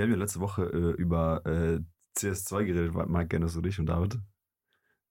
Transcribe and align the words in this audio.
Wir 0.00 0.04
haben 0.04 0.12
ja 0.12 0.16
letzte 0.16 0.40
Woche 0.40 0.62
äh, 0.62 0.92
über 0.92 1.44
äh, 1.44 1.78
CS2 2.16 2.64
geredet, 2.64 2.94
Mike, 2.94 3.36
erinnerst 3.36 3.54
du 3.54 3.60
dich 3.60 3.78
und 3.78 3.84
David? 3.84 4.18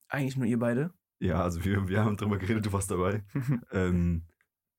Eigentlich 0.08 0.36
nur 0.36 0.48
ihr 0.48 0.58
beide. 0.58 0.92
Ja, 1.20 1.44
also 1.44 1.64
wir, 1.64 1.88
wir 1.88 2.04
haben 2.04 2.18
drüber 2.18 2.40
geredet, 2.40 2.66
du 2.66 2.74
warst 2.74 2.90
dabei. 2.90 3.24
ähm, 3.72 4.26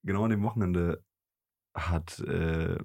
genau 0.03 0.25
an 0.25 0.31
dem 0.31 0.43
Wochenende 0.43 1.05
hat 1.75 2.19
äh, 2.19 2.77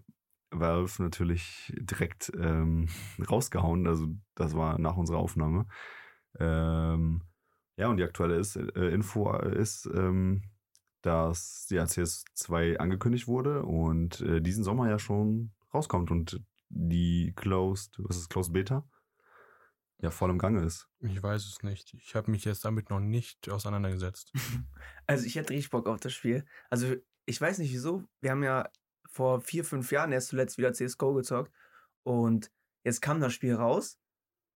Valve 0.52 1.02
natürlich 1.02 1.74
direkt 1.76 2.32
ähm, 2.38 2.90
rausgehauen. 3.28 3.88
Also 3.88 4.06
das 4.36 4.54
war 4.54 4.78
nach 4.78 4.96
unserer 4.96 5.18
Aufnahme. 5.18 5.66
Ähm, 6.38 7.24
ja, 7.76 7.88
und 7.88 7.98
die 7.98 8.04
aktuelle 8.04 8.36
ist, 8.36 8.56
äh, 8.56 8.90
Info 8.90 9.36
ist, 9.36 9.90
ähm, 9.96 10.44
dass 11.02 11.66
die 11.72 11.80
ACS 11.80 12.24
2 12.36 12.80
angekündigt 12.80 13.28
wurde 13.28 13.64
und 13.64 14.22
äh, 14.22 14.42
diesen 14.42 14.64
Sommer 14.64 14.92
ja 14.92 15.00
schon 15.00 15.56
rauskommt 15.74 16.12
und 16.12 16.40
die 16.76 17.34
Closed, 17.36 17.96
was 17.98 18.18
ist 18.18 18.30
Closed 18.30 18.54
Beta? 18.54 18.88
Ja, 20.02 20.12
voll 20.12 20.30
im 20.30 20.38
Gange 20.38 20.64
ist. 20.64 20.88
Ich 21.00 21.24
weiß 21.24 21.46
es 21.46 21.64
nicht. 21.64 21.94
Ich 21.94 22.16
habe 22.16 22.30
mich 22.30 22.44
jetzt 22.44 22.66
damit 22.66 22.90
noch 22.90 23.00
nicht 23.00 23.50
auseinandergesetzt. 23.50 24.32
Also 25.08 25.26
ich 25.28 25.36
hätte 25.36 25.52
richtig 25.52 25.70
Bock 25.70 25.88
auf 25.88 26.00
das 26.00 26.14
Spiel. 26.14 26.46
Also 26.72 26.96
ich 27.26 27.40
weiß 27.40 27.60
nicht 27.60 27.72
wieso. 27.72 28.04
Wir 28.22 28.32
haben 28.32 28.44
ja 28.44 28.68
vor 29.08 29.40
vier, 29.40 29.64
fünf 29.64 29.92
Jahren 29.92 30.12
erst 30.12 30.30
zuletzt 30.30 30.58
wieder 30.58 30.74
CSGO 30.74 31.14
gezockt 31.14 31.52
und 32.04 32.52
jetzt 32.84 33.02
kam 33.02 33.20
das 33.20 33.34
Spiel 33.34 33.54
raus. 33.54 34.00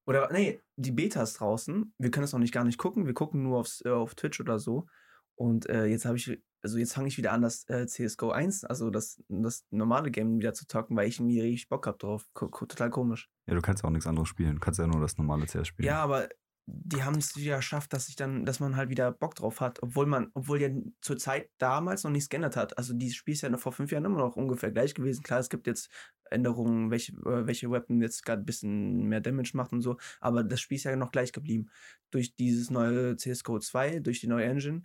Oder 0.07 0.27
nee, 0.31 0.59
die 0.75 0.91
Beta 0.91 1.21
ist 1.21 1.35
draußen. 1.35 1.93
Wir 1.99 2.09
können 2.09 2.23
es 2.23 2.33
noch 2.33 2.39
nicht 2.39 2.53
gar 2.53 2.63
nicht 2.63 2.79
gucken. 2.79 3.05
Wir 3.05 3.13
gucken 3.13 3.43
nur 3.43 3.59
aufs, 3.59 3.85
äh, 3.85 3.89
auf 3.89 4.15
Twitch 4.15 4.39
oder 4.39 4.57
so. 4.57 4.87
Und 5.35 5.69
äh, 5.69 5.85
jetzt 5.85 6.05
habe 6.05 6.17
ich, 6.17 6.41
also 6.61 6.77
jetzt 6.77 6.93
fange 6.93 7.07
ich 7.07 7.17
wieder 7.17 7.31
an, 7.31 7.41
das 7.41 7.67
äh, 7.69 7.85
CSGO 7.87 8.31
1, 8.31 8.65
also 8.65 8.89
das, 8.89 9.21
das 9.29 9.65
normale 9.69 10.11
Game 10.11 10.39
wieder 10.39 10.53
zu 10.53 10.67
zocken, 10.67 10.95
weil 10.97 11.07
ich 11.07 11.19
mir 11.19 11.43
richtig 11.43 11.69
Bock 11.69 11.87
habe 11.87 11.97
drauf. 11.97 12.25
Ko 12.33 12.47
total 12.65 12.89
komisch. 12.89 13.29
Ja, 13.47 13.55
du 13.55 13.61
kannst 13.61 13.83
auch 13.83 13.89
nichts 13.89 14.07
anderes 14.07 14.27
spielen. 14.27 14.55
Du 14.55 14.59
kannst 14.59 14.79
ja 14.79 14.87
nur 14.87 15.01
das 15.01 15.17
normale 15.17 15.45
CS 15.45 15.67
spielen. 15.67 15.87
Ja, 15.87 16.03
aber 16.03 16.29
die 16.71 17.03
haben 17.03 17.17
es 17.17 17.35
wieder 17.35 17.57
geschafft, 17.57 17.93
dass 17.93 18.09
ich 18.09 18.15
dann, 18.15 18.45
dass 18.45 18.59
man 18.59 18.75
halt 18.75 18.89
wieder 18.89 19.11
Bock 19.11 19.35
drauf 19.35 19.59
hat, 19.61 19.81
obwohl 19.81 20.05
man, 20.05 20.29
obwohl 20.33 20.61
ja 20.61 20.69
zur 21.01 21.17
Zeit 21.17 21.49
damals 21.57 22.03
noch 22.03 22.11
nichts 22.11 22.29
geändert 22.29 22.55
hat. 22.55 22.77
Also 22.77 22.93
dieses 22.93 23.15
Spiel 23.15 23.33
ist 23.33 23.41
ja 23.41 23.49
noch 23.49 23.59
vor 23.59 23.71
fünf 23.71 23.91
Jahren 23.91 24.05
immer 24.05 24.19
noch 24.19 24.35
ungefähr 24.35 24.71
gleich 24.71 24.93
gewesen. 24.93 25.23
Klar, 25.23 25.39
es 25.39 25.49
gibt 25.49 25.67
jetzt 25.67 25.89
Änderungen, 26.29 26.91
welche, 26.91 27.13
äh, 27.13 27.47
welche 27.47 27.71
Weapon 27.71 28.01
jetzt 28.01 28.23
gerade 28.23 28.43
ein 28.43 28.45
bisschen 28.45 29.07
mehr 29.07 29.21
Damage 29.21 29.51
macht 29.53 29.71
und 29.71 29.81
so, 29.81 29.97
aber 30.19 30.43
das 30.43 30.61
Spiel 30.61 30.77
ist 30.77 30.83
ja 30.83 30.95
noch 30.95 31.11
gleich 31.11 31.31
geblieben. 31.31 31.69
Durch 32.11 32.35
dieses 32.35 32.69
neue 32.69 33.15
CSGO 33.15 33.59
2, 33.59 33.99
durch 33.99 34.19
die 34.19 34.27
neue 34.27 34.45
Engine, 34.45 34.83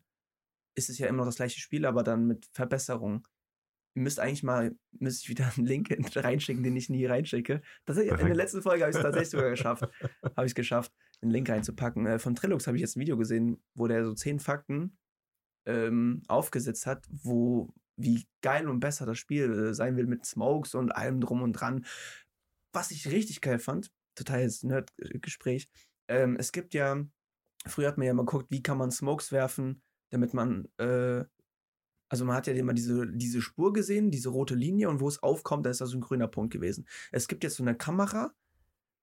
ist 0.75 0.91
es 0.91 0.99
ja 0.99 1.07
immer 1.07 1.19
noch 1.19 1.27
das 1.27 1.37
gleiche 1.37 1.61
Spiel, 1.61 1.87
aber 1.87 2.03
dann 2.03 2.27
mit 2.27 2.47
Verbesserungen. 2.53 3.23
Ihr 3.97 4.03
müsst 4.03 4.19
eigentlich 4.19 4.43
mal, 4.43 4.77
müsste 4.93 5.23
ich 5.23 5.29
wieder 5.29 5.51
einen 5.57 5.67
Link 5.67 5.89
reinschicken, 6.17 6.63
den 6.63 6.77
ich 6.77 6.91
nie 6.91 7.07
reinschicke. 7.07 7.63
Das, 7.85 7.97
in 7.97 8.09
der 8.09 8.35
letzten 8.35 8.63
Folge 8.63 8.83
habe 8.83 8.91
ich 8.91 8.97
es 8.97 9.03
tatsächlich 9.03 9.31
sogar 9.31 9.51
geschafft. 9.51 9.83
Habe 9.83 10.47
ich 10.47 10.51
es 10.51 10.55
geschafft, 10.55 10.93
einen 11.23 11.31
Link 11.31 11.49
reinzupacken. 11.49 12.07
Äh, 12.07 12.19
von 12.19 12.35
Trilux 12.35 12.67
habe 12.67 12.77
ich 12.77 12.83
jetzt 12.83 12.97
ein 12.97 13.01
Video 13.01 13.17
gesehen, 13.17 13.63
wo 13.75 13.87
der 13.87 14.05
so 14.05 14.15
zehn 14.15 14.41
Fakten 14.41 14.99
ähm, 15.67 16.23
aufgesetzt 16.29 16.87
hat, 16.87 17.07
wo 17.11 17.73
wie 17.97 18.27
geil 18.43 18.69
und 18.69 18.81
besser 18.81 19.07
das 19.07 19.19
Spiel 19.19 19.53
äh, 19.53 19.75
sein 19.75 19.97
will 19.97 20.07
mit 20.07 20.27
Smokes 20.27 20.75
und 20.75 20.91
allem 20.91 21.21
drum 21.21 21.43
und 21.43 21.53
dran. 21.53 21.85
Was 22.73 22.91
ich 22.91 23.09
richtig 23.09 23.41
geil 23.41 23.61
fand, 23.61 23.93
total 24.17 24.41
jetzt 24.41 24.65
Nerd-Gespräch, 24.65 25.69
ähm, 26.09 26.37
es 26.37 26.51
gibt 26.51 26.75
ja, 26.75 27.05
früher 27.67 27.89
hat 27.89 27.99
man 27.99 28.07
ja 28.07 28.15
mal 28.15 28.27
geguckt, 28.27 28.51
wie 28.51 28.63
kann 28.63 28.79
man 28.79 28.91
Smokes 28.91 29.31
werfen, 29.31 29.84
damit 30.15 30.33
man, 30.33 30.69
äh, 30.79 31.25
also 32.09 32.25
man 32.25 32.37
hat 32.37 32.47
ja 32.47 32.55
immer 32.55 32.73
diese, 32.73 33.07
diese 33.07 33.43
Spur 33.43 33.73
gesehen, 33.73 34.11
diese 34.11 34.31
rote 34.31 34.55
Linie 34.55 34.89
und 34.89 35.01
wo 35.01 35.09
es 35.09 35.23
aufkommt, 35.23 35.67
da 35.67 35.71
ist 35.71 35.81
da 35.81 35.87
so 35.87 35.99
ein 35.99 36.03
grüner 36.03 36.29
Punkt 36.29 36.53
gewesen. 36.53 36.87
Es 37.13 37.29
gibt 37.29 37.45
jetzt 37.45 37.57
so 37.57 37.65
eine 37.65 37.77
Kamera, 37.77 38.33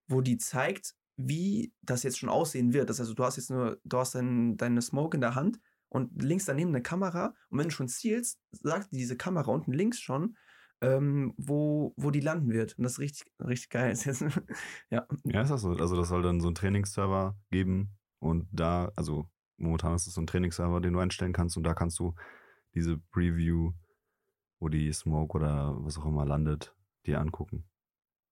wo 0.07 0.21
die 0.21 0.37
zeigt, 0.37 0.95
wie 1.17 1.73
das 1.81 2.03
jetzt 2.03 2.17
schon 2.17 2.29
aussehen 2.29 2.73
wird. 2.73 2.89
Das 2.89 2.99
heißt, 2.99 3.13
du 3.17 3.23
hast 3.23 3.37
jetzt 3.37 3.49
nur, 3.49 3.79
du 3.83 3.97
hast 3.97 4.15
dein, 4.15 4.57
deine 4.57 4.81
Smoke 4.81 5.15
in 5.15 5.21
der 5.21 5.35
Hand 5.35 5.59
und 5.89 6.21
links 6.21 6.45
daneben 6.45 6.69
eine 6.69 6.81
Kamera 6.81 7.35
und 7.49 7.59
wenn 7.59 7.67
du 7.67 7.73
schon 7.73 7.89
zielst, 7.89 8.39
sagt 8.51 8.89
diese 8.91 9.17
Kamera 9.17 9.51
unten 9.51 9.73
links 9.73 9.99
schon, 9.99 10.37
ähm, 10.81 11.33
wo, 11.37 11.93
wo 11.97 12.09
die 12.11 12.21
landen 12.21 12.49
wird. 12.49 12.77
Und 12.77 12.83
das 12.83 12.93
ist 12.93 12.99
richtig, 12.99 13.31
richtig 13.39 13.69
geil. 13.69 13.95
ja. 14.89 15.05
ja, 15.25 15.41
ist 15.41 15.51
das 15.51 15.61
so. 15.61 15.71
Also 15.71 15.95
das 15.95 16.07
soll 16.07 16.23
dann 16.23 16.39
so 16.39 16.47
einen 16.47 16.55
Trainingsserver 16.55 17.37
geben 17.51 17.97
und 18.19 18.47
da, 18.51 18.91
also 18.95 19.29
momentan 19.61 19.95
ist 19.95 20.07
es 20.07 20.13
so 20.13 20.21
ein 20.21 20.27
Trainingsserver, 20.27 20.81
den 20.81 20.93
du 20.93 20.99
einstellen 20.99 21.33
kannst 21.33 21.57
und 21.57 21.63
da 21.63 21.73
kannst 21.73 21.99
du 21.99 22.15
diese 22.73 22.97
Preview, 22.97 23.73
wo 24.59 24.69
die 24.69 24.91
Smoke 24.91 25.35
oder 25.35 25.75
was 25.79 25.97
auch 25.97 26.05
immer 26.05 26.25
landet, 26.25 26.75
dir 27.05 27.19
angucken. 27.19 27.65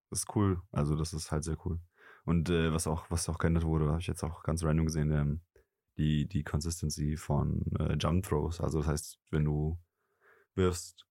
Das 0.10 0.20
ist 0.20 0.36
cool. 0.36 0.62
Also 0.72 0.96
das 0.96 1.14
ist 1.14 1.32
halt 1.32 1.44
sehr 1.44 1.58
cool. 1.66 1.80
Und 2.26 2.50
äh, 2.50 2.74
was 2.74 2.88
auch, 2.88 3.10
was 3.10 3.30
auch 3.30 3.38
geändert 3.38 3.66
wurde, 3.66 3.88
habe 3.88 4.00
ich 4.00 4.08
jetzt 4.08 4.24
auch 4.24 4.44
ganz 4.44 4.64
random 4.64 4.86
gesehen, 4.86 5.12
ähm, 5.12 5.42
die, 5.98 6.28
die 6.28 6.44
Consistency 6.44 7.18
von 7.18 7.64
äh, 7.80 7.96
Jump 8.00 8.26
Throws. 8.26 8.62
Also 8.62 8.80
das 8.80 8.88
heißt, 8.88 9.20
wenn 9.32 9.46
du 9.46 9.78
wirfst, 10.56 11.06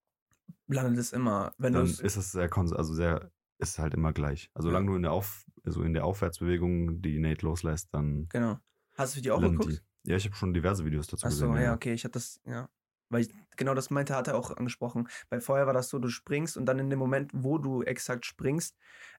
landet 0.66 0.98
es 0.98 1.12
immer. 1.12 1.52
Wenn 1.58 1.74
dann 1.74 1.86
ist 1.86 2.16
es 2.16 2.32
sehr, 2.32 2.50
also 2.56 2.94
sehr, 2.94 3.30
ist 3.58 3.78
halt 3.78 3.94
immer 3.94 4.12
gleich. 4.12 4.50
Also 4.54 4.68
solange 4.68 4.86
ja. 4.86 4.90
du 4.92 4.96
in 4.96 5.02
der 5.02 5.12
Auf, 5.12 5.46
also 5.64 5.82
in 5.82 5.92
der 5.92 6.04
Aufwärtsbewegung 6.04 7.02
die 7.02 7.18
Nate 7.18 7.44
loslässt, 7.44 7.92
dann. 7.92 8.28
Genau. 8.28 8.58
Hast 8.96 9.16
du 9.16 9.20
die 9.20 9.30
auch 9.30 9.40
geguckt? 9.40 9.72
Die. 9.72 9.87
Ja, 10.08 10.16
ich 10.16 10.24
habe 10.24 10.34
schon 10.34 10.54
diverse 10.54 10.84
Videos 10.84 11.06
dazu 11.06 11.26
Ach 11.26 11.30
so, 11.30 11.50
gesehen. 11.50 11.62
ja, 11.62 11.74
okay, 11.74 11.92
ich 11.92 12.04
hatte 12.04 12.12
das, 12.12 12.40
ja. 12.46 12.68
Weil 13.10 13.22
ich, 13.22 13.34
genau 13.56 13.74
das 13.74 13.90
meinte, 13.90 14.14
hat 14.14 14.28
er 14.28 14.36
auch 14.36 14.56
angesprochen. 14.56 15.08
Weil 15.28 15.40
vorher 15.40 15.66
war 15.66 15.74
das 15.74 15.88
so, 15.88 15.98
du 15.98 16.08
springst 16.08 16.56
und 16.56 16.66
dann 16.66 16.78
in 16.78 16.90
dem 16.90 16.98
Moment, 16.98 17.30
wo 17.34 17.58
du 17.58 17.82
exakt 17.82 18.24
springst, 18.26 18.76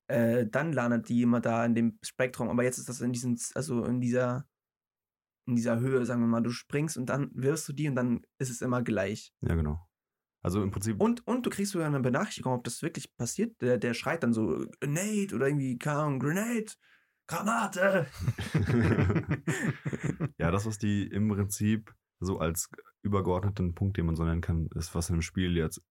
äh, 0.08 0.46
dann 0.48 0.74
landet 0.74 1.10
die 1.10 1.22
immer 1.22 1.42
da 1.42 1.66
in 1.66 1.76
dem 1.76 2.00
Spektrum. 2.04 2.50
Aber 2.50 2.64
jetzt 2.64 2.78
ist 2.80 2.90
das 2.90 3.02
in 3.02 3.14
diesem, 3.14 3.38
also 3.54 3.86
in 3.86 4.02
dieser, 4.02 4.48
in 5.48 5.56
dieser 5.56 5.80
Höhe, 5.80 6.06
sagen 6.06 6.22
wir 6.22 6.28
mal, 6.28 6.42
du 6.42 6.52
springst 6.52 6.98
und 6.98 7.08
dann 7.08 7.30
wirfst 7.34 7.68
du 7.68 7.74
die 7.74 7.88
und 7.88 7.96
dann 7.96 8.22
ist 8.40 8.50
es 8.50 8.62
immer 8.62 8.82
gleich. 8.84 9.34
Ja, 9.42 9.56
genau. 9.56 9.80
Also 10.42 10.64
im 10.64 10.72
Prinzip. 10.72 11.00
Und, 11.02 11.26
und 11.28 11.46
du 11.46 11.50
kriegst 11.50 11.74
sogar 11.74 11.88
eine 11.88 12.00
Benachrichtigung, 12.00 12.54
ob 12.54 12.64
das 12.64 12.82
wirklich 12.82 13.16
passiert. 13.16 13.62
Der, 13.62 13.78
der 13.78 13.94
schreit 13.94 14.24
dann 14.24 14.34
so, 14.34 14.66
Grenade 14.80 15.36
oder 15.36 15.48
irgendwie, 15.48 15.78
Ahnung, 15.86 16.20
Grenade, 16.20 16.72
Granate. 17.30 18.08
ja, 20.40 20.50
das, 20.50 20.66
was 20.66 20.80
die 20.80 21.06
im 21.06 21.30
Prinzip 21.30 21.94
so 22.20 22.40
als 22.40 22.70
übergeordneten 23.04 23.76
Punkt, 23.76 23.98
den 23.98 24.08
man 24.08 24.16
so 24.16 24.24
nennen 24.26 24.42
kann, 24.42 24.68
ist, 24.76 24.96
was 24.96 25.10
in 25.10 25.18
dem 25.18 25.22
Spiel 25.22 25.56
jetzt 25.56 25.82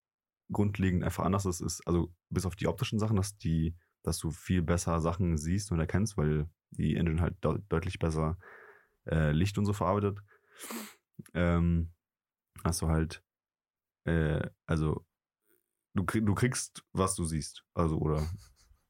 grundlegend 0.51 1.05
einfach 1.05 1.25
anders 1.25 1.47
ist, 1.47 1.61
ist, 1.61 1.87
also 1.87 2.13
bis 2.29 2.45
auf 2.45 2.57
die 2.57 2.67
optischen 2.67 2.99
Sachen, 2.99 3.17
dass 3.17 3.39
die, 3.39 3.77
dass 4.03 4.19
du 4.19 4.33
viel 4.33 4.63
besser 4.63 5.01
Sachen 5.01 5.37
siehst 5.37 5.71
und 5.71 5.79
erkennst, 5.79 6.17
weil 6.17 6.51
die 6.71 6.97
Engine 6.97 7.21
halt 7.23 7.37
de 7.45 7.61
deutlich 7.69 8.01
besser 8.01 8.37
äh, 9.07 9.31
Licht 9.31 9.59
und 9.59 9.65
so 9.65 9.73
verarbeitet, 9.73 10.19
ähm, 11.35 11.93
hast 12.65 12.83
du 12.83 12.89
halt, 12.89 13.23
äh, 14.07 14.45
also 14.67 15.07
du, 15.95 16.05
krieg, 16.05 16.27
du 16.27 16.35
kriegst, 16.35 16.85
was 16.93 17.15
du 17.15 17.25
siehst, 17.25 17.65
also 17.75 17.99
oder 17.99 18.29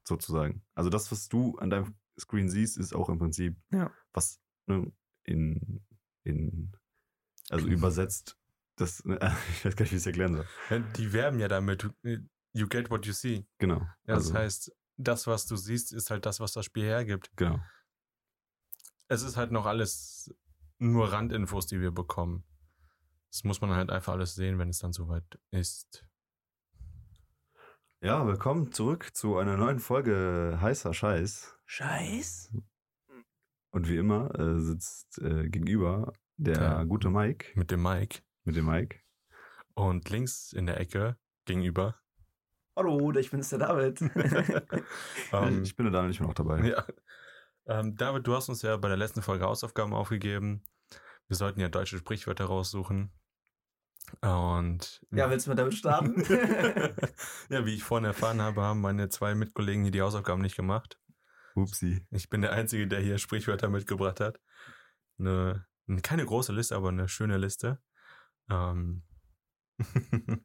sozusagen. 0.03 0.65
Also 0.75 0.89
das, 0.89 1.13
was 1.13 1.29
du 1.29 1.59
an 1.59 1.69
deinem 1.69 1.95
Screen 2.19 2.49
siehst, 2.49 2.77
ist 2.77 2.95
auch 2.95 3.09
im 3.09 3.19
Prinzip, 3.19 3.57
ja. 3.71 3.91
was 4.13 4.41
ne, 4.67 4.93
in, 5.25 5.85
in 6.25 6.73
also 7.51 7.67
übersetzt, 7.67 8.37
das, 8.77 9.01
ich 9.05 9.65
weiß 9.65 9.77
gar 9.77 9.85
nicht, 9.85 9.93
wie 9.93 9.97
ich 9.97 10.03
es 10.03 10.07
erklären 10.07 10.35
soll. 10.35 10.47
Die 10.97 11.13
werben 11.13 11.41
ja 11.41 11.49
damit, 11.49 11.89
you 12.53 12.69
get 12.69 12.91
what 12.91 13.07
you 13.07 13.13
see. 13.13 13.47
Genau. 13.59 13.81
Ja, 13.81 14.15
das 14.15 14.27
also, 14.27 14.35
heißt, 14.35 14.73
das, 14.97 15.27
was 15.27 15.47
du 15.47 15.57
siehst, 15.57 15.93
ist 15.93 16.11
halt 16.11 16.27
das, 16.27 16.41
was 16.41 16.53
das 16.53 16.65
Spiel 16.65 16.85
hergibt. 16.85 17.31
Genau. 17.37 17.61
Es 19.09 19.23
ist 19.23 19.37
halt 19.37 19.53
noch 19.53 19.65
alles 19.65 20.35
nur 20.79 21.13
Randinfos, 21.13 21.67
die 21.67 21.81
wir 21.81 21.93
bekommen. 21.93 22.45
Das 23.31 23.45
muss 23.45 23.61
man 23.61 23.71
halt 23.71 23.91
einfach 23.91 24.15
alles 24.15 24.35
sehen, 24.35 24.59
wenn 24.59 24.71
es 24.71 24.79
dann 24.79 24.93
soweit 24.93 25.39
ist. 25.51 26.05
Ja, 28.01 28.27
willkommen 28.27 28.73
zurück 28.73 29.11
zu 29.15 29.39
einer 29.39 29.57
neuen 29.57 29.81
Folge 29.81 30.59
Heißer 30.61 30.95
Scheiß. 30.95 31.58
Scheiß? 31.71 32.51
Und 33.71 33.89
wie 33.91 33.99
immer 33.99 34.35
äh, 34.39 34.59
sitzt 34.59 35.19
äh, 35.19 35.51
gegenüber 35.51 36.15
der, 36.39 36.77
der 36.77 36.87
gute 36.87 37.11
Mike. 37.11 37.53
Mit 37.57 37.71
dem 37.71 37.83
Mike. 37.83 38.21
Mit 38.45 38.57
dem 38.57 38.65
Mike. 38.65 39.01
Und 39.75 40.09
links 40.09 40.55
in 40.55 40.65
der 40.65 40.81
Ecke 40.81 41.19
gegenüber. 41.45 42.01
Hallo, 42.75 43.13
ich 43.13 43.31
bin's 43.31 43.51
der 43.51 43.59
David. 43.59 44.01
um, 44.01 44.09
ähm, 45.33 45.63
ich 45.63 45.77
bin 45.77 45.85
der 45.85 45.93
David, 45.93 46.13
ich 46.13 46.19
bin 46.19 46.29
auch 46.29 46.35
dabei. 46.35 46.67
Ja. 46.67 46.87
Ähm, 47.67 47.95
David, 47.97 48.27
du 48.27 48.35
hast 48.35 48.49
uns 48.49 48.63
ja 48.63 48.79
bei 48.79 48.89
der 48.89 48.97
letzten 48.97 49.21
Folge 49.21 49.45
Hausaufgaben 49.45 49.93
aufgegeben. 49.93 50.63
Wir 51.27 51.37
sollten 51.37 51.61
ja 51.61 51.69
deutsche 51.69 51.99
Sprichwörter 51.99 52.47
raussuchen. 52.47 53.13
Und 54.23 55.05
ja, 55.11 55.29
willst 55.29 55.47
du 55.47 55.51
mit 55.51 55.59
damit 55.59 55.75
starten? 55.75 56.23
ja, 57.51 57.67
wie 57.67 57.75
ich 57.75 57.85
vorhin 57.85 58.07
erfahren 58.07 58.41
habe, 58.41 58.63
haben 58.63 58.81
meine 58.81 59.11
zwei 59.11 59.35
Mitkollegen 59.35 59.83
hier 59.83 59.93
die 59.93 60.01
Hausaufgaben 60.01 60.41
nicht 60.41 60.57
gemacht. 60.57 60.99
Upsi. 61.63 62.07
Ich 62.11 62.29
bin 62.29 62.43
der 62.43 62.53
Einzige, 62.53 62.87
der 62.87 63.01
hier 63.01 63.19
Sprichwörter 63.19 63.69
mitgebracht 63.69 64.21
hat. 64.21 64.41
Eine 65.19 65.67
keine 66.03 66.25
große 66.25 66.53
Liste, 66.53 66.77
aber 66.77 66.91
eine 66.91 67.09
schöne 67.09 67.39
Liste. 67.39 67.81
Ähm 68.51 69.03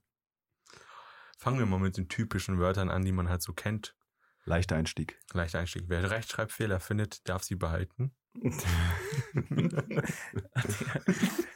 Fangen 1.37 1.59
wir 1.59 1.65
mal 1.65 1.79
mit 1.79 1.97
den 1.97 2.07
typischen 2.07 2.59
Wörtern 2.59 2.89
an, 2.89 3.03
die 3.03 3.11
man 3.11 3.29
halt 3.29 3.41
so 3.41 3.53
kennt. 3.53 3.95
Leichter 4.45 4.75
Einstieg. 4.75 5.19
Leichter 5.33 5.59
Einstieg. 5.59 5.83
Wer 5.87 6.09
Rechtschreibfehler 6.09 6.79
findet, 6.79 7.27
darf 7.27 7.43
sie 7.43 7.55
behalten. 7.55 8.15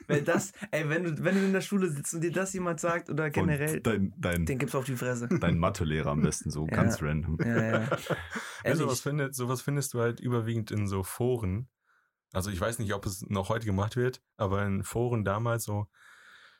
wenn 0.07 0.25
das, 0.25 0.51
ey, 0.71 0.87
wenn 0.89 1.03
du, 1.03 1.23
wenn 1.23 1.35
du 1.35 1.45
in 1.45 1.53
der 1.53 1.61
Schule 1.61 1.89
sitzt 1.89 2.13
und 2.13 2.21
dir 2.21 2.31
das 2.31 2.53
jemand 2.53 2.79
sagt 2.79 3.09
oder 3.09 3.29
generell, 3.29 3.79
dein, 3.81 4.13
dein, 4.17 4.45
den 4.45 4.57
gibt's 4.57 4.75
auf 4.75 4.85
die 4.85 4.95
Fresse. 4.95 5.27
dein 5.27 5.57
Mathelehrer 5.57 6.11
am 6.11 6.21
besten 6.21 6.49
so, 6.51 6.67
Ja. 6.69 6.75
ganz 6.75 7.01
random. 7.01 7.37
Ja, 7.43 7.81
ja. 7.81 7.81
Ehrlich. 8.63 8.79
sowas, 8.79 9.01
findet, 9.01 9.35
sowas 9.35 9.61
findest 9.61 9.93
du 9.93 10.01
halt 10.01 10.19
überwiegend 10.19 10.71
in 10.71 10.87
so 10.87 11.03
Foren. 11.03 11.69
Also 12.33 12.51
ich 12.51 12.59
weiß 12.59 12.79
nicht, 12.79 12.93
ob 12.93 13.05
es 13.05 13.21
noch 13.29 13.49
heute 13.49 13.65
gemacht 13.65 13.95
wird, 13.95 14.21
aber 14.37 14.65
in 14.65 14.83
Foren 14.83 15.23
damals 15.23 15.63
so 15.63 15.87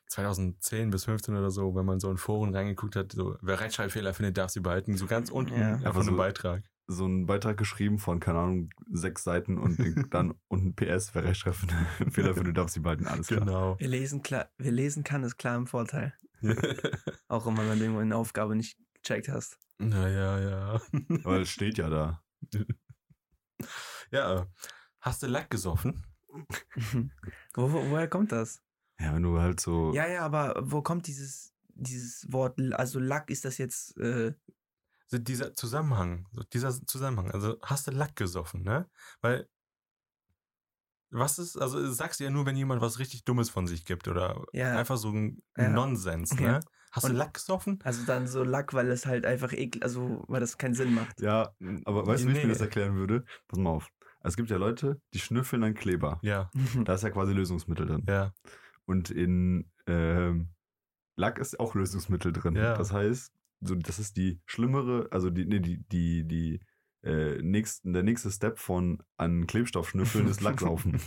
2010 0.08 0.90
bis 0.90 1.06
15 1.06 1.36
oder 1.36 1.52
so, 1.52 1.76
wenn 1.76 1.86
man 1.86 2.00
so 2.00 2.10
in 2.10 2.18
Foren 2.18 2.56
reingeguckt 2.56 2.96
hat, 2.96 3.12
so 3.12 3.36
wer 3.42 3.60
Rechtschreibfehler 3.60 4.14
findet, 4.14 4.38
darf 4.38 4.50
sie 4.52 4.62
behalten. 4.62 4.96
So 4.96 5.06
ganz 5.06 5.30
unten 5.30 5.60
Ja. 5.60 5.76
einfach 5.76 6.04
so 6.04 6.12
ein 6.12 6.18
Beitrag. 6.18 6.64
So 6.90 7.04
einen 7.06 7.26
Beitrag 7.26 7.58
geschrieben 7.58 8.00
von, 8.00 8.20
keine 8.20 8.40
Ahnung, 8.40 8.70
sechs 8.90 9.24
Seiten 9.24 9.58
und 9.58 9.78
dann 10.14 10.36
unten 10.48 10.76
PS, 10.76 11.14
wer 11.14 11.26
Rechtschreibfehler 11.26 12.34
findet, 12.34 12.58
darf 12.58 12.70
sie 12.70 12.80
behalten. 12.80 13.08
Alles 13.08 13.28
klar. 13.28 13.42
Genau. 13.42 13.80
wir 13.80 13.88
lesen 13.88 14.24
klar, 14.24 14.50
wir 14.58 14.72
lesen 14.72 15.04
kann, 15.04 15.24
ist 15.24 15.38
klar 15.38 15.58
im 15.58 15.68
Vorteil. 15.68 16.14
Auch 17.28 17.46
wenn 17.46 17.56
du 17.56 17.62
irgendwo 17.64 18.00
eine 18.00 18.16
Aufgabe 18.16 18.56
nicht 18.56 18.78
gecheckt 19.04 19.28
hast. 19.30 19.60
naja, 19.80 20.40
ja. 20.40 20.82
Aber 21.24 21.42
es 21.42 21.50
steht 21.50 21.78
ja 21.78 21.90
da. 21.90 22.24
ja, 24.12 24.42
äh, 24.42 24.46
hast 25.02 25.24
du 25.24 25.28
Lack 25.28 25.50
gesoffen? 25.50 26.06
wo, 27.54 27.72
wo, 27.72 27.90
woher 27.90 28.08
kommt 28.08 28.32
das? 28.32 28.62
Ja, 29.00 29.14
wenn 29.14 29.24
du 29.24 29.40
halt 29.40 29.60
so. 29.60 29.94
Ja, 29.94 30.08
ja, 30.08 30.24
aber 30.24 30.56
wo 30.64 30.82
kommt 30.82 31.08
dieses, 31.08 31.54
dieses 31.70 32.32
Wort, 32.32 32.60
also 32.74 33.00
Lack, 33.00 33.30
ist 33.30 33.46
das 33.46 33.58
jetzt, 33.58 33.98
äh, 33.98 34.34
dieser 35.12 35.54
Zusammenhang, 35.54 36.28
so 36.32 36.44
dieser 36.44 36.72
Zusammenhang. 36.86 37.32
Also 37.32 37.58
hast 37.62 37.88
du 37.88 37.92
Lack 37.92 38.16
gesoffen, 38.18 38.64
ne? 38.64 38.90
Weil 39.22 39.48
was 41.10 41.40
ist, 41.40 41.56
also 41.58 41.90
sagst 41.92 42.20
du 42.20 42.26
ja 42.26 42.30
nur, 42.30 42.46
wenn 42.46 42.58
jemand 42.58 42.82
was 42.82 43.00
richtig 43.00 43.24
Dummes 43.24 43.50
von 43.50 43.66
sich 43.66 43.86
gibt 43.86 44.08
oder 44.08 44.44
Ja. 44.52 44.76
einfach 44.78 44.98
so 44.98 45.10
ein 45.10 45.42
Ja. 45.58 45.70
Nonsens, 45.70 46.32
ne? 46.40 46.46
Ja. 46.48 46.60
Hast 46.92 47.06
du 47.06 47.12
Und- 47.12 47.16
Lack 47.18 47.34
gesoffen? 47.36 47.80
also 47.84 48.06
dann 48.06 48.28
so 48.28 48.44
Lack, 48.44 48.74
weil 48.74 48.90
es 48.90 49.06
halt 49.06 49.26
einfach 49.26 49.54
ekel, 49.54 49.84
also 49.84 50.24
weil 50.28 50.40
das 50.42 50.58
keinen 50.58 50.74
Sinn 50.74 50.94
macht. 50.94 51.20
Ja, 51.22 51.54
aber 51.86 52.06
weißt 52.08 52.24
du, 52.24 52.28
wie 52.30 52.38
ich 52.38 52.44
mir 52.44 52.50
das 52.50 52.62
erklären 52.62 52.96
würde? 52.96 53.24
Pass 53.48 53.60
mal 53.60 53.70
auf. 53.70 53.90
Es 54.22 54.36
gibt 54.36 54.50
ja 54.50 54.58
Leute, 54.58 55.00
die 55.14 55.20
schnüffeln 55.20 55.64
an 55.64 55.74
Kleber. 55.76 56.20
Ja, 56.24 56.50
Da 56.86 56.96
ist 56.96 57.04
ja 57.04 57.10
quasi 57.10 57.34
Lösungsmittel 57.34 57.86
drin. 57.86 58.04
ja. 58.08 58.34
Und 58.86 59.10
in 59.10 59.70
ähm, 59.86 60.50
Lack 61.18 61.40
ist 61.40 61.60
auch 61.60 61.76
Lösungsmittel 61.76 62.32
drin. 62.32 62.56
Ja. 62.56 62.76
Das 62.78 62.92
heißt, 62.94 63.34
so, 63.62 63.76
das 63.76 64.00
ist 64.00 64.18
die 64.18 64.40
schlimmere, 64.46 65.08
also 65.12 65.30
die, 65.30 65.46
nee, 65.46 65.60
die, 65.60 65.84
die, 65.88 66.28
die 66.28 66.62
äh, 67.04 67.42
nächsten, 67.42 67.94
der 67.94 68.04
nächste 68.04 68.32
Step 68.32 68.60
von 68.60 69.02
an 69.18 69.48
Klebstoff 69.48 69.90
schnüffeln 69.90 70.28
ist 70.28 70.42
Lacksaufen. 70.42 71.00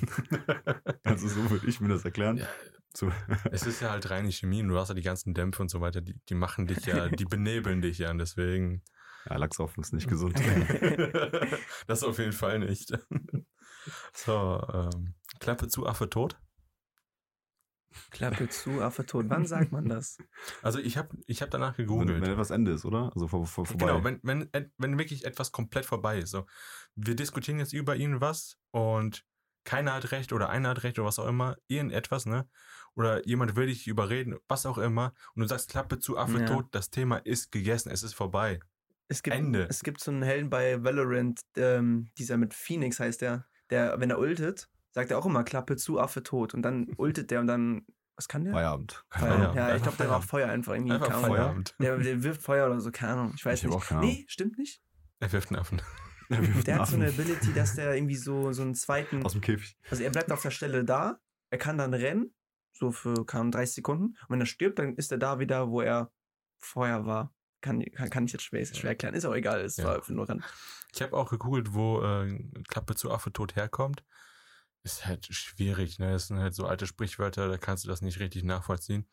also 1.05 1.29
so 1.29 1.51
würde 1.51 1.67
ich 1.67 1.81
mir 1.81 1.89
das 1.89 2.05
erklären. 2.05 2.39
Ja. 2.39 2.49
So, 2.93 3.13
Es 3.53 3.67
ist 3.67 3.81
ja 3.81 3.91
halt 3.91 4.11
reine 4.11 4.33
Chemie 4.33 4.63
und 4.63 4.69
du 4.69 4.77
hast 4.77 4.89
ja 4.89 4.95
die 4.95 5.03
ganzen 5.03 5.33
Dämpfe 5.33 5.63
und 5.63 5.71
so 5.71 5.81
weiter, 5.81 6.01
die, 6.01 6.17
die 6.29 6.35
machen 6.35 6.67
dich 6.67 6.87
ja, 6.87 7.09
die 7.09 7.25
benebeln 7.25 7.83
dich 7.83 7.99
ja 7.99 8.11
und 8.11 8.19
deswegen. 8.19 8.83
ja, 9.29 9.37
Lacksaufen 9.37 9.83
ist 9.83 9.93
nicht 9.93 10.09
gesund. 10.09 10.41
das 11.87 12.03
auf 12.03 12.19
jeden 12.19 12.33
Fall 12.33 12.59
nicht. 12.59 12.93
So, 14.13 14.61
ähm, 14.73 15.15
Klappe 15.39 15.69
zu, 15.69 15.87
Affe 15.87 16.11
tot. 16.11 16.37
Klappe 18.11 18.49
zu, 18.49 18.81
Affe 18.81 19.05
tot. 19.05 19.27
Wann 19.29 19.47
sagt 19.47 19.73
man 19.73 19.89
das? 19.89 20.17
Also 20.63 20.79
ich 20.79 20.97
habe 20.97 21.17
ich 21.27 21.43
hab 21.43 21.51
danach 21.51 21.77
wenn, 21.79 21.87
gegoogelt. 21.87 22.21
wenn 22.23 22.31
etwas 22.31 22.51
Ende 22.51 22.73
ist, 22.73 22.85
oder? 22.85 23.11
Also 23.15 23.29
vor, 23.29 23.47
vor, 23.47 23.67
vorbei. 23.67 23.87
Genau, 23.87 24.05
wenn, 24.05 24.21
wenn, 24.23 24.49
wenn 24.79 24.99
wirklich 24.99 25.25
etwas 25.25 25.53
komplett 25.53 25.85
vorbei 25.87 26.19
ist. 26.19 26.31
So, 26.31 26.47
wir 26.95 27.17
diskutieren 27.17 27.59
jetzt 27.59 27.73
über 27.73 27.97
irgendwas 27.97 28.59
und 28.71 29.25
keiner 29.65 29.95
hat 29.95 30.13
recht 30.13 30.33
oder 30.33 30.49
einer 30.49 30.71
hat 30.71 30.83
recht 30.83 30.99
oder 30.99 31.09
was 31.09 31.19
auch 31.19 31.27
immer, 31.27 31.57
irgendetwas, 31.69 32.27
ne? 32.27 32.49
Oder 32.95 33.27
jemand 33.27 33.57
will 33.57 33.67
dich 33.67 33.87
überreden, 33.87 34.37
was 34.49 34.67
auch 34.67 34.79
immer, 34.79 35.13
und 35.35 35.43
du 35.43 35.47
sagst 35.49 35.71
Klappe 35.71 35.99
zu, 35.99 36.19
Affe 36.19 36.39
Ja. 36.41 36.47
tot, 36.47 36.67
das 36.73 36.91
Thema 36.91 37.19
ist 37.19 37.53
gegessen, 37.53 37.91
es 37.91 38.03
ist 38.03 38.15
vorbei. 38.15 38.61
Es 39.09 39.23
gibt, 39.23 39.37
Ende. 39.37 39.67
Es 39.69 39.83
gibt 39.83 40.01
so 40.01 40.11
einen 40.11 40.23
Helden 40.23 40.51
bei 40.51 40.83
Valorant, 40.83 41.41
ähm, 41.57 42.11
dieser 42.19 42.37
mit 42.37 42.55
Phoenix 42.55 43.01
heißt 43.01 43.21
der, 43.21 43.47
der, 43.71 44.01
wenn 44.01 44.11
er 44.11 44.19
ultet, 44.19 44.69
sagt 44.93 45.11
er 45.11 45.19
auch 45.19 45.27
immer 45.27 45.45
Klappe 45.45 45.77
zu, 45.77 45.99
Affe 46.01 46.23
tot. 46.23 46.55
Und 46.55 46.63
dann 46.63 46.87
ultet 46.97 47.31
der 47.31 47.41
und 47.41 47.47
dann, 47.47 47.87
was 48.17 48.29
kann 48.29 48.45
der? 48.45 48.53
Feierabend. 48.53 49.05
Ahnung. 49.11 49.57
Ja, 49.57 49.75
ich 49.77 49.83
glaube, 49.83 49.97
der 49.99 50.09
macht 50.09 50.25
Feierabend. 50.25 50.31
Feuer 50.31 50.49
einfach 50.49 50.75
irgendwie. 50.75 50.93
Einfach 50.93 51.11
Ahnung. 51.15 51.31
Feierabend. 51.37 51.75
Der, 51.79 51.97
der 51.99 52.23
wirft 52.23 52.43
Feuer 52.43 52.67
oder 52.67 52.81
so, 52.81 52.91
keine 52.91 53.13
Ahnung. 53.13 53.33
Ich 53.37 53.45
weiß 53.45 53.61
Ich 53.61 53.65
nicht. 53.67 53.75
auch 53.75 53.85
keine 53.85 54.01
Ahnung. 54.01 54.13
Nee, 54.13 54.25
stimmt 54.29 54.59
nicht. 54.59 54.83
Er 55.21 55.33
wirft 55.33 55.51
einen 55.51 55.59
Affen. 55.61 55.83
Der 56.65 56.79
hat 56.79 56.87
so 56.87 56.95
eine 56.95 57.09
Ability, 57.09 57.53
dass 57.53 57.75
der 57.75 57.93
irgendwie 57.97 58.15
so, 58.15 58.53
so 58.53 58.63
einen 58.63 58.77
zweiten. 58.77 59.25
Aus 59.27 59.33
dem 59.33 59.41
Käfig. 59.41 59.77
Also 59.91 60.05
er 60.05 60.11
bleibt 60.11 60.31
auf 60.31 60.41
der 60.41 60.53
Stelle 60.53 60.85
da, 60.85 61.19
er 61.51 61.59
kann 61.59 61.77
dann 61.77 61.93
rennen, 61.93 62.33
so 62.73 62.93
für 62.93 63.25
Ahnung, 63.27 63.51
30 63.51 63.75
Sekunden. 63.75 64.05
Und 64.05 64.27
wenn 64.29 64.39
er 64.41 64.47
stirbt, 64.47 64.79
dann 64.79 64.95
ist 64.95 65.11
er 65.11 65.19
da 65.19 65.41
wieder, 65.41 65.71
wo 65.71 65.81
er 65.81 66.13
vorher 66.61 67.05
war. 67.05 67.35
Kann, 67.63 67.83
kann, 67.97 68.11
kann 68.11 68.25
ich 68.27 68.33
jetzt 68.33 68.43
schwer, 68.45 68.65
schwer 68.65 68.91
erklären. 68.91 69.15
Ist 69.15 69.25
auch 69.25 69.35
egal, 69.35 69.61
es 69.63 69.77
Ja. 69.77 69.87
war 69.87 69.97
einfach 69.97 70.11
nur 70.11 70.29
ran. 70.29 70.45
Ich 70.95 71.03
habe 71.03 71.17
auch 71.17 71.31
gegoogelt, 71.31 71.75
wo 71.75 72.01
äh, 72.01 72.39
Klappe 72.69 72.95
zu 72.95 73.11
Affe 73.11 73.33
tot 73.33 73.57
herkommt. 73.57 74.05
Ist 74.83 75.07
halt 75.07 75.27
schwierig, 75.27 75.99
ne? 75.99 76.13
Das 76.13 76.29
sind 76.29 76.39
halt 76.39 76.55
so 76.55 76.67
alte 76.67 76.87
Sprichwörter, 76.87 77.49
da 77.49 77.59
kannst 77.59 77.85
du 77.85 77.89
das 77.89 78.01
nicht 78.01 78.19
richtig 78.19 78.45
nachvollziehen. 78.45 79.09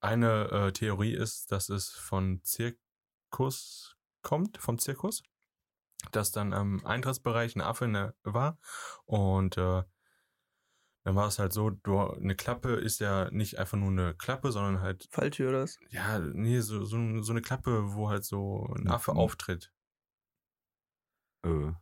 Eine 0.00 0.50
äh, 0.50 0.72
Theorie 0.72 1.14
ist, 1.14 1.52
dass 1.52 1.68
es 1.68 1.90
von 1.90 2.42
Zirkus 2.42 3.96
kommt, 4.22 4.58
vom 4.58 4.78
Zirkus, 4.78 5.22
dass 6.12 6.32
dann 6.32 6.52
am 6.52 6.84
Eintrittsbereich 6.84 7.56
ein 7.56 7.60
Affe 7.62 7.88
ne, 7.88 8.14
war 8.24 8.58
und 9.06 9.56
äh, 9.56 9.82
dann 11.04 11.16
war 11.16 11.28
es 11.28 11.38
halt 11.38 11.52
so, 11.52 11.68
du, 11.70 11.98
eine 11.98 12.34
Klappe 12.34 12.74
ist 12.76 12.98
ja 12.98 13.30
nicht 13.30 13.58
einfach 13.58 13.76
nur 13.76 13.90
eine 13.90 14.14
Klappe, 14.14 14.50
sondern 14.52 14.80
halt, 14.80 15.10
Falltür 15.10 15.50
oder 15.50 15.62
was? 15.62 15.78
ja, 15.90 16.18
nee, 16.18 16.60
so, 16.60 16.84
so, 16.84 17.22
so 17.22 17.32
eine 17.32 17.42
Klappe, 17.42 17.94
wo 17.94 18.08
halt 18.08 18.24
so 18.24 18.66
ein 18.76 18.88
Affe 18.88 19.12
Mhm. 19.12 19.18
auftritt. 19.18 19.70
Äh, 21.44 21.72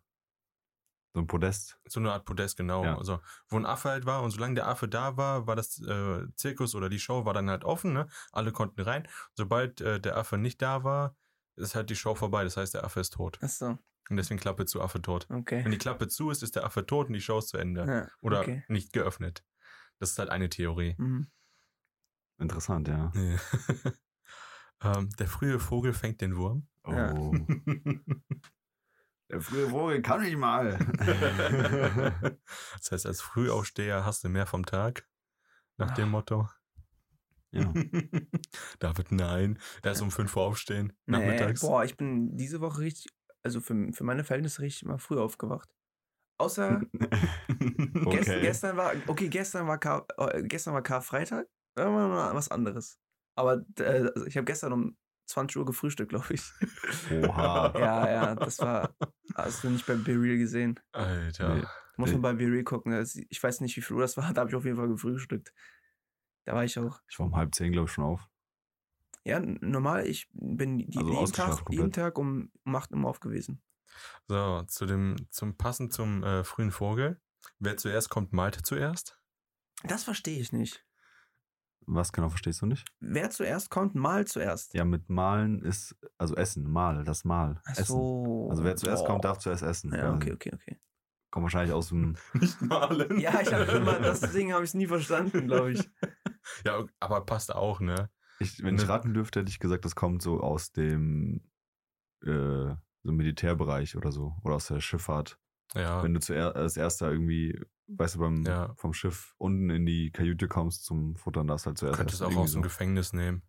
so 1.14 1.20
ein 1.20 1.26
Podest. 1.26 1.78
So 1.86 2.00
eine 2.00 2.12
Art 2.12 2.24
Podest, 2.24 2.56
genau. 2.56 2.84
Ja. 2.84 2.96
Also, 2.96 3.20
wo 3.48 3.56
ein 3.56 3.66
Affe 3.66 3.90
halt 3.90 4.06
war 4.06 4.22
und 4.22 4.30
solange 4.30 4.54
der 4.54 4.68
Affe 4.68 4.88
da 4.88 5.16
war, 5.16 5.46
war 5.46 5.56
das 5.56 5.78
äh, 5.80 6.26
Zirkus 6.36 6.74
oder 6.74 6.88
die 6.88 6.98
Show 6.98 7.24
war 7.24 7.34
dann 7.34 7.50
halt 7.50 7.64
offen, 7.64 7.92
ne? 7.92 8.08
Alle 8.32 8.52
konnten 8.52 8.80
rein. 8.80 9.06
Sobald 9.34 9.80
äh, 9.80 10.00
der 10.00 10.16
Affe 10.16 10.38
nicht 10.38 10.62
da 10.62 10.84
war, 10.84 11.16
ist 11.56 11.74
halt 11.74 11.90
die 11.90 11.96
Show 11.96 12.14
vorbei. 12.14 12.44
Das 12.44 12.56
heißt, 12.56 12.74
der 12.74 12.84
Affe 12.84 13.00
ist 13.00 13.12
tot. 13.12 13.38
Achso, 13.42 13.78
Und 14.08 14.16
deswegen 14.16 14.40
Klappe 14.40 14.64
zu, 14.64 14.80
Affe 14.80 15.02
tot. 15.02 15.26
okay. 15.30 15.62
Wenn 15.64 15.72
die 15.72 15.78
Klappe 15.78 16.08
zu 16.08 16.30
ist, 16.30 16.42
ist 16.42 16.56
der 16.56 16.64
Affe 16.64 16.86
tot 16.86 17.08
und 17.08 17.12
die 17.12 17.20
Show 17.20 17.38
ist 17.38 17.48
zu 17.48 17.58
Ende. 17.58 17.84
Ja, 17.86 18.08
Oder 18.22 18.40
okay. 18.40 18.64
nicht 18.68 18.92
geöffnet. 18.92 19.44
Das 19.98 20.12
ist 20.12 20.18
halt 20.18 20.30
eine 20.30 20.48
Theorie. 20.48 20.94
Mhm. 20.98 21.30
Interessant, 22.38 22.88
ja. 22.88 23.12
Ähm, 24.84 25.10
der 25.18 25.28
frühe 25.28 25.60
Vogel 25.60 25.92
fängt 25.92 26.20
den 26.20 26.36
Wurm. 26.36 26.66
Oh. 26.82 27.32
Der 29.32 29.40
frühe 29.40 29.70
Vogel 29.70 30.02
kann 30.02 30.22
ich 30.22 30.36
mal. 30.36 30.78
das 32.76 32.92
heißt, 32.92 33.06
als 33.06 33.22
Frühaufsteher 33.22 34.04
hast 34.04 34.22
du 34.24 34.28
mehr 34.28 34.46
vom 34.46 34.66
Tag. 34.66 35.08
Nach 35.78 35.90
dem. 35.92 36.10
Motto. 36.10 36.48
ja. 37.50 37.72
David, 38.78 39.10
nein. 39.10 39.58
Erst 39.82 40.02
um 40.02 40.10
5 40.10 40.36
Uhr 40.36 40.42
aufstehen. 40.42 40.92
Nee, 41.06 41.16
Nachmittags. 41.18 41.62
boah, 41.62 41.82
ich 41.82 41.96
bin 41.96 42.36
diese 42.36 42.60
Woche 42.60 42.80
richtig, 42.80 43.10
also 43.42 43.60
für, 43.62 43.90
für 43.92 44.04
meine 44.04 44.22
Verhältnisse 44.22 44.60
richtig 44.60 44.84
mal 44.84 44.98
früh 44.98 45.18
aufgewacht. 45.18 45.74
Außer 46.38 46.82
gest, 46.92 48.06
Okay. 48.06 48.40
gestern 48.42 48.76
war, 48.76 48.92
okay, 49.06 49.28
gestern 49.28 49.66
war, 49.66 49.78
Kar, 49.78 50.06
äh, 50.18 50.42
gestern 50.42 50.74
war 50.74 50.82
Karfreitag, 50.82 51.46
da 51.74 51.86
war 51.86 52.08
noch 52.08 52.34
was 52.34 52.50
anderes. 52.50 52.98
Aber 53.34 53.64
äh, 53.78 54.10
also 54.14 54.26
ich 54.26 54.36
habe 54.36 54.44
gestern 54.44 54.72
um 54.74 54.96
20 55.32 55.56
Uhr 55.58 55.64
gefrühstückt, 55.66 56.10
glaube 56.10 56.34
ich. 56.34 56.42
Oha. 57.10 57.72
ja, 57.78 58.10
ja, 58.10 58.34
das 58.34 58.58
war, 58.60 58.94
hast 59.34 59.64
du 59.64 59.70
nicht 59.70 59.86
bei 59.86 59.94
Be 59.96 60.14
gesehen. 60.38 60.78
Alter. 60.92 61.54
Nee. 61.56 61.64
Muss 61.96 62.12
man 62.12 62.22
bei 62.22 62.32
Be 62.34 62.64
gucken. 62.64 62.92
Das- 62.92 63.16
Ich 63.16 63.42
weiß 63.42 63.60
nicht, 63.60 63.76
wie 63.76 63.82
viel 63.82 63.96
Uhr 63.96 64.02
das 64.02 64.16
war, 64.16 64.24
da 64.34 64.40
habe 64.42 64.50
ich 64.50 64.56
auf 64.56 64.64
jeden 64.64 64.76
Fall 64.76 64.88
gefrühstückt. 64.88 65.52
Da 66.44 66.54
war 66.54 66.64
ich 66.64 66.78
auch. 66.78 67.00
Ich 67.08 67.18
war 67.18 67.26
um 67.26 67.36
halb 67.36 67.54
zehn, 67.54 67.72
glaube 67.72 67.86
ich, 67.86 67.92
schon 67.92 68.04
auf. 68.04 68.28
Ja, 69.24 69.38
normal, 69.40 70.06
ich 70.06 70.28
bin 70.32 70.78
die, 70.78 70.98
Also 70.98 71.12
jeden, 71.12 71.32
Tag, 71.32 71.50
komplett. 71.56 71.78
jeden 71.78 71.92
Tag 71.92 72.18
um, 72.18 72.50
um 72.64 72.74
8 72.74 72.92
Uhr 72.92 73.04
auf 73.04 73.20
gewesen. 73.20 73.62
So, 74.26 74.62
zu 74.66 74.86
dem, 74.86 75.16
zum 75.30 75.56
passend 75.56 75.92
zum 75.92 76.24
äh, 76.24 76.42
frühen 76.42 76.72
Vogel. 76.72 77.20
Wer 77.60 77.76
zuerst 77.76 78.08
kommt, 78.10 78.32
malt 78.32 78.58
zuerst. 78.66 79.18
Das 79.84 80.02
verstehe 80.04 80.40
ich 80.40 80.52
nicht. 80.52 80.84
Was 81.86 82.12
genau 82.12 82.28
verstehst 82.28 82.62
du 82.62 82.66
nicht? 82.66 82.86
Wer 83.00 83.30
zuerst 83.30 83.70
kommt, 83.70 83.94
mal 83.94 84.26
zuerst. 84.26 84.74
Ja, 84.74 84.84
mit 84.84 85.08
Malen 85.10 85.62
ist, 85.62 85.96
also 86.18 86.34
Essen, 86.36 86.70
Mal, 86.70 87.04
das 87.04 87.24
Mal. 87.24 87.60
Ach 87.64 87.70
Essen. 87.72 87.84
so. 87.84 88.48
Also 88.50 88.64
wer 88.64 88.76
zuerst 88.76 89.02
Boah. 89.04 89.10
kommt, 89.12 89.24
darf 89.24 89.38
zuerst 89.38 89.62
essen. 89.62 89.92
Ja, 89.92 90.14
okay, 90.14 90.32
okay, 90.32 90.50
okay. 90.54 90.80
Kommt 91.30 91.44
wahrscheinlich 91.44 91.72
aus 91.74 91.88
dem. 91.88 92.16
Nicht 92.34 92.60
malen. 92.62 93.18
Ja, 93.18 93.40
ich 93.40 93.52
habe 93.52 93.64
immer, 93.64 93.98
deswegen 94.00 94.52
habe 94.52 94.64
ich 94.64 94.70
es 94.70 94.74
nie 94.74 94.86
verstanden, 94.86 95.46
glaube 95.46 95.72
ich. 95.72 95.90
Ja, 96.66 96.84
aber 96.98 97.24
passt 97.24 97.54
auch, 97.54 97.78
ne? 97.80 98.10
Ich, 98.40 98.62
wenn 98.64 98.74
ich 98.74 98.82
Ne. 98.82 98.88
raten 98.88 99.14
dürfte, 99.14 99.38
hätte 99.40 99.50
ich 99.50 99.60
gesagt, 99.60 99.84
das 99.84 99.94
kommt 99.94 100.20
so 100.22 100.40
aus 100.40 100.72
dem 100.72 101.48
äh, 102.24 102.74
so 103.04 103.12
Militärbereich 103.12 103.96
oder 103.96 104.10
so. 104.10 104.36
Oder 104.42 104.56
aus 104.56 104.66
der 104.66 104.80
Schifffahrt. 104.80 105.38
Ja. 105.74 106.02
Wenn 106.02 106.14
du 106.14 106.20
zuerst 106.20 106.56
als 106.56 106.76
erster 106.76 107.10
irgendwie, 107.12 107.60
weißt 107.98 108.14
du, 108.16 108.18
beim 108.20 108.42
Ja. 108.44 108.74
vom 108.76 108.92
Schiff 108.92 109.34
unten 109.38 109.70
in 109.70 109.86
die 109.86 110.10
Kajüte 110.10 110.48
kommst 110.48 110.84
zum 110.84 111.16
Futtern, 111.16 111.46
da 111.46 111.54
ist 111.54 111.66
halt 111.66 111.76
Du 111.76 111.80
zuerst. 111.80 111.96
könntest 111.98 112.20
erst 112.22 112.32
auch 112.36 112.40
aus 112.40 112.52
dem 112.52 112.62
Gefängnis 112.62 113.12
nehmen. 113.12 113.42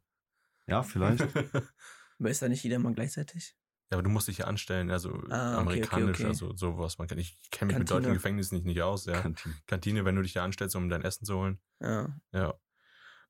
Ja, 0.67 0.83
vielleicht. 0.83 1.21
Aber 2.19 2.29
ist 2.29 2.41
da 2.41 2.47
nicht 2.49 2.63
jeder 2.63 2.79
mal 2.79 2.93
gleichzeitig? 2.93 3.55
Ja, 3.91 3.97
aber 3.97 4.03
du 4.03 4.09
musst 4.09 4.27
dich 4.27 4.39
ja 4.39 4.45
anstellen, 4.45 4.89
also 4.89 5.09
Ah, 5.11 5.13
okay, 5.15 5.27
okay, 5.29 5.57
amerikanisch, 5.59 6.19
okay. 6.21 6.27
also 6.27 6.55
sowas. 6.55 6.97
Man 6.97 7.07
kann, 7.07 7.17
ich 7.19 7.37
kenne 7.51 7.67
mich 7.73 7.77
mit 7.79 7.87
Kantine. 7.87 7.99
deutschen 8.07 8.13
Gefängnissen 8.15 8.55
nicht, 8.55 8.65
nicht 8.65 8.81
aus, 8.81 9.05
ja. 9.05 9.21
Kantine. 9.21 9.55
Kantine, 9.67 10.05
wenn 10.05 10.15
du 10.15 10.21
dich 10.23 10.33
da 10.33 10.43
anstellst, 10.43 10.75
um 10.75 10.89
dein 10.89 11.03
Essen 11.03 11.25
zu 11.25 11.35
holen. 11.37 11.59
Ja. 11.79 12.15
Ja. 12.31 12.53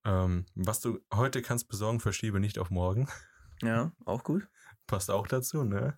Ähm, 0.06 0.46
was 0.56 0.80
du 0.80 1.00
heute 1.14 1.42
kannst 1.42 1.68
besorgen, 1.68 2.00
verschiebe 2.00 2.40
nicht 2.40 2.60
auf 2.60 2.70
morgen. 2.70 3.10
Ja, 3.62 3.92
auch 4.06 4.24
gut. 4.24 4.48
Passt 4.88 5.10
auch 5.10 5.28
dazu, 5.28 5.64
ne? 5.64 5.98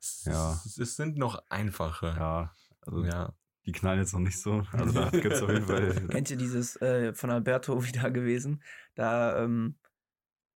Es, 0.00 0.24
Ja. 0.24 0.60
Es, 0.66 0.76
es 0.78 0.96
sind 0.96 1.16
noch 1.16 1.42
einfache. 1.48 2.06
Ja, 2.18 2.54
also 2.82 3.04
ja. 3.04 3.32
Die 3.68 3.72
knallen 3.72 3.98
jetzt 3.98 4.14
noch 4.14 4.20
nicht 4.20 4.40
so. 4.40 4.64
Also 4.72 4.92
da 4.92 5.10
gibt's 5.10 5.42
auf 5.42 5.50
jeden 5.50 5.66
Fall. 5.66 5.92
Kennt 6.08 6.30
ihr 6.30 6.38
dieses 6.38 6.80
äh, 6.80 7.12
von 7.12 7.30
Alberto 7.30 7.84
wieder 7.86 8.10
gewesen? 8.10 8.62
Da 8.94 9.44
ähm, 9.44 9.76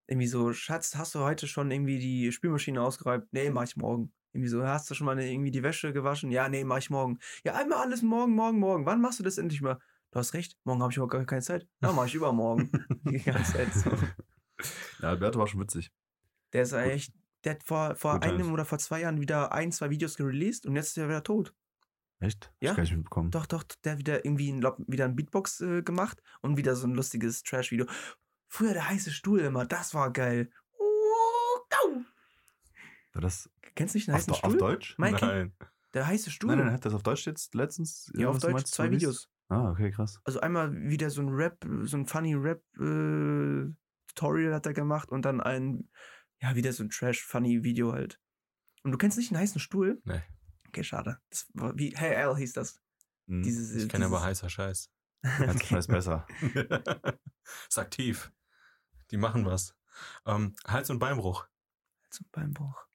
irgendwie 0.07 0.27
so, 0.27 0.55
Schatz, 0.55 0.97
hast 0.97 1.15
du 1.15 1.19
heute 1.19 1.47
schon 1.47 1.71
irgendwie 1.71 1.99
die 1.99 2.33
Spülmaschine 2.33 2.81
ausgeräumt? 2.81 3.27
Nee, 3.31 3.51
mach 3.51 3.65
ich 3.65 3.77
morgen. 3.77 4.15
Irgendwie 4.33 4.49
so, 4.49 4.67
hast 4.67 4.91
du 4.91 4.95
schon 4.95 5.05
mal 5.05 5.21
irgendwie 5.21 5.51
die 5.51 5.63
Wäsche 5.63 5.93
gewaschen? 5.93 6.31
Ja, 6.31 6.49
nee, 6.49 6.65
mach 6.65 6.79
ich 6.79 6.89
morgen. 6.89 7.19
Ja, 7.45 7.55
einmal 7.55 7.81
alles 7.81 8.01
morgen, 8.01 8.33
morgen, 8.33 8.59
morgen. 8.59 8.87
Wann 8.87 9.03
machst 9.03 9.19
du 9.19 9.25
das 9.25 9.37
endlich 9.37 9.61
mal? 9.61 9.79
Du 10.11 10.19
hast 10.19 10.33
recht, 10.33 10.57
morgen 10.65 10.81
habe 10.81 10.91
ich 10.91 10.97
überhaupt 10.97 11.13
gar 11.13 11.25
keine 11.27 11.43
Zeit. 11.43 11.69
Ja, 11.83 11.93
mach 11.93 12.07
ich 12.07 12.15
übermorgen. 12.15 12.71
die 13.05 13.19
ganze 13.19 13.53
Zeit 13.53 13.75
so. 13.75 13.91
Ja, 15.03 15.11
Alberto 15.11 15.39
war 15.39 15.47
schon 15.47 15.61
witzig. 15.61 15.93
Der 16.55 16.63
ist 16.63 16.73
echt, 16.73 17.13
der 17.45 17.57
hat 17.57 17.63
vor, 17.63 17.95
vor 17.95 18.15
Gut, 18.15 18.25
einem 18.25 18.45
halt. 18.45 18.53
oder 18.53 18.65
vor 18.65 18.79
zwei 18.79 19.03
Jahren 19.03 19.21
wieder 19.21 19.53
ein, 19.53 19.71
zwei 19.71 19.91
Videos 19.91 20.17
gereleased 20.17 20.65
und 20.65 20.77
jetzt 20.77 20.89
ist 20.89 20.97
er 20.97 21.09
wieder 21.09 21.23
tot. 21.23 21.53
Echt? 22.23 22.53
Ja. 22.61 22.71
Ich 22.71 22.77
gar 22.77 22.85
nicht 22.85 22.95
mitbekommen. 22.95 23.33
Doch, 23.33 23.47
doch, 23.47 23.65
der 23.85 23.93
hat 23.93 23.99
wieder 23.99 24.25
irgendwie 24.25 24.53
ein, 24.53 24.63
wieder 24.87 25.07
ein 25.07 25.17
Beatbox 25.17 25.61
äh, 25.61 25.83
gemacht 25.83 26.23
und 26.41 26.57
wieder 26.57 26.77
so 26.77 26.87
ein 26.87 26.95
lustiges 26.95 27.43
Trash-Video. 27.43 27.87
Früher 28.49 28.75
der 28.75 28.89
heiße 28.89 29.11
Stuhl 29.11 29.41
immer, 29.41 29.67
das 29.67 29.93
war 29.93 30.13
geil. 30.13 30.53
Das 33.15 33.51
Kennst 33.75 33.95
du 33.95 33.99
nicht 33.99 34.09
den 34.09 34.15
auf, 34.15 34.21
heißen 34.21 34.33
auf 34.33 34.39
Stuhl? 34.39 34.57
Deutsch? 34.57 34.97
Mikey, 34.99 35.25
Nein. 35.25 35.53
der 35.95 36.07
heiße 36.07 36.31
Stuhl. 36.31 36.55
Nein, 36.55 36.67
nein, 36.67 36.75
hat 36.75 36.85
das 36.85 36.95
auf 36.95 37.03
Deutsch 37.03 37.27
jetzt 37.27 37.55
letztens? 37.55 38.13
ja, 38.15 38.29
auf 38.29 38.39
Deutsch, 38.39 38.67
zwei? 38.67 38.89
Videos. 38.91 39.29
Ah, 39.49 39.71
okay, 39.71 39.91
krass. 39.91 40.21
Also 40.25 40.41
einmal 40.41 40.73
wieder 40.75 41.11
so 41.11 41.23
ein 41.23 41.29
Rap, 41.29 41.67
so 41.83 41.97
ein 41.97 42.07
funny 42.07 42.35
Rap-Tutorial 42.35 44.55
hat 44.55 44.67
er 44.67 44.75
gemacht 44.75 45.11
und 45.11 45.25
dann 45.25 45.41
ein, 45.41 45.91
ja, 46.41 46.55
wieder 46.55 46.73
so 46.73 46.85
ein 46.85 46.91
Trash-Funny-Video 46.91 47.93
halt. 47.93 48.21
Und 48.85 48.93
du 48.93 48.99
kennst 48.99 49.19
nicht 49.19 49.31
den 49.31 49.39
heißen 49.39 49.61
Stuhl? 49.61 50.01
Nee. 50.05 50.23
Okay, 50.73 50.85
schade. 50.85 51.19
Das 51.31 51.47
war 51.55 51.77
wie, 51.77 51.95
Hey 51.97 52.17
Al 52.17 52.35
hieß 52.37 52.55
das. 52.55 52.81
Hm. 53.29 53.43
Dieses, 53.43 53.75
Ich 53.75 53.89
kenne 53.89 54.07
aber 54.07 54.23
heißer 54.23 54.49
Scheiß. 54.49 54.91
Heißt 55.27 55.55
okay. 55.57 55.67
Scheiß 55.75 55.87
besser. 55.87 56.27
ist 57.69 57.79
aktiv. 57.79 58.33
Die 59.11 59.17
machen 59.19 59.45
was. 59.45 59.77
Ähm, 60.27 60.55
Hals- 60.67 60.91
und 60.91 60.99
Beinbruch. 60.99 61.47
Zum 62.11 62.27
Beinbruch. 62.33 62.87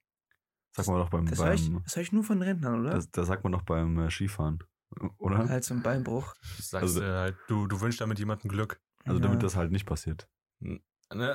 Sagt 0.76 0.88
man 0.90 0.98
doch 1.00 1.10
beim, 1.10 1.26
Das 1.28 1.40
höre 1.40 1.54
ich, 1.54 1.72
beim 1.72 1.84
das 1.84 1.96
hör 1.96 2.04
ich 2.04 2.12
nur 2.12 2.24
von 2.24 2.42
Rentnern, 2.42 2.82
oder? 2.82 2.92
das, 2.92 3.10
das 3.12 3.28
sagt 3.28 3.44
man 3.44 3.54
doch 3.54 3.62
beim 3.64 3.98
äh, 4.00 4.10
Skifahren. 4.12 4.64
Oder? 5.18 5.48
Hals- 5.50 5.72
und 5.72 5.84
Beinbruch. 5.84 6.34
Du 6.58 6.62
sagst 6.64 6.74
Also- 6.84 7.02
äh, 7.04 7.12
halt, 7.12 7.38
du, 7.48 7.68
du 7.68 7.80
wünschst 7.80 8.02
damit 8.02 8.20
jemandem 8.20 8.50
Glück. 8.50 8.82
Also 9.06 9.20
Ja. 9.20 9.24
damit 9.28 9.44
das 9.44 9.56
halt 9.56 9.72
nicht 9.72 9.86
passiert. 9.86 10.28
Ne? 10.60 10.82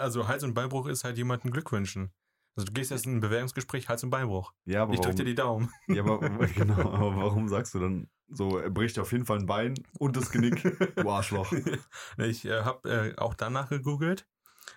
Also 0.01 0.29
Hals- 0.29 0.43
und 0.45 0.55
Beinbruch 0.55 0.87
ist 0.89 1.05
halt 1.05 1.17
jemandem 1.17 1.51
Glück 1.53 1.71
wünschen. 1.73 2.13
Also 2.54 2.66
du 2.66 2.73
gehst 2.73 2.90
jetzt 2.90 3.06
in 3.06 3.16
ein 3.16 3.21
Bewerbungsgespräch, 3.21 3.88
Hals- 3.88 4.04
und 4.04 4.11
Beinbruch. 4.11 4.52
Ja, 4.66 4.82
aber 4.82 4.92
Ich 4.92 5.00
drück 5.00 5.14
warum, 5.14 5.16
dir 5.16 5.25
die 5.25 5.35
Daumen. 5.35 5.73
ja, 5.88 6.02
aber, 6.02 6.18
genau, 6.54 6.92
aber 6.92 7.16
warum 7.16 7.49
sagst 7.49 7.75
du 7.75 7.78
dann 7.78 8.11
so, 8.28 8.59
er 8.59 8.71
bricht 8.71 8.99
auf 8.99 9.12
jeden 9.12 9.26
Fall 9.26 9.38
ein 9.38 9.47
Bein 9.47 9.75
und 9.99 10.16
das 10.16 10.30
Genick, 10.30 10.62
du 10.97 11.11
Arschloch. 11.11 11.52
Ich 12.18 12.44
äh, 12.44 12.62
habe 12.62 12.88
äh, 12.88 13.16
auch 13.16 13.35
danach 13.35 13.68
gegoogelt. 13.68 14.26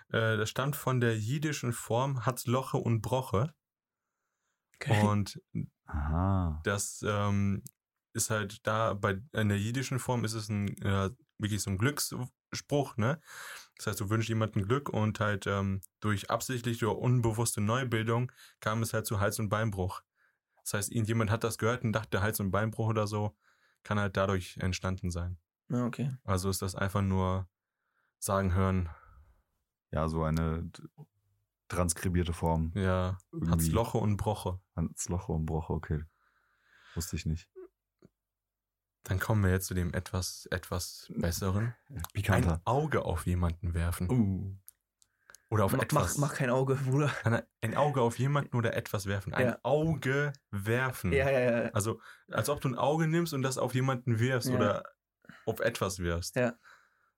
Äh, 0.08 0.36
das 0.36 0.50
stand 0.50 0.76
von 0.76 1.00
der 1.00 1.16
jiddischen 1.18 1.72
Form 1.72 2.26
hat 2.26 2.46
Loche 2.46 2.76
und 2.78 3.00
Broche. 3.00 3.54
Okay. 4.76 5.06
Und 5.06 5.40
Aha. 5.86 6.60
das 6.64 7.02
ähm, 7.06 7.62
ist 8.12 8.30
halt 8.30 8.66
da 8.66 8.94
bei 8.94 9.20
in 9.32 9.48
der 9.48 9.58
jiddischen 9.58 9.98
Form 9.98 10.24
ist 10.24 10.34
es 10.34 10.48
ein 10.48 10.68
äh, 10.82 11.10
wirklich 11.38 11.62
so 11.62 11.70
ein 11.70 11.78
Glücksspruch, 11.78 12.96
ne? 12.96 13.20
Das 13.76 13.88
heißt, 13.88 14.00
du 14.00 14.08
wünschst 14.10 14.28
jemandem 14.28 14.62
Glück 14.62 14.88
und 14.88 15.20
halt 15.20 15.46
ähm, 15.46 15.80
durch 16.00 16.30
absichtliche 16.30 16.88
oder 16.90 16.98
unbewusste 16.98 17.60
Neubildung 17.60 18.32
kam 18.60 18.82
es 18.82 18.92
halt 18.94 19.06
zu 19.06 19.20
Hals- 19.20 19.38
und 19.38 19.48
Beinbruch. 19.50 20.02
Das 20.62 20.74
heißt, 20.74 20.92
irgendjemand 20.92 21.30
hat 21.30 21.44
das 21.44 21.58
gehört 21.58 21.84
und 21.84 21.92
dachte 21.92 22.22
Hals- 22.22 22.40
und 22.40 22.50
Beinbruch 22.50 22.88
oder 22.88 23.06
so, 23.06 23.36
kann 23.82 23.98
halt 24.00 24.16
dadurch 24.16 24.56
entstanden 24.58 25.10
sein. 25.10 25.38
Ja, 25.68 25.84
okay. 25.84 26.16
Also 26.24 26.48
ist 26.50 26.62
das 26.62 26.74
einfach 26.74 27.02
nur 27.02 27.48
sagen 28.18 28.54
hören, 28.54 28.88
Ja, 29.92 30.08
so 30.08 30.24
eine 30.24 30.70
transkribierte 31.68 32.32
Form. 32.32 32.72
ja, 32.74 33.18
hat's 33.32 33.32
Irgendwie. 33.32 33.70
Loche 33.70 33.98
und 33.98 34.16
Broche. 34.16 34.58
Hans 34.74 35.08
Loche 35.08 35.32
und 35.32 35.46
Broche, 35.46 35.72
okay. 35.72 36.02
Wusste 36.94 37.16
ich 37.16 37.26
nicht. 37.26 37.48
Dann 39.08 39.20
kommen 39.20 39.44
wir 39.44 39.50
jetzt 39.52 39.66
zu 39.66 39.74
dem 39.74 39.94
etwas, 39.94 40.46
etwas 40.50 41.12
besseren. 41.14 41.74
Ein 41.90 42.02
Pikanter. 42.12 42.60
Auge 42.64 43.04
auf 43.04 43.24
jemanden 43.26 43.72
werfen. 43.74 44.10
Uh. 44.10 44.56
Oder 45.48 45.64
auf 45.64 45.72
Mach, 45.72 45.82
etwas. 45.84 46.18
mach 46.18 46.34
kein 46.34 46.50
Auge, 46.50 46.74
Bruder. 46.74 47.12
Ein 47.60 47.76
Auge 47.76 48.00
auf 48.00 48.18
jemanden 48.18 48.56
oder 48.56 48.74
etwas 48.74 49.06
werfen. 49.06 49.32
Ein 49.32 49.46
Ja. 49.46 49.58
Auge 49.62 50.32
werfen. 50.50 51.12
Ja, 51.12 51.30
ja, 51.30 51.40
ja. 51.62 51.70
Also, 51.70 52.00
als 52.32 52.48
ob 52.48 52.60
du 52.60 52.68
ein 52.68 52.74
Auge 52.74 53.06
nimmst 53.06 53.32
und 53.32 53.42
das 53.42 53.56
auf 53.58 53.72
jemanden 53.74 54.18
wirfst 54.18 54.48
Ja. 54.48 54.56
oder 54.56 54.84
auf 55.44 55.60
etwas 55.60 56.00
wirfst. 56.00 56.34
Ja. 56.34 56.54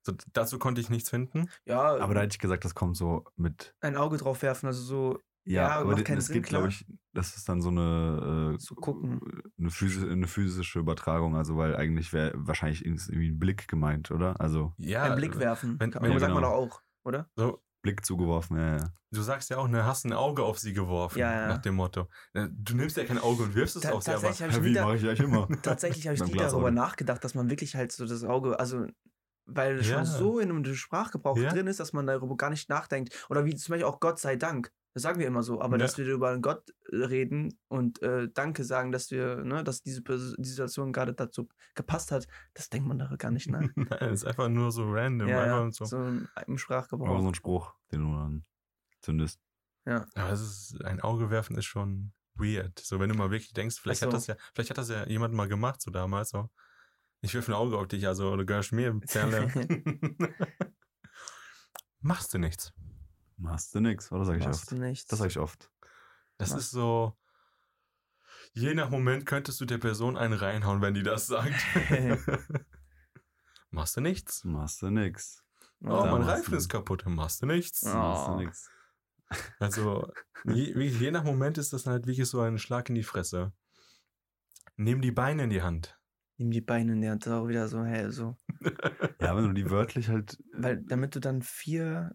So, 0.02 0.12
dazu 0.34 0.58
konnte 0.58 0.82
ich 0.82 0.90
nichts 0.90 1.08
finden. 1.08 1.50
Ja, 1.64 1.96
Aber 1.96 2.12
da 2.12 2.20
hätte 2.20 2.34
ich 2.34 2.38
gesagt, 2.38 2.66
das 2.66 2.74
kommt 2.74 2.98
so 2.98 3.24
mit. 3.36 3.74
ein 3.80 3.96
Auge 3.96 4.18
drauf 4.18 4.42
werfen, 4.42 4.66
also 4.66 4.82
so, 4.82 5.18
Ja, 5.50 5.62
Ja, 5.62 5.68
aber 5.80 5.92
macht 5.92 6.04
keinen 6.04 6.16
das 6.16 6.26
Sinn, 6.26 6.34
geht, 6.34 6.46
glaube 6.46 6.68
ich, 6.68 6.84
das 7.14 7.36
ist 7.36 7.48
dann 7.48 7.62
so 7.62 7.70
eine, 7.70 8.54
äh, 8.54 8.60
So 8.60 8.74
gucken. 8.74 9.20
eine, 9.58 9.70
physi 9.70 10.06
eine 10.08 10.26
physische 10.26 10.78
Übertragung, 10.78 11.36
also 11.36 11.56
weil 11.56 11.74
eigentlich 11.74 12.12
wäre 12.12 12.32
wahrscheinlich 12.36 12.84
irgendwie 12.84 13.28
ein 13.30 13.38
Blick 13.38 13.66
gemeint, 13.66 14.10
oder? 14.10 14.38
Also 14.40 14.74
Ja, 14.76 15.04
ein 15.04 15.16
Blick 15.16 15.38
werfen. 15.38 15.80
wenn- 15.80 15.90
Kann- 15.90 16.02
wenn- 16.02 16.18
sagt 16.18 16.34
man 16.34 16.42
genau. 16.42 16.66
doch 16.66 16.74
auch, 16.76 16.82
oder? 17.04 17.30
So, 17.36 17.62
Blick 17.80 18.04
zugeworfen, 18.04 18.58
ja, 18.58 18.76
ja. 18.76 18.92
du 19.12 19.22
sagst 19.22 19.48
ja 19.50 19.56
auch, 19.56 19.68
ne, 19.68 19.86
hast 19.86 20.04
ein 20.04 20.12
Auge 20.12 20.42
auf 20.42 20.58
sie 20.58 20.74
geworfen. 20.74 21.18
Ja, 21.18 21.32
ja. 21.32 21.48
Nach 21.48 21.58
dem 21.62 21.76
Motto. 21.76 22.08
Ne, 22.34 22.50
Du 22.52 22.74
nimmst 22.76 22.96
ja 22.98 23.04
kein 23.04 23.18
Auge 23.18 23.44
und 23.44 23.54
wirfst 23.54 23.76
es 23.76 23.82
Ta- 23.82 23.92
auf 23.92 24.02
sie, 24.02 24.10
aber 24.10 24.20
tatsächlich 24.20 24.42
habe 24.42 24.50
ich 24.68 24.74
Ja, 24.74 24.82
nie 24.82 24.86
wie 24.86 24.92
mache 24.92 24.96
ich 24.96 25.08
eigentlich 25.08 25.20
immer? 25.20 25.48
Tatsächlich 25.62 26.06
habe 26.06 26.14
ich 26.16 26.24
nie 26.24 26.36
darüber 26.36 26.70
nachgedacht, 26.70 27.24
dass 27.24 27.34
man 27.34 27.48
wirklich 27.48 27.74
halt 27.74 27.92
so 27.92 28.04
das 28.06 28.22
Auge, 28.24 28.58
also 28.60 28.84
weil 29.46 29.78
es 29.78 29.88
Ja. 29.88 29.96
schon 29.96 30.04
so 30.04 30.40
in 30.40 30.50
einem 30.50 30.74
Sprachgebrauch 30.74 31.38
Ja. 31.38 31.50
drin 31.50 31.68
ist, 31.68 31.80
dass 31.80 31.94
man 31.94 32.06
darüber 32.06 32.36
gar 32.36 32.50
nicht 32.50 32.68
nachdenkt. 32.68 33.26
Oder 33.30 33.46
wie 33.46 33.54
zum 33.56 33.72
Beispiel 33.72 33.86
auch 33.86 33.98
Gott 34.00 34.18
sei 34.18 34.36
Dank. 34.36 34.70
Das 34.98 35.04
sagen 35.04 35.20
wir 35.20 35.28
immer 35.28 35.44
so, 35.44 35.60
aber 35.60 35.76
Ja. 35.76 35.78
dass 35.78 35.96
wir 35.96 36.06
über 36.06 36.30
einen 36.30 36.42
Gott 36.42 36.70
äh, 36.90 36.96
reden 36.96 37.56
und 37.68 38.02
äh, 38.02 38.28
Danke 38.34 38.64
sagen, 38.64 38.90
dass 38.90 39.12
wir, 39.12 39.44
ne, 39.44 39.62
dass 39.62 39.80
diese, 39.82 40.02
die 40.02 40.48
Situation 40.48 40.92
gerade 40.92 41.14
dazu 41.14 41.48
gepasst 41.76 42.10
hat, 42.10 42.26
das 42.54 42.68
denkt 42.68 42.88
man 42.88 42.98
da 42.98 43.14
gar 43.16 43.30
nicht 43.30 43.48
nach. 43.48 43.60
Nein, 43.76 43.86
das 44.00 44.22
ist 44.22 44.24
einfach 44.24 44.48
nur 44.48 44.72
so 44.72 44.90
random. 44.90 45.28
ja, 45.28 45.40
einfach 45.42 45.64
ja, 45.66 45.70
so. 45.70 45.84
so 45.84 45.98
im 46.04 46.28
Aber 46.34 46.58
Sprachgebrauch. 46.58 47.20
so 47.20 47.28
ein 47.28 47.34
Spruch, 47.34 47.74
den 47.92 48.00
du 48.00 48.12
dann 48.16 48.44
zündest. 49.00 49.40
Aber 49.84 50.30
es 50.30 50.40
ist, 50.40 50.84
ein 50.84 51.00
Auge 51.00 51.30
werfen 51.30 51.56
ist 51.56 51.64
schon 51.66 52.12
weird. 52.34 52.78
So, 52.80 52.98
wenn 52.98 53.08
du 53.08 53.14
mal 53.14 53.30
wirklich 53.30 53.52
denkst, 53.52 53.78
vielleicht 53.80 54.02
Ach 54.02 54.06
hat 54.06 54.10
so. 54.12 54.16
das 54.16 54.26
ja, 54.26 54.36
vielleicht 54.52 54.70
hat 54.70 54.78
das 54.78 54.88
ja 54.90 55.06
jemand 55.06 55.32
mal 55.32 55.46
gemacht, 55.46 55.80
so 55.80 55.92
damals, 55.92 56.30
so. 56.30 56.50
Ich 57.20 57.34
wirf 57.34 57.48
ein 57.48 57.54
Auge 57.54 57.78
auf 57.78 57.86
dich, 57.88 58.06
also, 58.06 58.36
du 58.36 58.44
gehörst 58.44 58.72
mir, 58.72 58.98
Perle. 59.00 59.48
Machst 62.00 62.32
du 62.34 62.38
nichts. 62.38 62.72
Machst 63.38 63.74
du 63.74 63.80
nix, 63.80 64.10
oder 64.12 64.24
sage 64.24 64.38
ich 64.38 64.44
Machst 64.44 64.62
oft? 64.64 64.72
du 64.72 64.76
nichts. 64.78 65.06
Das 65.06 65.18
sage 65.20 65.30
ich 65.30 65.38
oft. 65.38 65.70
Das 66.38 66.50
Mach- 66.50 66.58
ist 66.58 66.70
so, 66.72 67.16
je 68.52 68.74
nach 68.74 68.90
Moment 68.90 69.26
könntest 69.26 69.60
du 69.60 69.64
der 69.64 69.78
Person 69.78 70.16
einen 70.16 70.34
reinhauen, 70.34 70.82
wenn 70.82 70.94
die 70.94 71.02
das 71.02 71.26
sagt. 71.26 71.54
Machst 73.70 73.96
du 73.96 74.00
nichts. 74.00 74.44
Machst 74.44 74.82
du 74.82 74.90
nix. 74.90 75.44
Oh, 75.82 75.88
Da 75.88 76.06
mein 76.10 76.20
machst 76.22 76.28
Reifen 76.30 76.54
ist 76.54 76.68
kaputt. 76.68 77.04
Machst 77.06 77.42
du 77.42 77.46
nichts. 77.46 77.82
Oh. 77.86 77.94
Machst 77.94 78.28
du 78.28 78.36
nix. 78.36 78.70
Also, 79.60 80.10
je, 80.44 80.72
je 80.88 81.10
nach 81.10 81.22
Moment 81.22 81.58
ist 81.58 81.74
das 81.74 81.84
halt 81.84 82.06
wirklich 82.06 82.26
so 82.26 82.40
ein 82.40 82.56
Schlag 82.56 82.88
in 82.88 82.94
die 82.94 83.02
Fresse. 83.02 83.52
Nimm 84.76 85.02
die 85.02 85.10
Beine 85.12 85.44
in 85.44 85.50
die 85.50 85.60
Hand. 85.60 85.98
Nimm 86.38 86.50
die 86.50 86.62
Beine 86.62 86.94
in 86.94 87.02
die 87.02 87.10
Hand, 87.10 87.28
auch 87.28 87.46
wieder 87.46 87.68
so, 87.68 87.84
hä, 87.84 88.08
so. 88.08 88.36
Ja, 89.20 89.36
wenn 89.36 89.44
du 89.48 89.52
die 89.52 89.68
wörtlich 89.68 90.08
halt 90.08 90.42
Weil 90.54 90.82
damit 90.82 91.14
du 91.14 91.20
dann 91.20 91.42
vier 91.42 92.14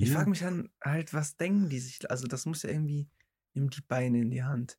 viel. 0.00 0.08
Ich 0.08 0.14
frage 0.14 0.30
mich 0.30 0.40
dann 0.40 0.70
halt, 0.82 1.12
was 1.14 1.36
denken 1.36 1.68
die 1.68 1.78
sich? 1.80 2.10
Also, 2.10 2.26
das 2.26 2.46
muss 2.46 2.62
ja 2.62 2.70
irgendwie, 2.70 3.08
nimm 3.54 3.70
die 3.70 3.80
Beine 3.82 4.20
in 4.20 4.30
die 4.30 4.42
Hand. 4.42 4.78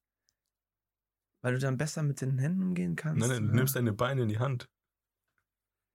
Weil 1.41 1.53
du 1.53 1.59
dann 1.59 1.77
besser 1.77 2.03
mit 2.03 2.19
den 2.21 2.37
Händen 2.37 2.63
umgehen 2.63 2.95
kannst. 2.95 3.19
Nein, 3.19 3.29
nein, 3.29 3.47
du 3.47 3.55
nimmst 3.55 3.75
deine 3.75 3.93
Beine 3.93 4.23
in 4.23 4.29
die 4.29 4.39
Hand. 4.39 4.69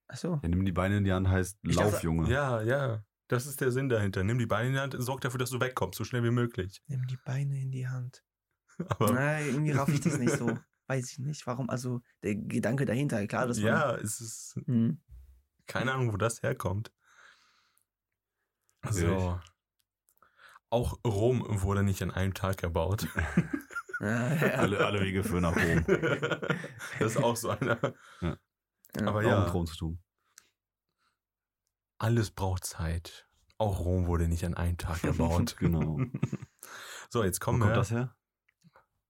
Ach 0.07 0.17
so. 0.17 0.39
ja, 0.41 0.49
nimm 0.49 0.65
die 0.65 0.71
Beine 0.71 0.97
in 0.97 1.03
die 1.03 1.13
Hand 1.13 1.27
heißt 1.27 1.59
Ich 1.63 1.75
Lauf, 1.75 1.91
dachte- 1.93 2.03
Junge. 2.05 2.29
Ja, 2.29 2.61
ja. 2.61 3.03
Das 3.27 3.47
ist 3.47 3.59
der 3.59 3.71
Sinn 3.71 3.89
dahinter. 3.89 4.23
Nimm 4.23 4.37
die 4.37 4.45
Beine 4.45 4.67
in 4.67 4.73
die 4.75 4.79
Hand, 4.79 4.95
sorg 4.99 5.21
dafür, 5.21 5.39
dass 5.39 5.49
du 5.49 5.59
wegkommst, 5.59 5.97
so 5.97 6.03
schnell 6.03 6.23
wie 6.23 6.29
möglich. 6.31 6.81
Nimm 6.87 7.07
die 7.07 7.17
Beine 7.25 7.59
in 7.59 7.71
die 7.71 7.87
Hand. 7.87 8.23
Aber 8.89 9.13
Nein, 9.13 9.47
irgendwie 9.47 9.71
raff 9.71 9.89
ich 9.89 10.01
das 10.01 10.19
nicht 10.19 10.35
so. 10.37 10.45
Weiß 10.87 11.11
ich 11.11 11.17
nicht, 11.19 11.47
warum. 11.47 11.67
Also 11.71 12.01
der 12.21 12.35
Gedanke 12.35 12.85
dahinter, 12.85 13.25
klar, 13.25 13.47
das 13.47 13.57
ja, 13.57 13.95
es 13.95 14.21
ist 14.21 14.59
Hm. 14.65 15.01
keine 15.65 15.91
Ahnung, 15.93 16.13
wo 16.13 16.17
das 16.17 16.43
herkommt. 16.43 16.91
So. 18.91 19.39
Auch 20.69 20.97
Rom 21.05 21.43
wurde 21.61 21.83
nicht 21.83 22.01
an 22.03 22.11
einem 22.11 22.33
Tag 22.33 22.63
erbaut. 22.63 23.07
Ja, 24.01 24.33
ja. 24.35 24.47
Alle, 24.55 24.85
alle 24.85 24.99
Wege 24.99 25.23
führen 25.23 25.43
nach 25.43 25.55
Rom. 25.55 25.85
das 26.99 27.15
ist 27.15 27.17
auch 27.17 27.37
so 27.37 27.51
einer. 27.51 27.79
Ja. 28.19 28.37
Aber 29.05 29.19
Auch 29.19 29.21
ja, 29.23 29.39
mit 29.39 29.53
Rom 29.53 29.65
zu 29.65 29.77
tun. 29.77 30.03
alles 31.97 32.31
braucht 32.31 32.65
Zeit. 32.65 33.25
Auch 33.57 33.79
Rom 33.79 34.07
wurde 34.07 34.27
nicht 34.27 34.43
an 34.43 34.53
einem 34.53 34.77
Tag 34.77 35.01
erbaut. 35.05 35.55
Genau. 35.59 35.97
So, 37.09 37.23
jetzt 37.23 37.39
Wo 37.41 37.45
kommen 37.45 37.59
kommt 37.61 37.71
wir. 37.71 37.75
das 37.77 37.91
her? 37.91 38.15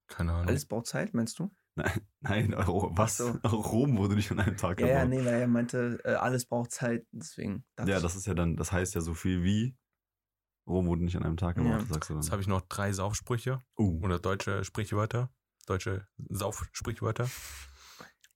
Keine 0.08 0.34
Ahnung. 0.34 0.50
Alles 0.50 0.68
braucht 0.68 0.86
Zeit, 0.86 1.16
meinst 1.16 1.40
du? 1.40 1.52
Nein, 2.22 2.54
Euro, 2.54 2.92
was? 2.96 3.18
So. 3.18 3.28
Rom 3.46 3.98
wurde 3.98 4.16
nicht 4.16 4.32
an 4.32 4.40
einem 4.40 4.58
Tag 4.58 4.80
Ja, 4.80 4.88
ja, 4.88 5.04
gebaut. 5.04 5.10
nee, 5.20 5.26
weil 5.26 5.42
er 5.42 5.48
meinte, 5.48 6.00
äh, 6.06 6.14
alles 6.14 6.46
braucht 6.46 6.72
Zeit, 6.72 7.06
deswegen. 7.12 7.66
Ja, 7.86 8.00
das 8.00 8.16
ist 8.16 8.26
ja 8.28 8.34
dann, 8.34 8.56
das 8.56 8.72
heißt 8.72 8.96
ja 8.96 9.02
so 9.02 9.14
viel 9.14 9.44
wie 9.44 9.76
Rom 10.68 10.88
wurde 10.88 11.04
nicht 11.04 11.16
an 11.18 11.24
einem 11.24 11.38
Tag 11.38 11.58
gebaut, 11.58 11.82
Ja. 11.82 11.86
sagst 11.94 12.10
du 12.10 12.16
Jetzt 12.16 12.26
dann. 12.28 12.32
habe 12.32 12.42
ich 12.42 12.48
noch 12.48 12.62
drei 12.62 12.92
Saufsprüche 12.92 13.60
Uh, 13.78 14.02
oder 14.04 14.18
deutsche 14.20 14.64
Sprichwörter. 14.64 15.30
Deutsche 15.68 16.08
Saufsprichwörter. 16.30 17.30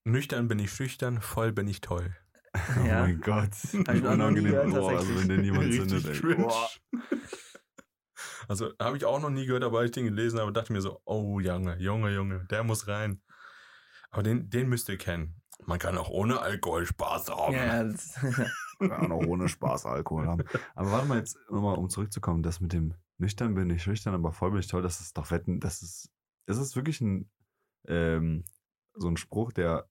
Nüchtern 0.03 0.47
bin 0.47 0.59
ich 0.59 0.71
schüchtern, 0.71 1.21
voll 1.21 1.51
bin 1.51 1.67
ich 1.67 1.81
toll. 1.81 2.15
oh 2.55 2.85
Ja. 2.85 3.01
mein 3.01 3.21
Gott. 3.21 3.51
Noch 3.73 4.31
nie 4.31 4.41
gehört, 4.43 4.69
Boah, 4.71 4.97
also 4.97 5.15
wenn 5.17 5.29
den 5.29 5.43
jemand 5.43 5.73
zündet, 5.73 6.05
ey. 6.23 6.35
Boah. 6.35 6.69
Also 8.47 8.73
habe 8.79 8.97
ich 8.97 9.05
auch 9.05 9.21
noch 9.21 9.29
nie 9.29 9.45
gehört, 9.45 9.63
aber 9.63 9.83
ich 9.85 9.91
den 9.91 10.05
gelesen 10.05 10.39
habe, 10.39 10.51
dachte 10.51 10.73
mir 10.73 10.81
so, 10.81 10.99
oh 11.05 11.39
Junge, 11.39 11.77
Junge, 11.77 12.11
Junge, 12.13 12.45
der 12.49 12.63
muss 12.63 12.87
rein. 12.87 13.21
Aber 14.11 14.23
den, 14.23 14.49
den 14.49 14.69
müsst 14.69 14.89
ihr 14.89 14.97
kennen. 14.97 15.41
Man 15.65 15.77
kann 15.77 15.97
auch 15.97 16.09
ohne 16.09 16.39
Alkohol 16.41 16.85
Spaß 16.85 17.29
haben. 17.29 17.53
Ja, 17.53 17.83
das, 17.83 18.15
Ja, 18.81 19.07
noch 19.07 19.17
ohne 19.17 19.49
Spaß 19.49 19.85
Alkohol 19.85 20.27
haben. 20.27 20.43
Aber 20.75 20.91
warte 20.91 21.07
mal 21.07 21.17
jetzt 21.17 21.37
nochmal, 21.49 21.77
um 21.77 21.89
zurückzukommen, 21.89 22.43
das 22.43 22.61
mit 22.61 22.71
dem 22.71 22.93
nüchtern 23.17 23.53
bin 23.53 23.69
ich 23.69 23.83
schüchtern, 23.83 24.13
aber 24.13 24.31
voll 24.31 24.51
bin 24.51 24.59
ich 24.61 24.67
toll, 24.67 24.81
das 24.81 25.01
ist 25.01 25.17
doch 25.17 25.31
wetten, 25.31 25.59
das 25.59 25.81
ist, 25.81 26.09
ist 26.45 26.57
es 26.57 26.75
wirklich 26.75 27.01
ein, 27.01 27.29
ähm, 27.87 28.45
so 28.93 29.09
ein 29.09 29.17
Spruch, 29.17 29.51
der, 29.51 29.89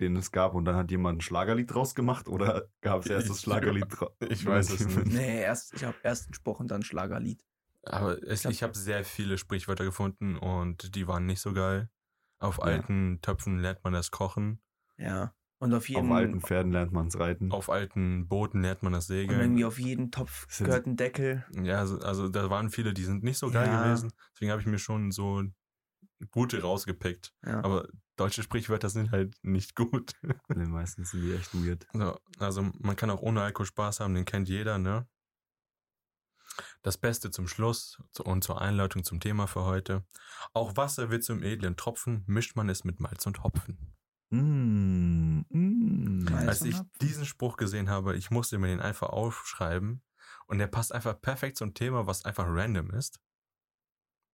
den 0.00 0.16
es 0.16 0.32
gab 0.32 0.54
und 0.54 0.64
dann 0.64 0.74
hat 0.74 0.90
jemand 0.90 1.18
ein 1.18 1.20
Schlagerlied 1.20 1.72
draus 1.72 1.94
gemacht 1.94 2.28
oder 2.28 2.68
gab 2.80 3.04
es 3.04 3.06
erst 3.06 3.30
das 3.30 3.42
Schlagerlied 3.42 3.86
draus? 3.90 4.10
ich 4.28 4.44
weiß 4.44 4.70
es 4.70 4.86
nicht. 4.86 5.06
nee, 5.06 5.40
erst, 5.40 5.74
ich 5.74 5.84
habe 5.84 5.96
erst 6.02 6.26
einen 6.26 6.34
Spruch 6.34 6.58
und 6.58 6.72
dann 6.72 6.80
ein 6.80 6.84
Schlagerlied. 6.84 7.44
Aber 7.84 8.20
es, 8.24 8.44
ich 8.44 8.62
habe 8.62 8.76
sehr 8.76 9.04
viele 9.04 9.38
Sprichwörter 9.38 9.84
gefunden 9.84 10.36
und 10.36 10.96
die 10.96 11.06
waren 11.06 11.26
nicht 11.26 11.40
so 11.40 11.52
geil. 11.52 11.90
Auf 12.44 12.58
Ja. 12.58 12.64
alten 12.64 13.20
Töpfen 13.22 13.58
lernt 13.58 13.82
man 13.84 13.92
das 13.92 14.10
Kochen. 14.10 14.60
Ja. 14.98 15.34
Und 15.58 15.72
auf 15.72 15.88
jeden 15.88 16.10
Auf 16.10 16.16
alten 16.16 16.40
Pferden 16.40 16.72
lernt 16.72 16.92
man 16.92 17.06
es 17.06 17.18
reiten. 17.18 17.50
Auf 17.50 17.70
alten 17.70 18.28
Booten 18.28 18.60
lernt 18.60 18.82
man 18.82 18.92
das 18.92 19.08
und 19.08 19.16
Segeln. 19.16 19.40
irgendwie 19.40 19.64
auf 19.64 19.78
jeden 19.78 20.10
Topf 20.10 20.46
Sind- 20.50 20.66
gehört 20.66 20.86
ein 20.86 20.96
Deckel. 20.96 21.44
Ja, 21.62 21.78
also, 21.78 21.98
also 22.00 22.28
da 22.28 22.50
waren 22.50 22.68
viele, 22.70 22.92
die 22.92 23.04
sind 23.04 23.22
nicht 23.22 23.38
so 23.38 23.50
geil 23.50 23.68
Ja. 23.68 23.82
gewesen. 23.84 24.12
Deswegen 24.34 24.50
habe 24.50 24.60
ich 24.60 24.66
mir 24.66 24.78
schon 24.78 25.10
so 25.10 25.42
gute 26.30 26.60
rausgepickt. 26.60 27.32
Ja. 27.46 27.62
Aber 27.64 27.88
deutsche 28.16 28.42
Sprichwörter 28.42 28.88
sind 28.90 29.10
halt 29.10 29.36
nicht 29.42 29.74
gut. 29.74 30.12
Nee, 30.48 30.66
meistens 30.66 31.12
sind 31.12 31.22
die 31.22 31.32
echt 31.34 31.54
weird. 31.54 31.86
So, 31.94 32.16
also 32.38 32.70
man 32.80 32.96
kann 32.96 33.10
auch 33.10 33.22
ohne 33.22 33.40
Alkohol 33.42 33.66
Spaß 33.66 34.00
haben, 34.00 34.14
den 34.14 34.24
kennt 34.24 34.48
jeder, 34.48 34.78
ne? 34.78 35.06
Das 36.84 36.98
Beste 36.98 37.30
zum 37.30 37.48
Schluss 37.48 37.98
und 38.24 38.44
zur 38.44 38.60
Einleitung 38.60 39.04
zum 39.04 39.18
Thema 39.18 39.46
für 39.46 39.64
heute. 39.64 40.04
Auch 40.52 40.76
Wasser 40.76 41.08
wird 41.08 41.24
zum 41.24 41.42
edlen 41.42 41.78
Tropfen, 41.78 42.24
mischt 42.26 42.56
man 42.56 42.68
es 42.68 42.84
mit 42.84 43.00
Malz 43.00 43.24
und 43.26 43.42
Hopfen. 43.42 43.94
Mm, 44.28 45.46
mm. 45.48 46.24
Malz 46.30 46.46
Als 46.48 46.62
ich 46.62 46.76
diesen 47.00 47.24
Spruch 47.24 47.56
gesehen 47.56 47.88
habe, 47.88 48.16
ich 48.16 48.30
musste 48.30 48.58
mir 48.58 48.66
den 48.66 48.80
einfach 48.80 49.08
aufschreiben 49.08 50.02
und 50.46 50.58
der 50.58 50.66
passt 50.66 50.92
einfach 50.92 51.18
perfekt 51.18 51.56
zum 51.56 51.72
Thema, 51.72 52.06
was 52.06 52.26
einfach 52.26 52.44
random 52.46 52.90
ist. 52.90 53.18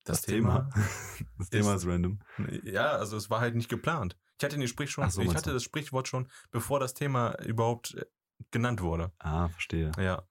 Das 0.05 0.23
Thema. 0.23 0.69
Das 1.39 1.51
Thema 1.51 1.77
ist- 1.77 1.85
ist 1.85 1.89
random. 1.89 2.19
Ja, 2.65 2.91
also 2.91 3.17
es 3.17 3.31
war 3.31 3.41
halt 3.41 3.55
nicht 3.55 3.69
geplant. 3.69 4.19
Ich 4.39 4.45
hatte 4.45 4.59
den 4.59 4.67
Sprich 4.67 4.91
schon, 4.91 5.09
so, 5.11 5.23
ich 5.23 5.37
hatte 5.37 5.53
das 5.53 5.63
Sprichwort 5.63 6.09
schon, 6.09 6.29
bevor 6.51 6.81
das 6.81 6.95
Thema 6.95 7.41
überhaupt 7.45 7.95
äh, 7.95 8.07
genannt 8.51 8.81
wurde. 8.81 9.13
Ah, 9.21 9.49
verstehe. 9.49 9.93
Ja. 9.99 10.27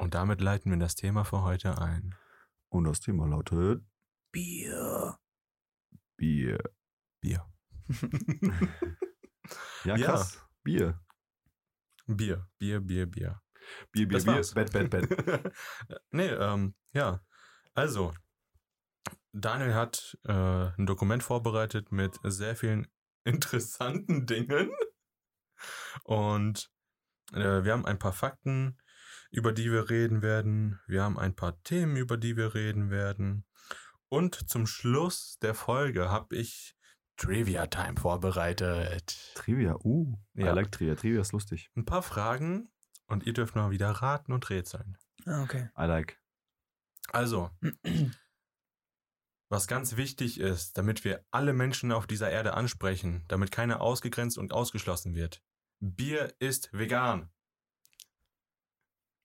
Und 0.00 0.14
damit 0.14 0.40
leiten 0.40 0.70
wir 0.72 0.78
das 0.78 0.94
Thema 0.94 1.24
für 1.24 1.42
heute 1.42 1.78
ein. 1.78 2.14
Und 2.70 2.84
das 2.84 3.00
Thema 3.00 3.26
lautet 3.26 3.84
Bier. 4.32 5.18
Bier. 6.16 6.58
Bier. 7.20 7.46
Ja, 9.84 9.96
Ja. 9.96 10.06
krass. 10.06 10.46
Bier. 10.62 11.00
Bier, 12.06 12.46
Bier, 12.58 12.80
Bier, 12.80 13.06
Bier. 13.06 13.42
Bier, 13.90 14.06
Bier, 14.06 14.18
Das 14.18 14.24
Bier. 14.24 14.34
war's. 14.34 14.54
Bett, 14.54 14.72
Bett, 14.72 14.90
Bett. 14.90 15.08
nee, 16.12 16.28
ähm, 16.28 16.74
ja. 16.92 17.20
Also, 17.74 18.12
Daniel 19.32 19.74
hat 19.74 20.16
äh, 20.24 20.32
ein 20.32 20.86
Dokument 20.86 21.22
vorbereitet 21.24 21.90
mit 21.90 22.16
sehr 22.22 22.54
vielen 22.54 22.86
interessanten 23.24 24.26
Dingen. 24.26 24.70
Und 26.04 26.70
äh, 27.32 27.64
wir 27.64 27.72
haben 27.72 27.86
ein 27.86 27.98
paar 27.98 28.12
Fakten, 28.12 28.78
über 29.30 29.52
die 29.52 29.70
wir 29.70 29.90
reden 29.90 30.22
werden. 30.22 30.80
Wir 30.86 31.02
haben 31.02 31.18
ein 31.18 31.34
paar 31.34 31.62
Themen, 31.62 31.96
über 31.96 32.16
die 32.16 32.36
wir 32.36 32.54
reden 32.54 32.90
werden. 32.90 33.44
Und 34.08 34.50
zum 34.50 34.66
Schluss 34.66 35.38
der 35.40 35.54
Folge 35.54 36.10
habe 36.10 36.36
ich 36.36 36.76
Trivia 37.16 37.66
Time 37.66 38.00
vorbereitet. 38.00 39.32
Trivia. 39.34 39.76
Uh, 39.84 40.16
Ja. 40.34 40.52
I 40.52 40.54
like 40.54 40.72
Trivia. 40.72 40.94
Trivia 40.94 41.20
ist 41.20 41.32
lustig. 41.32 41.70
Ein 41.76 41.84
paar 41.84 42.02
Fragen 42.02 42.72
und 43.06 43.26
ihr 43.26 43.32
dürft 43.32 43.54
mal 43.54 43.70
wieder 43.70 43.90
raten 43.90 44.32
und 44.32 44.48
rätseln. 44.50 44.96
Ah, 45.26 45.42
okay. 45.42 45.68
I 45.78 45.84
like. 45.84 46.18
Also, 47.12 47.50
was 49.50 49.66
ganz 49.66 49.96
wichtig 49.96 50.40
ist, 50.40 50.78
damit 50.78 51.04
wir 51.04 51.24
alle 51.30 51.52
Menschen 51.52 51.92
auf 51.92 52.06
dieser 52.06 52.30
Erde 52.30 52.54
ansprechen, 52.54 53.24
damit 53.28 53.50
keiner 53.50 53.80
ausgegrenzt 53.80 54.38
und 54.38 54.52
ausgeschlossen 54.52 55.14
wird. 55.14 55.42
Bier 55.80 56.32
ist 56.38 56.72
vegan. 56.72 57.30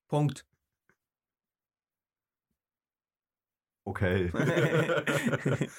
Punkt. 0.08 0.46
Okay. 3.84 4.30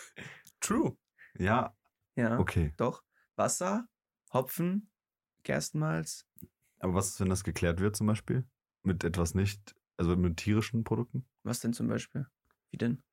True. 0.62 0.98
ja, 1.38 1.76
ja, 2.16 2.40
okay. 2.40 2.74
doch. 2.78 3.04
Wasser, 3.36 3.88
Hopfen, 4.34 4.90
Gerstenmalz. 5.44 6.26
Aber 6.80 6.94
was 6.94 7.10
ist, 7.10 7.20
wenn 7.20 7.30
das 7.30 7.44
geklärt 7.44 7.80
wird 7.80 7.96
zum 7.96 8.08
Beispiel? 8.08 8.48
Mit 8.84 9.04
etwas 9.04 9.36
nicht, 9.36 9.76
also 9.98 10.16
mit 10.16 10.38
tierischen 10.38 10.84
Produkten? 10.84 11.26
Was 11.44 11.60
denn 11.60 11.74
zum 11.74 11.88
Beispiel? 11.88 12.26
Wie 12.72 12.78
denn? 12.78 13.04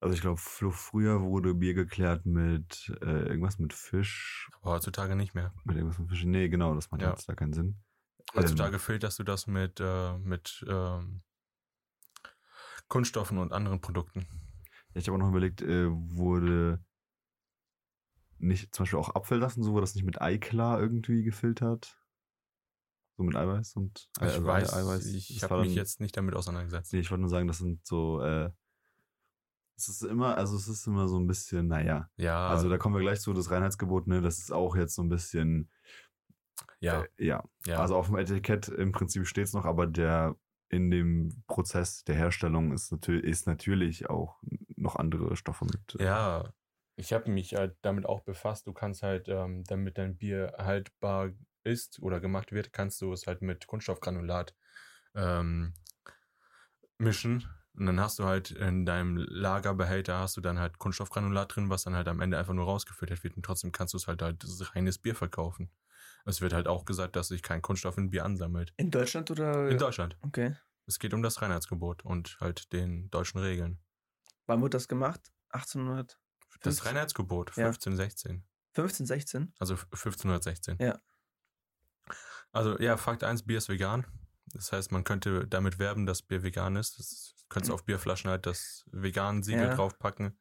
Also 0.00 0.14
ich 0.14 0.20
glaube, 0.20 0.38
früher 0.38 1.22
wurde 1.22 1.54
Bier 1.54 1.72
geklärt 1.72 2.26
mit 2.26 2.94
äh, 3.00 3.06
irgendwas 3.26 3.58
mit 3.58 3.72
Fisch. 3.72 4.50
Aber 4.60 4.72
heutzutage 4.72 5.16
nicht 5.16 5.34
mehr. 5.34 5.54
Mit 5.64 5.76
irgendwas 5.76 5.98
mit 5.98 6.10
Fisch. 6.10 6.24
Nee, 6.24 6.48
genau, 6.50 6.74
das 6.74 6.90
macht 6.90 7.00
Ja. 7.00 7.10
jetzt 7.10 7.26
da 7.28 7.34
keinen 7.34 7.54
Sinn. 7.54 7.76
Heutzutage 8.34 8.78
filterst 8.78 9.18
du 9.18 9.22
das 9.24 9.46
mit, 9.46 9.80
äh, 9.80 10.16
mit 10.18 10.64
ähm, 10.68 11.22
Kunststoffen 12.88 13.38
und 13.38 13.52
anderen 13.52 13.80
Produkten. 13.80 14.26
Ja, 14.94 15.00
ich 15.00 15.08
habe 15.08 15.16
auch 15.16 15.20
noch 15.20 15.28
überlegt, 15.30 15.62
äh, 15.62 15.86
wurde 15.90 16.82
nicht 18.38 18.74
zum 18.74 18.84
Beispiel 18.84 18.98
auch 18.98 19.14
Apfelsaft 19.14 19.56
und 19.56 19.62
so, 19.62 19.72
wurde 19.72 19.82
das 19.82 19.94
nicht 19.94 20.04
mit 20.04 20.20
Eiklar 20.20 20.80
irgendwie 20.80 21.22
gefiltert? 21.22 21.98
So 23.16 23.22
mit 23.22 23.36
Eiweiß 23.36 23.76
und 23.76 24.08
Ich 24.16 24.22
also 24.22 24.44
weiß, 24.44 24.72
Eiweiß. 24.74 25.06
ich 25.06 25.42
habe 25.44 25.60
mich 25.60 25.68
dann- 25.68 25.76
jetzt 25.76 26.00
nicht 26.00 26.16
damit 26.16 26.34
auseinandergesetzt. 26.34 26.92
Nee, 26.92 27.00
ich 27.00 27.10
wollte 27.10 27.20
nur 27.20 27.30
sagen, 27.30 27.46
das 27.46 27.58
sind 27.58 27.86
so, 27.86 28.20
äh, 28.20 28.50
es 29.76 29.88
ist 29.88 30.02
immer, 30.02 30.36
also 30.36 30.56
es 30.56 30.68
ist 30.68 30.86
immer 30.86 31.08
so 31.08 31.18
ein 31.18 31.26
bisschen, 31.26 31.68
naja. 31.68 32.08
Ja, 32.16 32.48
Also 32.48 32.68
da 32.68 32.76
kommen 32.78 32.94
wir 32.94 33.00
gleich 33.02 33.20
zu, 33.20 33.32
das 33.32 33.50
Reinheitsgebot, 33.50 34.06
ne, 34.08 34.20
das 34.20 34.38
ist 34.38 34.52
auch 34.52 34.76
jetzt 34.76 34.94
so 34.94 35.02
ein 35.02 35.08
bisschen, 35.08 35.70
ja, 36.80 37.02
äh, 37.02 37.26
ja. 37.26 37.44
ja. 37.66 37.78
Also 37.78 37.96
auf 37.96 38.06
dem 38.06 38.16
Etikett 38.16 38.68
im 38.68 38.92
Prinzip 38.92 39.26
steht 39.26 39.46
es 39.46 39.52
noch, 39.52 39.64
aber 39.64 39.86
der 39.86 40.36
in 40.68 40.90
dem 40.90 41.42
Prozess 41.46 42.04
der 42.04 42.16
Herstellung 42.16 42.72
ist 42.72 42.90
natürlich, 42.90 43.24
ist 43.24 43.46
natürlich 43.46 44.10
auch 44.10 44.36
noch 44.76 44.96
andere 44.96 45.36
Stoffe 45.36 45.64
mit. 45.66 46.00
äh, 46.00 46.04
Ja, 46.04 46.52
ich 46.96 47.12
habe 47.12 47.30
mich 47.30 47.54
halt 47.54 47.76
damit 47.82 48.06
auch 48.06 48.20
befasst. 48.20 48.66
Du 48.66 48.72
kannst 48.72 49.02
halt, 49.02 49.28
ähm, 49.28 49.64
damit 49.64 49.98
dein 49.98 50.16
Bier 50.16 50.54
haltbar 50.58 51.30
ist 51.64 52.00
oder 52.00 52.20
gemacht 52.20 52.52
wird, 52.52 52.72
kannst 52.72 53.00
du 53.00 53.12
es 53.12 53.26
halt 53.26 53.42
mit 53.42 53.66
Kunststoffgranulat 53.66 54.54
ähm, 55.14 55.74
mischen. 56.98 57.48
Und 57.76 57.86
dann 57.86 57.98
hast 57.98 58.20
du 58.20 58.24
halt 58.24 58.52
in 58.52 58.86
deinem 58.86 59.16
Lagerbehälter 59.16 60.18
hast 60.18 60.36
du 60.36 60.40
dann 60.40 60.60
halt 60.60 60.78
Kunststoffgranulat 60.78 61.56
drin, 61.56 61.70
was 61.70 61.82
dann 61.82 61.96
halt 61.96 62.06
am 62.06 62.20
Ende 62.20 62.38
einfach 62.38 62.54
nur 62.54 62.66
rausgefiltert 62.66 63.24
wird. 63.24 63.36
Und 63.36 63.44
trotzdem 63.44 63.72
kannst 63.72 63.94
du 63.94 63.98
es 63.98 64.06
halt 64.06 64.22
als 64.22 64.74
reines 64.74 64.98
Bier 64.98 65.16
verkaufen. 65.16 65.70
Es 66.24 66.40
wird 66.40 66.52
halt 66.52 66.66
auch 66.68 66.84
gesagt, 66.84 67.16
dass 67.16 67.28
sich 67.28 67.42
kein 67.42 67.60
Kunststoff 67.62 67.98
in 67.98 68.10
Bier 68.10 68.24
ansammelt. 68.24 68.72
In 68.76 68.90
Deutschland 68.90 69.30
oder? 69.30 69.68
In 69.68 69.78
Deutschland. 69.78 70.16
Okay. 70.22 70.56
Es 70.86 70.98
geht 70.98 71.14
um 71.14 71.22
das 71.22 71.40
Reinheitsgebot 71.42 72.04
und 72.04 72.36
halt 72.40 72.72
den 72.72 73.10
deutschen 73.10 73.40
Regeln. 73.40 73.78
Wann 74.46 74.60
wurde 74.60 74.70
das 74.70 74.88
gemacht? 74.88 75.32
1800? 75.50 76.18
Das 76.62 76.76
15? 76.78 76.86
Reinheitsgebot, 76.86 77.56
Ja. 77.56 77.64
15, 77.64 77.96
16. 77.96 78.44
15, 78.72 79.06
16? 79.06 79.54
Also 79.58 79.74
1516. 79.74 80.78
Ja. 80.80 81.00
Also 82.52 82.78
ja, 82.78 82.96
Fakt 82.96 83.24
1, 83.24 83.44
Bier 83.46 83.58
ist 83.58 83.68
vegan. 83.68 84.06
Das 84.46 84.72
heißt, 84.72 84.92
man 84.92 85.04
könnte 85.04 85.46
damit 85.48 85.78
werben, 85.78 86.06
dass 86.06 86.22
Bier 86.22 86.42
vegan 86.42 86.76
ist. 86.76 86.98
Das 86.98 87.34
könntest 87.48 87.70
du 87.70 87.74
auf 87.74 87.84
Bierflaschen 87.84 88.30
halt 88.30 88.46
das 88.46 88.84
vegan 88.92 89.42
Siegel 89.42 89.64
Ja. 89.66 89.74
draufpacken. 89.74 90.38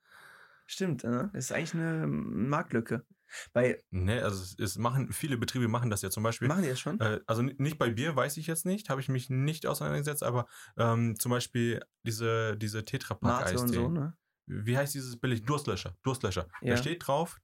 Stimmt, 0.73 1.03
ne? 1.03 1.29
Das 1.33 1.45
ist 1.45 1.51
eigentlich 1.51 1.75
eine 1.75 2.07
Marktlücke. 2.07 3.05
Bei, 3.53 3.83
Ne, 3.91 4.23
also 4.23 4.43
es, 4.57 4.77
machen, 4.79 5.13
viele 5.13 5.37
Betriebe 5.37 5.67
machen 5.67 5.91
das 5.91 6.01
ja 6.01 6.09
zum 6.09 6.23
Beispiel. 6.23 6.47
machen 6.47 6.63
die 6.63 6.69
das 6.69 6.79
schon? 6.79 6.99
Äh, 6.99 7.19
also 7.27 7.43
nicht 7.43 7.77
bei 7.77 7.91
Bier, 7.91 8.15
weiß 8.15 8.37
ich 8.37 8.47
jetzt 8.47 8.65
nicht, 8.65 8.89
habe 8.89 8.99
ich 8.99 9.07
mich 9.07 9.29
nicht 9.29 9.67
auseinandergesetzt, 9.67 10.23
aber 10.23 10.47
ähm, 10.75 11.15
zum 11.19 11.29
Beispiel 11.29 11.79
diese, 12.01 12.57
diese 12.57 12.79
und 12.79 13.65
Eistee. 13.65 13.75
so, 13.75 13.89
ne? 13.89 14.17
Wie 14.47 14.75
heißt 14.75 14.95
dieses 14.95 15.19
billig? 15.19 15.43
Durstlöscher. 15.45 15.95
Durstlöscher. 16.01 16.47
Ja. 16.61 16.71
Da 16.71 16.77
steht 16.77 17.05
drauf, 17.05 17.39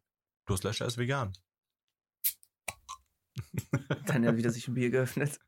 Durstlöscher 0.48 0.88
ist 0.88 0.98
vegan. 0.98 1.34
Dann 4.08 4.24
ja 4.24 4.36
wieder 4.36 4.50
sich 4.50 4.68
ein 4.68 4.74
Bier 4.74 4.90
geöffnet. 4.90 5.40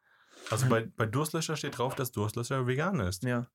Also 0.51 0.69
bei, 0.69 0.85
bei 0.85 1.07
Durstlöscher 1.07 1.57
steht 1.57 1.79
drauf, 1.79 1.95
dass 1.95 2.11
Durstlöscher 2.11 2.67
vegan 2.67 2.99
ist. 2.99 3.23
Ja. 3.23 3.49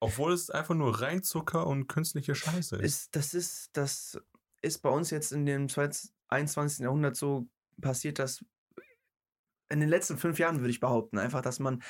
Obwohl 0.00 0.32
es 0.32 0.50
einfach 0.50 0.74
nur 0.74 1.00
Reinzucker 1.00 1.66
und 1.66 1.88
künstliche 1.88 2.34
Scheiße 2.34 2.76
ist. 2.76 2.84
Ist, 2.84 3.16
das 3.16 3.34
ist, 3.34 3.70
das 3.72 4.20
ist 4.62 4.78
bei 4.78 4.90
uns 4.90 5.10
jetzt 5.10 5.32
in 5.32 5.44
dem 5.46 5.68
20 5.68 6.12
21. 6.28 6.80
Jahrhundert 6.80 7.16
so 7.16 7.48
passiert, 7.80 8.18
dass 8.18 8.44
in 9.70 9.80
den 9.80 9.88
letzten 9.88 10.18
fünf 10.18 10.38
Jahren 10.38 10.60
würde 10.60 10.70
ich 10.70 10.80
behaupten, 10.80 11.18
einfach, 11.18 11.42
dass 11.42 11.58
man 11.58 11.82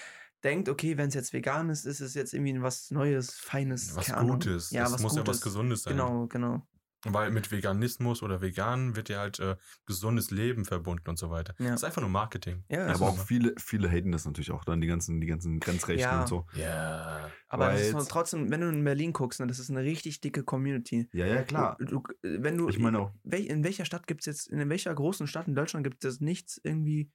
denkt, 0.42 0.68
okay, 0.68 0.96
wenn 0.96 1.08
es 1.08 1.14
jetzt 1.14 1.32
vegan 1.32 1.68
ist, 1.70 1.84
ist 1.84 2.00
es 2.00 2.14
jetzt 2.14 2.32
irgendwie 2.32 2.60
was 2.62 2.90
Neues, 2.90 3.34
Feines, 3.34 3.94
was. 3.94 4.12
Gutes. 4.12 4.70
Ja, 4.70 4.86
es 4.86 4.92
was 4.92 5.02
muss 5.02 5.16
ja 5.16 5.20
was 5.20 5.26
Gutes. 5.26 5.40
Gesundes 5.42 5.82
sein. 5.82 5.96
Genau, 5.96 6.26
genau. 6.26 6.66
Weil 7.04 7.30
mit 7.30 7.52
Veganismus 7.52 8.22
oder 8.24 8.40
vegan 8.40 8.96
wird 8.96 9.08
ja 9.08 9.20
halt 9.20 9.38
äh, 9.38 9.56
gesundes 9.86 10.32
Leben 10.32 10.64
verbunden 10.64 11.08
und 11.08 11.18
so 11.18 11.30
weiter. 11.30 11.54
Ja. 11.58 11.70
Das 11.70 11.80
ist 11.80 11.84
einfach 11.84 12.00
nur 12.00 12.10
Marketing. 12.10 12.64
Ja, 12.68 12.88
Ja, 12.88 12.94
aber 12.94 13.08
auch 13.08 13.18
viele, 13.18 13.54
viele 13.56 13.88
haten 13.88 14.10
das 14.10 14.24
natürlich 14.24 14.50
auch 14.50 14.64
dann, 14.64 14.80
die 14.80 14.88
ganzen, 14.88 15.20
die 15.20 15.28
ganzen 15.28 15.60
Grenzrechten 15.60 16.00
Ja. 16.02 16.22
und 16.22 16.28
so. 16.28 16.46
Ja. 16.54 17.30
Aber 17.48 17.76
trotzdem, 18.08 18.50
wenn 18.50 18.60
du 18.60 18.68
in 18.68 18.82
Berlin 18.82 19.12
guckst, 19.12 19.38
ne, 19.38 19.46
das 19.46 19.60
ist 19.60 19.70
eine 19.70 19.82
richtig 19.82 20.20
dicke 20.20 20.42
Community. 20.42 21.08
Ja, 21.12 21.26
ja, 21.26 21.42
klar. 21.44 21.76
Du, 21.78 21.84
du, 21.84 22.02
wenn 22.22 22.56
du, 22.56 22.68
Ich 22.68 22.80
meine 22.80 22.98
auch, 22.98 23.12
in 23.22 23.62
welcher 23.62 23.84
Stadt 23.84 24.06
gibt 24.08 24.22
es 24.22 24.26
jetzt, 24.26 24.48
in 24.48 24.68
welcher 24.68 24.92
großen 24.92 25.28
Stadt 25.28 25.46
in 25.46 25.54
Deutschland 25.54 25.84
gibt 25.84 26.04
es 26.04 26.20
nichts 26.20 26.60
irgendwie, 26.64 27.12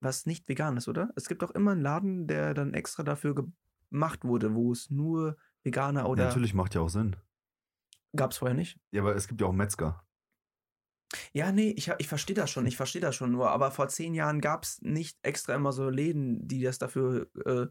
was 0.00 0.26
nicht 0.26 0.48
vegan 0.48 0.76
ist, 0.76 0.88
oder? 0.88 1.10
Es 1.16 1.28
gibt 1.28 1.42
auch 1.44 1.50
immer 1.52 1.72
einen 1.72 1.80
Laden, 1.80 2.26
der 2.26 2.54
dann 2.54 2.74
extra 2.74 3.02
dafür 3.04 3.34
gemacht 3.90 4.24
wurde, 4.24 4.54
wo 4.54 4.72
es 4.72 4.90
nur 4.90 5.36
Veganer 5.62 6.00
ja, 6.00 6.06
oder 6.06 6.24
natürlich 6.26 6.54
macht 6.54 6.74
ja 6.74 6.80
auch 6.80 6.88
Sinn. 6.88 7.16
Gab 8.16 8.32
es 8.32 8.38
vorher 8.38 8.56
nicht. 8.56 8.78
Ja, 8.92 9.02
aber 9.02 9.14
es 9.16 9.28
gibt 9.28 9.40
ja 9.40 9.46
auch 9.46 9.52
Metzger. 9.52 10.04
Ja, 11.34 11.52
nee, 11.52 11.70
ich, 11.76 11.88
ich 11.98 12.08
verstehe 12.08 12.34
das 12.36 12.50
schon, 12.50 12.64
ich 12.66 12.76
verstehe 12.76 13.02
das 13.02 13.14
schon 13.14 13.32
nur, 13.32 13.50
aber 13.50 13.70
vor 13.70 13.88
zehn 13.88 14.14
Jahren 14.14 14.40
gab 14.40 14.64
es 14.64 14.80
nicht 14.80 15.18
extra 15.22 15.54
immer 15.54 15.72
so 15.72 15.90
Läden, 15.90 16.48
die 16.48 16.62
das 16.62 16.78
dafür, 16.78 17.26
äh, 17.44 17.66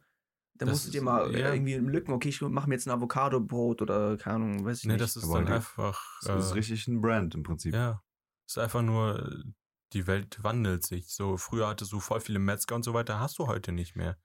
da 0.53 0.65
Das 0.65 0.69
musstet 0.69 0.93
ihr 0.93 0.99
ist- 0.99 1.05
mal 1.05 1.31
ja. 1.35 1.49
äh, 1.49 1.55
irgendwie 1.55 1.75
Lücken, 1.75 2.11
okay, 2.13 2.29
ich 2.29 2.39
mache 2.41 2.69
mir 2.69 2.75
jetzt 2.75 2.85
ein 2.87 2.91
Avocado-Brot 2.91 3.81
oder 3.81 4.15
keine 4.17 4.35
Ahnung, 4.35 4.65
weiß 4.65 4.79
ich 4.79 4.85
Nee, 4.85 4.93
nicht. 4.93 5.01
das 5.01 5.15
ist 5.15 5.23
Aber 5.23 5.41
dann 5.41 5.53
einfach. 5.53 6.03
Das 6.23 6.45
ist 6.45 6.51
äh, 6.51 6.53
richtig 6.55 6.87
ein 6.87 7.01
Brand 7.01 7.33
im 7.33 7.41
Prinzip. 7.41 7.73
Ja. 7.73 8.03
ist 8.47 8.59
einfach 8.59 8.83
nur, 8.83 9.19
äh, 9.25 9.43
die 9.93 10.05
Welt 10.05 10.43
wandelt 10.43 10.85
sich. 10.85 11.11
So, 11.11 11.35
früher 11.37 11.67
hattest 11.67 11.91
du 11.93 11.99
voll 11.99 12.19
viele 12.21 12.39
Metzger 12.39 12.75
und 12.75 12.83
so 12.83 12.93
weiter, 12.93 13.19
hast 13.19 13.39
du 13.39 13.47
heute 13.47 13.71
nicht 13.71 13.95
mehr. 13.95 14.17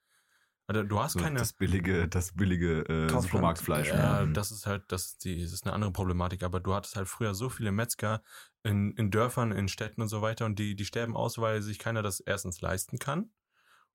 Also, 0.68 0.83
du 0.83 0.98
hast 0.98 1.12
So 1.12 1.20
keine. 1.20 1.38
das 1.38 1.52
billige, 1.52 2.09
das 2.09 2.33
billige 2.33 2.81
äh. 2.88 3.09
Supermarktfleisch. 3.09 3.88
Ja, 3.88 4.24
Mhm. 4.24 4.35
das 4.35 4.50
ist 4.50 4.66
halt, 4.66 4.85
das 4.88 5.07
ist, 5.07 5.24
die, 5.24 5.40
das 5.42 5.52
ist 5.52 5.64
eine 5.64 5.72
andere 5.72 5.92
Problematik, 5.92 6.42
aber 6.42 6.59
du 6.59 6.74
hattest 6.74 6.96
halt 6.96 7.07
früher 7.09 7.35
so 7.35 7.48
viele 7.48 7.70
Metzger 7.70 8.22
in, 8.64 8.90
in 8.92 9.11
Dörfern, 9.12 9.52
in 9.52 9.68
Städten 9.68 10.02
und 10.02 10.09
so 10.09 10.22
weiter 10.22 10.44
und 10.44 10.59
die, 10.59 10.74
die 10.74 10.85
sterben 10.85 11.16
aus, 11.16 11.38
weil 11.38 11.62
sich 11.62 11.79
keiner 11.79 12.02
das 12.02 12.18
erstens 12.18 12.61
leisten 12.61 12.98
kann 12.98 13.31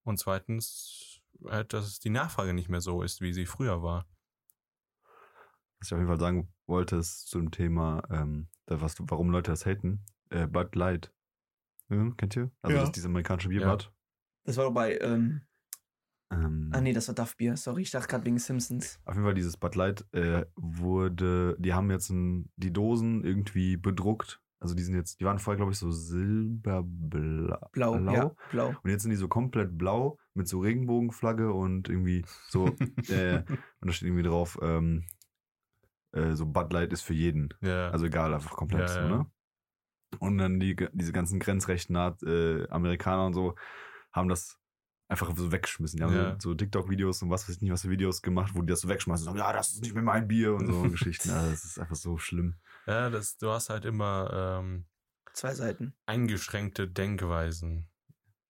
und 0.03 0.17
zweitens 0.17 1.21
halt, 1.45 1.73
dass 1.73 1.99
die 1.99 2.09
Nachfrage 2.09 2.53
nicht 2.53 2.69
mehr 2.69 2.81
so 2.81 3.01
ist, 3.03 3.19
wie 3.19 3.33
sie 3.33 3.45
früher 3.45 3.83
war. 3.83 4.05
Was 5.79 5.87
ich 5.87 5.93
auf 5.93 5.99
jeden 5.99 6.07
Fall 6.09 6.19
sagen 6.19 6.53
wollte, 6.67 6.95
ist 6.95 7.27
zu 7.27 7.39
dem 7.39 7.51
Thema, 7.51 8.03
ähm, 8.09 8.47
da, 8.67 8.79
was, 8.79 8.95
warum 8.99 9.29
Leute 9.29 9.51
das 9.51 9.65
haten. 9.65 10.05
Äh, 10.29 10.47
Bud 10.47 10.73
Light. 10.75 11.11
Ja, 11.89 12.09
kennt 12.15 12.35
ihr? 12.37 12.51
Also 12.61 12.75
Ja. 12.75 12.81
das 12.81 12.89
ist 12.89 12.95
diese 12.95 13.07
amerikanische 13.07 13.49
Bier 13.49 13.61
Ja. 13.61 13.71
Bud. 13.71 13.91
Das 14.45 14.55
war 14.57 14.65
doch 14.65 14.73
bei, 14.73 14.97
ähm, 14.99 15.41
Ähm, 16.31 16.69
ah 16.73 16.81
nee, 16.81 16.93
das 16.93 17.07
war 17.07 17.15
Duff 17.15 17.35
Bier, 17.35 17.57
sorry, 17.57 17.81
ich 17.81 17.91
dachte 17.91 18.07
gerade 18.07 18.25
wegen 18.25 18.39
Simpsons. 18.39 18.99
Auf 19.05 19.15
jeden 19.15 19.25
Fall 19.25 19.33
dieses 19.33 19.57
Bud 19.57 19.75
Light 19.75 20.05
äh, 20.13 20.45
wurde, 20.55 21.57
die 21.59 21.73
haben 21.73 21.91
jetzt 21.91 22.09
ein, 22.09 22.49
die 22.55 22.71
Dosen 22.71 23.23
irgendwie 23.23 23.77
bedruckt. 23.77 24.41
Also 24.59 24.75
die 24.75 24.83
sind 24.83 24.95
jetzt, 24.95 25.19
die 25.19 25.25
waren 25.25 25.39
vorher 25.39 25.57
glaube 25.57 25.71
ich 25.71 25.79
so 25.79 25.91
silberblau. 25.91 27.69
Blau, 27.73 27.97
Blau? 27.97 28.13
ja, 28.13 28.35
blau. 28.51 28.75
Und 28.83 28.89
jetzt 28.89 29.01
sind 29.01 29.11
die 29.11 29.17
so 29.17 29.27
komplett 29.27 29.77
blau 29.77 30.17
mit 30.33 30.47
so 30.47 30.59
Regenbogenflagge 30.59 31.51
und 31.51 31.89
irgendwie 31.89 32.23
so, 32.47 32.67
äh, 33.09 33.43
und 33.79 33.87
da 33.87 33.91
steht 33.91 34.07
irgendwie 34.07 34.23
drauf, 34.23 34.57
ähm, 34.61 35.03
äh, 36.13 36.33
so 36.35 36.45
Bud 36.45 36.71
Light 36.71 36.93
ist 36.93 37.01
für 37.01 37.13
jeden. 37.13 37.49
Ja. 37.61 37.89
Also 37.89 38.05
egal, 38.05 38.33
einfach 38.33 38.55
komplett 38.55 38.81
Ja, 38.81 38.87
so, 38.87 38.99
ja. 38.99 39.09
ne? 39.09 39.25
Und 40.19 40.37
dann 40.37 40.59
die, 40.59 40.75
diese 40.93 41.13
ganzen 41.13 41.39
grenzrechten 41.39 41.95
Art, 41.95 42.21
äh, 42.23 42.67
Amerikaner 42.69 43.25
und 43.25 43.33
so 43.33 43.55
haben 44.11 44.27
das 44.27 44.60
einfach 45.11 45.35
so 45.35 45.51
weggeschmissen. 45.51 45.97
Die 45.97 46.03
haben 46.03 46.13
Ja. 46.15 46.31
so, 46.39 46.49
so 46.49 46.55
TikTok-Videos 46.55 47.21
und 47.21 47.29
was 47.29 47.43
weiß 47.47 47.55
ich 47.57 47.61
nicht, 47.61 47.71
was 47.71 47.81
für 47.83 47.89
Videos 47.89 48.21
gemacht, 48.21 48.53
wo 48.55 48.61
die 48.61 48.67
das 48.67 48.81
so 48.81 48.87
wegschmeißen 48.89 49.27
und 49.27 49.37
sagen, 49.37 49.47
ja, 49.47 49.53
das 49.55 49.73
ist 49.73 49.81
nicht 49.81 49.93
mehr 49.93 50.03
mein 50.03 50.27
Bier 50.27 50.53
und 50.55 50.67
so 50.67 50.81
Geschichten. 50.89 51.29
Ja, 51.29 51.45
das 51.49 51.63
ist 51.65 51.77
einfach 51.79 51.95
so 51.95 52.17
schlimm. 52.17 52.55
ja, 52.87 53.09
das, 53.09 53.37
du 53.37 53.49
hast 53.51 53.69
halt 53.69 53.85
immer 53.85 54.59
ähm, 54.61 54.85
Zwei 55.33 55.53
Seiten. 55.53 55.93
eingeschränkte 56.05 56.87
Denkweisen. 56.87 57.89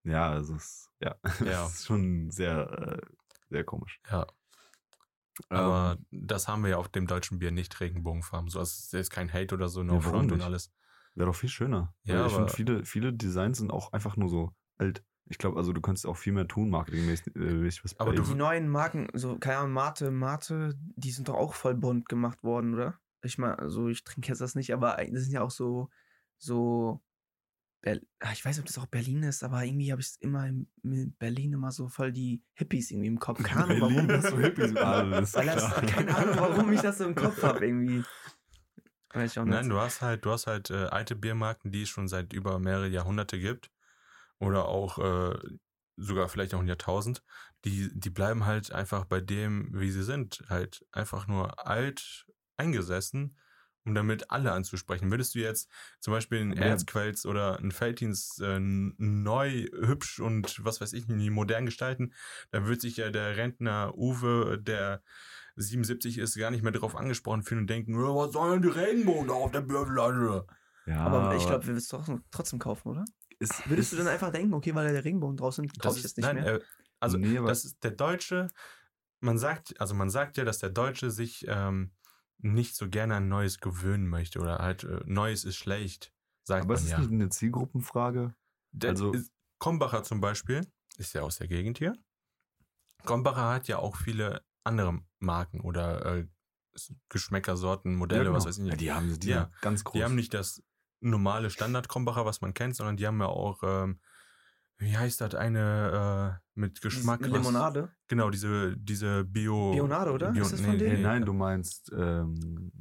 Ja, 0.03 0.29
also 0.31 0.55
es, 0.55 0.89
ja, 0.99 1.15
Ja. 1.39 1.63
das 1.63 1.75
ist 1.75 1.85
schon 1.85 2.31
sehr, 2.31 2.69
äh, 3.01 3.01
sehr 3.49 3.63
komisch. 3.63 3.99
Ja. 4.09 4.25
Aber 5.49 5.97
Ähm, 6.11 6.27
das 6.27 6.47
haben 6.47 6.61
wir 6.63 6.71
ja 6.71 6.77
auf 6.77 6.89
dem 6.89 7.07
deutschen 7.07 7.39
Bier 7.39 7.51
nicht 7.51 7.79
Regenbogenfarben. 7.79 8.49
So, 8.49 8.59
also 8.59 8.69
es 8.69 8.93
ist 8.93 9.09
kein 9.11 9.31
Hate 9.31 9.55
oder 9.55 9.69
so, 9.69 9.81
no 9.83 9.95
Ja, 9.95 10.01
front 10.01 10.31
und 10.31 10.41
alles. 10.41 10.71
Wäre 11.15 11.27
doch 11.29 11.35
viel 11.35 11.49
schöner. 11.49 11.93
Ja, 12.03 12.25
ich 12.27 12.33
finde, 12.33 12.53
viele, 12.53 12.85
viele 12.85 13.13
Designs 13.13 13.57
sind 13.57 13.71
auch 13.71 13.91
einfach 13.93 14.15
nur 14.17 14.29
so 14.29 14.53
alt. 14.77 15.03
Ich 15.29 15.37
glaube, 15.37 15.57
also 15.57 15.71
du 15.71 15.81
könntest 15.81 16.05
auch 16.05 16.17
viel 16.17 16.33
mehr 16.33 16.47
tun, 16.47 16.69
marketingmäßig. 16.69 17.35
Äh, 17.35 17.67
was 17.83 17.99
Aber 17.99 18.13
du- 18.13 18.23
Die 18.23 18.35
neuen 18.35 18.67
Marken, 18.67 19.07
so, 19.13 19.37
keine 19.37 19.57
Ahnung, 19.59 19.73
Mate, 19.73 20.11
Mate, 20.11 20.77
die 20.95 21.11
sind 21.11 21.27
doch 21.29 21.35
auch 21.35 21.53
voll 21.53 21.75
bunt 21.75 22.09
gemacht 22.09 22.43
worden, 22.43 22.73
oder? 22.73 22.99
Ich 23.23 23.37
meine, 23.37 23.57
also 23.59 23.87
ich 23.87 24.03
trinke 24.03 24.27
jetzt 24.29 24.41
das 24.41 24.55
nicht, 24.55 24.73
aber 24.73 24.97
das 24.97 25.23
sind 25.23 25.31
ja 25.31 25.41
auch 25.41 25.51
so, 25.51 25.89
so, 26.37 27.01
Ber 27.81 27.99
Ah, 28.19 28.31
ich 28.31 28.45
weiß 28.45 28.57
nicht, 28.57 28.59
ob 28.63 28.67
das 28.67 28.77
auch 28.77 28.85
Berlin 28.85 29.23
ist, 29.23 29.43
aber 29.43 29.63
irgendwie 29.63 29.91
habe 29.91 30.01
ich 30.01 30.15
immer 30.19 30.45
in 30.47 30.67
in 30.83 31.13
Berlin 31.13 31.53
immer 31.53 31.71
so 31.71 31.87
voll 31.87 32.11
die 32.11 32.43
Hippies 32.53 32.91
irgendwie 32.91 33.07
im 33.07 33.19
Kopf. 33.19 33.41
Keine 33.41 33.63
Ahnung, 33.63 33.81
warum. 33.81 33.95
Berlin 34.07 34.19
ist 34.19 34.29
so 34.29 34.37
Hippies. 34.37 34.71
Das 34.75 35.29
ist 35.29 35.35
Weil 35.35 35.45
das, 35.47 35.75
keine 35.87 36.15
Ahnung, 36.15 36.35
warum 36.37 36.71
ich 36.73 36.81
das 36.81 36.99
so 36.99 37.05
im 37.05 37.15
Kopf 37.15 37.41
habe, 37.41 37.65
irgendwie. 37.65 38.03
Weiß 39.13 39.31
ich 39.31 39.39
auch 39.39 39.45
nicht. 39.45 39.53
Nein, 39.53 39.69
du 39.69 39.79
hast 39.79 40.01
halt, 40.01 40.23
du 40.25 40.29
hast 40.31 40.45
halt 40.47 40.69
äh, 40.69 40.85
alte 40.85 41.15
Biermarken, 41.15 41.71
die 41.71 41.81
es 41.83 41.89
schon 41.89 42.07
seit 42.07 42.33
über 42.33 42.59
mehrere 42.59 42.87
Jahrhunderte 42.87 43.39
gibt. 43.39 43.71
Oder 44.41 44.67
auch 44.67 44.97
äh, 44.99 45.39
sogar 45.97 46.29
vielleicht 46.29 46.53
auch 46.55 46.59
ein 46.59 46.67
Jahrtausend. 46.67 47.23
Die, 47.65 47.91
die 47.93 48.09
bleiben 48.09 48.45
halt 48.45 48.71
einfach 48.71 49.05
bei 49.05 49.21
dem, 49.21 49.69
wie 49.79 49.91
sie 49.91 50.03
sind. 50.03 50.43
Halt 50.49 50.85
einfach 50.91 51.27
nur 51.27 51.67
alt 51.67 52.25
eingesessen, 52.57 53.37
um 53.85 53.93
damit 53.95 54.31
alle 54.31 54.51
anzusprechen. 54.51 55.11
Würdest 55.11 55.35
du 55.35 55.39
jetzt 55.39 55.69
zum 55.99 56.13
Beispiel 56.13 56.39
einen 56.41 56.53
Ja. 56.57 56.63
Erzquels 56.63 57.25
oder 57.25 57.57
einen 57.57 57.71
Felddienst 57.71 58.41
äh, 58.41 58.59
neu, 58.59 59.67
hübsch 59.73 60.19
und 60.19 60.63
was 60.65 60.81
weiß 60.81 60.93
ich, 60.93 61.07
nicht 61.07 61.29
modern 61.31 61.65
gestalten, 61.65 62.13
dann 62.51 62.67
wird 62.67 62.81
sich 62.81 62.97
ja 62.97 63.09
der 63.11 63.37
Rentner 63.37 63.93
Uwe, 63.95 64.59
der 64.59 65.03
77 65.55 66.17
ist, 66.17 66.35
gar 66.37 66.51
nicht 66.51 66.63
mehr 66.63 66.71
darauf 66.71 66.95
angesprochen 66.95 67.43
fühlen 67.43 67.61
und 67.61 67.69
denken, 67.69 67.93
"Ja, 67.93 68.15
was 68.15 68.33
soll 68.33 68.51
denn 68.59 68.61
die 68.63 68.79
Regenbogen 68.79 69.27
da 69.27 69.33
auf 69.33 69.51
der 69.51 69.61
Bierflasche? 69.61 70.45
Ja, 70.85 71.05
aber 71.05 71.35
ich 71.35 71.45
glaube, 71.47 71.63
wir 71.67 71.75
würden 71.75 71.77
es 71.77 72.23
trotzdem 72.31 72.59
kaufen, 72.59 72.89
oder? 72.89 73.05
Ist, 73.41 73.69
Würdest 73.69 73.91
du 73.91 73.97
ist- 73.97 74.03
dann 74.05 74.07
einfach 74.13 74.31
denken, 74.31 74.53
okay, 74.53 74.73
weil 74.75 74.85
da 74.87 74.91
der 74.93 75.03
Regenbogen 75.03 75.37
draußen 75.37 75.63
sind, 75.63 75.79
kaufe 75.79 75.97
ich 75.97 76.03
das 76.03 76.15
nicht 76.15 76.25
nein, 76.25 76.35
mehr? 76.35 76.55
Äh, 76.55 76.61
also 76.99 77.17
Nee, 77.17 77.35
das 77.45 77.65
ist 77.65 77.83
der 77.83 77.91
Deutsche, 77.91 78.47
man 79.19 79.37
sagt, 79.37 79.79
also 79.81 79.93
man 79.95 80.09
sagt 80.09 80.37
ja, 80.37 80.45
dass 80.45 80.59
der 80.59 80.69
Deutsche 80.69 81.11
sich 81.11 81.45
ähm, 81.47 81.91
nicht 82.37 82.75
so 82.75 82.89
gerne 82.89 83.15
an 83.15 83.27
Neues 83.27 83.59
gewöhnen 83.59 84.07
möchte 84.07 84.39
oder 84.39 84.59
halt 84.59 84.83
äh, 84.83 85.01
Neues 85.05 85.43
ist 85.43 85.57
schlecht, 85.57 86.13
sagt 86.43 86.63
aber 86.65 86.75
man 86.75 86.83
ist 86.83 86.89
ja. 86.89 86.99
nicht 86.99 87.11
eine 87.11 87.29
Zielgruppenfrage? 87.29 88.33
Der, 88.71 88.91
also- 88.91 89.11
ist, 89.13 89.31
Krombacher 89.59 90.01
zum 90.03 90.21
Beispiel, 90.21 90.65
ist 90.97 91.13
ja 91.13 91.21
aus 91.21 91.37
der 91.37 91.47
Gegend 91.47 91.77
hier. 91.77 91.93
Krombacher 93.03 93.49
hat 93.49 93.67
ja 93.67 93.77
auch 93.79 93.95
viele 93.95 94.43
andere 94.63 94.99
Marken 95.19 95.61
oder 95.61 96.05
äh, 96.17 96.27
Geschmäcker, 97.09 97.57
Sorten, 97.57 97.95
Modelle, 97.95 98.25
Ja, 98.25 98.33
was 98.33 98.43
genau. 98.43 98.49
weiß 98.49 98.57
ich 98.57 98.63
nicht. 98.63 98.71
Ja, 98.73 98.77
die 98.77 98.91
haben 98.93 99.19
die 99.19 99.29
Ja. 99.29 99.51
ganz 99.61 99.83
groß. 99.83 99.93
Die 99.93 100.03
haben 100.03 100.15
nicht 100.15 100.33
das 100.33 100.63
normale 101.01 101.49
Standard-Krombacher, 101.49 102.25
was 102.25 102.41
man 102.41 102.53
kennt, 102.53 102.75
sondern 102.75 102.95
die 102.97 103.05
haben 103.05 103.19
ja 103.19 103.27
auch, 103.27 103.61
ähm, 103.63 103.99
wie 104.77 104.97
heißt 104.97 105.21
das, 105.21 105.35
eine 105.35 106.39
äh, 106.39 106.49
mit 106.59 106.81
Geschmack. 106.81 107.19
Diese 107.19 107.31
was- 107.31 107.37
Limonade. 107.39 107.91
Genau, 108.07 108.29
diese, 108.29 108.75
diese 108.77 109.23
Bio. 109.25 109.71
Bionade, 109.73 110.11
oder? 110.11 110.31
Bio, 110.31 110.43
Ist 110.43 110.53
das 110.53 110.61
von 110.61 110.77
denen? 110.77 110.95
Nee, 110.95 111.01
nein, 111.01 111.25
du 111.25 111.33
meinst. 111.33 111.91
Ähm, 111.95 112.71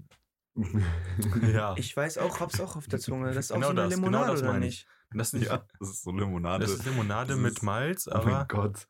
Ja. 1.42 1.74
Ich 1.78 1.96
weiß 1.96 2.18
auch, 2.18 2.40
hab's 2.40 2.60
auch 2.60 2.76
auf 2.76 2.86
der 2.86 2.98
Zunge. 3.00 3.28
Das 3.32 3.46
ist 3.46 3.52
auch 3.52 3.56
Genau 3.56 3.66
so 3.68 3.70
eine 3.72 3.82
das, 3.82 3.94
genau 3.94 4.06
Limonade, 4.08 4.32
das 4.32 4.42
oder 4.42 4.52
meine 4.52 4.66
ich. 4.66 4.86
nicht? 4.86 4.88
Das, 5.12 5.32
ist, 5.34 5.44
ja, 5.44 5.64
das 5.78 5.88
ist 5.90 6.02
so 6.02 6.12
Limonade. 6.12 6.64
das 6.64 6.72
ist 6.74 6.84
Limonade 6.84 7.32
Das 7.34 7.38
mit 7.38 7.52
ist- 7.54 7.62
Malz, 7.62 8.06
oh 8.08 8.12
aber 8.12 8.30
mein 8.30 8.48
Gott. 8.48 8.86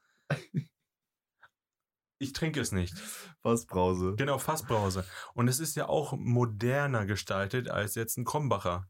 ich 2.19 2.33
trinke 2.33 2.61
es 2.61 2.73
nicht. 2.73 2.99
Fassbrause. 3.43 4.15
Genau, 4.17 4.39
Fassbrause. 4.39 5.05
Und 5.35 5.49
es 5.49 5.61
ist 5.61 5.77
ja 5.77 5.89
auch 5.89 6.13
moderner 6.17 7.07
gestaltet 7.07 7.69
als 7.71 7.95
jetzt 7.95 8.19
ein 8.19 8.25
Krombacher. 8.25 8.87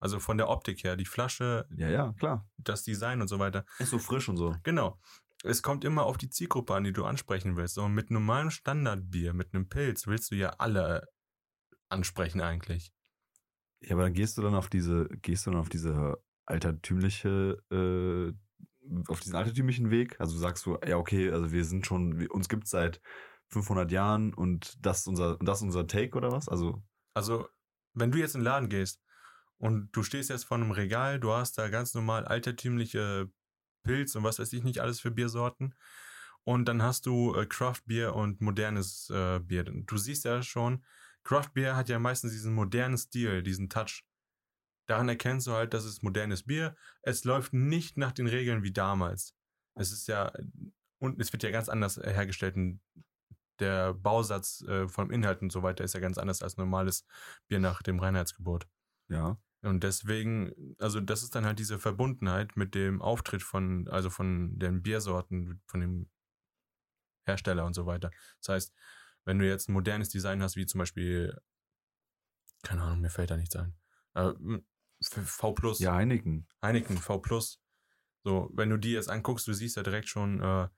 Also 0.00 0.20
von 0.20 0.38
der 0.38 0.48
Optik 0.48 0.84
her, 0.84 0.96
die 0.96 1.04
Flasche, 1.04 1.66
Ja, 1.74 1.88
ja, 1.88 2.12
klar. 2.18 2.48
das 2.58 2.84
Design 2.84 3.20
und 3.20 3.28
so 3.28 3.38
weiter. 3.38 3.64
Ist 3.78 3.90
so 3.90 3.98
frisch 3.98 4.28
und 4.28 4.36
so. 4.36 4.54
Genau. 4.62 5.00
Es 5.44 5.62
kommt 5.62 5.84
immer 5.84 6.04
auf 6.04 6.18
die 6.18 6.30
Zielgruppe 6.30 6.74
an, 6.74 6.84
die 6.84 6.92
du 6.92 7.04
ansprechen 7.04 7.56
willst. 7.56 7.78
Und 7.78 7.94
mit 7.94 8.10
normalem 8.10 8.50
Standardbier, 8.50 9.32
mit 9.34 9.54
einem 9.54 9.68
Pilz, 9.68 10.06
willst 10.06 10.30
du 10.30 10.34
ja 10.36 10.50
alle 10.58 11.06
ansprechen 11.88 12.40
eigentlich. 12.40 12.92
Ja, 13.80 13.94
aber 13.94 14.02
dann 14.02 14.12
gehst 14.14 14.36
du 14.36 14.42
dann 14.42 14.54
auf 14.54 14.68
diese, 14.68 15.08
gehst 15.22 15.46
du 15.46 15.50
dann 15.52 15.60
auf 15.60 15.68
diese 15.68 16.18
altertümliche, 16.46 17.62
äh, 17.70 18.32
auf 19.08 19.20
diesen 19.20 19.36
altertümlichen 19.36 19.90
Weg? 19.90 20.20
Also 20.20 20.36
sagst 20.36 20.66
du, 20.66 20.78
ja, 20.86 20.96
okay, 20.96 21.30
also 21.30 21.52
wir 21.52 21.64
sind 21.64 21.86
schon, 21.86 22.18
wir, 22.18 22.30
uns 22.32 22.48
gibt's 22.48 22.70
seit 22.70 23.00
500 23.48 23.90
Jahren 23.92 24.34
und 24.34 24.74
das 24.84 25.00
ist 25.00 25.06
unser, 25.06 25.36
das 25.38 25.58
ist 25.58 25.62
unser 25.64 25.86
Take 25.86 26.16
oder 26.16 26.32
was? 26.32 26.48
Also, 26.48 26.82
Also, 27.14 27.48
wenn 27.94 28.10
du 28.10 28.18
jetzt 28.18 28.34
in 28.34 28.40
den 28.40 28.44
Laden 28.46 28.68
gehst 28.68 29.00
und 29.58 29.90
du 29.92 30.02
stehst 30.02 30.30
jetzt 30.30 30.44
vor 30.44 30.56
einem 30.56 30.70
Regal, 30.70 31.18
du 31.18 31.32
hast 31.32 31.58
da 31.58 31.68
ganz 31.68 31.94
normal 31.94 32.24
altertümliche 32.24 33.30
Pilz 33.82 34.14
und 34.14 34.24
was 34.24 34.38
weiß 34.38 34.52
ich 34.52 34.62
nicht 34.62 34.80
alles 34.80 35.00
für 35.00 35.10
Biersorten. 35.10 35.74
Und 36.44 36.66
dann 36.66 36.82
hast 36.82 37.06
du 37.06 37.34
äh, 37.34 37.46
Craft 37.46 37.82
Beer 37.86 38.14
und 38.14 38.40
modernes 38.40 39.10
äh, 39.10 39.40
Bier. 39.40 39.64
Du 39.64 39.96
siehst 39.98 40.24
ja 40.24 40.42
schon, 40.42 40.84
Craft 41.24 41.50
Beer 41.54 41.76
hat 41.76 41.88
ja 41.88 41.98
meistens 41.98 42.32
diesen 42.32 42.54
modernen 42.54 42.96
Stil, 42.96 43.42
diesen 43.42 43.68
Touch. 43.68 44.04
Daran 44.86 45.08
erkennst 45.08 45.46
du 45.46 45.52
halt, 45.52 45.74
dass 45.74 45.84
es 45.84 46.02
modernes 46.02 46.44
Bier. 46.44 46.74
Es 47.02 47.24
läuft 47.24 47.52
nicht 47.52 47.98
nach 47.98 48.12
den 48.12 48.26
Regeln 48.26 48.62
wie 48.62 48.72
damals. 48.72 49.34
Es 49.74 49.92
ist 49.92 50.08
ja, 50.08 50.32
und 50.98 51.20
es 51.20 51.32
wird 51.32 51.42
ja 51.42 51.50
ganz 51.50 51.68
anders 51.68 51.98
hergestellt. 51.98 52.56
Der 53.58 53.92
Bausatz 53.92 54.62
äh, 54.62 54.88
vom 54.88 55.10
Inhalt 55.10 55.42
und 55.42 55.50
so 55.50 55.62
weiter 55.62 55.84
ist 55.84 55.92
ja 55.92 56.00
ganz 56.00 56.16
anders 56.16 56.42
als 56.42 56.56
normales 56.56 57.04
Bier 57.48 57.58
nach 57.58 57.82
dem 57.82 57.98
Reinheitsgebot. 57.98 58.66
ja. 59.08 59.36
Und 59.62 59.82
deswegen, 59.82 60.76
also 60.78 61.00
das 61.00 61.22
ist 61.22 61.34
dann 61.34 61.44
halt 61.44 61.58
diese 61.58 61.78
Verbundenheit 61.78 62.56
mit 62.56 62.74
dem 62.74 63.02
Auftritt 63.02 63.42
von, 63.42 63.88
also 63.88 64.08
von 64.08 64.58
den 64.58 64.82
Biersorten, 64.82 65.60
von 65.66 65.80
dem 65.80 66.10
Hersteller 67.26 67.64
und 67.64 67.74
so 67.74 67.84
weiter. 67.86 68.10
Das 68.40 68.48
heißt, 68.54 68.74
wenn 69.24 69.38
du 69.38 69.46
jetzt 69.46 69.68
ein 69.68 69.72
modernes 69.72 70.08
Design 70.10 70.42
hast, 70.42 70.56
wie 70.56 70.66
zum 70.66 70.78
Beispiel, 70.78 71.36
keine 72.62 72.82
Ahnung, 72.82 73.00
mir 73.00 73.10
fällt 73.10 73.30
da 73.30 73.36
nichts 73.36 73.56
ein. 73.56 73.76
Äh, 74.14 74.32
V 75.00 75.52
Plus, 75.52 75.78
Ja, 75.78 75.94
Heineken. 75.94 76.48
Heineken 76.62 76.98
V 76.98 77.18
Plus. 77.18 77.60
So, 78.24 78.50
wenn 78.54 78.70
du 78.70 78.76
die 78.78 78.92
jetzt 78.92 79.08
anguckst, 79.08 79.46
du 79.46 79.52
siehst 79.52 79.76
ja 79.76 79.82
direkt 79.82 80.08
schon, 80.08 80.40
äh, 80.40 80.68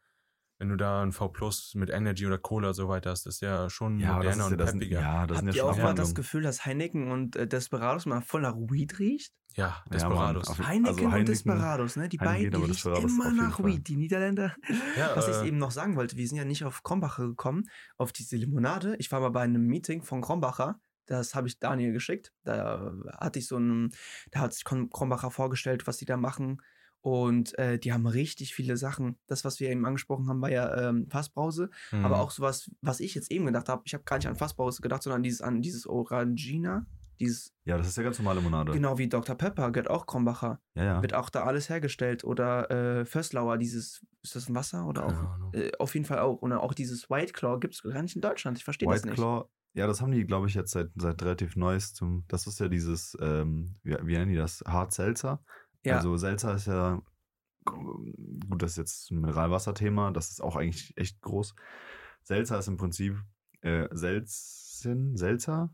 wenn 0.61 0.69
du 0.69 0.77
da 0.77 1.03
ein 1.03 1.11
V 1.11 1.29
Plus 1.29 1.73
mit 1.75 1.91
Energy 1.91 2.27
oder 2.27 2.39
Cola 2.39 2.69
und 2.69 2.75
so 2.75 2.89
weiter 2.89 3.11
hast, 3.11 3.27
das 3.27 3.35
ist 3.37 3.41
ja 3.41 3.69
schon 3.71 3.99
Ja, 3.99 4.13
moderner 4.15 4.31
ist 4.31 4.39
ja, 4.39 4.47
und 4.47 4.59
das 4.59 4.71
sind, 4.71 4.79
peppiger. 4.81 5.01
ja, 5.01 5.27
das 5.27 5.39
sind 5.39 5.47
Habt 5.49 5.57
ja 5.57 5.65
ihr 5.65 5.69
auch 5.71 5.77
mal 5.79 5.95
das. 5.95 6.15
Gefühl, 6.15 6.43
dass 6.43 6.65
Heineken 6.65 7.11
und 7.11 7.35
äh, 7.35 7.49
Desperados 7.49 8.07
mal 8.07 8.21
voll 8.21 8.43
nach 8.43 8.55
Weed 8.57 8.99
riecht? 9.01 9.33
Ja, 9.57 9.83
Ja, 9.85 9.85
Desperados. 9.91 10.49
auf- 10.49 10.59
Heineken, 10.59 10.87
also 10.87 11.05
und 11.07 11.13
Heineken- 11.13 11.25
Desperados, 11.27 11.97
ne? 11.97 12.09
Die 12.09 12.21
Heineken 12.21 12.51
beiden, 12.53 12.63
die 12.67 12.71
riechen 12.71 12.95
immer 12.95 13.33
nach 13.33 13.57
Fall. 13.57 13.67
Weed. 13.67 13.89
Die 13.89 13.97
Niederländer. 13.97 14.55
ja, 14.97 15.11
Was 15.17 15.27
äh, 15.27 15.41
ich 15.41 15.49
eben 15.49 15.59
noch 15.59 15.73
sagen 15.73 15.97
wollte, 15.97 16.17
wir 16.17 16.29
sind 16.29 16.37
ja 16.37 16.45
nicht 16.45 16.63
auf 16.65 16.83
Krombacher 16.85 17.27
gekommen, 17.27 17.65
auf 17.97 18.13
diese 18.13 18.37
Limonade. 18.37 18.95
Ich 18.99 19.11
war 19.11 19.19
mal 19.21 19.31
bei 19.31 19.41
einem 19.43 19.67
Meeting 19.67 20.03
von 20.03 20.21
Krombacher. 20.21 20.79
Das 21.07 21.35
habe 21.35 21.49
ich 21.49 21.59
Daniel 21.59 21.93
geschickt. 21.93 22.33
Da 22.45 22.93
hatte 23.19 23.41
ich 23.41 23.49
so 23.49 23.57
einen, 23.57 23.91
da 24.31 24.41
hat 24.41 24.53
sich 24.55 24.63
Krom- 24.63 24.91
Krombacher 24.91 25.33
vorgestellt, 25.33 25.89
was 25.89 25.97
die 25.97 26.05
da 26.05 26.17
machen. 26.17 26.59
Und 27.03 27.59
äh, 27.59 27.79
die 27.79 27.93
haben 27.93 28.07
richtig 28.07 28.55
viele 28.55 28.77
Sachen. 28.77 29.19
Das, 29.27 29.45
was 29.45 29.59
wir 29.59 29.71
eben 29.71 29.87
angesprochen 29.87 30.29
haben, 30.29 30.43
war 30.43 30.51
ja 30.51 30.89
ähm, 30.89 31.09
Fassbrause. 31.09 31.71
mhm. 31.93 32.05
Aber 32.05 32.21
auch 32.21 32.31
sowas, 32.31 32.71
was 32.83 33.01
ich 33.01 33.15
jetzt 33.15 33.31
eben 33.31 33.47
gedacht 33.47 33.69
habe, 33.69 33.83
ich 33.87 33.95
habe 33.95 34.05
gar 34.05 34.17
nicht 34.17 34.29
an 34.29 34.37
Fassbrause 34.37 34.83
gedacht, 34.83 35.03
sondern 35.03 35.23
dieses, 35.23 35.41
an 35.41 35.63
dieses 35.63 35.87
Orangina. 35.87 36.87
Dieses, 37.19 37.53
Ja, 37.67 37.77
das 37.77 37.87
ist 37.87 37.99
ja 37.99 38.03
ganz 38.03 38.19
normale 38.19 38.41
Limonade. 38.41 38.73
genau 38.73 38.97
wie 38.97 39.07
Dr. 39.07 39.37
Pepper, 39.37 39.71
gehört 39.73 39.91
auch 39.91 40.07
Krombacher. 40.07 40.59
Ja, 40.75 40.85
ja. 40.85 41.03
Wird 41.03 41.13
auch 41.13 41.29
da 41.29 41.45
alles 41.45 41.69
hergestellt. 41.69 42.25
Oder 42.25 42.71
äh, 42.71 43.05
Föstlauer, 43.05 43.59
dieses, 43.59 44.05
ist 44.23 44.37
das 44.37 44.49
ein 44.49 44.55
Wasser 44.55 44.87
oder 44.87 45.07
auch? 45.07 45.53
Äh, 45.55 45.71
auf 45.79 45.95
jeden 45.95 46.07
Fall 46.07 46.21
auch. 46.21 46.37
Und 46.37 46.53
auch 46.55 46.73
dieses 46.73 47.11
White 47.11 47.35
Claw 47.35 47.59
gibt 47.61 47.75
es 47.75 47.83
gar 47.83 48.01
nicht 48.03 48.17
in 48.17 48.23
Deutschland. 48.23 48.57
Ich 48.57 48.65
verstehe 48.65 48.89
das 48.89 49.03
White 49.03 49.09
nicht. 49.09 49.17
Claw, 49.17 49.45
ja, 49.75 49.87
das 49.87 50.01
haben 50.01 50.13
die, 50.13 50.25
glaube 50.25 50.49
ich, 50.49 50.55
jetzt 50.55 50.73
seit, 50.73 50.89
seit 50.97 51.23
relativ 51.23 51.57
neuestem. 51.57 52.25
Das 52.29 52.47
ist 52.47 52.59
ja 52.59 52.69
dieses, 52.69 53.17
ähm, 53.21 53.77
wie, 53.83 53.97
wie 54.03 54.15
nennen 54.15 54.31
die 54.31 54.37
das? 54.37 54.65
Hart 54.67 54.93
Seltzer. 54.93 55.43
Ja, 55.85 55.97
Also 55.97 56.17
Seltzer 56.17 56.55
ist 56.55 56.67
ja, 56.67 57.01
gut, 57.65 58.63
das 58.63 58.73
ist 58.73 58.77
jetzt 58.77 59.11
ein 59.11 59.21
Mineralwasserthema, 59.21 60.11
das 60.11 60.31
ist 60.31 60.43
auch 60.43 60.57
eigentlich 60.57 60.97
echt 60.97 61.21
groß. 61.21 61.55
Seltzer 62.23 62.59
ist 62.59 62.69
im 62.69 62.77
Prinzip 62.77 63.17
äh, 63.63 63.89
Selzen, 63.93 65.17
Seltzer 65.17 65.71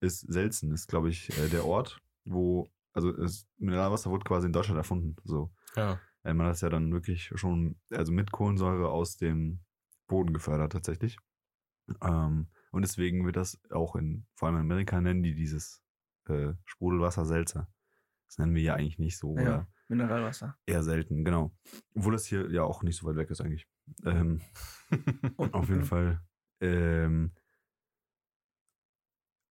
ist 0.00 0.20
Selzen, 0.20 0.72
ist 0.72 0.88
glaube 0.88 1.10
ich 1.10 1.36
äh, 1.38 1.48
der 1.48 1.64
Ort, 1.64 2.00
wo, 2.24 2.68
also 2.92 3.12
Mineralwasser 3.58 4.10
wurde 4.10 4.24
quasi 4.24 4.46
in 4.46 4.52
Deutschland 4.52 4.78
erfunden. 4.78 5.16
So. 5.24 5.50
Ja. 5.76 6.00
Äh, 6.22 6.34
man 6.34 6.46
hat 6.46 6.54
es 6.54 6.60
ja 6.60 6.68
dann 6.68 6.92
wirklich 6.92 7.32
schon, 7.34 7.76
also 7.90 8.12
mit 8.12 8.32
Kohlensäure 8.32 8.88
aus 8.88 9.16
dem 9.16 9.60
Boden 10.06 10.32
gefördert 10.32 10.72
tatsächlich. 10.72 11.18
Ähm, 12.02 12.48
und 12.70 12.82
deswegen 12.82 13.24
wird 13.24 13.36
das 13.36 13.58
auch 13.70 13.96
in, 13.96 14.26
vor 14.34 14.48
allem 14.48 14.56
in 14.56 14.62
Amerika 14.62 15.00
nennen 15.00 15.22
die 15.22 15.34
dieses 15.34 15.82
äh, 16.28 16.52
Sprudelwasser 16.64 17.24
Seltzer. 17.24 17.68
Das 18.28 18.38
nennen 18.38 18.54
wir 18.54 18.62
ja 18.62 18.74
eigentlich 18.74 18.98
nicht 18.98 19.18
so. 19.18 19.34
ja, 19.36 19.42
Oder 19.42 19.68
Mineralwasser. 19.88 20.56
eher 20.66 20.82
selten, 20.82 21.24
genau. 21.24 21.52
Obwohl 21.94 22.12
das 22.12 22.26
hier 22.26 22.50
ja 22.50 22.62
auch 22.62 22.82
nicht 22.82 22.96
so 22.96 23.06
weit 23.06 23.16
weg 23.16 23.30
ist 23.30 23.40
eigentlich. 23.40 23.66
Ähm, 24.04 24.40
auf 25.52 25.68
jeden 25.68 25.84
Fall. 25.84 26.20
Ähm, 26.60 27.32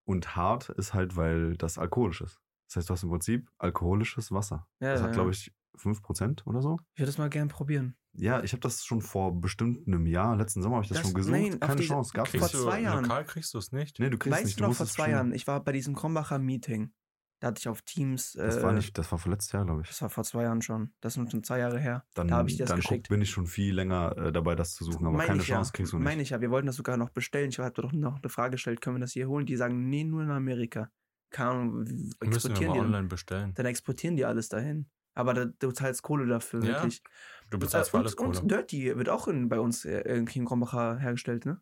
und 0.05 0.35
hart 0.35 0.69
ist 0.69 0.93
halt, 0.93 1.15
weil 1.15 1.57
das 1.57 1.77
alkoholisch 1.77 2.21
ist. 2.21 2.39
Das 2.67 2.77
heißt, 2.77 2.89
du 2.89 2.93
hast 2.93 3.03
im 3.03 3.09
Prinzip 3.09 3.49
alkoholisches 3.57 4.31
Wasser. 4.31 4.67
Ja, 4.79 4.91
das 4.91 5.01
ja, 5.01 5.07
hat, 5.07 5.13
glaube 5.13 5.31
ich, 5.31 5.53
5% 5.77 6.45
oder 6.45 6.61
so. 6.61 6.79
Ich 6.93 6.99
würde 6.99 7.07
das 7.07 7.17
mal 7.17 7.29
gern 7.29 7.47
probieren. 7.49 7.95
Ja, 8.13 8.41
ich 8.43 8.51
habe 8.53 8.61
das 8.61 8.83
schon 8.83 9.01
vor 9.01 9.39
bestimmt 9.39 9.87
einem 9.87 10.05
Jahr, 10.07 10.35
letzten 10.35 10.61
Sommer 10.61 10.77
habe 10.77 10.83
ich 10.85 10.89
das, 10.89 10.99
Das- 10.99 11.07
schon 11.07 11.13
gesucht. 11.13 11.31
nein, 11.33 11.59
Keine 11.59 11.81
Chance, 11.81 12.11
gab's 12.13 12.31
Vor 12.31 12.39
Kriegst 12.39 12.53
nicht. 12.53 12.63
du, 12.65 12.69
zwei 12.69 12.81
Jahren. 12.81 13.03
Lokal 13.03 13.25
kriegst 13.25 13.53
du 13.53 13.57
es 13.59 13.71
nicht. 13.71 13.99
Nee, 13.99 14.09
du 14.09 14.17
kriegst 14.17 14.35
Weißt 14.37 14.45
nicht. 14.45 14.59
du 14.59 14.63
noch, 14.63 14.73
vor 14.73 14.85
es 14.85 14.93
zwei 14.93 15.11
Jahren, 15.11 15.33
ich 15.33 15.45
war 15.47 15.63
bei 15.63 15.71
diesem 15.71 15.93
Krombacher 15.95 16.39
Meeting. 16.39 16.93
Da 17.39 17.47
hatte 17.47 17.59
ich 17.59 17.67
auf 17.67 17.81
Teams. 17.83 18.33
Äh, 18.35 18.45
Das 18.47 18.63
war 18.63 18.71
nicht, 18.71 18.97
das 18.97 19.11
war 19.11 19.19
vor 19.19 19.31
letztes 19.31 19.51
Jahr, 19.51 19.63
glaube 19.65 19.81
ich. 19.83 19.87
Das 19.89 20.01
war 20.01 20.09
vor 20.09 20.23
zwei 20.23 20.43
Jahren 20.43 20.61
schon. 20.63 20.91
Das 21.01 21.13
sind 21.13 21.29
schon 21.31 21.43
zwei 21.43 21.59
Jahre 21.59 21.79
her. 21.79 22.03
Dann, 22.15 22.27
da 22.29 22.37
habe 22.37 22.49
ich 22.49 22.55
dir 22.57 22.63
das 22.63 22.69
dann 22.69 22.79
geschickt. 22.79 23.07
guck, 23.07 23.09
bin 23.15 23.21
ich 23.21 23.29
schon 23.29 23.45
viel 23.45 23.75
länger 23.75 24.17
äh, 24.17 24.31
dabei, 24.31 24.55
das 24.55 24.73
zu 24.73 24.83
suchen, 24.85 25.05
aber 25.05 25.17
Meine 25.17 25.27
keine 25.27 25.41
ich 25.41 25.47
Chance 25.47 25.69
ja. 25.69 25.75
kriegst 25.75 25.93
du 25.93 25.97
nicht. 25.97 26.05
Meine 26.05 26.21
ich 26.23 26.31
ja. 26.31 26.41
Wir 26.41 26.49
wollten 26.49 26.65
das 26.67 26.77
sogar 26.77 26.97
noch 26.97 27.09
bestellen. 27.09 27.49
Ich 27.49 27.59
habe 27.59 27.71
doch 27.79 27.91
noch 27.93 28.17
eine 28.21 28.29
Frage 28.29 28.51
gestellt, 28.53 28.81
können 28.81 28.95
wir 28.95 29.01
das 29.01 29.11
hier 29.11 29.27
holen? 29.27 29.45
Die 29.45 29.55
sagen, 29.55 29.87
nee, 29.89 30.03
nur 30.03 30.23
in 30.23 30.31
Amerika. 30.31 30.89
Keine 31.29 31.49
Ahnung, 31.51 31.85
w- 31.85 31.91
Müssen 31.91 32.15
wir 32.21 32.27
exportieren 32.27 32.67
mal 32.69 32.73
die 32.73 32.79
dann, 32.79 32.85
online 32.87 33.07
bestellen. 33.07 33.53
dann 33.53 33.65
exportieren 33.67 34.15
die 34.15 34.25
alles 34.25 34.49
dahin. 34.49 34.89
Aber 35.13 35.33
da, 35.33 35.45
du 35.45 35.71
zahlst 35.71 36.01
Kohle 36.03 36.25
dafür, 36.25 36.61
Ja, 36.63 36.67
wirklich. 36.75 37.03
Du 37.49 37.59
bezahlst 37.59 37.91
für 37.91 37.97
Äh, 37.97 37.99
alles 38.01 38.13
und, 38.15 38.25
Kohle. 38.25 38.39
und 38.39 38.49
Dirty 38.51 38.95
wird 38.97 39.09
auch 39.09 39.27
in, 39.27 39.47
bei 39.49 39.59
uns 39.59 39.83
äh, 39.85 40.01
irgendwie 40.01 40.39
in 40.39 40.45
Krombacher 40.45 40.97
hergestellt, 40.97 41.45
ne? 41.45 41.61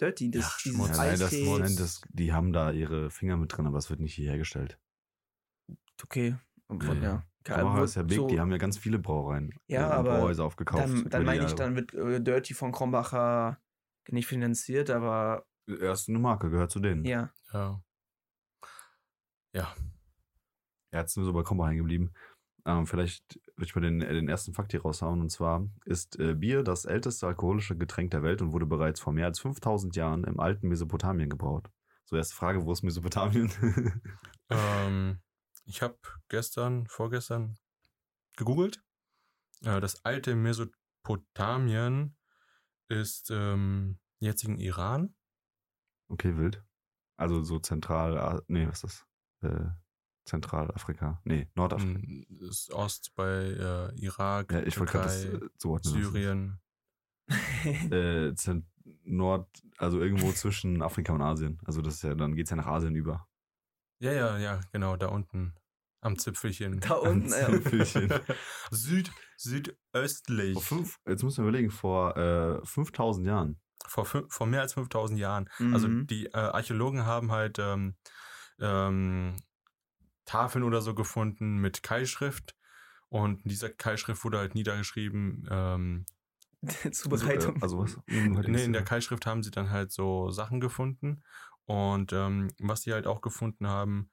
Dirty, 0.00 0.30
das, 0.30 0.42
Ja, 0.42 0.50
dieses 0.64 0.74
Schmutz. 0.76 0.88
Ja, 0.90 0.96
nein, 1.04 1.18
das, 1.20 1.76
das, 1.76 2.00
die 2.08 2.32
haben 2.32 2.52
da 2.52 2.72
ihre 2.72 3.10
Finger 3.10 3.36
mit 3.36 3.56
drin, 3.56 3.66
aber 3.66 3.78
es 3.78 3.88
wird 3.90 4.00
nicht 4.00 4.14
hier 4.14 4.30
hergestellt. 4.30 4.78
Okay. 6.02 6.36
Von, 6.68 6.80
Ja. 6.80 6.92
ja. 7.02 7.24
Krombacher 7.44 7.84
ist 7.84 7.94
ja 7.96 8.02
big, 8.02 8.16
so- 8.16 8.26
die 8.26 8.40
haben 8.40 8.50
ja 8.50 8.56
ganz 8.58 8.78
viele 8.78 8.98
Brauereien. 8.98 9.52
Ja, 9.66 9.88
äh, 9.90 9.92
aber 9.92 10.18
Brauhäuser 10.18 10.44
aufgekauft. 10.44 10.82
Dann, 10.82 11.08
dann 11.10 11.24
meine 11.24 11.44
ich, 11.44 11.52
dann 11.54 11.76
wird 11.76 11.92
äh, 11.94 12.20
Dirty 12.20 12.54
von 12.54 12.72
Krombacher 12.72 13.58
nicht 14.10 14.26
finanziert, 14.26 14.90
aber 14.90 15.44
Er 15.66 15.92
ist 15.92 16.08
eine 16.08 16.18
Marke, 16.18 16.50
gehört 16.50 16.70
zu 16.70 16.80
denen. 16.80 17.04
ja. 17.04 17.30
Ja. 17.52 17.80
Ja. 19.54 19.72
Er 20.90 21.00
hat 21.00 21.12
nur 21.16 21.24
so 21.24 21.32
bei 21.32 21.42
Krombacher 21.42 21.68
hängen 21.70 21.78
geblieben. 21.82 22.12
Ähm, 22.66 22.86
vielleicht 22.86 23.38
würde 23.56 23.66
ich 23.66 23.74
mal 23.76 23.82
den, 23.82 24.00
äh, 24.00 24.12
den 24.14 24.28
ersten 24.28 24.54
Fakt 24.54 24.72
hier 24.72 24.82
raushauen. 24.82 25.20
Und 25.20 25.30
zwar 25.30 25.68
ist 25.84 26.18
äh, 26.18 26.34
Bier 26.34 26.62
das 26.62 26.86
älteste 26.86 27.26
alkoholische 27.26 27.76
Getränk 27.76 28.10
der 28.12 28.22
Welt 28.22 28.40
und 28.42 28.52
wurde 28.52 28.66
bereits 28.66 29.00
vor 29.00 29.12
mehr 29.12 29.26
als 29.26 29.38
5000 29.38 29.94
Jahren 29.96 30.24
im 30.24 30.40
alten 30.40 30.68
Mesopotamien 30.68 31.28
gebraut. 31.28 31.68
So, 32.06 32.16
erste 32.16 32.34
Frage, 32.34 32.64
wo 32.64 32.72
ist 32.72 32.82
Mesopotamien? 32.82 33.50
Ähm, 34.50 35.20
ich 35.64 35.82
habe 35.82 35.98
gestern, 36.28 36.86
vorgestern 36.86 37.58
gegoogelt. 38.36 38.82
Äh, 39.62 39.80
das 39.80 40.04
alte 40.04 40.34
Mesopotamien 40.34 42.16
ist 42.88 43.30
ähm, 43.30 43.98
jetzigen 44.20 44.58
Iran. 44.58 45.14
okay, 46.08 46.36
wild. 46.36 46.64
Also 47.16 47.42
so 47.42 47.58
zentral, 47.60 48.42
nee, 48.48 48.66
was 48.66 48.82
ist 48.82 49.06
das? 49.40 49.50
Äh, 49.50 49.70
Zentralafrika. 50.24 51.20
Nee, 51.24 51.48
Nordafrika. 51.54 52.00
Hm, 52.00 52.26
ist 52.40 52.72
Ost 52.72 53.14
bei 53.14 53.42
äh, 53.42 53.94
Irak, 54.00 54.52
Ja, 54.52 54.62
ich 54.62 54.78
wollte 54.78 54.92
gerade 54.92 55.04
das 55.04 55.22
Türkei, 55.22 55.46
äh, 55.46 55.50
zuordnen. 55.58 55.94
Syrien. 55.94 56.60
Äh, 57.90 58.34
Zent 58.34 58.66
Nord, 59.04 59.48
also 59.78 59.98
irgendwo 59.98 60.30
zwischen 60.32 60.82
Afrika 60.82 61.14
und 61.14 61.22
Asien. 61.22 61.58
Also 61.64 61.80
das 61.80 61.94
ist 61.94 62.02
ja, 62.02 62.14
dann 62.14 62.34
geht's 62.34 62.50
ja 62.50 62.56
nach 62.56 62.66
Asien 62.66 62.94
über. 62.94 63.26
Ja, 63.98 64.12
ja, 64.12 64.38
ja, 64.38 64.60
genau, 64.72 64.96
da 64.96 65.06
unten. 65.06 65.54
Am 66.00 66.18
Zipfelchen. 66.18 66.80
Da 66.80 66.94
unten, 66.94 67.30
ja. 67.30 67.46
Zipfelchen. 67.46 68.12
Süd, 68.70 69.10
südöstlich. 69.38 70.52
Vor 70.52 70.62
fünf, 70.62 70.98
jetzt 71.06 71.22
müssen 71.22 71.44
wir 71.44 71.48
überlegen, 71.48 71.70
vor 71.70 72.16
äh, 72.16 72.66
5000 72.66 73.26
Jahren. 73.26 73.60
Vor, 73.86 74.04
vor 74.04 74.46
mehr 74.46 74.60
als 74.60 74.74
5000 74.74 75.18
Jahren. 75.18 75.48
Also 75.72 75.88
Mhm. 75.88 76.06
die 76.06 76.26
äh, 76.26 76.36
Archäologen 76.36 77.06
haben 77.06 77.32
halt 77.32 77.58
ähm, 77.58 77.96
ähm, 78.60 79.36
Tafeln 80.26 80.64
oder 80.64 80.82
so 80.82 80.94
gefunden 80.94 81.56
mit 81.56 81.82
Keilschrift. 81.82 82.54
Und 83.08 83.42
in 83.44 83.48
dieser 83.48 83.70
Keilschrift 83.70 84.24
wurde 84.24 84.38
halt 84.38 84.54
niedergeschrieben, 84.54 85.46
ähm, 85.50 86.06
Zubereitung. 86.92 87.54
Also, 87.62 87.78
äh, 87.78 87.80
also 87.80 87.98
was? 87.98 87.98
Hm, 88.06 88.32
nee, 88.46 88.64
in 88.64 88.72
der 88.72 88.84
Keilschrift 88.84 89.26
haben 89.26 89.42
sie 89.42 89.50
dann 89.50 89.70
halt 89.70 89.92
so 89.92 90.30
Sachen 90.30 90.60
gefunden. 90.60 91.22
Und 91.66 92.12
ähm, 92.12 92.50
was 92.58 92.82
sie 92.82 92.92
halt 92.92 93.06
auch 93.06 93.20
gefunden 93.20 93.66
haben 93.66 94.10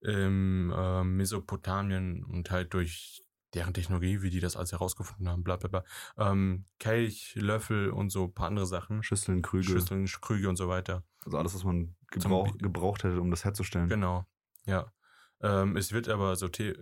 im 0.00 0.72
äh, 0.74 1.04
Mesopotamien 1.04 2.24
und 2.24 2.50
halt 2.50 2.74
durch 2.74 3.22
deren 3.54 3.74
Technologie, 3.74 4.22
wie 4.22 4.30
die 4.30 4.40
das 4.40 4.56
alles 4.56 4.72
herausgefunden 4.72 5.28
haben, 5.28 5.42
bla 5.42 5.56
bla 5.56 5.68
bla, 5.68 5.84
ähm, 6.16 6.66
Kelch, 6.78 7.34
Löffel 7.36 7.90
und 7.90 8.10
so 8.10 8.24
ein 8.24 8.34
paar 8.34 8.46
andere 8.46 8.66
Sachen. 8.66 9.02
Schüsseln, 9.02 9.42
Krüge. 9.42 9.64
Schüsseln, 9.64 10.06
Krüge 10.06 10.48
und 10.48 10.56
so 10.56 10.68
weiter. 10.68 11.04
Also 11.24 11.36
alles, 11.38 11.54
was 11.54 11.64
man 11.64 11.96
gebrauch, 12.10 12.56
gebraucht 12.58 13.04
hätte, 13.04 13.20
um 13.20 13.30
das 13.30 13.44
herzustellen. 13.44 13.88
Genau, 13.88 14.24
ja. 14.66 14.92
Ähm, 15.42 15.76
es 15.76 15.92
wird 15.92 16.08
aber 16.08 16.36
so, 16.36 16.48
the 16.54 16.74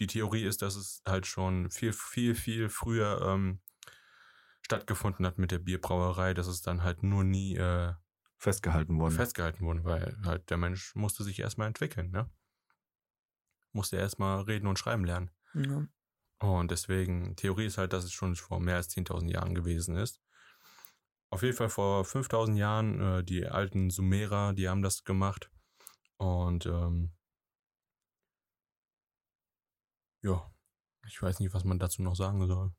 die 0.00 0.06
Theorie 0.06 0.44
ist, 0.44 0.62
dass 0.62 0.76
es 0.76 1.02
halt 1.06 1.26
schon 1.26 1.70
viel, 1.70 1.92
viel, 1.92 2.34
viel 2.34 2.68
früher 2.68 3.22
ähm, 3.24 3.60
stattgefunden 4.64 5.26
hat 5.26 5.38
mit 5.38 5.50
der 5.50 5.58
Bierbrauerei, 5.58 6.34
dass 6.34 6.46
es 6.46 6.62
dann 6.62 6.82
halt 6.82 7.02
nur 7.02 7.22
nie 7.22 7.56
äh, 7.56 7.92
Festgehalten 8.36 8.98
worden. 8.98 9.14
festgehalten 9.14 9.64
wurde, 9.64 9.84
weil 9.84 10.18
halt 10.24 10.50
der 10.50 10.56
Mensch 10.56 10.94
musste 10.94 11.22
sich 11.22 11.38
erstmal 11.38 11.68
entwickeln, 11.68 12.10
ne? 12.10 12.30
Musste 13.72 13.96
erstmal 13.96 14.42
reden 14.42 14.66
und 14.66 14.78
schreiben 14.78 15.04
lernen. 15.04 15.30
ja. 15.54 15.86
Und 16.40 16.70
deswegen, 16.70 17.36
Theorie 17.36 17.66
ist 17.66 17.78
halt, 17.78 17.92
dass 17.92 18.04
es 18.04 18.12
schon 18.12 18.36
vor 18.36 18.60
mehr 18.60 18.76
als 18.76 18.90
10.000 18.90 19.30
Jahren 19.30 19.54
gewesen 19.54 19.96
ist. 19.96 20.20
Auf 21.30 21.42
jeden 21.42 21.56
Fall 21.56 21.70
vor 21.70 22.04
5.000 22.04 22.56
Jahren, 22.56 23.00
äh, 23.00 23.24
die 23.24 23.46
alten 23.46 23.90
Sumerer, 23.90 24.52
die 24.52 24.68
haben 24.68 24.82
das 24.82 25.04
gemacht. 25.04 25.50
Und 26.16 26.66
ähm, 26.66 27.12
ja, 30.22 30.50
ich 31.06 31.20
weiß 31.20 31.40
nicht, 31.40 31.54
was 31.54 31.64
man 31.64 31.78
dazu 31.78 32.02
noch 32.02 32.14
sagen 32.14 32.46
soll. 32.46 32.72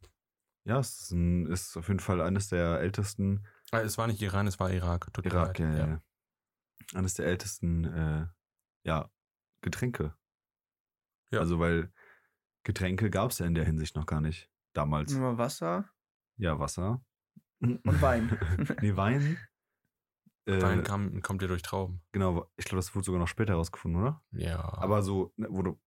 Ja, 0.66 0.80
es 0.80 1.02
ist, 1.02 1.12
ein, 1.12 1.46
ist 1.48 1.78
auf 1.78 1.88
jeden 1.88 2.00
Fall 2.00 2.22
eines 2.22 2.50
der 2.50 2.80
ältesten 2.80 3.46
Ah, 3.72 3.82
es 3.82 3.98
war 3.98 4.08
nicht 4.08 4.22
Iran, 4.22 4.48
es 4.48 4.60
war 4.60 4.72
Irak. 4.72 5.12
Tut 5.14 5.26
Irak, 5.26 5.60
ja, 5.60 5.70
ja. 5.72 5.88
ja. 5.88 6.02
Eines 6.94 7.16
der 7.16 7.26
ältesten, 7.26 7.84
äh, 7.86 8.28
ja, 8.84 9.10
Getränke. 9.62 10.16
Ja. 11.32 11.40
Also, 11.40 11.60
weil 11.60 11.92
Getränke 12.64 13.10
gab 13.10 13.32
es 13.32 13.40
ja 13.40 13.46
in 13.46 13.56
der 13.56 13.66
Hinsicht 13.66 13.96
noch 13.96 14.06
gar 14.06 14.22
nicht. 14.22 14.50
Damals. 14.74 15.14
Nur 15.14 15.38
Wasser 15.38 15.90
Ja, 16.38 16.60
Wasser. 16.60 17.04
und 17.60 18.02
Wein. 18.02 18.38
nee, 18.82 18.96
Wein. 18.96 19.38
Äh, 20.46 20.62
Wein 20.62 20.84
kam, 20.84 21.22
kommt 21.22 21.42
ja 21.42 21.48
durch 21.48 21.64
Trauben. 21.64 22.02
Genau, 22.12 22.52
ich 22.56 22.66
glaube, 22.66 22.78
das 22.80 22.94
wurde 22.94 23.06
sogar 23.06 23.20
noch 23.20 23.28
später 23.28 23.54
herausgefunden, 23.54 24.00
oder? 24.02 24.24
Ja. 24.32 24.60
Aber 24.78 25.02
so, 25.02 25.34
ne, 25.38 25.48
wo, 25.50 25.64
du, 25.64 25.82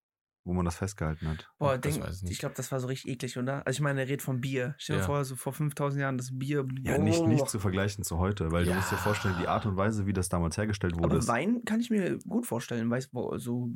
wo 0.49 0.55
man 0.55 0.65
das 0.65 0.77
festgehalten 0.77 1.29
hat. 1.29 1.49
Boah, 1.59 1.79
denk, 1.79 2.03
ich 2.25 2.31
ich, 2.31 2.39
glaube, 2.39 2.55
das 2.57 2.73
war 2.73 2.81
so 2.81 2.87
richtig 2.89 3.13
eklig, 3.13 3.37
oder? 3.39 3.67
Also 3.67 3.77
ich 3.77 3.81
meine, 3.81 4.01
er 4.01 4.09
redet 4.09 4.23
vom 4.23 4.41
Bier. 4.41 4.75
Stell 4.79 4.97
dir 4.97 5.03
Ja. 5.03 5.07
vor, 5.07 5.25
so 5.25 5.37
vor 5.37 5.53
5000 5.53 6.01
Jahren 6.01 6.19
das 6.19 6.37
Bier. 6.37 6.67
Ja, 6.83 6.99
nicht, 6.99 7.27
boah. 7.27 7.29
nicht 7.29 7.49
zu 7.49 7.59
vergleichen 7.59 8.03
zu 8.03 8.19
heute, 8.19 8.51
weil 8.51 8.65
du 8.65 8.73
musst 8.73 8.91
dir 8.91 8.97
Ja. 8.97 9.03
vorstellen, 9.03 9.37
die 9.37 9.49
Art 9.49 9.67
und 9.67 9.77
Weise, 9.77 10.07
wie 10.07 10.13
das 10.13 10.29
damals 10.29 10.57
hergestellt 10.57 10.97
wurde. 10.97 11.17
Aber 11.19 11.29
Wein 11.29 11.65
kann 11.65 11.81
ich 11.81 11.91
mir 11.91 12.19
gut 12.19 12.47
vorstellen, 12.47 12.91
weißt 12.91 13.11
du, 13.13 13.39
so 13.39 13.71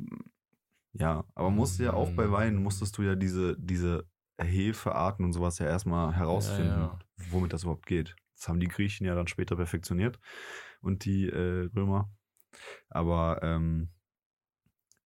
Ja, 0.93 1.25
aber 1.35 1.49
musst 1.49 1.79
ja 1.79 1.93
auch 1.93 2.09
bei 2.11 2.27
Mm. 2.27 2.31
Wein, 2.31 2.55
musstest 2.55 2.97
du 2.97 3.01
ja 3.03 3.15
diese, 3.15 3.55
diese 3.59 4.07
Hefearten 4.39 5.25
und 5.25 5.33
sowas 5.33 5.59
ja 5.59 5.65
erstmal 5.65 6.15
herausfinden, 6.15 6.79
Ja, 6.79 6.99
womit 7.17 7.53
das 7.53 7.63
überhaupt 7.63 7.85
geht. 7.85 8.15
Das 8.35 8.47
haben 8.47 8.59
die 8.59 8.67
Griechen 8.67 9.05
ja 9.05 9.15
dann 9.15 9.27
später 9.27 9.55
perfektioniert 9.55 10.19
und 10.81 11.05
die 11.05 11.29
äh, 11.29 11.69
Römer. 11.75 12.11
Aber 12.89 13.41
ähm, 13.43 13.89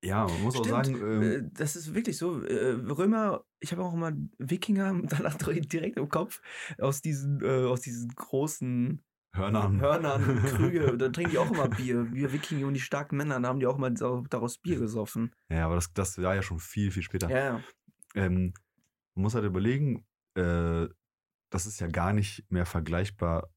ja, 0.04 0.26
man 0.26 0.44
muss 0.44 0.56
auch 0.56 0.66
Stimmt, 0.66 0.86
sagen, 0.86 0.96
ähm, 1.02 1.22
äh, 1.22 1.50
das 1.54 1.76
ist 1.76 1.94
wirklich 1.94 2.18
so. 2.18 2.44
Äh, 2.44 2.74
Römer, 2.90 3.44
ich 3.60 3.72
habe 3.72 3.84
auch 3.84 3.94
immer 3.94 4.12
Wikinger 4.38 5.02
danach 5.04 5.36
direkt 5.38 5.98
im 5.98 6.10
Kopf 6.10 6.42
aus 6.80 7.02
diesen, 7.02 7.42
äh, 7.44 7.66
aus 7.66 7.82
diesen 7.82 8.10
großen 8.10 9.02
Hörnern. 9.34 9.80
Hörnern, 9.80 10.44
Krüge, 10.44 10.98
da 10.98 11.10
trinken 11.10 11.32
die 11.32 11.38
auch 11.38 11.52
immer 11.52 11.68
Bier. 11.68 12.12
Wir 12.12 12.32
Wikinger 12.32 12.68
und 12.68 12.74
die 12.74 12.80
starken 12.80 13.18
Männer, 13.18 13.40
da 13.40 13.48
haben 13.48 13.60
die 13.60 13.68
auch 13.68 13.78
mal 13.78 13.94
daraus 13.94 14.58
Bier 14.58 14.80
gesoffen. 14.80 15.34
Ja, 15.50 15.66
aber 15.66 15.76
das, 15.76 15.94
das 15.94 16.22
war 16.22 16.36
ja 16.36 16.42
schon 16.42 16.60
viel, 16.60 16.92
viel 16.92 17.04
später. 17.04 17.30
Ja, 17.30 17.38
ja. 17.38 17.62
Ähm, 18.16 18.54
man 19.16 19.24
muss 19.24 19.36
halt 19.36 19.46
überlegen, 19.46 20.06
äh, 20.36 20.88
das 21.50 21.66
ist 21.66 21.80
ja 21.80 21.88
gar 21.88 22.14
nicht 22.14 22.46
mehr 22.52 22.66
vergleichbar, 22.66 23.50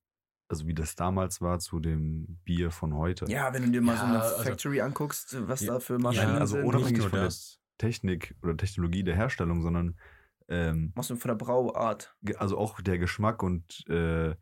also 0.50 0.66
wie 0.66 0.74
das 0.74 0.96
damals 0.96 1.40
war 1.40 1.58
zu 1.60 1.78
dem 1.80 2.38
Bier 2.44 2.70
von 2.70 2.94
heute. 2.94 3.24
Ja, 3.28 3.52
wenn 3.54 3.62
du 3.62 3.70
dir 3.70 3.80
mal 3.80 3.96
so 3.96 4.02
Ja, 4.02 4.08
eine 4.08 4.20
also- 4.22 4.42
Factory 4.42 4.80
anguckst, 4.80 5.36
was 5.48 5.60
Ja, 5.60 5.74
da 5.74 5.80
für 5.80 5.98
Maschinen 5.98 6.36
also 6.36 6.56
sind, 6.56 6.64
unabhängig 6.66 6.92
nicht 6.92 7.00
nur 7.02 7.10
von 7.10 7.18
der- 7.20 7.26
das. 7.26 7.58
Technik 7.78 8.34
oder 8.42 8.56
Technologie 8.56 9.02
der 9.04 9.14
Herstellung, 9.16 9.62
sondern 9.62 9.98
ähm, 10.48 10.92
was 10.96 11.08
denn 11.08 11.16
von 11.16 11.28
der 11.30 11.36
Brauart. 11.36 12.14
also 12.36 12.58
auch 12.58 12.80
der 12.82 12.98
Geschmack 12.98 13.42
und 13.42 13.88
äh, 13.88 14.34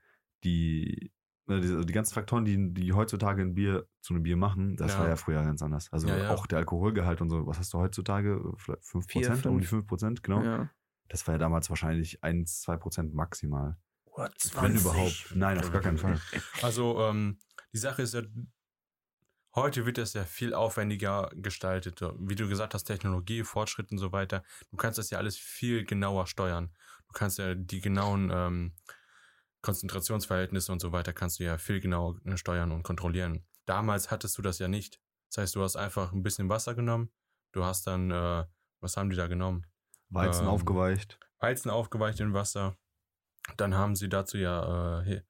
die, 0.44 1.12
ne, 1.46 1.60
die, 1.60 1.84
die 1.86 1.92
ganzen 1.92 2.14
Faktoren, 2.14 2.44
die, 2.44 2.72
die 2.74 2.92
heutzutage 2.94 3.42
ein 3.42 3.54
Bier 3.54 3.86
zu 4.00 4.14
einem 4.14 4.22
Bier 4.22 4.36
machen, 4.36 4.76
das 4.76 4.94
Ja. 4.94 5.00
war 5.00 5.08
ja 5.08 5.16
früher 5.16 5.42
ganz 5.44 5.62
anders. 5.62 5.92
Also 5.92 6.08
Ja, 6.08 6.16
ja. 6.16 6.30
auch 6.34 6.46
der 6.46 6.58
Alkoholgehalt 6.58 7.20
und 7.20 7.28
so, 7.30 7.46
was 7.46 7.58
hast 7.58 7.72
du 7.74 7.78
heutzutage? 7.78 8.40
Vielleicht 8.56 8.82
5%? 8.82 9.42
Vier, 9.42 9.50
um 9.52 9.60
die 9.60 9.66
fünf. 9.66 9.86
5%, 9.86 10.22
genau. 10.22 10.42
Ja. 10.42 10.70
Das 11.08 11.26
war 11.26 11.34
ja 11.34 11.38
damals 11.38 11.68
wahrscheinlich 11.70 12.24
1, 12.24 12.60
2% 12.66 13.12
maximal. 13.14 13.76
Oder 14.18 14.30
Wenn 14.60 14.76
20. 14.76 14.80
überhaupt. 14.80 15.26
Nein, 15.34 15.58
auf 15.58 15.70
gar 15.70 15.80
keinen 15.80 15.98
Fall. 15.98 16.20
Also, 16.62 17.00
ähm, 17.02 17.38
die 17.72 17.78
Sache 17.78 18.02
ist 18.02 18.14
ja, 18.14 18.22
heute 19.54 19.86
wird 19.86 19.98
das 19.98 20.14
ja 20.14 20.24
viel 20.24 20.54
aufwendiger 20.54 21.30
gestaltet. 21.34 22.00
Wie 22.18 22.34
du 22.34 22.48
gesagt 22.48 22.74
hast, 22.74 22.84
Technologie, 22.84 23.44
Fortschritt 23.44 23.92
und 23.92 23.98
so 23.98 24.10
weiter. 24.10 24.42
Du 24.70 24.76
kannst 24.76 24.98
das 24.98 25.10
ja 25.10 25.18
alles 25.18 25.36
viel 25.36 25.84
genauer 25.84 26.26
steuern. 26.26 26.74
Du 27.06 27.12
kannst 27.12 27.38
ja 27.38 27.54
die 27.54 27.80
genauen 27.80 28.30
ähm, 28.32 28.74
Konzentrationsverhältnisse 29.62 30.72
und 30.72 30.80
so 30.80 30.92
weiter 30.92 31.12
kannst 31.12 31.38
du 31.38 31.44
ja 31.44 31.56
viel 31.58 31.80
genauer 31.80 32.20
äh, 32.24 32.36
steuern 32.36 32.72
und 32.72 32.82
kontrollieren. 32.82 33.46
Damals 33.66 34.10
hattest 34.10 34.36
du 34.36 34.42
das 34.42 34.58
ja 34.58 34.66
nicht. 34.66 35.00
Das 35.28 35.42
heißt, 35.42 35.54
du 35.54 35.62
hast 35.62 35.76
einfach 35.76 36.12
ein 36.12 36.22
bisschen 36.22 36.48
Wasser 36.48 36.74
genommen. 36.74 37.12
Du 37.52 37.64
hast 37.64 37.86
dann, 37.86 38.10
äh, 38.10 38.44
was 38.80 38.96
haben 38.96 39.10
die 39.10 39.16
da 39.16 39.28
genommen? 39.28 39.66
Weizen 40.08 40.44
Ähm, 40.44 40.48
aufgeweicht. 40.48 41.20
Weizen 41.38 41.70
aufgeweicht 41.70 42.18
in 42.20 42.32
Wasser. 42.34 42.76
Dann 43.56 43.74
haben 43.74 43.96
sie 43.96 44.08
dazu 44.08 44.36
ja 44.38 45.00
äh, 45.00 45.04
He 45.04 45.22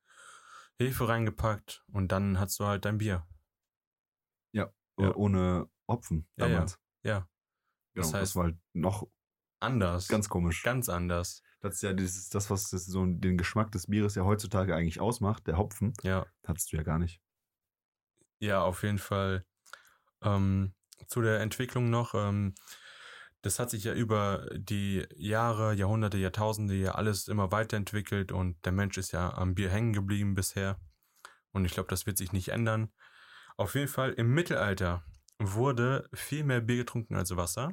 Hefe 0.80 1.08
reingepackt 1.08 1.84
und 1.92 2.12
dann 2.12 2.38
hast 2.38 2.58
du 2.60 2.66
halt 2.66 2.84
dein 2.84 2.98
Bier. 2.98 3.26
Ja. 4.52 4.72
ja. 4.98 5.14
Ohne 5.14 5.68
Hopfen 5.88 6.28
Ja, 6.36 6.46
ja. 6.46 6.52
damals. 6.54 6.78
Ja, 7.02 7.28
Genau, 7.94 8.06
Das 8.06 8.12
das, 8.12 8.20
heißt- 8.30 8.36
war 8.36 8.44
halt 8.44 8.58
noch 8.74 9.08
anders. 9.60 10.08
ganz 10.08 10.28
komisch. 10.28 10.62
ganz 10.62 10.88
anders. 10.88 11.42
Das 11.60 11.74
ist 11.74 11.82
ja 11.82 11.92
dieses, 11.92 12.28
das, 12.28 12.50
was 12.50 12.70
das 12.70 12.86
so 12.86 13.04
den 13.04 13.36
Geschmack 13.36 13.72
des 13.72 13.88
Bieres 13.88 14.14
ja 14.14 14.24
heutzutage 14.24 14.76
eigentlich 14.76 15.00
ausmacht, 15.00 15.46
der 15.48 15.58
Hopfen, 15.58 15.92
Ja, 16.02 16.26
hattest 16.46 16.70
du 16.72 16.76
ja 16.76 16.84
gar 16.84 16.98
nicht. 17.00 17.20
ja, 18.40 18.62
auf 18.62 18.84
jeden 18.84 18.98
Fall. 18.98 19.44
Ähm, 20.22 20.74
zu 21.08 21.20
der 21.22 21.40
Entwicklung 21.40 21.90
noch. 21.90 22.14
Ähm, 22.14 22.54
das 23.48 23.58
hat 23.58 23.70
sich 23.70 23.84
ja 23.84 23.94
über 23.94 24.46
die 24.52 25.06
Jahre, 25.16 25.72
Jahrhunderte, 25.72 26.18
Jahrtausende 26.18 26.74
ja 26.74 26.92
alles 26.96 27.28
immer 27.28 27.50
weiterentwickelt 27.50 28.30
und 28.30 28.62
der 28.66 28.72
Mensch 28.72 28.98
ist 28.98 29.12
ja 29.12 29.32
am 29.32 29.54
Bier 29.54 29.70
hängen 29.70 29.94
geblieben 29.94 30.34
bisher. 30.34 30.78
Und 31.52 31.64
ich 31.64 31.72
glaube, 31.72 31.88
das 31.88 32.04
wird 32.04 32.18
sich 32.18 32.32
nicht 32.32 32.50
ändern. 32.50 32.92
Auf 33.56 33.74
jeden 33.74 33.88
Fall 33.88 34.12
im 34.12 34.34
Mittelalter 34.34 35.02
wurde 35.38 36.10
viel 36.12 36.44
mehr 36.44 36.60
Bier 36.60 36.76
getrunken 36.76 37.16
als 37.16 37.34
Wasser. 37.36 37.72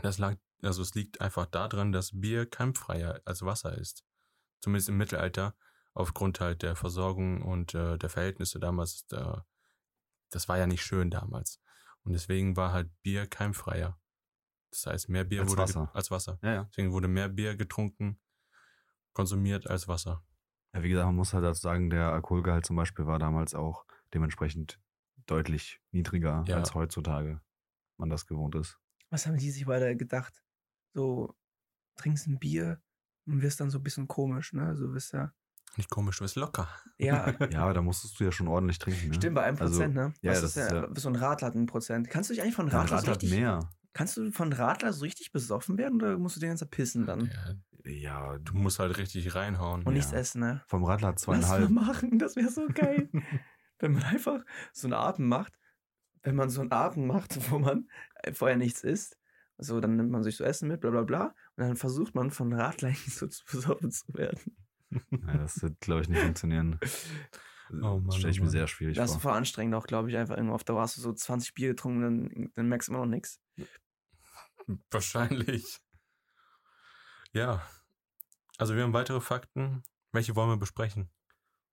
Das 0.00 0.16
lag, 0.16 0.36
also 0.62 0.80
es 0.80 0.94
liegt 0.94 1.20
einfach 1.20 1.44
daran, 1.44 1.92
dass 1.92 2.18
Bier 2.18 2.46
keimfreier 2.46 3.20
als 3.26 3.42
Wasser 3.42 3.76
ist. 3.76 4.02
Zumindest 4.62 4.88
im 4.88 4.96
Mittelalter, 4.96 5.54
aufgrund 5.92 6.40
halt 6.40 6.62
der 6.62 6.74
Versorgung 6.74 7.42
und 7.42 7.74
äh, 7.74 7.98
der 7.98 8.08
Verhältnisse 8.08 8.60
damals. 8.60 9.04
Äh, 9.12 9.36
das 10.30 10.48
war 10.48 10.56
ja 10.56 10.66
nicht 10.66 10.82
schön 10.82 11.10
damals. 11.10 11.60
Und 12.02 12.14
deswegen 12.14 12.56
war 12.56 12.72
halt 12.72 12.90
Bier 13.02 13.26
keimfreier. 13.26 13.98
Das 14.74 14.86
heißt, 14.92 15.08
mehr 15.08 15.24
Bier 15.24 15.42
Als 15.42 15.50
wurde 15.50 15.62
Wasser. 15.62 15.90
als 15.94 16.10
Wasser. 16.10 16.38
Ja, 16.42 16.52
ja. 16.52 16.64
Deswegen 16.70 16.90
wurde 16.92 17.06
mehr 17.08 17.28
Bier 17.28 17.54
getrunken, 17.56 18.18
konsumiert 19.12 19.68
als 19.68 19.88
Wasser. 19.88 20.22
Ja, 20.74 20.82
wie 20.82 20.88
gesagt, 20.88 21.06
man 21.06 21.14
muss 21.16 21.32
halt 21.32 21.44
dazu 21.44 21.60
sagen, 21.60 21.90
der 21.90 22.12
Alkoholgehalt 22.12 22.66
zum 22.66 22.76
Beispiel 22.76 23.06
war 23.06 23.18
damals 23.18 23.54
auch 23.54 23.84
dementsprechend 24.12 24.80
deutlich 25.26 25.80
niedriger 25.92 26.44
Ja. 26.46 26.56
als 26.56 26.74
heutzutage. 26.74 27.40
man 27.96 28.10
das 28.10 28.26
gewohnt 28.26 28.56
ist. 28.56 28.76
Was 29.10 29.24
haben 29.24 29.36
die 29.36 29.52
sich 29.52 29.68
weiter 29.68 29.94
gedacht? 29.94 30.42
So, 30.94 31.36
trinkst 31.94 32.26
ein 32.26 32.40
Bier 32.40 32.82
und 33.24 33.40
wirst 33.40 33.60
dann 33.60 33.70
so 33.70 33.78
ein 33.78 33.84
bisschen 33.84 34.08
komisch, 34.08 34.52
ne? 34.52 34.74
So 34.74 34.92
wirst 34.92 35.12
ja. 35.12 35.32
Nicht 35.76 35.90
komisch, 35.90 36.18
du 36.18 36.24
bist 36.24 36.34
locker. 36.34 36.66
Ja, 36.98 37.28
Ja, 37.52 37.62
aber 37.62 37.72
da 37.74 37.82
musstest 37.82 38.18
du 38.18 38.24
ja 38.24 38.32
schon 38.32 38.48
ordentlich 38.48 38.80
trinken. 38.80 39.08
Ne? 39.10 39.14
stimmt, 39.14 39.36
bei 39.36 39.44
einem 39.44 39.58
Also, 39.58 39.74
Prozent, 39.74 39.94
ne? 39.94 40.12
ja, 40.22 40.32
Was 40.32 40.40
das 40.40 40.50
ist 40.50 40.56
ist 40.64 40.70
ja, 40.72 40.82
ja- 40.88 40.94
so 40.96 41.08
ein 41.08 41.14
Radler 41.14 41.46
hat 41.46 41.54
ein 41.54 41.66
Prozent. 41.66 42.10
Kannst 42.10 42.30
du 42.30 42.34
dich 42.34 42.42
eigentlich 42.42 42.56
von 42.56 42.66
Ja, 42.66 42.78
Radler, 42.80 42.96
Rad 42.96 43.04
so 43.04 43.10
hat 43.12 43.22
richtig, 43.22 43.38
mehr. 43.38 43.60
Kannst 43.94 44.16
du 44.18 44.30
von 44.30 44.52
Radler 44.52 44.92
so 44.92 45.04
richtig 45.04 45.32
besoffen 45.32 45.78
werden 45.78 45.96
oder 45.96 46.18
musst 46.18 46.36
du 46.36 46.40
den 46.40 46.50
ganzen 46.50 46.68
pissen 46.68 47.06
dann? 47.06 47.30
Ja, 47.84 47.90
Ja, 47.90 48.38
du 48.38 48.54
musst 48.54 48.78
halt 48.78 48.96
richtig 48.98 49.34
reinhauen. 49.34 49.82
Und 49.84 49.94
nichts 49.94 50.12
Ja. 50.12 50.18
essen, 50.18 50.40
ne? 50.40 50.62
vom 50.68 50.84
Radler 50.84 51.08
hat 51.08 51.14
Lass 51.16 51.26
mal 51.26 51.40
zweieinhalb. 51.40 51.70
machen, 51.70 52.18
das 52.18 52.36
wäre 52.36 52.50
so 52.50 52.66
geil. 52.72 53.08
wenn 53.78 53.92
man 53.92 54.02
einfach 54.04 54.44
so 54.72 54.86
einen 54.86 54.94
Atem 54.94 55.26
macht, 55.28 55.58
wenn 56.22 56.34
man 56.36 56.48
so 56.50 56.60
einen 56.60 56.72
Atem 56.72 57.06
macht, 57.06 57.36
wo 57.50 57.58
man 57.58 57.88
vorher 58.32 58.56
nichts 58.56 58.82
isst, 58.84 59.16
so, 59.58 59.80
dann 59.80 59.96
nimmt 59.96 60.10
man 60.10 60.22
sich 60.24 60.36
so 60.36 60.44
Essen 60.44 60.66
mit, 60.68 60.80
bla 60.80 60.90
bla 60.90 61.02
bla, 61.02 61.24
und 61.56 61.64
dann 61.64 61.76
versucht 61.76 62.14
man 62.14 62.30
von 62.30 62.52
Radler 62.52 62.88
eigentlich 62.90 63.14
so 63.14 63.26
zu 63.28 63.44
besoffen 63.44 63.90
zu 63.92 64.12
werden. 64.14 64.56
Ja, 65.10 65.36
das 65.38 65.60
wird, 65.62 65.78
glaube 65.80 66.02
ich, 66.02 66.08
nicht 66.08 66.20
funktionieren. 66.22 66.78
Oh 67.70 67.98
Mann, 67.98 68.06
das 68.06 68.16
stelle 68.16 68.30
ich 68.32 68.38
oh 68.40 68.42
mir 68.42 68.46
Mann. 68.46 68.50
sehr 68.52 68.66
schwierig 68.66 68.96
Das 68.96 69.10
ist 69.10 69.16
vor. 69.20 69.30
voll 69.30 69.38
anstrengend 69.38 69.74
auch, 69.74 69.86
glaube 69.86 70.10
ich, 70.10 70.16
einfach 70.16 70.36
irgendwo 70.36 70.54
auf 70.54 70.64
Dauer 70.64 70.82
hast 70.82 70.96
du 70.96 71.00
so 71.00 71.12
20 71.12 71.54
Bier 71.54 71.68
getrunken, 71.70 72.02
dann, 72.02 72.50
dann 72.54 72.68
merkst 72.68 72.88
du 72.88 72.92
immer 72.92 73.00
noch 73.04 73.10
nichts. 73.10 73.40
Wahrscheinlich. 74.90 75.80
Ja. 77.32 77.62
Also 78.58 78.74
wir 78.76 78.82
haben 78.84 78.92
weitere 78.92 79.20
Fakten. 79.20 79.82
Welche 80.12 80.36
wollen 80.36 80.50
wir 80.50 80.56
besprechen? 80.56 81.10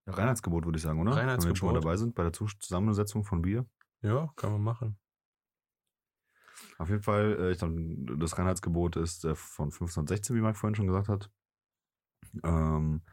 Ja, 0.08 0.14
Reinheitsgebot 0.14 0.66
würde 0.66 0.78
ich 0.78 0.84
sagen, 0.84 1.00
oder? 1.00 1.16
Wenn 1.16 1.28
wir 1.28 1.34
jetzt 1.34 1.44
schon 1.44 1.50
mal 1.68 1.74
Reinheitsgebot. 1.74 1.76
dabei 1.84 1.98
sind 1.98 2.16
bei 2.16 2.24
der 2.24 2.34
Zus- 2.34 2.58
Zusammensetzung 2.60 3.24
von 3.24 3.44
Bier. 3.44 3.68
Ja, 4.02 4.32
können 4.36 4.54
wir 4.54 4.60
machen. 4.60 4.98
Auf 6.80 6.90
jeden 6.90 7.04
Fall, 7.04 7.38
äh, 7.40 7.52
ich 7.52 7.60
glaube, 7.60 7.76
das 8.18 8.38
Reinheitsgebot 8.38 8.96
ist 8.96 9.26
äh, 9.26 9.36
von 9.36 9.66
1516, 9.66 10.36
wie 10.36 10.42
Mike 10.42 10.56
vorhin 10.58 10.76
schon 10.76 10.88
gesagt 10.88 11.08
hat. 11.08 11.30
Ähm, 12.44 13.04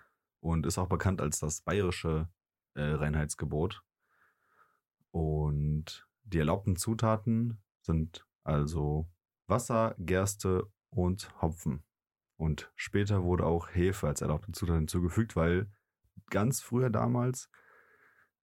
und 0.41 0.64
ist 0.64 0.79
auch 0.79 0.89
bekannt 0.89 1.20
als 1.20 1.41
das 1.41 1.61
bayerische 1.61 2.31
äh, 2.74 2.83
Reinheitsgebot. 2.83 3.83
Und 5.11 6.07
die 6.22 6.39
erlaubten 6.39 6.76
Zutaten 6.76 7.62
sind 7.83 8.26
also 8.45 9.11
Wasser, 9.49 9.95
Gerste 9.99 10.71
und 10.91 11.31
Hopfen. 11.43 11.85
Und 12.37 12.71
später 12.77 13.25
wurde 13.25 13.45
auch 13.45 13.69
Hefe 13.75 14.07
als 14.07 14.21
erlaubte 14.21 14.53
Zutat 14.53 14.77
hinzugefügt, 14.77 15.35
weil 15.35 15.71
ganz 16.31 16.61
früher 16.61 16.91
damals 16.91 17.51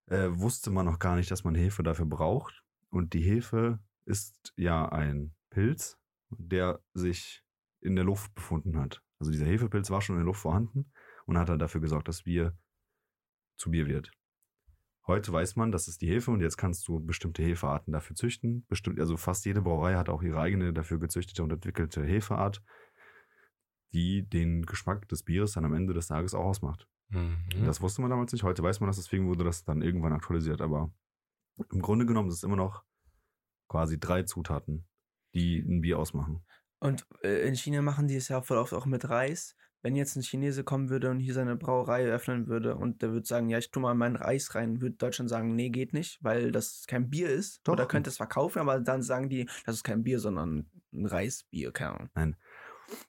äh, 0.06 0.28
wusste 0.30 0.70
man 0.70 0.86
noch 0.86 0.98
gar 0.98 1.16
nicht, 1.16 1.30
dass 1.30 1.44
man 1.44 1.54
Hefe 1.54 1.82
dafür 1.82 2.06
braucht. 2.06 2.62
Und 2.90 3.14
die 3.14 3.22
Hefe 3.22 3.80
ist 4.04 4.52
ja 4.56 4.88
ein 4.88 5.34
Pilz, 5.50 5.98
der 6.30 6.80
sich 6.92 7.42
in 7.80 7.96
der 7.96 8.04
Luft 8.04 8.34
befunden 8.34 8.78
hat. 8.78 9.02
Also 9.18 9.32
dieser 9.32 9.46
Hefepilz 9.46 9.90
war 9.90 10.02
schon 10.02 10.16
in 10.16 10.20
der 10.20 10.26
Luft 10.26 10.42
vorhanden 10.42 10.92
und 11.24 11.38
hat 11.38 11.48
dann 11.48 11.58
dafür 11.58 11.80
gesorgt, 11.80 12.08
dass 12.08 12.24
Bier 12.24 12.56
zu 13.56 13.70
Bier 13.70 13.86
wird. 13.86 14.12
Heute 15.06 15.32
weiß 15.32 15.54
man, 15.54 15.70
das 15.70 15.86
ist 15.86 16.02
die 16.02 16.08
Hefe 16.08 16.32
und 16.32 16.40
jetzt 16.40 16.56
kannst 16.56 16.88
du 16.88 16.98
bestimmte 16.98 17.42
Hefearten 17.42 17.92
dafür 17.92 18.16
züchten. 18.16 18.66
Bestimmt, 18.66 18.98
also 18.98 19.16
fast 19.16 19.44
jede 19.44 19.62
Brauerei 19.62 19.94
hat 19.94 20.08
auch 20.08 20.22
ihre 20.22 20.40
eigene 20.40 20.72
dafür 20.72 20.98
gezüchtete 20.98 21.44
und 21.44 21.52
entwickelte 21.52 22.02
Hefeart, 22.02 22.60
die 23.92 24.28
den 24.28 24.66
Geschmack 24.66 25.08
des 25.08 25.22
Bieres 25.22 25.52
dann 25.52 25.64
am 25.64 25.74
Ende 25.74 25.94
des 25.94 26.08
Tages 26.08 26.34
auch 26.34 26.44
ausmacht. 26.44 26.88
Mhm. 27.10 27.38
Das 27.64 27.80
wusste 27.80 28.00
man 28.00 28.10
damals 28.10 28.32
nicht. 28.32 28.42
Heute 28.42 28.64
weiß 28.64 28.80
man 28.80 28.88
das, 28.88 28.96
deswegen 28.96 29.28
wurde 29.28 29.44
das 29.44 29.64
dann 29.64 29.80
irgendwann 29.80 30.12
aktualisiert. 30.12 30.60
Aber 30.60 30.92
im 31.70 31.80
Grunde 31.80 32.04
genommen 32.04 32.28
ist 32.28 32.36
es 32.36 32.42
immer 32.42 32.56
noch 32.56 32.82
quasi 33.68 34.00
drei 34.00 34.24
Zutaten, 34.24 34.88
die 35.34 35.58
ein 35.60 35.82
Bier 35.82 36.00
ausmachen. 36.00 36.44
Und 36.80 37.06
äh, 37.22 37.46
in 37.46 37.54
China 37.54 37.80
machen 37.80 38.08
die 38.08 38.16
es 38.16 38.28
ja 38.28 38.42
voll 38.42 38.58
oft 38.58 38.72
auch 38.72 38.86
mit 38.86 39.08
Reis. 39.08 39.56
Wenn 39.86 39.94
jetzt 39.94 40.16
ein 40.16 40.22
Chinese 40.22 40.64
kommen 40.64 40.90
würde 40.90 41.12
und 41.12 41.20
hier 41.20 41.32
seine 41.32 41.54
Brauerei 41.54 42.02
eröffnen 42.02 42.48
würde 42.48 42.74
und 42.74 43.02
der 43.02 43.12
würde 43.12 43.24
sagen, 43.24 43.48
ja, 43.48 43.58
ich 43.58 43.70
tue 43.70 43.80
mal 43.80 43.94
meinen 43.94 44.16
Reis 44.16 44.56
rein, 44.56 44.80
würde 44.80 44.96
Deutschland 44.96 45.30
sagen, 45.30 45.54
nee, 45.54 45.70
geht 45.70 45.92
nicht, 45.92 46.18
weil 46.24 46.50
das 46.50 46.86
kein 46.88 47.08
Bier 47.08 47.30
ist. 47.30 47.60
Doch. 47.62 47.74
Oder 47.74 47.86
könnte 47.86 48.10
es 48.10 48.16
verkaufen, 48.16 48.58
aber 48.58 48.80
dann 48.80 49.02
sagen 49.02 49.28
die, 49.28 49.48
das 49.64 49.76
ist 49.76 49.84
kein 49.84 50.02
Bier, 50.02 50.18
sondern 50.18 50.68
ein 50.92 51.06
Reisbier, 51.06 51.70
keine 51.70 51.92
Ahnung. 51.92 52.10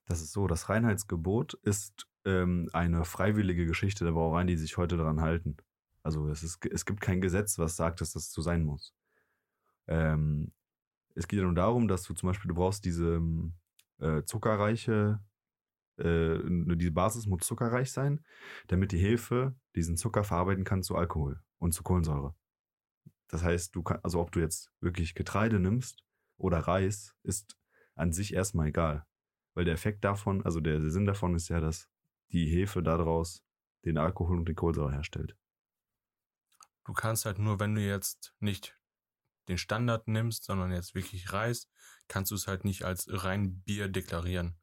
Das 0.06 0.22
ist 0.22 0.34
so, 0.34 0.46
das 0.46 0.70
Reinheitsgebot 0.70 1.56
ist 1.64 2.06
ähm, 2.26 2.70
eine 2.74 3.06
freiwillige 3.06 3.66
Geschichte 3.66 4.06
der 4.06 4.12
Brauereien, 4.12 4.46
die 4.46 4.56
sich 4.56 4.78
heute 4.78 4.98
daran 4.98 5.20
halten. 5.20 5.58
Also 6.04 6.30
es, 6.30 6.44
ist, 6.44 6.64
es 6.64 6.86
gibt 6.86 7.02
kein 7.02 7.22
Gesetz, 7.22 7.58
was 7.58 7.76
sagt, 7.76 8.02
dass 8.02 8.14
das 8.14 8.32
so 8.32 8.44
sein 8.44 8.64
muss. 8.64 8.94
Ähm, 9.88 10.52
es 11.16 11.28
geht 11.28 11.40
ja 11.40 11.46
nur 11.46 11.56
darum, 11.56 11.88
dass 11.88 12.04
du 12.04 12.14
zum 12.14 12.28
Beispiel, 12.28 12.50
du 12.50 12.56
brauchst 12.56 12.86
diese 12.86 13.16
ähm, 13.16 13.56
äh, 13.98 14.22
zuckerreiche, 14.26 15.20
äh, 15.98 16.40
diese 16.76 16.92
Basis 16.92 17.26
muss 17.26 17.46
zuckerreich 17.46 17.92
sein, 17.92 18.24
damit 18.68 18.92
die 18.92 18.98
Hefe 18.98 19.56
diesen 19.76 19.98
Zucker 19.98 20.24
verarbeiten 20.24 20.64
kann 20.64 20.84
zu 20.84 20.96
Alkohol 20.96 21.42
und 21.60 21.74
zu 21.74 21.84
Kohlensäure. 21.84 22.36
Das 23.28 23.44
heißt, 23.44 23.76
du 23.76 23.84
kannst, 23.84 24.06
also 24.06 24.22
ob 24.22 24.32
du 24.32 24.40
jetzt 24.40 24.72
wirklich 24.80 25.16
Getreide 25.16 25.60
nimmst 25.60 26.04
oder 26.38 26.60
Reis, 26.60 27.16
ist 27.24 27.58
an 27.96 28.12
sich 28.14 28.34
erstmal 28.34 28.68
egal. 28.68 29.06
Weil 29.54 29.66
der 29.66 29.74
Effekt 29.74 30.04
davon, 30.06 30.46
also 30.46 30.60
der 30.62 30.90
Sinn 30.90 31.06
davon 31.06 31.36
ist 31.36 31.50
ja, 31.50 31.60
dass 31.60 31.90
die 32.32 32.48
Hefe 32.48 32.84
daraus 32.84 33.44
den 33.86 33.98
Alkohol 33.98 34.38
und 34.38 34.48
die 34.48 34.54
Kohlensäure 34.54 34.92
herstellt. 34.92 35.36
Du 36.86 36.94
kannst 36.94 37.26
halt 37.26 37.40
nur, 37.40 37.60
wenn 37.60 37.76
du 37.76 37.82
jetzt 37.82 38.34
nicht 38.40 38.80
den 39.48 39.58
Standard 39.58 40.08
nimmst, 40.08 40.44
sondern 40.44 40.72
jetzt 40.72 40.96
wirklich 40.96 41.34
Reis, 41.34 41.70
kannst 42.08 42.32
du 42.32 42.36
es 42.36 42.48
halt 42.48 42.66
nicht 42.66 42.84
als 42.84 43.08
rein 43.10 43.62
Bier 43.62 43.88
deklarieren. 43.88 44.58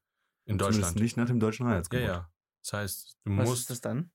In 0.47 0.59
Zumindest 0.59 0.81
Deutschland. 0.83 1.01
nicht 1.01 1.17
nach 1.17 1.27
dem 1.27 1.41
deutschen 1.41 1.65
Ja, 1.65 1.71
Reinheitsgebot. 1.71 2.07
ja. 2.07 2.31
Das 2.63 2.73
heißt, 2.73 3.19
du 3.25 3.37
Was 3.37 3.49
musst 3.49 3.61
ist 3.63 3.71
das 3.71 3.81
dann? 3.81 4.13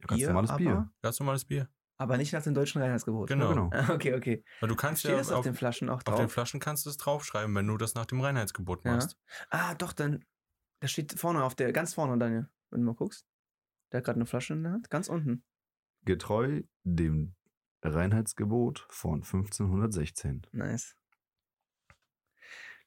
Ja, 0.00 0.06
ganz 0.08 0.18
Bier, 0.20 0.26
normales 0.28 0.50
aber, 0.50 0.58
Bier. 0.58 0.92
ganz 1.02 1.20
normales 1.20 1.44
Bier. 1.44 1.68
Aber 1.98 2.16
nicht 2.18 2.32
nach 2.32 2.42
dem 2.42 2.52
deutschen 2.54 2.82
Reinheitsgebot. 2.82 3.28
Genau. 3.28 3.48
genau. 3.48 3.70
Okay, 3.94 4.14
okay. 4.14 4.44
Weil 4.60 4.68
du 4.68 4.76
kannst 4.76 5.00
Steht 5.00 5.12
ja 5.12 5.16
das 5.18 5.32
auf, 5.32 5.44
den 5.44 5.54
Flaschen 5.54 5.88
auch 5.88 5.96
auf 5.96 6.04
drauf? 6.04 6.18
den 6.18 6.28
Flaschen 6.28 6.60
kannst 6.60 6.84
du 6.84 6.90
es 6.90 6.96
draufschreiben, 6.98 7.54
wenn 7.54 7.66
du 7.66 7.76
das 7.78 7.94
nach 7.94 8.06
dem 8.06 8.20
Reinheitsgebot 8.20 8.84
Ja. 8.84 8.92
machst. 8.94 9.16
Ah, 9.50 9.74
doch, 9.74 9.92
dann. 9.92 10.24
Da 10.80 10.88
steht 10.88 11.18
vorne 11.18 11.42
auf 11.42 11.54
der, 11.54 11.72
ganz 11.72 11.94
vorne, 11.94 12.18
Daniel, 12.18 12.50
wenn 12.70 12.80
du 12.80 12.86
mal 12.86 12.94
guckst. 12.94 13.26
Der 13.92 13.98
hat 13.98 14.04
gerade 14.04 14.16
eine 14.16 14.26
Flasche 14.26 14.52
in 14.52 14.62
der 14.64 14.72
Hand, 14.72 14.90
ganz 14.90 15.08
unten. 15.08 15.42
Getreu 16.04 16.62
dem 16.84 17.34
Reinheitsgebot 17.82 18.86
von 18.90 19.22
1516. 19.22 20.46
Nice. 20.52 20.96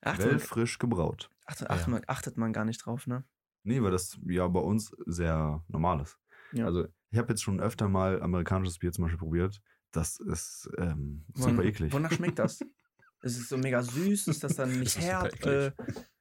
Achtet, 0.02 0.26
man, 0.26 0.32
Weltfrisch 0.36 0.78
gebraut. 0.78 1.30
Achtet, 1.50 1.68
Ja. 1.70 1.76
achtet, 1.76 1.88
man, 1.90 2.02
achtet 2.08 2.38
man 2.38 2.54
gar 2.54 2.66
nicht 2.66 2.86
drauf, 2.86 3.08
ne? 3.08 3.24
Nee, 3.64 3.82
weil 3.82 3.92
das 3.92 4.18
ja 4.26 4.48
bei 4.48 4.60
uns 4.62 4.96
sehr 5.06 5.64
normal 5.68 6.02
ist. 6.02 6.18
Ja. 6.54 6.66
Also 6.66 6.88
ich 7.12 7.18
habe 7.18 7.30
jetzt 7.30 7.42
schon 7.44 7.60
öfter 7.60 7.90
mal 7.90 8.22
amerikanisches 8.22 8.80
Bier 8.80 8.92
zum 8.92 9.04
Beispiel 9.04 9.20
probiert. 9.20 9.62
Das 9.92 10.20
ist 10.20 10.70
ähm, 10.78 11.26
super 11.34 11.58
Won- 11.58 11.66
eklig. 11.66 11.92
Wonach 11.94 12.12
schmeckt 12.12 12.40
das? 12.40 12.62
ist 13.22 13.38
es 13.38 13.50
so 13.50 13.58
mega 13.58 13.82
süß? 13.84 14.28
Ist 14.28 14.44
das 14.44 14.56
dann 14.56 14.70
nicht 14.80 14.96
Das 14.96 15.04
ist 15.04 15.10
herb? 15.10 15.46
Äh. 15.46 15.72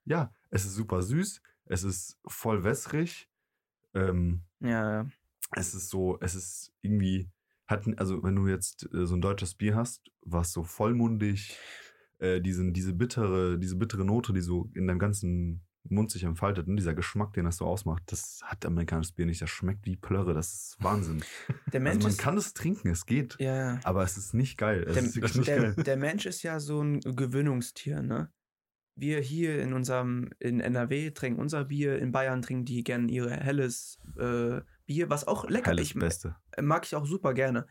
Ja, 0.04 0.32
es 0.50 0.64
ist 0.64 0.74
super 0.74 1.02
süß. 1.02 1.40
Es 1.66 1.84
ist 1.84 2.18
voll 2.26 2.64
wässrig. 2.64 3.28
Ähm, 3.94 4.42
ja, 4.60 5.02
ja. 5.02 5.06
es 5.52 5.74
ist 5.74 5.90
so, 5.90 6.18
es 6.20 6.34
ist 6.34 6.72
irgendwie, 6.82 7.30
hat, 7.66 7.86
also 7.98 8.22
wenn 8.22 8.36
du 8.36 8.48
jetzt 8.48 8.88
äh, 8.94 9.06
so 9.06 9.14
ein 9.14 9.20
deutsches 9.20 9.54
Bier 9.54 9.76
hast, 9.76 10.10
was 10.22 10.52
so 10.52 10.64
vollmundig, 10.64 11.56
äh, 12.18 12.40
diesen, 12.40 12.72
diese 12.72 12.92
bittere, 12.92 13.58
diese 13.58 13.76
bittere 13.76 14.04
Note, 14.04 14.32
die 14.32 14.40
so 14.40 14.70
in 14.74 14.86
deinem 14.86 14.98
ganzen 14.98 15.64
Mund 15.90 16.10
sich 16.10 16.24
entfaltet 16.24 16.66
und 16.68 16.76
dieser 16.76 16.94
Geschmack, 16.94 17.32
den 17.32 17.44
das 17.44 17.56
so 17.56 17.66
ausmacht, 17.66 18.02
das 18.06 18.40
hat 18.44 18.66
amerikanisches 18.66 19.12
Bier 19.12 19.26
nicht. 19.26 19.40
Das 19.40 19.50
schmeckt 19.50 19.86
wie 19.86 19.96
Plörre. 19.96 20.34
Das 20.34 20.52
ist 20.52 20.76
Wahnsinn. 20.80 21.22
Der 21.72 21.80
also 21.80 21.80
Mensch 21.80 22.02
man 22.02 22.12
ist. 22.12 22.18
kann 22.18 22.36
es 22.36 22.54
trinken, 22.54 22.88
es 22.88 23.06
geht. 23.06 23.36
ja. 23.38 23.80
Aber 23.84 24.02
es 24.02 24.16
ist 24.16 24.34
nicht 24.34 24.58
geil. 24.58 24.84
Der, 24.84 25.02
ist 25.02 25.16
der, 25.16 25.44
geil. 25.44 25.74
der 25.74 25.96
Mensch 25.96 26.26
ist 26.26 26.42
ja 26.42 26.60
so 26.60 26.82
ein 26.82 27.00
Gewöhnungstier, 27.00 28.02
ne? 28.02 28.30
Wir 28.96 29.20
hier 29.20 29.62
in 29.62 29.74
unserem, 29.74 30.30
in 30.40 30.58
NRW 30.58 31.12
trinken 31.12 31.40
unser 31.40 31.66
Bier, 31.66 32.00
in 32.00 32.10
Bayern 32.10 32.42
trinken 32.42 32.64
die 32.64 32.82
gerne 32.82 33.08
ihre 33.08 33.30
helles 33.30 34.00
äh, 34.18 34.60
Bier, 34.86 35.08
was 35.08 35.26
auch 35.28 35.48
lecker 35.48 35.72
ich, 35.78 35.94
Beste. 35.94 36.34
mag 36.60 36.84
ich 36.84 36.96
auch 36.96 37.06
super 37.06 37.32
gerne. 37.32 37.66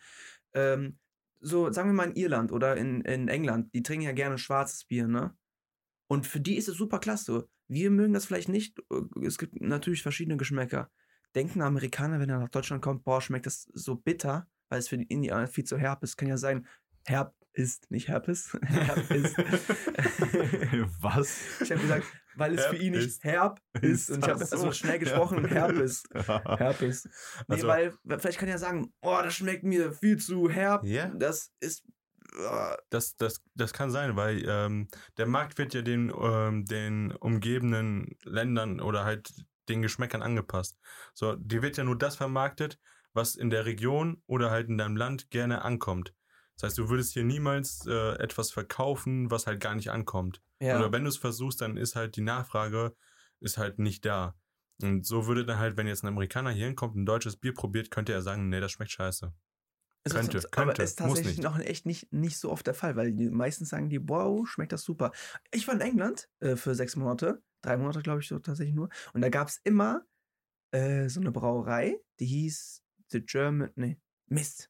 Ähm, 0.53 0.97
so, 1.39 1.71
sagen 1.71 1.89
wir 1.89 1.93
mal 1.93 2.09
in 2.09 2.15
Irland 2.15 2.51
oder 2.51 2.77
in, 2.77 3.01
in 3.01 3.27
England, 3.27 3.73
die 3.73 3.83
trinken 3.83 4.05
ja 4.05 4.11
gerne 4.11 4.37
schwarzes 4.37 4.85
Bier, 4.85 5.07
ne? 5.07 5.35
Und 6.07 6.25
für 6.25 6.39
die 6.39 6.55
ist 6.55 6.69
es 6.69 6.77
super 6.77 6.99
klasse. 6.99 7.49
Wir 7.67 7.91
mögen 7.91 8.13
das 8.13 8.25
vielleicht 8.25 8.49
nicht. 8.49 8.81
Es 9.21 9.37
gibt 9.37 9.61
natürlich 9.61 10.01
verschiedene 10.01 10.37
Geschmäcker. 10.37 10.89
Denken 11.35 11.61
Amerikaner, 11.61 12.19
wenn 12.19 12.29
er 12.29 12.39
nach 12.39 12.49
Deutschland 12.49 12.81
kommt, 12.81 13.03
boah, 13.03 13.21
schmeckt 13.21 13.45
das 13.45 13.69
so 13.73 13.95
bitter, 13.95 14.47
weil 14.69 14.79
es 14.79 14.87
für 14.87 14.97
die 14.97 15.07
Indianer 15.07 15.47
viel 15.47 15.65
zu 15.65 15.77
herb 15.77 16.01
ist. 16.03 16.15
Kann 16.15 16.29
ja 16.29 16.37
sein, 16.37 16.65
herb 17.05 17.35
ist, 17.57 17.89
nicht 17.91 18.07
Herpes. 18.07 18.57
herb 18.65 19.11
ist. 19.11 19.37
Was? 21.01 21.61
ich 21.61 21.71
habe 21.71 21.81
gesagt, 21.81 22.05
weil 22.35 22.53
es 22.55 22.65
für 22.65 22.73
Herb 22.73 22.81
ihn 22.81 22.91
nicht 22.93 23.07
ist. 23.07 23.23
herb 23.23 23.61
ist. 23.81 24.09
Und 24.11 24.23
ich 24.23 24.29
habe 24.29 24.45
so 24.45 24.71
schnell 24.71 24.99
gesprochen, 24.99 25.45
Herpes. 25.45 26.03
Herpes. 26.13 27.05
Nee, 27.47 27.55
Also- 27.55 27.67
weil 27.67 27.93
vielleicht 28.19 28.37
kann 28.39 28.49
er 28.49 28.57
sagen, 28.59 28.93
oh, 29.01 29.19
das 29.23 29.33
schmeckt 29.35 29.63
mir 29.63 29.91
viel 29.93 30.17
zu 30.17 30.49
herb. 30.49 30.83
Ja. 30.85 31.07
Das 31.15 31.51
ist 31.59 31.83
äh, 32.37 32.75
Das, 32.89 33.15
das, 33.15 33.41
das 33.55 33.73
kann 33.73 33.89
sein, 33.91 34.15
weil 34.15 34.43
ähm, 34.47 34.87
der 35.17 35.25
Markt 35.25 35.57
wird 35.57 35.73
ja 35.73 35.81
den, 35.81 36.11
ähm, 36.19 36.65
den 36.65 37.11
umgebenden 37.13 38.17
Ländern 38.23 38.79
oder 38.79 39.03
halt 39.05 39.33
den 39.69 39.81
Geschmäckern 39.81 40.21
angepasst. 40.21 40.77
So, 41.13 41.35
dir 41.35 41.61
wird 41.61 41.77
ja 41.77 41.83
nur 41.83 41.97
das 41.97 42.15
vermarktet, 42.15 42.79
was 43.13 43.35
in 43.35 43.49
der 43.49 43.65
Region 43.65 44.21
oder 44.27 44.51
halt 44.51 44.69
in 44.69 44.77
deinem 44.77 44.95
Land 44.95 45.29
gerne 45.31 45.63
ankommt. 45.63 46.13
Das 46.57 46.69
heißt, 46.69 46.77
du 46.79 46.89
würdest 46.89 47.13
hier 47.13 47.23
niemals 47.23 47.85
äh, 47.87 48.15
etwas 48.17 48.51
verkaufen, 48.51 49.29
was 49.29 49.45
halt 49.47 49.59
gar 49.59 49.75
nicht 49.75 49.91
ankommt. 49.91 50.41
ja. 50.59 50.77
Oder 50.77 50.91
wenn 50.91 51.03
du 51.03 51.09
es 51.09 51.17
versuchst, 51.17 51.61
dann 51.61 51.77
ist 51.77 51.95
halt 51.95 52.15
die 52.15 52.21
Nachfrage 52.21 52.95
ist 53.39 53.57
halt 53.57 53.77
nicht 53.77 54.03
da. 54.05 54.35
Und 54.81 55.05
so 55.05 55.27
würde 55.27 55.45
dann 55.45 55.59
halt, 55.59 55.77
wenn 55.77 55.87
jetzt 55.87 56.03
ein 56.03 56.07
Amerikaner 56.07 56.51
hier 56.51 56.65
hinkommt, 56.65 56.95
ein 56.95 57.05
deutsches 57.05 57.37
Bier 57.37 57.53
probiert, 57.53 57.91
könnte 57.91 58.13
er 58.13 58.21
sagen, 58.21 58.49
nee, 58.49 58.59
das 58.59 58.71
schmeckt 58.71 58.91
scheiße. 58.91 59.33
Es 60.03 60.13
Könnte, 60.13 60.37
ist, 60.37 60.45
aber 60.57 60.67
könnte, 60.67 60.83
ist 60.83 60.99
muss 61.01 61.09
tatsächlich 61.09 61.37
nicht. 61.37 61.43
noch 61.43 61.59
echt 61.59 61.85
nicht, 61.85 62.13
nicht 62.13 62.37
so 62.37 62.49
oft 62.49 62.65
der 62.65 62.73
Fall, 62.73 62.95
weil 62.95 63.11
die 63.11 63.29
meistens 63.29 63.69
sagen 63.69 63.89
die, 63.89 64.07
wow, 64.07 64.47
schmeckt 64.47 64.71
das 64.71 64.83
super. 64.83 65.11
Ich 65.51 65.67
war 65.67 65.75
in 65.75 65.81
England 65.81 66.29
äh, 66.39 66.55
für 66.55 66.75
sechs 66.75 66.95
Monate, 66.95 67.43
drei 67.61 67.77
Monate 67.77 68.01
glaube 68.01 68.21
ich 68.21 68.27
so 68.27 68.39
tatsächlich 68.39 68.75
nur, 68.75 68.89
und 69.13 69.21
da 69.21 69.29
gab 69.29 69.49
es 69.49 69.59
immer 69.63 70.05
äh, 70.71 71.09
so 71.09 71.19
eine 71.19 71.31
Brauerei, 71.31 71.99
die 72.19 72.25
hieß 72.25 72.83
The 73.09 73.21
German, 73.21 73.71
nee, 73.75 73.99
Mist. 74.27 74.69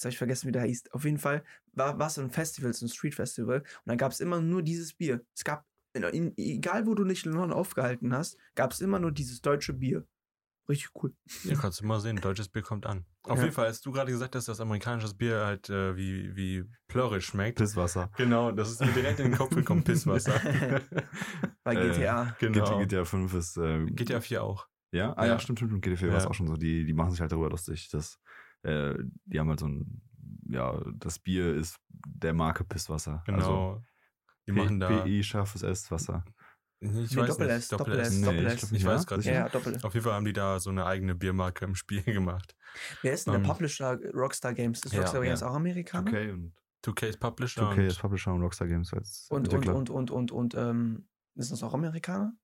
Jetzt 0.00 0.06
habe 0.06 0.12
ich 0.12 0.18
vergessen, 0.18 0.48
wie 0.48 0.52
der 0.52 0.62
hieß. 0.62 0.92
Auf 0.92 1.04
jeden 1.04 1.18
Fall 1.18 1.44
war 1.74 2.00
es 2.06 2.14
so 2.14 2.22
ein 2.22 2.30
Festival, 2.30 2.72
so 2.72 2.86
ein 2.86 2.88
Street 2.88 3.14
Festival, 3.14 3.58
und 3.58 3.66
da 3.84 3.96
gab 3.96 4.12
es 4.12 4.20
immer 4.20 4.40
nur 4.40 4.62
dieses 4.62 4.94
Bier. 4.94 5.20
Es 5.36 5.44
gab, 5.44 5.66
in, 5.92 6.02
in, 6.04 6.32
egal 6.38 6.86
wo 6.86 6.94
du 6.94 7.04
dich 7.04 7.26
in 7.26 7.32
London 7.32 7.52
aufgehalten 7.52 8.14
hast, 8.14 8.38
gab 8.54 8.72
es 8.72 8.80
immer 8.80 8.98
nur 8.98 9.12
dieses 9.12 9.42
deutsche 9.42 9.74
Bier. 9.74 10.06
Richtig 10.70 10.88
cool. 11.02 11.12
Ja, 11.44 11.54
kannst 11.56 11.80
du 11.80 11.84
mal 11.84 12.00
sehen, 12.00 12.16
deutsches 12.16 12.48
Bier 12.48 12.62
kommt 12.62 12.86
an. 12.86 13.04
Auf 13.24 13.36
Ja. 13.36 13.42
jeden 13.44 13.54
Fall, 13.54 13.66
als 13.66 13.82
du 13.82 13.92
gerade 13.92 14.10
gesagt 14.10 14.34
hast, 14.36 14.48
dass 14.48 14.58
amerikanisches 14.60 15.12
Bier 15.12 15.44
halt 15.44 15.68
äh, 15.68 15.94
wie, 15.98 16.34
wie 16.34 16.64
Plörrisch 16.88 17.26
schmeckt. 17.26 17.58
Pisswasser. 17.58 18.10
Genau, 18.16 18.52
das 18.52 18.70
ist 18.70 18.80
mir 18.80 18.92
direkt 18.92 19.20
in 19.20 19.32
den 19.32 19.36
Kopf 19.36 19.54
gekommen, 19.54 19.84
Pisswasser. 19.84 20.40
Bei 21.62 21.74
Äh, 21.74 21.90
GTA. 21.90 22.36
genau. 22.38 22.78
GTA 22.78 23.04
5 23.04 23.34
ist. 23.34 23.58
Äh, 23.58 23.84
GTA 23.86 24.20
4 24.22 24.42
auch. 24.44 24.66
Ja, 24.92 25.12
ah, 25.16 25.24
ja. 25.26 25.32
Ja. 25.34 25.38
stimmt, 25.38 25.58
stimmt. 25.58 25.72
Und 25.74 25.80
GTA 25.82 25.96
4 25.96 26.08
war 26.08 26.16
es 26.16 26.24
Ja. 26.24 26.30
auch 26.30 26.34
schon 26.34 26.46
so. 26.46 26.56
Die, 26.56 26.84
die 26.84 26.94
machen 26.94 27.10
sich 27.12 27.20
halt 27.20 27.32
darüber 27.32 27.50
lustig. 27.50 27.88
Dass, 27.90 28.18
äh, 28.62 28.94
die 29.24 29.38
haben 29.38 29.48
halt 29.48 29.60
so 29.60 29.68
ein, 29.68 30.02
ja, 30.48 30.80
das 30.94 31.18
Bier 31.18 31.54
ist 31.54 31.76
der 31.88 32.34
Marke 32.34 32.64
Pisswasser. 32.64 33.22
Genau. 33.26 33.38
Also 33.38 33.84
die 34.46 34.52
machen 34.52 34.80
da. 34.80 35.02
PI 35.02 35.22
scharfes 35.22 35.62
S 35.62 35.90
Wasser. 35.90 36.24
Ich 36.82 36.90
Nee, 36.90 37.16
weiß 37.16 37.28
Doppel 37.28 37.46
nicht. 37.46 37.56
S, 37.56 37.68
Doppel 37.68 37.98
S, 38.00 38.20
Doppel 38.22 38.46
ich 38.46 38.52
S. 38.62 38.72
Ich 38.72 38.84
weiß 38.84 39.06
gerade 39.06 39.22
Ja, 39.22 39.44
nicht. 39.44 39.84
Auf 39.84 39.92
jeden 39.92 40.04
Fall 40.04 40.14
haben 40.14 40.24
die 40.24 40.32
da 40.32 40.58
so 40.58 40.70
eine 40.70 40.86
eigene 40.86 41.14
Biermarke 41.14 41.66
im 41.66 41.74
Spiel 41.74 42.02
gemacht. 42.04 42.56
Wer 43.02 43.12
ist 43.12 43.26
denn 43.26 43.34
der 43.34 43.42
Ähm, 43.42 43.46
Publisher 43.46 43.98
Rockstar 44.14 44.54
Games? 44.54 44.80
Ist 44.84 44.96
Rockstar 44.96 45.22
Games 45.22 45.40
ja. 45.40 45.48
auch 45.48 45.54
Amerikaner? 45.54 46.10
2K 46.10 46.32
und 46.32 46.52
2K 46.82 47.06
ist 47.06 47.20
Publisher 47.20 47.62
2K 47.62 47.80
ist 47.82 47.96
und 47.96 48.00
Publisher 48.00 48.32
und 48.32 48.42
Rockstar 48.42 48.66
Games 48.66 48.92
als 48.94 49.26
Und, 49.30 49.52
und, 49.52 49.68
und, 49.68 49.90
und, 49.90 50.10
und, 50.10 50.32
und, 50.32 50.54
ähm, 50.54 51.06
ist 51.34 51.52
das 51.52 51.62
auch 51.62 51.74
Amerikaner? 51.74 52.34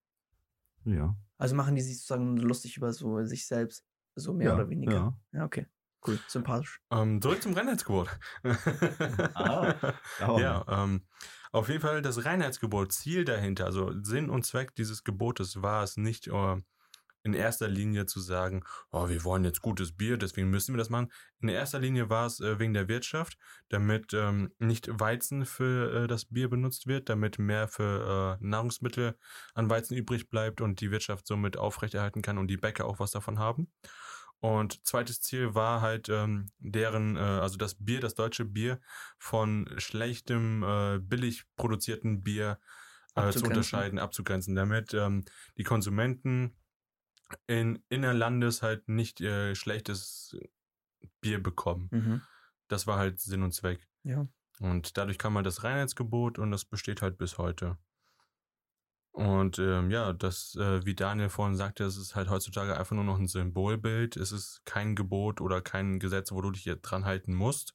ja. 0.84 1.16
Also 1.38 1.54
machen 1.54 1.74
die 1.74 1.82
sich 1.82 1.98
sozusagen 1.98 2.38
lustig 2.38 2.78
über 2.78 2.92
so 2.94 3.22
sich 3.24 3.46
selbst, 3.46 3.84
so 4.14 4.32
mehr 4.32 4.48
ja, 4.48 4.54
oder 4.54 4.70
weniger. 4.70 4.92
Ja. 4.92 5.20
Ja, 5.32 5.44
okay. 5.44 5.66
Cool, 6.06 6.18
sympathisch. 6.28 6.80
ähm, 6.90 7.20
zurück 7.20 7.42
zum 7.42 7.54
Reinheitsgebot. 7.54 8.08
Ah. 9.34 9.74
Oh. 10.26 10.38
Ja, 10.38 10.64
ähm, 10.68 11.06
auf 11.52 11.68
jeden 11.68 11.80
Fall 11.80 12.02
das 12.02 12.24
Reinheitsgebot, 12.24 12.92
Ziel 12.92 13.24
dahinter, 13.24 13.66
also 13.66 13.92
Sinn 14.02 14.30
und 14.30 14.44
Zweck 14.44 14.74
dieses 14.74 15.04
Gebotes 15.04 15.62
war 15.62 15.82
es 15.82 15.96
nicht 15.96 16.26
äh, 16.28 16.56
in 17.26 17.34
erster 17.34 17.66
Linie 17.66 18.06
zu 18.06 18.20
sagen, 18.20 18.62
oh, 18.92 19.08
wir 19.08 19.24
wollen 19.24 19.44
jetzt 19.44 19.60
gutes 19.60 19.96
Bier, 19.96 20.16
deswegen 20.16 20.48
müssen 20.48 20.74
wir 20.74 20.78
das 20.78 20.90
machen. 20.90 21.10
In 21.40 21.48
erster 21.48 21.80
Linie 21.80 22.08
war 22.08 22.26
es 22.26 22.38
äh, 22.40 22.60
wegen 22.60 22.72
der 22.72 22.88
Wirtschaft, 22.88 23.36
damit 23.68 24.14
ähm, 24.14 24.52
nicht 24.58 24.88
Weizen 25.00 25.44
für 25.44 26.04
äh, 26.04 26.06
das 26.06 26.26
Bier 26.26 26.48
benutzt 26.48 26.86
wird, 26.86 27.08
damit 27.08 27.40
mehr 27.40 27.66
für 27.66 28.38
äh, 28.40 28.44
Nahrungsmittel 28.46 29.18
an 29.54 29.68
Weizen 29.68 29.96
übrig 29.96 30.30
bleibt 30.30 30.60
und 30.60 30.80
die 30.80 30.92
Wirtschaft 30.92 31.26
somit 31.26 31.56
aufrechterhalten 31.56 32.22
kann 32.22 32.38
und 32.38 32.46
die 32.46 32.56
Bäcker 32.58 32.84
auch 32.84 33.00
was 33.00 33.10
davon 33.10 33.40
haben. 33.40 33.72
Und 34.46 34.86
zweites 34.86 35.20
Ziel 35.20 35.56
war 35.56 35.80
halt 35.80 36.08
ähm, 36.08 36.46
deren, 36.60 37.16
äh, 37.16 37.18
also 37.18 37.56
das 37.56 37.74
Bier, 37.74 37.98
das 37.98 38.14
deutsche 38.14 38.44
Bier 38.44 38.80
von 39.18 39.68
schlechtem, 39.76 40.62
äh, 40.62 41.00
billig 41.00 41.46
produzierten 41.56 42.22
Bier 42.22 42.60
äh, 43.16 43.32
zu 43.32 43.44
unterscheiden, 43.44 43.98
abzugrenzen, 43.98 44.54
damit 44.54 44.94
ähm, 44.94 45.24
die 45.58 45.64
Konsumenten 45.64 46.56
in 47.48 47.82
innerlandes 47.88 48.62
halt 48.62 48.88
nicht 48.88 49.20
äh, 49.20 49.56
schlechtes 49.56 50.36
Bier 51.20 51.42
bekommen. 51.42 51.88
Mhm. 51.90 52.22
Das 52.68 52.86
war 52.86 52.98
halt 52.98 53.18
Sinn 53.18 53.42
und 53.42 53.50
Zweck. 53.50 53.88
Ja. 54.04 54.28
Und 54.60 54.96
dadurch 54.96 55.18
kam 55.18 55.34
halt 55.34 55.46
das 55.46 55.64
Reinheitsgebot 55.64 56.38
und 56.38 56.52
das 56.52 56.64
besteht 56.64 57.02
halt 57.02 57.18
bis 57.18 57.36
heute. 57.36 57.78
Und 59.16 59.58
ähm, 59.58 59.90
ja, 59.90 60.12
das, 60.12 60.54
äh, 60.56 60.84
wie 60.84 60.94
Daniel 60.94 61.30
vorhin 61.30 61.56
sagte, 61.56 61.84
es 61.84 61.96
ist 61.96 62.14
halt 62.14 62.28
heutzutage 62.28 62.76
einfach 62.78 62.94
nur 62.94 63.04
noch 63.04 63.18
ein 63.18 63.26
Symbolbild. 63.26 64.14
Es 64.18 64.30
ist 64.30 64.60
kein 64.66 64.94
Gebot 64.94 65.40
oder 65.40 65.62
kein 65.62 65.98
Gesetz, 65.98 66.32
wo 66.32 66.42
du 66.42 66.50
dich 66.50 66.66
jetzt 66.66 66.82
dran 66.82 67.06
halten 67.06 67.32
musst. 67.34 67.74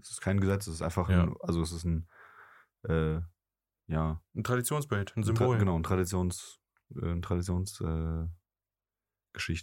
Es 0.00 0.10
ist 0.10 0.22
kein 0.22 0.40
Gesetz, 0.40 0.66
es 0.66 0.76
ist 0.76 0.82
einfach 0.82 1.10
Ja. 1.10 1.24
ein, 1.24 1.34
also 1.40 1.60
es 1.60 1.70
ist 1.70 1.84
ein, 1.84 2.08
äh, 2.88 3.20
ja, 3.88 4.22
Ein 4.34 4.44
Traditionsbild, 4.44 5.14
ein 5.16 5.22
Symbol. 5.22 5.58
genau, 5.58 5.76
ein 5.78 5.82
Traditions, 5.82 6.60
äh, 6.96 7.10
ein 7.12 7.20
Traditions, 7.20 7.80
äh. 7.82 8.26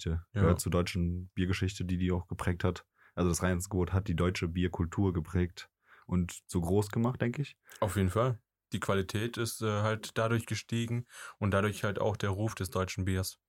Ja. 0.06 0.24
Gehört 0.34 0.60
zur 0.60 0.72
deutschen 0.72 1.30
Biergeschichte, 1.34 1.84
die 1.86 1.98
die 1.98 2.12
auch 2.12 2.28
geprägt 2.28 2.64
hat. 2.64 2.86
Also 3.16 3.30
das 3.30 3.42
Reinheitsgebot 3.42 3.92
hat 3.92 4.08
die 4.08 4.16
deutsche 4.16 4.48
Bierkultur 4.48 5.14
geprägt 5.14 5.70
und 6.06 6.42
so 6.46 6.62
groß 6.62 6.90
gemacht, 6.90 7.22
denke 7.22 7.42
ich. 7.42 7.58
Auf 7.80 7.96
jeden 7.96 8.10
Fall. 8.10 8.40
Die 8.74 8.80
Qualität 8.80 9.38
ist 9.38 9.62
äh, 9.62 9.82
halt 9.82 10.18
dadurch 10.18 10.46
gestiegen 10.46 11.06
und 11.40 11.52
dadurch 11.52 11.84
halt 11.84 12.00
auch 12.00 12.18
der 12.18 12.30
Ruf 12.32 12.56
des 12.56 12.70
deutschen 12.70 13.06
Biers. 13.06 13.40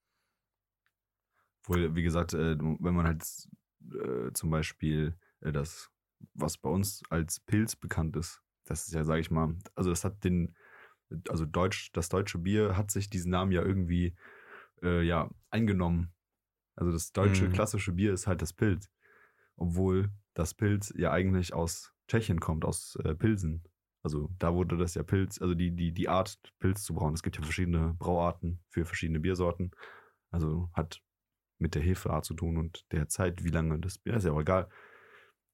Wohl, 1.65 1.95
wie 1.95 2.03
gesagt, 2.03 2.35
äh, 2.35 2.57
wenn 2.59 2.95
man 2.95 3.07
halt 3.07 3.23
äh, 3.93 4.33
zum 4.33 4.51
Beispiel 4.51 5.17
äh, 5.41 5.53
das, 5.53 5.91
was 6.35 6.59
bei 6.59 6.69
uns 6.69 7.03
als 7.09 7.39
Pilz 7.41 7.77
bekannt 7.77 8.17
ist, 8.17 8.43
das 8.65 8.87
ist 8.87 8.95
ja, 8.95 9.05
sage 9.05 9.21
ich 9.21 9.31
mal, 9.31 9.57
also 9.75 9.91
das 9.91 10.05
hat 10.05 10.25
den, 10.25 10.57
also 11.29 11.47
Deutsch, 11.47 11.93
das 11.93 12.09
deutsche 12.09 12.39
Bier 12.39 12.77
hat 12.77 12.91
sich 12.91 13.11
diesen 13.11 13.31
Namen 13.31 13.53
ja 13.53 13.63
irgendwie, 13.63 14.17
äh, 14.83 15.03
ja, 15.03 15.31
eingenommen. 15.51 16.13
Also 16.77 16.93
das 16.93 17.13
deutsche 17.13 17.49
Mhm. 17.49 17.53
klassische 17.53 17.93
Bier 17.93 18.13
ist 18.15 18.27
halt 18.27 18.43
das 18.43 18.53
Pilz. 18.53 18.91
Obwohl 19.57 20.11
das 20.35 20.55
Pilz 20.55 20.93
ja 20.97 21.13
eigentlich 21.13 21.55
aus 21.55 21.93
Tschechien 22.09 22.41
kommt, 22.41 22.65
aus 22.65 22.97
äh, 23.05 23.15
Pilsen. 23.15 23.65
Also 24.05 24.29
da 24.39 24.53
wurde 24.53 24.77
das 24.77 24.95
ja 24.95 25.03
Pilz, 25.03 25.41
also 25.41 25.55
die, 25.55 25.71
die, 25.71 25.93
die 25.93 26.09
Art, 26.09 26.39
Pilz 26.59 26.83
zu 26.83 26.93
brauen. 26.95 27.15
Es 27.15 27.23
gibt 27.23 27.37
ja 27.37 27.43
verschiedene 27.43 27.95
Brauarten 27.95 28.61
für 28.69 28.85
verschiedene 28.85 29.21
Biersorten. 29.21 29.71
Also 30.31 30.71
hat 30.73 31.01
mit 31.59 31.75
der 31.77 31.83
Hefeart 31.83 32.25
zu 32.25 32.35
tun 32.35 32.57
und 32.57 32.85
der 32.91 33.09
Zeit, 33.09 33.45
wie 33.45 33.51
lange 33.51 33.79
das 33.79 33.99
Bier 33.99 34.15
ist 34.15 34.25
ja 34.25 34.33
auch 34.33 34.41
egal. 34.41 34.69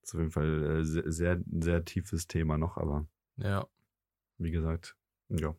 ist 0.02 0.14
auf 0.14 0.20
jeden 0.20 0.30
Fall 0.30 0.78
äh, 0.80 0.84
sehr, 0.84 1.10
sehr, 1.12 1.40
sehr 1.60 1.84
tiefes 1.84 2.26
Thema 2.26 2.56
noch, 2.56 2.78
aber 2.78 3.06
Ja. 3.36 3.66
wie 4.38 4.50
gesagt, 4.50 4.96
ja. 5.28 5.54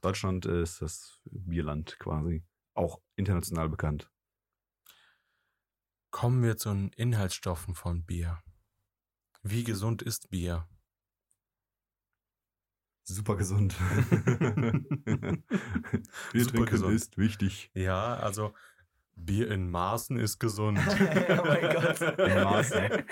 Deutschland 0.00 0.46
ist 0.46 0.82
das 0.82 1.20
Bierland 1.24 1.98
quasi. 1.98 2.44
Auch 2.74 3.00
international 3.16 3.68
bekannt. 3.68 4.10
Kommen 6.10 6.42
wir 6.42 6.56
zu 6.56 6.68
den 6.70 6.88
Inhaltsstoffen 6.90 7.74
von 7.74 8.04
Bier. 8.04 8.38
Wie 9.42 9.64
gesund 9.64 10.02
ist 10.02 10.30
Bier? 10.30 10.68
Super 13.04 13.36
gesund. 13.36 13.74
Bier 14.10 14.82
Super 16.44 16.50
trinken 16.50 16.70
gesund. 16.70 16.94
ist 16.94 17.18
wichtig. 17.18 17.70
Ja, 17.74 18.14
also 18.14 18.52
Bier 19.16 19.50
in 19.50 19.70
Maßen 19.70 20.16
ist 20.18 20.38
gesund. 20.38 20.78
oh 20.88 21.42
mein 21.44 21.74
Gott. 21.74 22.00
In 22.18 22.44
Maßen. 22.44 23.04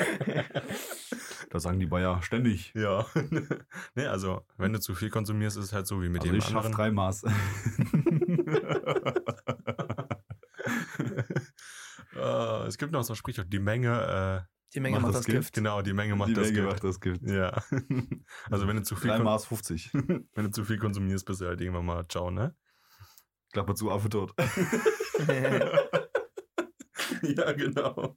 Das 1.51 1.63
sagen 1.65 1.81
die 1.81 1.87
Bayer 1.87 2.23
ständig. 2.23 2.73
ja. 2.75 3.05
nee, 3.95 4.07
also 4.07 4.47
wenn 4.57 4.73
du 4.73 4.81
zu 4.81 4.95
viel 4.95 5.11
konsumierst, 5.11 5.57
ist 5.57 5.65
es 5.67 5.73
halt 5.73 5.87
so 5.87 6.03
wie 6.03 6.09
mit 6.09 6.23
also 6.23 6.33
dem 6.33 6.39
ich 6.39 6.45
schaff 6.45 6.65
anderen. 6.65 6.73
drei 6.73 6.91
Maß. 6.93 7.25
äh, 12.17 12.67
es 12.67 12.79
gibt 12.79 12.93
noch 12.93 13.03
so 13.03 13.13
ein 13.13 13.17
Sprichwort, 13.17 13.53
die 13.53 13.59
Menge, 13.59 14.47
Die 14.75 14.81
Menge 14.81 14.97
Macht 14.97 15.03
macht 15.03 15.15
das 15.15 15.21
das 15.21 15.27
Gift? 15.27 15.39
Gift. 15.39 15.55
genau, 15.55 15.83
die 15.83 15.93
Menge 15.93 16.15
macht 16.17 16.29
die 16.31 16.35
das 16.35 16.47
Menge 16.53 16.61
Gift. 16.61 16.73
macht 16.73 16.85
das 16.85 17.01
Gift. 17.01 17.23
Ja. 17.23 17.63
also 18.51 18.69
wenn 18.69 18.77
du 18.77 18.83
zu 18.83 18.95
viel 18.97 19.09
Drei 19.11 19.17
kon- 19.17 19.25
Maß 19.25 19.47
50. 19.47 19.91
wenn 19.95 20.45
du 20.45 20.51
zu 20.51 20.65
viel 20.65 20.79
konsumierst, 20.79 21.25
bist 21.27 21.41
du 21.41 21.47
halt 21.47 21.61
irgendwann 21.61 21.87
mal 21.87 22.07
ciao, 22.09 22.31
ne? 22.31 22.55
Klappe 23.53 23.75
zu, 23.75 23.91
Affe 23.91 24.09
tot. 24.09 24.33
ja, 27.23 27.53
genau. 27.53 28.17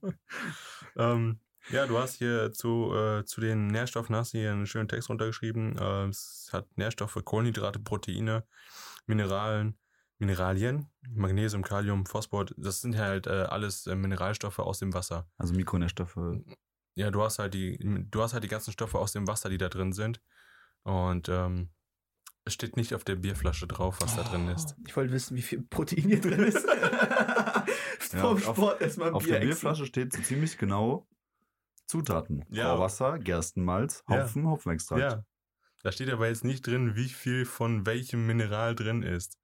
ähm, 0.96 1.40
ja, 1.70 1.86
du 1.86 1.98
hast 1.98 2.16
hier 2.18 2.52
zu, 2.52 2.92
äh, 2.94 3.24
zu 3.24 3.40
den 3.40 3.66
Nährstoffen 3.68 4.14
hast 4.14 4.34
du 4.34 4.38
hier 4.38 4.52
einen 4.52 4.66
schönen 4.66 4.88
Text 4.88 5.08
runtergeschrieben. 5.08 5.76
Äh, 5.78 6.06
es 6.08 6.50
hat 6.52 6.68
Nährstoffe, 6.76 7.18
Kohlenhydrate, 7.24 7.78
Proteine, 7.80 8.44
Mineralen, 9.06 9.76
Mineralien, 10.24 10.86
Magnesium, 11.10 11.62
Kalium, 11.62 12.06
Phosphor. 12.06 12.46
Das 12.56 12.80
sind 12.80 12.96
halt 12.98 13.26
äh, 13.26 13.30
alles 13.30 13.86
äh, 13.86 13.94
Mineralstoffe 13.94 14.58
aus 14.58 14.78
dem 14.78 14.94
Wasser. 14.94 15.28
Also 15.38 15.54
Mikronährstoffe. 15.54 16.18
ja, 16.94 17.10
du 17.10 17.22
hast 17.22 17.38
halt 17.38 17.54
die, 17.54 17.78
du 18.10 18.22
hast 18.22 18.32
halt 18.32 18.44
die 18.44 18.48
ganzen 18.48 18.72
Stoffe 18.72 18.98
aus 18.98 19.12
dem 19.12 19.26
Wasser, 19.28 19.48
die 19.50 19.58
da 19.58 19.68
drin 19.68 19.92
sind. 19.92 20.20
Und 20.82 21.28
ähm, 21.28 21.70
es 22.46 22.52
steht 22.54 22.76
nicht 22.76 22.94
auf 22.94 23.04
der 23.04 23.16
Bierflasche 23.16 23.66
drauf, 23.66 23.98
was 24.00 24.16
da 24.16 24.22
drin 24.22 24.48
ist. 24.48 24.74
Oh, 24.78 24.82
Ich 24.86 24.96
wollte 24.96 25.12
wissen, 25.12 25.36
wie 25.36 25.42
viel 25.42 25.62
Protein 25.62 26.04
hier 26.04 26.20
drin 26.20 26.40
ist. 26.40 26.66
Ja, 28.12 28.20
Vom 28.20 28.36
auf- 28.36 28.42
Sport 28.56 28.80
erstmal 28.80 29.12
Auf 29.12 29.24
Bier 29.24 29.40
der. 29.40 29.46
Bierflasche 29.46 29.86
steht 29.86 30.12
so 30.12 30.22
ziemlich 30.22 30.56
genau 30.58 31.08
Zutaten. 31.86 32.44
Ja. 32.48 32.74
Brauwasser, 32.74 33.18
Gerstenmalz, 33.18 34.04
Ja. 34.08 34.22
Hopfen, 34.22 34.46
Hopfenextrakt. 34.46 35.00
Ja. 35.00 35.24
Da 35.82 35.90
steht 35.90 36.10
aber 36.10 36.28
jetzt 36.28 36.44
nicht 36.44 36.64
drin, 36.66 36.94
wie 36.96 37.08
viel 37.08 37.44
von 37.44 37.86
welchem 37.86 38.26
Mineral 38.26 38.74
drin 38.74 39.02
ist. 39.02 39.36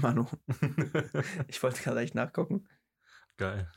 Manu, 0.00 0.26
ich 1.48 1.62
wollte 1.62 1.82
gerade 1.82 2.00
echt 2.00 2.14
nachgucken. 2.14 2.68
Geil. 3.36 3.70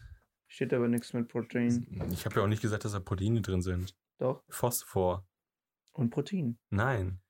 Steht 0.47 0.73
aber 0.73 0.87
nichts 0.87 1.13
mit 1.13 1.27
Protein. 1.27 2.09
Ich 2.11 2.25
habe 2.25 2.35
ja 2.35 2.41
auch 2.43 2.47
nicht 2.47 2.61
gesagt, 2.61 2.85
dass 2.85 2.93
da 2.93 2.99
Proteine 2.99 3.41
drin 3.41 3.61
sind. 3.61 3.95
Doch. 4.17 4.43
Phosphor. 4.49 5.27
Und 5.93 6.09
Protein. 6.09 6.57
Nein, 6.69 7.21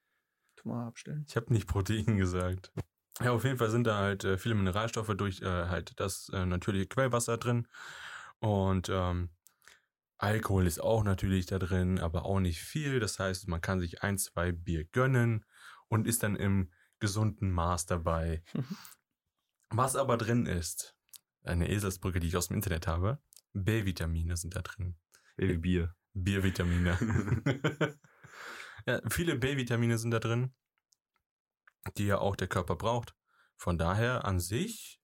Tu 0.55 0.67
mal 0.67 0.87
abstellen. 0.87 1.25
ich 1.27 1.35
habe 1.35 1.53
nicht 1.53 1.67
Protein 1.67 2.17
gesagt. 2.17 2.71
Ja, 3.21 3.31
auf 3.31 3.43
jeden 3.43 3.57
Fall 3.57 3.69
sind 3.69 3.85
da 3.85 3.97
halt 3.97 4.23
äh, 4.23 4.37
viele 4.37 4.55
Mineralstoffe 4.55 5.13
durch 5.17 5.41
äh, 5.41 5.45
halt 5.45 5.99
das 5.99 6.29
äh, 6.29 6.45
natürliche 6.45 6.87
Quellwasser 6.87 7.37
drin. 7.37 7.67
Und 8.39 8.89
ähm, 8.89 9.29
Alkohol 10.17 10.67
ist 10.67 10.79
auch 10.79 11.03
natürlich 11.03 11.45
da 11.45 11.59
drin, 11.59 11.99
aber 11.99 12.25
auch 12.25 12.39
nicht 12.39 12.61
viel. 12.61 12.99
Das 12.99 13.19
heißt, 13.19 13.47
man 13.47 13.61
kann 13.61 13.79
sich 13.79 14.03
ein, 14.03 14.17
zwei 14.17 14.51
Bier 14.51 14.85
gönnen 14.85 15.45
und 15.87 16.07
ist 16.07 16.23
dann 16.23 16.35
im 16.35 16.71
gesunden 16.99 17.51
Maß 17.51 17.85
dabei. 17.85 18.43
Was 19.69 19.95
aber 19.95 20.17
drin 20.17 20.45
ist, 20.45 20.97
eine 21.43 21.69
Eselsbrücke, 21.69 22.19
die 22.19 22.27
ich 22.27 22.37
aus 22.37 22.47
dem 22.47 22.55
Internet 22.55 22.87
habe, 22.87 23.19
B-Vitamine 23.53 24.37
sind 24.37 24.55
da 24.55 24.61
drin. 24.61 24.95
Baby 25.37 25.57
Bier. 25.57 25.95
Biervitamine. 26.13 26.97
ja, 28.85 29.01
viele 29.09 29.37
B-Vitamine 29.37 29.97
sind 29.97 30.11
da 30.11 30.19
drin, 30.19 30.53
die 31.97 32.05
ja 32.07 32.17
auch 32.17 32.35
der 32.35 32.47
Körper 32.47 32.75
braucht. 32.75 33.15
Von 33.55 33.77
daher 33.77 34.25
an 34.25 34.39
sich, 34.39 34.99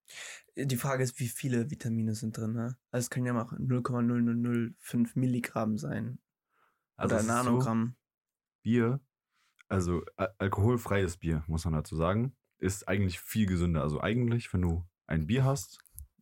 Die 0.56 0.78
Frage 0.78 1.04
ist, 1.04 1.20
wie 1.20 1.28
viele 1.28 1.70
Vitamine 1.70 2.16
sind 2.16 2.38
drin, 2.38 2.54
ne? 2.54 2.78
Also 2.92 3.06
es 3.06 3.10
können 3.10 3.26
ja 3.26 3.34
mal 3.34 3.46
0,0005 3.46 5.12
Milligramm 5.16 5.78
sein. 5.78 6.20
Also 6.96 7.16
oder 7.16 7.22
ist 7.22 7.28
so, 7.28 7.34
Nanogramm. 7.34 7.96
Bier, 8.62 9.00
also 9.68 10.04
al 10.16 10.34
alkoholfreies 10.38 11.18
Bier, 11.18 11.44
muss 11.48 11.66
man 11.66 11.74
dazu 11.74 11.96
sagen, 11.96 12.36
ist 12.58 12.88
eigentlich 12.88 13.20
viel 13.20 13.46
gesünder. 13.48 13.82
Also 13.82 14.02
eigentlich, 14.02 14.52
wenn 14.54 14.62
du 14.62 14.86
ein 15.08 15.28
Bier 15.28 15.44
hast, 15.44 15.80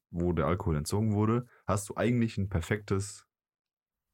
wo 0.10 0.34
der 0.34 0.46
Alkohol 0.46 0.78
entzogen 0.78 1.14
wurde, 1.14 1.48
hast 1.66 1.90
du 1.90 1.96
eigentlich 1.96 2.38
ein 2.38 2.50
perfektes 2.50 3.26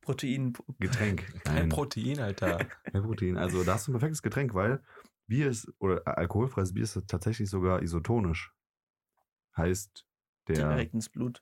Protein. 0.02 0.54
Getränk. 0.80 1.26
kein 1.44 1.70
Protein, 1.70 2.20
Alter. 2.20 2.58
kein 2.84 3.04
Protein. 3.04 3.38
Also 3.38 3.64
da 3.64 3.74
hast 3.74 3.88
du 3.88 3.92
ein 3.92 3.94
perfektes 3.94 4.22
Getränk, 4.22 4.54
weil 4.54 4.82
Bier 5.28 5.50
ist, 5.50 5.72
oder 5.80 6.02
alkoholfreies 6.08 6.74
Bier 6.74 6.84
ist 6.84 7.00
tatsächlich 7.08 7.50
sogar 7.50 7.82
isotonisch. 7.82 8.54
Heißt, 9.56 10.06
der, 10.48 10.70
Direkt 10.70 10.94
ins 10.94 11.10
Blut. 11.10 11.42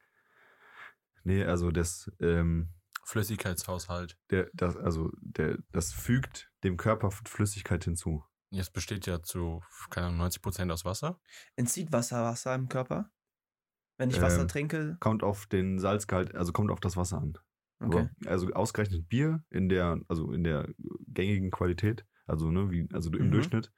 nee, 1.24 1.44
also 1.44 1.72
das, 1.72 2.12
ähm, 2.20 2.70
Flüssigkeitshaushalt. 3.08 4.18
der, 4.32 4.50
das, 4.54 4.76
also 4.76 5.12
der, 5.22 5.58
das 5.72 5.94
fügt 5.94 6.52
dem 6.64 6.78
Körper 6.78 7.10
Flüssigkeit 7.12 7.84
hinzu. 7.84 8.24
Jetzt 8.50 8.74
besteht 8.74 9.06
ja 9.08 9.22
zu, 9.22 9.62
keine 9.90 10.08
Ahnung, 10.08 10.20
90 10.20 10.42
Prozent 10.42 10.72
aus 10.72 10.86
Wasser. 10.86 11.20
Entzieht 11.56 11.92
Wasser 11.92 12.24
Wasser 12.24 12.54
im 12.56 12.70
Körper? 12.70 13.12
Wenn 13.98 14.10
ich 14.10 14.22
Wasser 14.22 14.42
Ähm, 14.42 14.48
trinke? 14.48 14.98
Kommt 15.00 15.24
auf 15.24 15.48
den 15.48 15.80
Salzgehalt, 15.80 16.36
also 16.36 16.52
kommt 16.54 16.70
auf 16.72 16.80
das 16.80 16.96
Wasser 16.98 17.18
an. 17.18 17.38
Okay. 17.80 18.10
Aber, 18.22 18.30
also 18.32 18.48
ausgerechnet 18.54 19.08
Bier 19.10 19.44
in 19.50 19.70
der, 19.70 20.00
also 20.08 20.32
in 20.32 20.44
der 20.44 20.68
gängigen 21.08 21.52
Qualität, 21.52 22.06
also 22.26 22.52
ne, 22.52 22.72
wie, 22.72 22.88
also 22.94 23.12
im 23.12 23.28
Mhm. 23.28 23.32
Durchschnitt, 23.32 23.72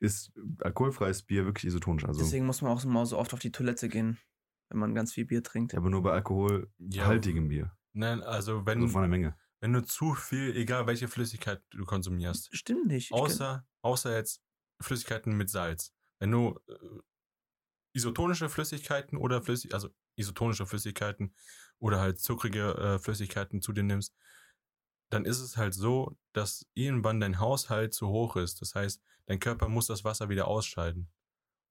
ist 0.00 0.32
alkoholfreies 0.60 1.22
Bier 1.24 1.44
wirklich 1.44 1.64
isotonisch. 1.66 2.04
Also 2.04 2.20
Deswegen 2.20 2.46
muss 2.46 2.62
man 2.62 2.70
auch 2.72 2.80
so 2.80 2.88
mal 2.88 3.04
so 3.06 3.18
oft 3.18 3.34
auf 3.34 3.40
die 3.40 3.50
Toilette 3.52 3.88
gehen, 3.88 4.18
wenn 4.68 4.78
man 4.78 4.94
ganz 4.94 5.12
viel 5.12 5.24
Bier 5.24 5.42
trinkt. 5.42 5.74
aber 5.74 5.90
nur 5.90 6.02
bei 6.02 6.12
alkoholhaltigem 6.12 7.48
Bier. 7.48 7.72
Nein, 7.92 8.22
also 8.22 8.64
wenn, 8.66 8.82
Also 8.82 8.92
von 8.92 9.02
der 9.02 9.08
Menge. 9.08 9.36
wenn 9.60 9.72
du 9.72 9.82
zu 9.82 10.14
viel, 10.14 10.56
egal 10.56 10.86
welche 10.86 11.08
Flüssigkeit 11.08 11.62
du 11.70 11.84
konsumierst, 11.84 12.54
Stimmt 12.54 12.86
nicht. 12.86 13.06
Ich 13.10 13.12
außer, 13.12 13.66
außer 13.82 14.14
jetzt 14.14 14.42
Flüssigkeiten 14.80 15.36
mit 15.36 15.50
Salz. 15.50 15.92
Wenn 16.18 16.30
du 16.30 16.58
äh, 16.68 16.74
isotonische 17.94 18.48
Flüssigkeiten 18.48 19.18
oder 19.18 19.42
Flüssig, 19.42 19.74
also 19.74 19.88
isotonische 20.16 20.66
Flüssigkeiten 20.66 21.34
oder 21.78 22.00
halt 22.00 22.20
zuckrige 22.20 22.74
äh, 22.74 22.98
Flüssigkeiten 22.98 23.62
zu 23.62 23.72
dir 23.72 23.82
nimmst, 23.84 24.14
dann 25.10 25.24
ist 25.24 25.40
es 25.40 25.56
halt 25.56 25.74
so, 25.74 26.18
dass 26.32 26.66
irgendwann 26.74 27.20
dein 27.20 27.38
Haushalt 27.40 27.94
zu 27.94 28.08
hoch 28.08 28.36
ist. 28.36 28.60
Das 28.60 28.74
heißt, 28.74 29.02
dein 29.26 29.40
Körper 29.40 29.68
muss 29.68 29.86
das 29.86 30.04
Wasser 30.04 30.28
wieder 30.28 30.48
ausscheiden. 30.48 31.10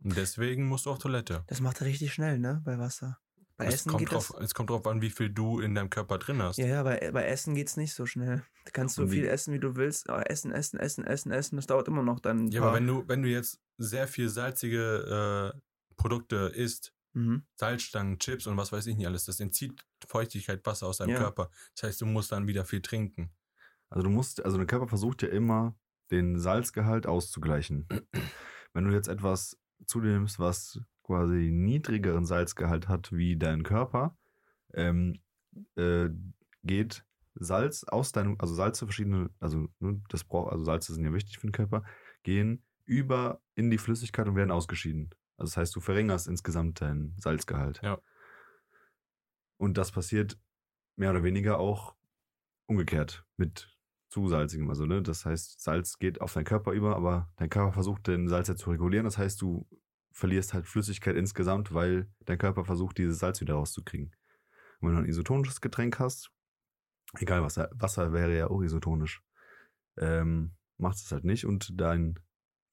Und 0.03 0.15
deswegen 0.15 0.68
musst 0.68 0.86
du 0.86 0.91
auf 0.91 0.99
Toilette. 0.99 1.43
das 1.47 1.61
macht 1.61 1.82
er 1.82 1.88
richtig 1.88 2.13
schnell, 2.13 2.39
ne? 2.39 2.61
Bei 2.65 2.78
Wasser. 2.78 3.20
Bei 3.58 3.66
Es 3.66 3.74
Essen 3.76 3.89
kommt, 3.89 3.99
geht 4.01 4.12
drauf, 4.12 4.32
das. 4.36 4.45
es 4.45 4.53
kommt 4.53 4.70
drauf 4.70 4.86
an, 4.86 5.01
wie 5.01 5.10
viel 5.10 5.30
du 5.32 5.60
in 5.60 5.74
deinem 5.74 5.89
Körper 5.89 6.20
drin 6.20 6.41
hast. 6.43 6.58
Ja, 6.58 6.68
ja, 6.68 6.84
bei, 6.84 7.10
bei 7.12 7.26
Essen 7.26 7.55
geht's 7.55 7.76
nicht 7.76 7.93
so 7.93 8.05
schnell. 8.05 8.43
Kannst 8.72 8.97
du 8.97 9.01
Und 9.03 9.12
wie- 9.12 9.16
viel 9.16 9.26
essen, 9.28 9.53
wie 9.53 9.60
du 9.60 9.76
willst. 9.76 10.10
Aber 10.10 10.30
essen, 10.30 10.51
essen, 10.51 10.80
essen, 10.80 11.03
essen, 11.05 11.32
essen. 11.32 11.55
Das 11.55 11.66
dauert 11.66 11.88
immer 11.88 12.03
noch 12.03 12.20
dann. 12.20 12.49
Ja, 12.49 12.62
aber 12.62 12.74
wenn 12.76 12.86
du, 12.86 13.03
wenn 13.08 13.24
du 13.24 13.30
jetzt 13.30 13.60
sehr 13.78 14.08
viel 14.08 14.30
salzige 14.30 15.53
äh, 15.55 15.60
Produkte 15.95 16.51
isst, 16.55 16.93
Mhm. 17.14 17.47
Salzstangen, 17.55 18.20
Chips 18.20 18.45
und 18.45 18.58
was 18.58 18.72
weiß 18.72 18.86
ich 18.86 18.95
nicht 18.95 19.08
alles, 19.08 19.26
das 19.26 19.39
entzieht 19.39 19.84
Feuchtigkeit, 20.08 20.64
Wasser 20.68 20.86
aus 20.86 20.97
deinem 20.97 21.12
Ja. 21.12 21.18
Körper. 21.18 21.49
Das 21.74 21.84
heißt, 21.89 22.01
du 22.01 22.05
musst 22.05 22.32
dann 22.32 22.45
wieder 22.45 22.64
viel 22.64 22.82
trinken. 22.82 23.32
Also 23.89 24.03
du 24.03 24.12
musst, 24.12 24.45
also 24.45 24.58
der 24.58 24.68
Körper 24.68 24.88
versucht 24.88 25.24
ja 25.24 25.30
immer, 25.30 25.76
den 26.12 26.38
Salzgehalt 26.38 27.08
auszugleichen. 27.08 27.88
Wenn 28.74 28.86
du 28.86 28.91
jetzt 28.93 29.08
etwas 29.08 29.58
zu 29.88 29.99
dir 29.99 30.10
nimmst, 30.12 30.38
was 30.38 30.80
quasi 31.08 31.49
niedrigeren 31.51 32.26
Salzgehalt 32.26 32.88
hat 32.88 33.12
wie 33.12 33.38
dein 33.38 33.64
Körper, 33.64 34.16
ähm, 34.74 35.20
äh, 35.76 36.10
geht 36.64 37.05
Salz 37.36 37.84
aus 37.86 38.12
deinem, 38.12 38.36
also 38.39 38.53
Salze 38.53 38.86
verschiedene, 38.86 39.30
also 39.39 39.68
ne, 39.80 40.01
das 40.10 40.24
braucht, 40.24 40.51
also 40.51 40.64
Salze 40.66 40.93
sind 40.93 41.05
ja 41.05 41.14
wichtig 41.14 41.39
für 41.39 41.47
den 41.47 41.53
Körper, 41.53 41.84
gehen 42.24 42.64
über 42.86 43.41
in 43.55 43.72
die 43.72 43.78
Flüssigkeit 43.78 44.28
und 44.28 44.36
werden 44.36 44.51
ausgeschieden. 44.51 45.10
Also 45.38 45.51
das 45.51 45.58
heißt, 45.58 45.76
du 45.76 45.80
verringerst 45.80 46.28
insgesamt 46.28 46.82
deinen 46.82 47.16
Salzgehalt. 47.18 47.80
Ja. 47.84 47.99
Und 49.58 49.78
das 49.78 49.91
passiert 49.91 50.38
mehr 50.95 51.12
oder 51.12 51.24
weniger 51.24 51.60
auch 51.60 51.95
umgekehrt 52.66 53.24
mit 53.38 53.74
zu 54.10 54.28
salzigem. 54.28 54.70
Also, 54.70 54.86
ne, 54.86 55.01
das 55.01 55.26
heißt, 55.26 55.62
Salz 55.62 55.99
geht 55.99 56.22
auf 56.22 56.34
deinen 56.34 56.45
Körper 56.45 56.72
über, 56.72 56.95
aber 56.95 57.30
dein 57.38 57.49
Körper 57.49 57.74
versucht, 57.74 58.08
den 58.08 58.28
Salz 58.28 58.47
ja 58.47 58.55
zu 58.55 58.72
regulieren. 58.72 59.05
Das 59.05 59.18
heißt, 59.18 59.41
du 59.41 59.68
verlierst 60.18 60.55
halt 60.55 60.65
Flüssigkeit 60.65 61.15
insgesamt, 61.15 61.76
weil 61.76 62.09
dein 62.26 62.39
Körper 62.39 62.65
versucht, 62.65 62.97
dieses 62.97 63.20
Salz 63.20 63.39
wieder 63.39 63.53
rauszukriegen. 63.53 64.15
Und 64.80 64.89
wenn 64.89 64.95
du 64.95 65.03
ein 65.03 65.09
isotonisches 65.09 65.61
Getränk 65.61 65.99
hast, 65.99 66.32
egal 67.20 67.43
was, 67.43 67.57
Wasser 67.57 68.13
wäre 68.13 68.36
ja 68.36 68.47
auch 68.47 68.63
isotonisch, 68.63 69.22
ähm, 69.97 70.55
macht 70.78 70.97
es 70.97 71.11
halt 71.11 71.24
nicht 71.24 71.45
und 71.45 71.80
dein 71.80 72.20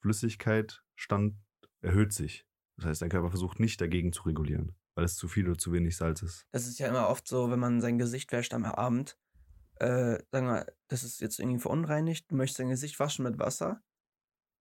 Flüssigkeitsstand 0.01 1.37
erhöht 1.83 2.15
sich. 2.15 2.47
Das 2.77 2.87
heißt, 2.87 3.03
dein 3.03 3.11
Körper 3.11 3.29
versucht 3.29 3.61
nicht 3.61 3.79
dagegen 3.79 4.15
zu 4.15 4.23
regulieren, 4.23 4.75
weil 4.95 5.05
es 5.05 5.17
zu 5.17 5.29
viel 5.29 5.47
oder 5.47 5.59
zu 5.59 5.71
wenig 5.71 5.99
Salz 5.99 6.23
ist. 6.23 6.47
Das 6.51 6.67
ist 6.67 6.79
ja 6.79 6.89
immer 6.89 7.11
oft 7.11 7.29
so, 7.29 7.51
wenn 7.51 7.61
man 7.61 7.83
sein 7.83 7.99
Gesicht 7.99 8.33
wäscht 8.33 8.55
am 8.55 8.65
Abend. 8.65 9.19
Äh, 9.77 10.19
sagen 10.33 10.47
wir, 10.47 10.67
das 10.89 11.03
ist 11.03 11.21
jetzt 11.21 11.39
irgendwie 11.39 11.61
verunreinigt. 11.61 12.31
Du 12.31 12.37
möchtest 12.37 12.61
dein 12.61 12.71
Gesicht 12.71 12.99
waschen 12.99 13.25
mit 13.25 13.39
Wasser. 13.39 13.83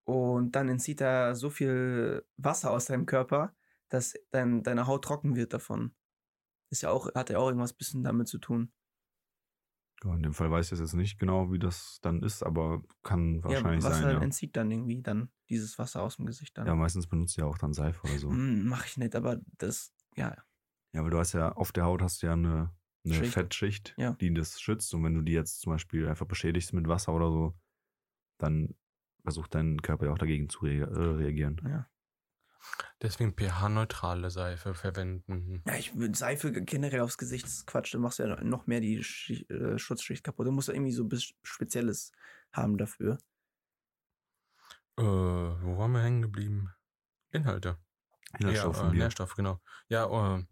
Und 0.06 0.52
dann 0.56 0.68
entzieht 0.70 1.02
er 1.02 1.36
so 1.36 1.50
viel 1.50 2.26
Wasser 2.38 2.72
aus 2.72 2.86
deinem 2.86 3.06
Körper, 3.06 3.56
dass 3.90 4.14
dein, 4.32 4.64
deine 4.64 4.88
Haut 4.88 5.04
trocken 5.06 5.36
wird 5.36 5.54
davon. 5.54 5.96
Ist 6.70 6.82
ja 6.82 6.90
auch, 6.90 7.14
hat 7.16 7.30
ja 7.30 7.38
auch 7.40 7.48
irgendwas 7.48 7.74
bisschen 7.74 8.04
damit 8.04 8.28
zu 8.28 8.40
tun. 8.40 8.72
Ja, 10.04 10.14
in 10.16 10.24
dem 10.24 10.34
Fall 10.34 10.52
weiß 10.52 10.72
ich 10.72 10.80
jetzt 10.80 10.94
nicht 10.96 11.18
genau, 11.20 11.52
wie 11.52 11.60
das 11.60 12.00
dann 12.02 12.22
ist, 12.24 12.44
aber 12.44 12.84
kann 13.04 13.42
wahrscheinlich 13.44 13.84
ja, 13.84 13.90
Wasser 13.90 14.02
sein. 14.02 14.16
Ja. 14.16 14.22
entzieht 14.22 14.58
dann 14.58 14.70
irgendwie 14.70 15.02
dann 15.02 15.30
dieses 15.50 15.78
Wasser 15.80 16.02
aus 16.02 16.18
dem 16.18 16.26
Gesicht 16.26 16.58
dann. 16.58 16.68
ja, 16.68 16.76
meistens 16.76 17.08
benutzt 17.08 17.38
ihr 17.38 17.48
auch 17.48 17.58
dann 17.58 17.72
Seife 17.74 18.06
oder 18.08 18.18
so. 18.18 18.30
Hm, 18.30 18.66
mach 18.68 18.86
ich 18.86 18.98
nicht, 18.98 19.16
aber 19.16 19.40
das, 19.58 19.94
ja. 20.16 20.36
Ja, 20.92 21.00
aber 21.00 21.10
du 21.10 21.20
hast 21.20 21.32
ja, 21.34 21.54
auf 21.54 21.72
der 21.72 21.86
Haut 21.86 22.02
hast 22.02 22.22
du 22.22 22.26
ja 22.28 22.34
eine, 22.34 22.76
eine 23.06 23.14
Schicht. 23.14 23.34
Fettschicht, 23.34 23.96
Ja. 23.98 24.14
die 24.14 24.34
das 24.34 24.60
schützt. 24.60 24.94
Und 24.94 25.04
wenn 25.06 25.14
du 25.16 25.22
die 25.22 25.32
jetzt 25.32 25.62
zum 25.62 25.72
Beispiel 25.72 26.08
einfach 26.10 26.28
beschädigst 26.28 26.74
mit 26.74 26.88
Wasser 26.88 27.14
oder 27.14 27.30
so, 27.32 27.58
dann 28.40 28.76
versucht 29.24 29.56
dein 29.56 29.82
Körper 29.82 30.06
ja 30.06 30.12
auch 30.12 30.18
dagegen 30.18 30.50
zu 30.50 30.60
rea 30.60 30.86
äh, 30.86 31.00
reagieren. 31.16 31.60
ja. 31.68 31.88
Deswegen 33.02 33.34
pH-neutrale 33.34 34.30
Seife 34.30 34.74
verwenden. 34.74 35.62
Ja, 35.68 35.76
ich 35.76 35.98
würde 35.98 36.18
Seife 36.18 36.52
generell 36.52 37.02
aufs 37.02 37.18
Gesicht, 37.18 37.44
das 37.44 37.56
ist 37.56 37.68
Quatsch, 37.68 37.94
dann 37.94 38.02
machst 38.02 38.20
du 38.20 38.24
ja 38.24 38.42
noch 38.44 38.68
mehr 38.68 38.80
die 38.80 39.04
Schicht, 39.04 39.50
äh, 39.52 39.78
Schutzschicht 39.78 40.24
kaputt. 40.24 40.48
Du 40.48 40.52
musst 40.52 40.70
ja 40.70 40.74
irgendwie 40.74 40.94
so 40.94 41.12
was 41.12 41.34
Spezielles 41.44 42.14
haben 42.54 42.78
dafür. 42.78 43.18
Äh, 44.98 45.04
wo 45.04 45.78
waren 45.78 45.92
wir 45.92 46.02
hängen 46.02 46.22
geblieben? 46.22 46.70
Inhalte. 47.32 47.78
Inhaltsstoffe 48.40 48.78
ja, 48.78 48.92
äh. 48.92 48.96
Nährstoffe, 48.96 49.36
genau. 49.36 49.60
Ja, 49.90 50.38
äh, 50.38 50.46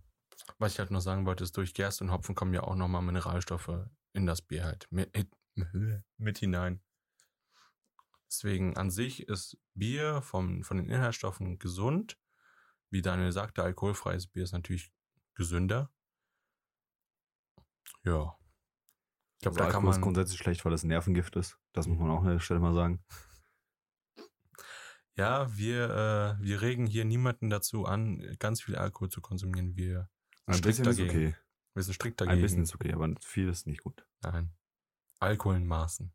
Was 0.57 0.73
ich 0.73 0.79
halt 0.79 0.91
noch 0.91 0.99
sagen 0.99 1.25
wollte, 1.25 1.43
ist, 1.43 1.55
durch 1.55 1.73
Gerste 1.73 2.03
und 2.03 2.11
Hopfen 2.11 2.35
kommen 2.35 2.53
ja 2.53 2.63
auch 2.63 2.75
nochmal 2.75 3.01
Mineralstoffe 3.01 3.87
in 4.13 4.25
das 4.25 4.41
Bier 4.41 4.65
halt 4.65 4.87
mit, 4.89 5.15
mit 6.17 6.37
hinein. 6.39 6.81
Deswegen 8.31 8.77
an 8.77 8.89
sich 8.89 9.27
ist 9.27 9.57
Bier 9.73 10.21
vom, 10.21 10.63
von 10.63 10.77
den 10.77 10.87
Inhaltsstoffen 10.89 11.59
gesund. 11.59 12.17
Wie 12.89 13.01
Daniel 13.01 13.33
sagte, 13.33 13.61
alkoholfreies 13.61 14.27
Bier 14.27 14.43
ist 14.43 14.53
natürlich 14.53 14.93
gesünder. 15.35 15.91
Ja. 18.03 18.37
Ich 19.35 19.41
glaube, 19.43 19.59
Also 19.59 19.65
da 19.65 19.69
kann 19.71 19.83
ist 19.89 19.95
man. 19.95 20.01
grundsätzlich 20.01 20.39
schlecht, 20.39 20.63
weil 20.63 20.71
es 20.73 20.83
Nervengift 20.83 21.35
ist. 21.35 21.57
Das 21.73 21.87
muss 21.87 21.99
man 21.99 22.09
auch 22.09 22.21
an 22.21 22.29
der 22.29 22.39
Stelle 22.39 22.59
mal 22.61 22.73
sagen. 22.73 23.03
Ja, 25.17 25.55
wir, 25.57 25.89
äh, 26.39 26.41
wir 26.43 26.61
regen 26.61 26.85
hier 26.87 27.03
niemanden 27.03 27.49
dazu 27.49 27.85
an, 27.85 28.35
ganz 28.39 28.61
viel 28.61 28.77
Alkohol 28.77 29.09
zu 29.09 29.19
konsumieren. 29.19 29.75
Wir 29.75 30.09
Ein 30.45 30.53
strikt 30.53 30.77
bisschen 30.77 30.85
ist 30.85 30.99
dagegen. 30.99 31.09
okay. 31.09 31.35
Wir 31.73 31.83
sind 31.83 31.93
strikt 31.95 32.21
dagegen. 32.21 32.37
Ein 32.37 32.41
bisschen 32.41 32.63
ist 32.63 32.73
okay, 32.75 32.93
aber 32.93 33.13
viel 33.21 33.49
ist 33.49 33.67
nicht 33.67 33.83
gut. 33.83 34.05
Nein. 34.21 34.53
Alkohol 35.19 35.57
in 35.57 35.67
Maßen. 35.67 36.13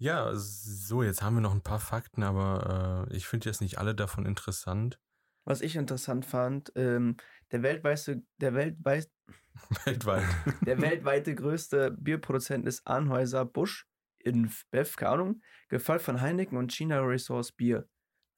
Ja, 0.00 0.30
so, 0.34 1.02
jetzt 1.02 1.20
haben 1.20 1.34
wir 1.34 1.42
noch 1.42 1.54
ein 1.54 1.60
paar 1.60 1.78
Fakten, 1.78 2.22
aber 2.22 3.06
äh, 3.10 3.16
ich 3.16 3.26
finde 3.26 3.50
jetzt 3.50 3.60
nicht 3.60 3.76
alle 3.76 3.94
davon 3.94 4.24
interessant. 4.24 4.98
Was 5.44 5.60
ich 5.60 5.76
interessant 5.76 6.24
fand, 6.24 6.72
ähm, 6.74 7.18
der 7.52 7.62
weltweite, 7.62 8.22
der 8.38 8.54
weltweit, 8.54 9.10
Weltweit. 9.84 10.24
der 10.66 10.80
weltweite 10.80 11.34
größte 11.34 11.90
Bierproduzent 11.90 12.66
ist 12.66 12.86
Anheuser 12.86 13.44
Busch 13.44 13.86
in 14.18 14.50
Bev, 14.70 14.96
keine 14.96 15.10
Ahnung, 15.12 15.42
gefolgt 15.68 16.02
von 16.02 16.22
Heineken 16.22 16.56
und 16.56 16.72
China 16.72 17.00
Resource 17.00 17.52
Bier. 17.52 17.86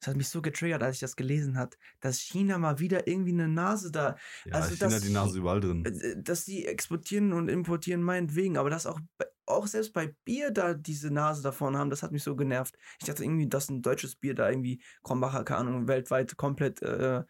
Das 0.03 0.09
hat 0.09 0.17
mich 0.17 0.29
so 0.29 0.43
getriggert, 0.43 0.83
als 0.83 0.97
ich 0.97 1.01
das 1.01 1.15
gelesen 1.15 1.57
hat, 1.57 1.79
dass 2.01 2.19
China 2.19 2.59
mal 2.59 2.81
wieder 2.81 3.07
irgendwie 3.07 3.31
eine 3.31 3.47
Nase 3.47 3.93
da, 3.93 4.17
Ja, 4.45 4.55
Also, 4.55 4.71
China 4.75 4.87
dass 4.87 4.95
hat 4.97 5.05
die 5.05 5.13
Nase 5.13 5.39
überall 5.39 5.61
drin. 5.61 5.85
äh, 5.85 6.21
dass 6.21 6.45
die 6.45 6.67
exportieren 6.67 7.33
und 7.33 7.49
importieren 7.49 8.03
meinetwegen, 8.03 8.57
aber 8.59 8.69
dass 8.69 8.87
auch, 8.87 8.99
auch 9.47 9.69
selbst 9.69 9.93
bei 9.93 10.09
Bier 10.25 10.51
da 10.51 10.75
diese 10.75 11.13
Nase 11.13 11.41
da 11.45 11.53
vorne 11.53 11.79
haben, 11.79 11.89
das 11.89 12.03
hat 12.03 12.11
mich 12.11 12.25
so 12.25 12.35
genervt. 12.35 12.77
Ich 13.01 13.07
dachte 13.07 13.23
irgendwie, 13.23 13.49
dass 13.49 13.69
ein 13.71 13.81
deutsches 13.81 14.17
Bier 14.17 14.35
da 14.35 14.51
irgendwie, 14.51 14.83
Krombacher, 15.05 15.45
keine 15.45 15.61
Ahnung, 15.61 15.87
weltweit 15.87 16.37
komplett, 16.37 16.83
äh, 16.83 17.23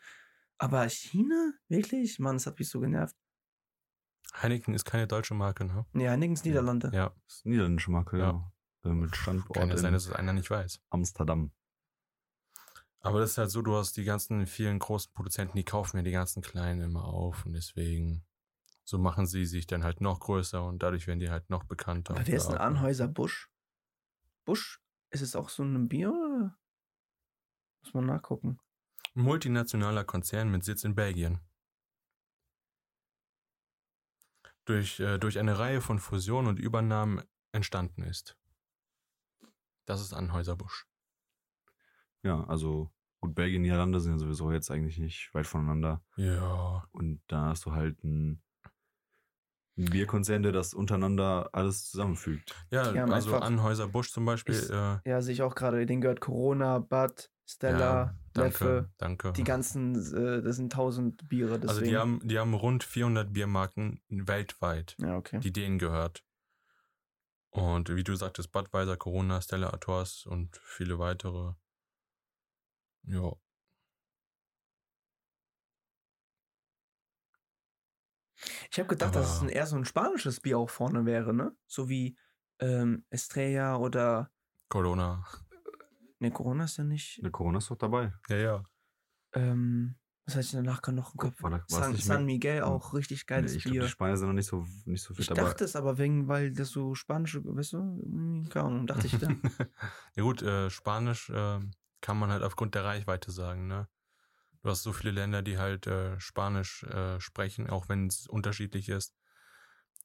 aber 0.56 0.88
China? 0.88 1.52
Wirklich? 1.68 2.18
Mann, 2.20 2.36
das 2.36 2.46
hat 2.46 2.58
mich 2.58 2.70
so 2.70 2.80
genervt. 2.80 3.14
Heineken 4.40 4.72
ist 4.72 4.86
keine 4.86 5.06
deutsche 5.06 5.34
Marke, 5.34 5.66
ne? 5.66 5.84
Nee, 5.92 6.08
Heineken's 6.08 6.42
Niederlande. 6.42 6.90
Ja, 6.94 7.14
ist 7.28 7.44
niederländische 7.44 7.90
Marke, 7.90 8.16
Ja. 8.18 8.24
ja. 8.84 8.90
Äh, 8.90 8.94
Mit 8.94 9.14
Standort 9.14 9.52
kann 9.58 9.68
ja 9.68 9.76
sein, 9.76 9.88
in 9.88 9.92
dass 9.92 10.06
es 10.06 10.12
einer 10.12 10.32
nicht 10.32 10.48
weiß. 10.50 10.80
Amsterdam. 10.88 11.52
Aber 13.05 13.18
das 13.20 13.32
ist 13.32 13.38
halt 13.38 13.50
so, 13.50 13.62
du 13.62 13.76
hast 13.76 13.96
die 13.96 14.05
ganzen 14.05 14.46
vielen 14.46 14.78
großen 14.78 15.12
Produzenten, 15.12 15.57
die 15.57 15.64
kaufen 15.64 15.96
ja 15.96 16.03
die 16.05 16.12
ganzen 16.12 16.40
kleinen 16.40 16.80
immer 16.80 17.05
auf 17.05 17.44
und 17.44 17.53
deswegen 17.53 18.24
so 18.84 18.98
machen 18.98 19.26
sie 19.26 19.44
sich 19.44 19.66
dann 19.66 19.84
halt 19.84 20.00
noch 20.00 20.20
größer 20.20 20.64
und 20.64 20.82
dadurch 20.82 21.07
werden 21.07 21.20
die 21.20 21.30
halt 21.30 21.50
noch 21.50 21.64
bekannter. 21.64 22.14
Aber 22.14 22.26
wer 22.26 22.36
ist 22.36 22.48
ein. 22.48 22.59
Anhäuser 22.59 23.09
Busch? 23.09 23.50
Busch? 24.44 24.80
Ist 25.11 25.22
es 25.22 25.36
auch 25.36 25.48
so 25.48 25.62
ein 25.62 25.88
Bier 25.88 26.11
oder? 26.11 26.57
Muss 27.82 27.94
man 27.94 28.07
nachgucken. 28.07 28.61
multinationaler 29.14 30.05
Konzern 30.05 30.50
mit 30.50 30.64
Sitz 30.64 30.84
in 30.84 30.94
Belgien. 30.94 31.40
Durch, 34.64 35.00
äh, 35.00 35.18
durch 35.18 35.38
eine 35.40 35.59
Reihe 35.59 35.80
von 35.80 35.98
Fusionen 35.98 36.48
und 36.48 36.61
Übernahmen 36.61 37.22
entstanden 37.50 38.03
ist. 38.05 38.38
Das 39.86 40.00
ist 40.00 40.12
Anhäuser-Busch. 40.12 40.86
Ja, 42.22 42.44
also 42.44 42.90
gut, 43.20 43.34
Belgien 43.34 43.58
und 43.58 43.62
Niederlande 43.62 44.00
sind 44.00 44.12
ja 44.12 44.18
sowieso 44.18 44.52
jetzt 44.52 44.70
eigentlich 44.70 44.98
nicht 44.98 45.30
weit 45.34 45.46
voneinander. 45.46 46.02
Ja. 46.16 46.84
Und 46.92 47.20
da 47.28 47.46
hast 47.46 47.66
du 47.66 47.72
halt 47.72 48.02
ein, 48.04 48.42
ein 49.78 49.86
Bierkonzern, 49.86 50.42
der 50.42 50.52
das 50.52 50.74
untereinander 50.74 51.48
alles 51.52 51.90
zusammenfügt. 51.90 52.54
Ja, 52.70 52.82
also 52.82 53.34
einfach- 53.34 53.40
Anhäuser-Busch 53.46 54.12
zum 54.12 54.24
Beispiel. 54.24 54.54
Ist- 54.54 54.70
äh, 54.70 54.98
Ja, 55.04 55.22
sehe 55.22 55.32
ich 55.34 55.42
auch 55.42 55.54
gerade. 55.54 55.84
Den 55.86 56.00
gehört 56.00 56.20
Corona, 56.20 56.78
Bud, 56.78 57.30
Stella, 57.44 57.78
ja, 57.80 58.14
danke, 58.34 58.48
Leffe. 58.64 58.90
danke. 58.98 59.32
Die 59.32 59.44
ganzen, 59.44 59.94
äh, 60.14 60.42
das 60.42 60.56
sind 60.56 60.72
tausend 60.72 61.28
Biere. 61.28 61.58
Deswegen. 61.58 61.68
also 61.68 61.80
die 61.82 61.96
haben, 61.96 62.20
die 62.22 62.38
haben 62.38 62.54
rund 62.54 62.84
400 62.84 63.32
Biermarken 63.32 64.00
weltweit, 64.08 64.94
Ja, 65.00 65.16
okay. 65.16 65.40
die 65.40 65.52
denen 65.52 65.78
gehört. 65.78 66.22
Und 67.50 67.94
wie 67.94 68.04
du 68.04 68.14
sagtest, 68.14 68.52
Budweiser, 68.52 68.96
Corona, 68.96 69.40
Stella 69.42 69.70
Artois 69.70 70.24
und 70.26 70.56
viele 70.62 70.98
weitere. 70.98 71.52
Ja. 73.05 73.32
Ich 78.70 78.78
habe 78.78 78.88
gedacht, 78.88 79.14
dass 79.14 79.26
es 79.26 79.36
Aber- 79.38 79.46
ein, 79.46 79.48
eher 79.50 79.66
so 79.66 79.76
ein 79.76 79.84
spanisches 79.84 80.40
Bier 80.40 80.59
auch 80.59 80.70
vorne 80.70 81.05
wäre, 81.05 81.32
ne? 81.34 81.55
So 81.66 81.88
wie 81.88 82.16
ähm, 82.59 83.05
Estrella 83.11 83.76
oder. 83.76 84.30
Corona. 84.68 85.24
Ne, 86.18 86.30
Corona 86.30 86.64
ist 86.64 86.78
ja 86.78 86.84
nicht. 86.84 87.18
Eine 87.20 87.30
Corona 87.30 87.59
ist 87.59 87.70
doch 87.70 87.76
dabei. 87.76 88.12
Ja, 88.28 88.36
ja. 88.36 88.64
Ähm, 89.34 89.96
was 90.24 90.34
hatte 90.36 90.44
ich 90.44 90.53
danach 90.53 90.80
gerade 90.82 90.96
noch 90.96 91.12
im 91.14 91.18
Kopf? 91.18 91.42
War 91.42 91.64
San, 91.66 91.92
nicht 91.92 92.05
San 92.05 92.24
Miguel 92.24 92.62
auch 92.62 92.94
richtig 92.94 93.26
geiles 93.26 93.53
Nee, 93.53 93.59
ich 93.59 93.64
Bier. 93.64 93.82
die 93.82 93.88
Spanier 93.88 94.16
sind 94.16 94.28
noch 94.28 94.34
nicht 94.34 94.46
so, 94.46 94.64
nicht 94.84 95.03
so 95.03 95.14
fit 95.14 95.22
Ich 95.22 95.26
dabei. 95.28 95.42
dachte 95.42 95.64
es 95.64 95.74
aber 95.74 95.98
wegen, 95.98 96.28
weil 96.28 96.53
das 96.53 96.68
so 96.70 96.94
spanische, 96.94 97.42
weißt 97.44 97.72
du, 97.74 97.78
irgendwie, 97.78 98.48
keine 98.48 98.66
Ahnung, 98.66 98.86
dachte 98.86 99.07
ich 99.09 99.18
dann. 99.18 99.40
ja 100.14 100.22
gut, 100.22 100.42
äh, 100.42 100.70
Spanisch 100.70 101.28
äh, 101.30 101.59
kann 102.03 102.18
man 102.18 102.30
halt 102.30 102.42
aufgrund 102.42 102.74
der 102.74 102.84
Reichweite 102.84 103.30
sagen, 103.30 103.66
ne? 103.66 103.88
Du 104.62 104.70
hast 104.70 104.82
so 104.82 104.92
viele 104.92 105.12
Länder, 105.12 105.42
die 105.42 105.59
halt 105.59 105.86
äh, 105.86 106.20
Spanisch 106.20 106.84
äh, 106.84 107.18
sprechen, 107.18 107.68
auch 107.68 107.88
wenn 107.88 108.07
es 108.07 108.28
unterschiedlich 108.28 108.88
ist. 108.88 109.14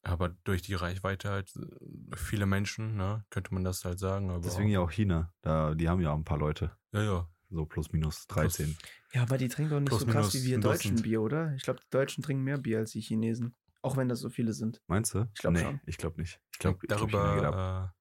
Aber 0.01 0.29
durch 0.29 0.61
die 0.61 0.73
Reichweite 0.73 1.29
halt 1.29 1.53
äh, 1.55 2.15
viele 2.15 2.45
Menschen, 2.45 2.95
ne, 2.95 3.23
könnte 3.29 3.53
man 3.53 3.63
das 3.63 3.85
halt 3.85 3.99
sagen. 3.99 4.31
Aber 4.31 4.39
Deswegen 4.39 4.69
ja 4.69 4.79
auch 4.79 4.91
China. 4.91 5.31
Da, 5.41 5.75
die 5.75 5.87
haben 5.89 6.01
ja 6.01 6.13
ein 6.13 6.23
paar 6.23 6.39
Leute. 6.39 6.71
ja, 6.93 7.03
ja. 7.03 7.29
So 7.49 7.65
plus 7.65 7.93
minus 7.93 8.27
13. 8.27 8.75
ja, 9.13 9.21
aber 9.21 9.37
die 9.37 9.47
trinken 9.47 9.71
doch 9.71 9.79
nicht 9.79 9.87
Plus, 9.87 10.01
so 10.01 10.07
krass 10.07 10.33
wie 10.33 10.43
wir 10.43 10.57
ein 10.57 10.61
Deutschen 10.61 10.91
Dutzend. 10.91 11.03
Bier, 11.03 11.21
oder? 11.21 11.53
Ich 11.55 11.63
glaube, 11.63 11.79
die 11.79 11.89
Deutschen 11.89 12.21
trinken 12.21 12.43
mehr 12.43 12.57
Bier 12.57 12.79
als 12.79 12.91
die 12.91 12.99
Chinesen. 12.99 13.55
Auch 13.81 13.95
wenn 13.95 14.09
das 14.09 14.19
so 14.19 14.29
viele 14.29 14.51
sind. 14.51 14.81
Meinst 14.87 15.13
du? 15.13 15.29
Ich 15.33 15.39
glaub 15.39 15.53
nee, 15.53 15.61
schon. 15.61 15.79
Ich 15.85 15.97
glaube 15.97 16.19
nicht. 16.19 16.41
Ich 16.51 16.59
glaube, 16.59 16.85
Darüber 16.87 17.93
äh, 17.93 17.96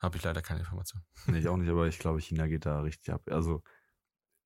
habe 0.00 0.16
ich 0.16 0.22
leider 0.24 0.42
keine 0.42 0.60
Information. 0.60 1.02
Nee, 1.26 1.38
ich 1.38 1.48
auch 1.48 1.56
nicht, 1.56 1.70
aber 1.70 1.86
ich 1.86 1.98
glaube, 1.98 2.20
China 2.20 2.46
geht 2.46 2.66
da 2.66 2.80
richtig 2.80 3.12
ab. 3.12 3.22
Also, 3.30 3.62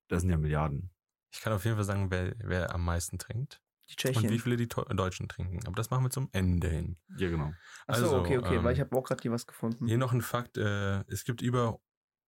das 0.07 0.21
sind 0.21 0.31
ja 0.31 0.37
Milliarden. 0.37 0.91
Ich 1.33 1.41
kann 1.41 1.53
auf 1.53 1.63
jeden 1.63 1.77
Fall 1.77 1.85
sagen, 1.85 2.11
wer, 2.11 2.35
wer 2.39 2.73
am 2.75 2.83
meisten 2.83 3.17
trinkt 3.17 3.61
Die 3.89 3.95
Tschechien. 3.95 4.25
und 4.25 4.29
wie 4.31 4.39
viele 4.39 4.57
die 4.57 4.67
To- 4.67 4.83
Deutschen 4.83 5.29
trinken. 5.29 5.65
Aber 5.65 5.75
das 5.75 5.89
machen 5.89 6.03
wir 6.03 6.09
zum 6.09 6.29
Ende 6.33 6.67
hin. 6.69 6.97
Ja, 7.17 7.29
genau. 7.29 7.53
Achso, 7.87 8.03
also, 8.03 8.19
okay, 8.19 8.37
okay, 8.37 8.57
weil 8.63 8.67
ähm, 8.71 8.73
ich 8.73 8.79
habe 8.81 8.95
auch 8.97 9.03
gerade 9.03 9.21
hier 9.21 9.31
was 9.31 9.47
gefunden. 9.47 9.87
Hier 9.87 9.97
noch 9.97 10.11
ein 10.13 10.21
Fakt, 10.21 10.57
äh, 10.57 11.01
es 11.07 11.23
gibt 11.23 11.41
über 11.41 11.79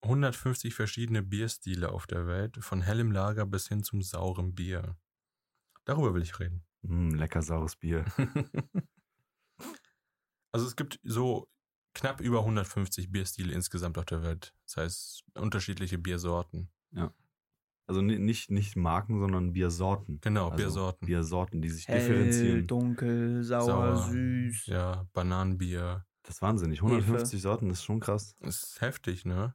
150 0.03 0.73
verschiedene 0.75 1.21
Bierstile 1.23 1.89
auf 1.91 2.07
der 2.07 2.27
Welt, 2.27 2.57
von 2.63 2.81
hellem 2.81 3.11
Lager 3.11 3.45
bis 3.45 3.67
hin 3.67 3.83
zum 3.83 4.01
sauren 4.01 4.53
Bier. 4.55 4.97
Darüber 5.85 6.13
will 6.13 6.21
ich 6.21 6.39
reden. 6.39 6.65
Mm, 6.81 7.11
lecker 7.15 7.41
saures 7.41 7.75
Bier. 7.77 8.05
also 10.51 10.65
es 10.67 10.75
gibt 10.75 10.99
so 11.03 11.49
knapp 11.93 12.21
über 12.21 12.39
150 12.39 13.11
Bierstile 13.11 13.53
insgesamt 13.53 13.97
auf 13.97 14.05
der 14.05 14.23
Welt. 14.23 14.53
Das 14.65 14.77
heißt, 14.77 15.23
unterschiedliche 15.35 15.97
Biersorten. 15.97 16.69
Also 17.85 18.01
ni- 18.01 18.17
nicht, 18.17 18.49
nicht 18.49 18.77
Marken, 18.77 19.19
sondern 19.19 19.51
Biersorten. 19.51 20.19
Genau, 20.21 20.45
also 20.45 20.55
Biersorten. 20.55 21.05
Biersorten, 21.05 21.61
die 21.61 21.69
sich 21.69 21.87
Hell, 21.87 21.99
differenzieren. 21.99 22.65
dunkel, 22.67 23.43
sauer, 23.43 23.97
Sauer. 23.97 24.11
süß. 24.11 24.67
Ja, 24.67 25.05
Bananenbier. 25.11 26.05
Das 26.21 26.35
ist 26.35 26.41
wahnsinnig. 26.41 26.81
150 26.81 27.41
Sorten, 27.41 27.67
das 27.67 27.79
ist 27.79 27.83
schon 27.83 27.99
krass. 27.99 28.35
Das 28.39 28.63
ist 28.63 28.79
heftig, 28.81 29.25
ne? 29.25 29.53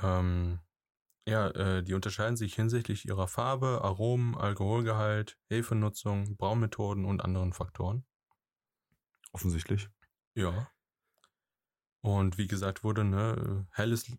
Ähm, 0.00 0.60
ja, 1.26 1.48
äh, 1.48 1.82
die 1.82 1.94
unterscheiden 1.94 2.36
sich 2.36 2.54
hinsichtlich 2.54 3.06
ihrer 3.06 3.26
Farbe, 3.28 3.80
Aromen, 3.82 4.36
Alkoholgehalt, 4.36 5.36
Hefenutzung, 5.48 6.36
Braumethoden 6.36 7.04
und 7.04 7.22
anderen 7.24 7.52
Faktoren. 7.52 8.04
Offensichtlich. 9.32 9.88
Ja. 10.40 10.70
Und 12.02 12.38
wie 12.38 12.46
gesagt 12.46 12.82
wurde, 12.82 13.04
ne, 13.04 13.66
helles, 13.72 14.10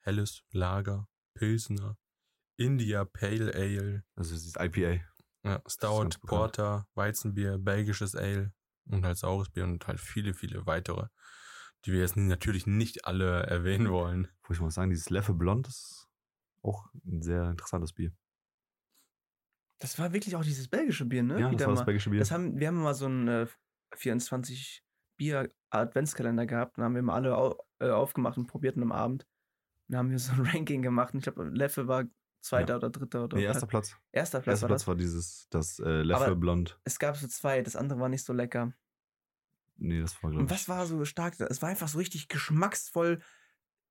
helles 0.00 0.42
Lager, 0.50 1.08
Pilsner, 1.34 1.96
India 2.56 3.04
Pale 3.04 3.54
Ale, 3.54 4.04
Also 4.14 4.34
es 4.34 4.46
ist 4.46 4.56
IPA. 4.58 5.04
ja, 5.44 5.62
Stout. 5.66 6.08
Porter, 6.26 6.88
Weizenbier, 6.94 7.58
belgisches 7.58 8.14
Ale 8.16 8.52
und 8.86 9.04
halt 9.04 9.18
saures 9.18 9.50
Bier 9.50 9.64
und 9.64 9.86
halt 9.86 10.00
viele, 10.00 10.32
viele 10.32 10.66
weitere, 10.66 11.08
die 11.84 11.92
wir 11.92 12.00
jetzt 12.00 12.16
natürlich 12.16 12.66
nicht 12.66 13.04
alle 13.04 13.42
erwähnen 13.46 13.90
wollen. 13.90 14.28
Wo 14.44 14.54
ich 14.54 14.60
mal 14.60 14.70
sagen, 14.70 14.90
dieses 14.90 15.10
Leffe 15.10 15.34
Blond 15.34 15.68
ist 15.68 16.08
auch 16.62 16.86
ein 17.04 17.22
sehr 17.22 17.50
interessantes 17.50 17.92
Bier. 17.92 18.12
Das 19.78 19.98
war 19.98 20.12
wirklich 20.14 20.34
auch 20.36 20.44
dieses 20.44 20.68
belgische 20.68 21.04
Bier, 21.04 21.22
ne? 21.22 21.38
Ja, 21.38 21.50
das 21.50 21.60
war 21.60 21.68
mal. 21.68 21.74
das 21.74 21.84
belgische 21.84 22.08
Bier. 22.10 22.20
Das 22.20 22.30
haben, 22.30 22.58
wir 22.58 22.68
haben 22.68 22.82
mal 22.82 22.94
so 22.94 23.04
einen 23.06 23.28
äh, 23.28 23.46
24 23.94 24.82
Bier 25.16 25.50
Adventskalender 25.70 26.46
gehabt. 26.46 26.78
Dann 26.78 26.84
haben 26.84 26.94
wir 26.94 27.02
mal 27.02 27.14
alle 27.14 27.36
au 27.36 27.56
äh, 27.80 27.90
aufgemacht 27.90 28.38
und 28.38 28.46
probiert 28.46 28.76
und 28.76 28.82
am 28.82 28.92
Abend. 28.92 29.26
Dann 29.88 29.98
haben 29.98 30.10
wir 30.10 30.18
so 30.18 30.32
ein 30.32 30.40
Ranking 30.46 30.82
gemacht 30.82 31.12
und 31.14 31.18
ich 31.18 31.24
glaube, 31.24 31.44
Leffe 31.50 31.86
war 31.88 32.04
zweiter 32.40 32.76
oder 32.76 32.90
dritter 32.90 33.24
oder 33.24 33.36
Nee, 33.36 33.44
erster 33.44 33.66
Platz. 33.66 33.96
erster 34.12 34.40
Platz 34.40 34.54
Erster 34.54 34.62
war 34.64 34.68
Platz 34.68 34.80
das. 34.82 34.86
war 34.88 34.94
dieses, 34.96 35.48
das 35.50 35.78
äh, 35.80 36.02
Leffe 36.02 36.26
Aber- 36.26 36.36
Blond. 36.36 36.78
Es 36.84 36.98
gab 36.98 37.16
so 37.16 37.26
zwei, 37.28 37.62
das 37.62 37.76
andere 37.76 37.98
war 38.00 38.08
nicht 38.08 38.24
so 38.24 38.32
lecker. 38.32 38.72
Nee, 39.78 40.00
das 40.00 40.14
war, 40.22 40.30
glaube 40.30 40.40
Und 40.40 40.50
ich. 40.50 40.56
was 40.56 40.68
war 40.68 40.86
so 40.86 41.04
stark? 41.04 41.38
Es 41.40 41.60
war 41.60 41.68
einfach 41.68 41.88
so 41.88 41.98
richtig 41.98 42.28
geschmacksvoll, 42.28 43.20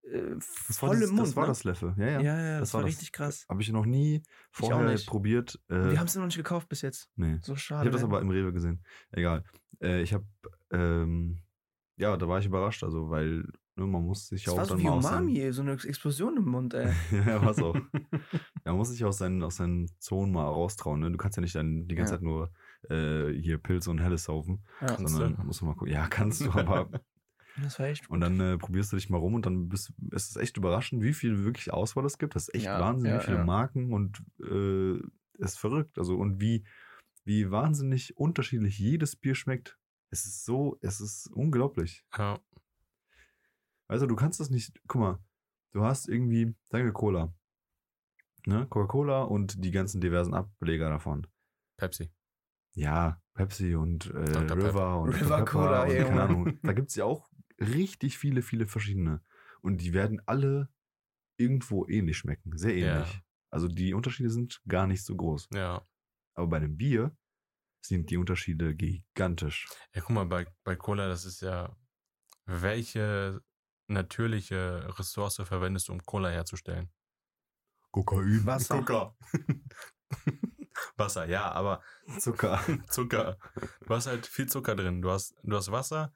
äh, 0.04 0.22
das 0.68 0.82
war 0.82 0.90
voll 0.90 1.00
das, 1.00 1.10
im 1.10 1.16
Mund. 1.16 1.28
Das 1.28 1.36
war 1.36 1.44
ne? 1.44 1.48
das 1.50 1.64
Leffe. 1.64 1.94
Ja, 1.98 2.06
ja. 2.06 2.22
Ja, 2.22 2.38
ja, 2.38 2.60
das 2.60 2.70
das, 2.70 2.74
war 2.74 2.82
war, 2.82 2.88
richtig 2.88 3.12
krass. 3.12 3.46
Habe 3.50 3.62
ich 3.62 3.70
noch 3.72 3.86
nie 3.86 4.24
vorher 4.52 4.98
probiert. 5.06 5.60
Äh, 5.70 5.92
Wir 5.92 6.00
haben 6.00 6.08
es 6.08 6.16
noch 6.16 6.26
nicht 6.26 6.38
gekauft 6.38 6.70
bis 6.70 6.82
jetzt. 6.82 7.10
nee. 7.16 7.38
So 7.42 7.54
Ich 7.54 7.62
schade. 7.62 7.82
habe 7.82 7.90
das 7.92 8.04
aber 8.04 8.22
im 8.22 8.30
Rewe 8.30 8.52
gesehen. 8.54 8.84
Egal. 9.12 9.44
Äh, 9.82 10.02
ich 10.02 10.14
habe, 10.14 10.26
ähm, 10.72 11.40
ja, 11.98 12.18
da 12.18 12.28
war 12.28 12.40
ich 12.40 12.46
überrascht, 12.46 12.84
also, 12.84 13.10
weil 13.10 13.46
ne, 13.76 13.86
man 13.86 14.04
muss 14.04 14.28
sich 14.28 14.44
Das 14.46 14.54
auch 14.54 14.58
war 14.58 14.66
so 14.66 14.74
dann 14.74 14.80
wie 14.82 14.88
mal 14.88 15.02
seinen, 15.02 15.28
Umami, 15.30 15.52
so 15.54 15.62
eine 15.62 15.74
Explosion 15.74 16.38
im 16.38 16.46
Mund, 16.46 16.74
ey. 16.74 16.92
ja, 17.12 17.44
was 17.46 17.60
auch. 17.60 17.76
Ja, 18.66 18.72
man 18.72 18.78
muss 18.78 18.90
sich 18.90 19.06
aus 19.06 19.20
seinen, 19.20 19.44
aus 19.44 19.58
seinen 19.58 19.88
Zonen 20.00 20.32
mal 20.34 20.46
raustrauen. 20.46 21.00
Ne? 21.00 21.12
Du 21.12 21.18
kannst 21.18 21.38
ja 21.38 21.42
nicht 21.42 21.54
dann 21.54 21.88
die 21.88 21.94
ganze 21.94 22.14
Ja. 22.14 22.18
Zeit 22.18 22.24
nur 22.24 22.52
äh, 22.90 23.32
hier 23.40 23.60
Pilze 23.60 23.92
und 23.92 24.00
Helles 24.00 24.24
saufen, 24.24 24.66
Ja, 24.82 24.88
Kannst 24.88 25.14
sondern 25.14 25.36
du? 25.36 25.44
musst 25.44 25.62
du 25.62 25.66
mal 25.66 25.76
gucken. 25.76 25.94
Ja, 25.94 26.08
kannst 26.08 26.42
du, 26.42 26.50
aber. 26.52 26.90
das 27.62 27.78
war 27.80 27.86
echt 27.86 28.10
Und 28.10 28.22
dann 28.22 28.40
äh, 28.40 28.58
probierst 28.58 28.92
du 28.92 28.96
dich 28.96 29.10
mal 29.12 29.18
rum 29.20 29.36
und 29.36 29.46
dann 29.46 29.70
bist, 29.70 29.94
ist 30.12 30.32
es 30.32 30.36
echt 30.36 30.58
überraschend, 30.58 31.04
wie 31.04 31.14
viel 31.14 31.44
wirklich 31.46 31.72
Auswahl 31.72 32.06
es 32.06 32.18
gibt. 32.18 32.36
Das 32.36 32.48
ist 32.48 32.56
echt 32.56 32.66
Ja, 32.66 32.80
Wahnsinn, 32.80 33.12
ja, 33.12 33.20
wie 33.20 33.24
viele 33.24 33.38
ja. 33.38 33.46
Marken 33.46 33.94
und 33.94 34.24
äh, 34.42 35.00
ist 35.38 35.60
verrückt. 35.60 36.00
Also 36.00 36.16
und 36.18 36.42
wie, 36.42 36.66
wie 37.24 37.52
wahnsinnig 37.52 38.18
unterschiedlich 38.18 38.80
jedes 38.80 39.16
Bier 39.16 39.36
schmeckt. 39.36 39.78
Es 40.10 40.26
ist 40.26 40.46
so, 40.46 40.78
es 40.82 41.02
ist 41.02 41.28
unglaublich. 41.28 42.06
Ja. 42.18 42.40
Also 43.88 44.08
du 44.08 44.16
kannst 44.16 44.40
das 44.40 44.50
nicht, 44.50 44.80
guck 44.88 45.02
mal, 45.02 45.20
du 45.72 45.84
hast 45.84 46.08
irgendwie, 46.08 46.56
sagen 46.66 46.86
wir 46.86 46.94
Cola. 46.94 47.34
Ne? 48.48 48.68
Coca-Cola 48.68 49.24
und 49.24 49.64
die 49.64 49.72
ganzen 49.72 50.02
diversen 50.02 50.34
Ableger 50.36 50.90
davon. 50.90 51.26
Pepsi. 51.78 52.12
Ja, 52.76 53.20
Pepsi 53.34 53.76
und 53.76 54.06
äh. 54.08 54.20
River 54.20 55.00
und 55.02 55.10
River. 55.10 55.38
Pepper 55.38 55.46
Cola, 55.46 55.84
und 55.84 55.92
ja, 55.92 56.04
keine. 56.04 56.22
Ahnung. 56.24 56.60
Da 56.62 56.74
gibt 56.74 56.90
es 56.90 56.96
ja 56.96 57.06
auch 57.06 57.30
richtig 57.60 58.18
viele, 58.18 58.42
viele 58.44 58.68
verschiedene. 58.68 59.24
Und 59.62 59.82
die 59.82 59.94
werden 59.94 60.22
alle 60.28 60.70
irgendwo 61.38 61.88
ähnlich 61.88 62.18
schmecken. 62.18 62.56
Sehr 62.58 62.78
Ja. 62.78 62.96
ähnlich. 62.98 63.22
Also 63.50 63.68
die 63.68 63.94
Unterschiede 63.94 64.30
sind 64.30 64.62
gar 64.68 64.86
nicht 64.86 65.04
so 65.04 65.16
groß. 65.16 65.50
Ja. 65.54 65.88
Aber 66.36 66.48
bei 66.48 66.58
einem 66.58 66.78
Bier 66.78 67.18
sind 67.88 68.10
die 68.10 68.18
Unterschiede 68.18 68.76
gigantisch. 68.76 69.68
Ja, 69.94 70.02
guck 70.02 70.12
mal, 70.12 70.26
bei, 70.26 70.46
bei 70.64 70.76
Cola, 70.76 71.08
das 71.08 71.26
ist 71.26 71.42
ja, 71.42 71.76
welche 72.46 73.42
natürliche 73.88 74.88
Ressource 75.00 75.36
verwendest 75.44 75.88
du, 75.88 75.94
um 75.94 76.04
Cola 76.04 76.30
herzustellen? 76.30 76.92
Kokain. 77.92 78.46
Wasser. 78.46 78.78
Zucker. 78.80 79.16
Wasser, 80.98 81.26
ja, 81.28 81.52
aber 81.52 81.82
Zucker. 82.20 82.60
Zucker. 82.90 83.38
Du 83.86 83.94
hast 83.94 84.08
halt 84.08 84.26
viel 84.28 84.48
Zucker 84.48 84.76
drin. 84.76 85.02
Du 85.02 85.10
hast, 85.12 85.36
du 85.44 85.56
hast 85.56 85.72
Wasser, 85.72 86.14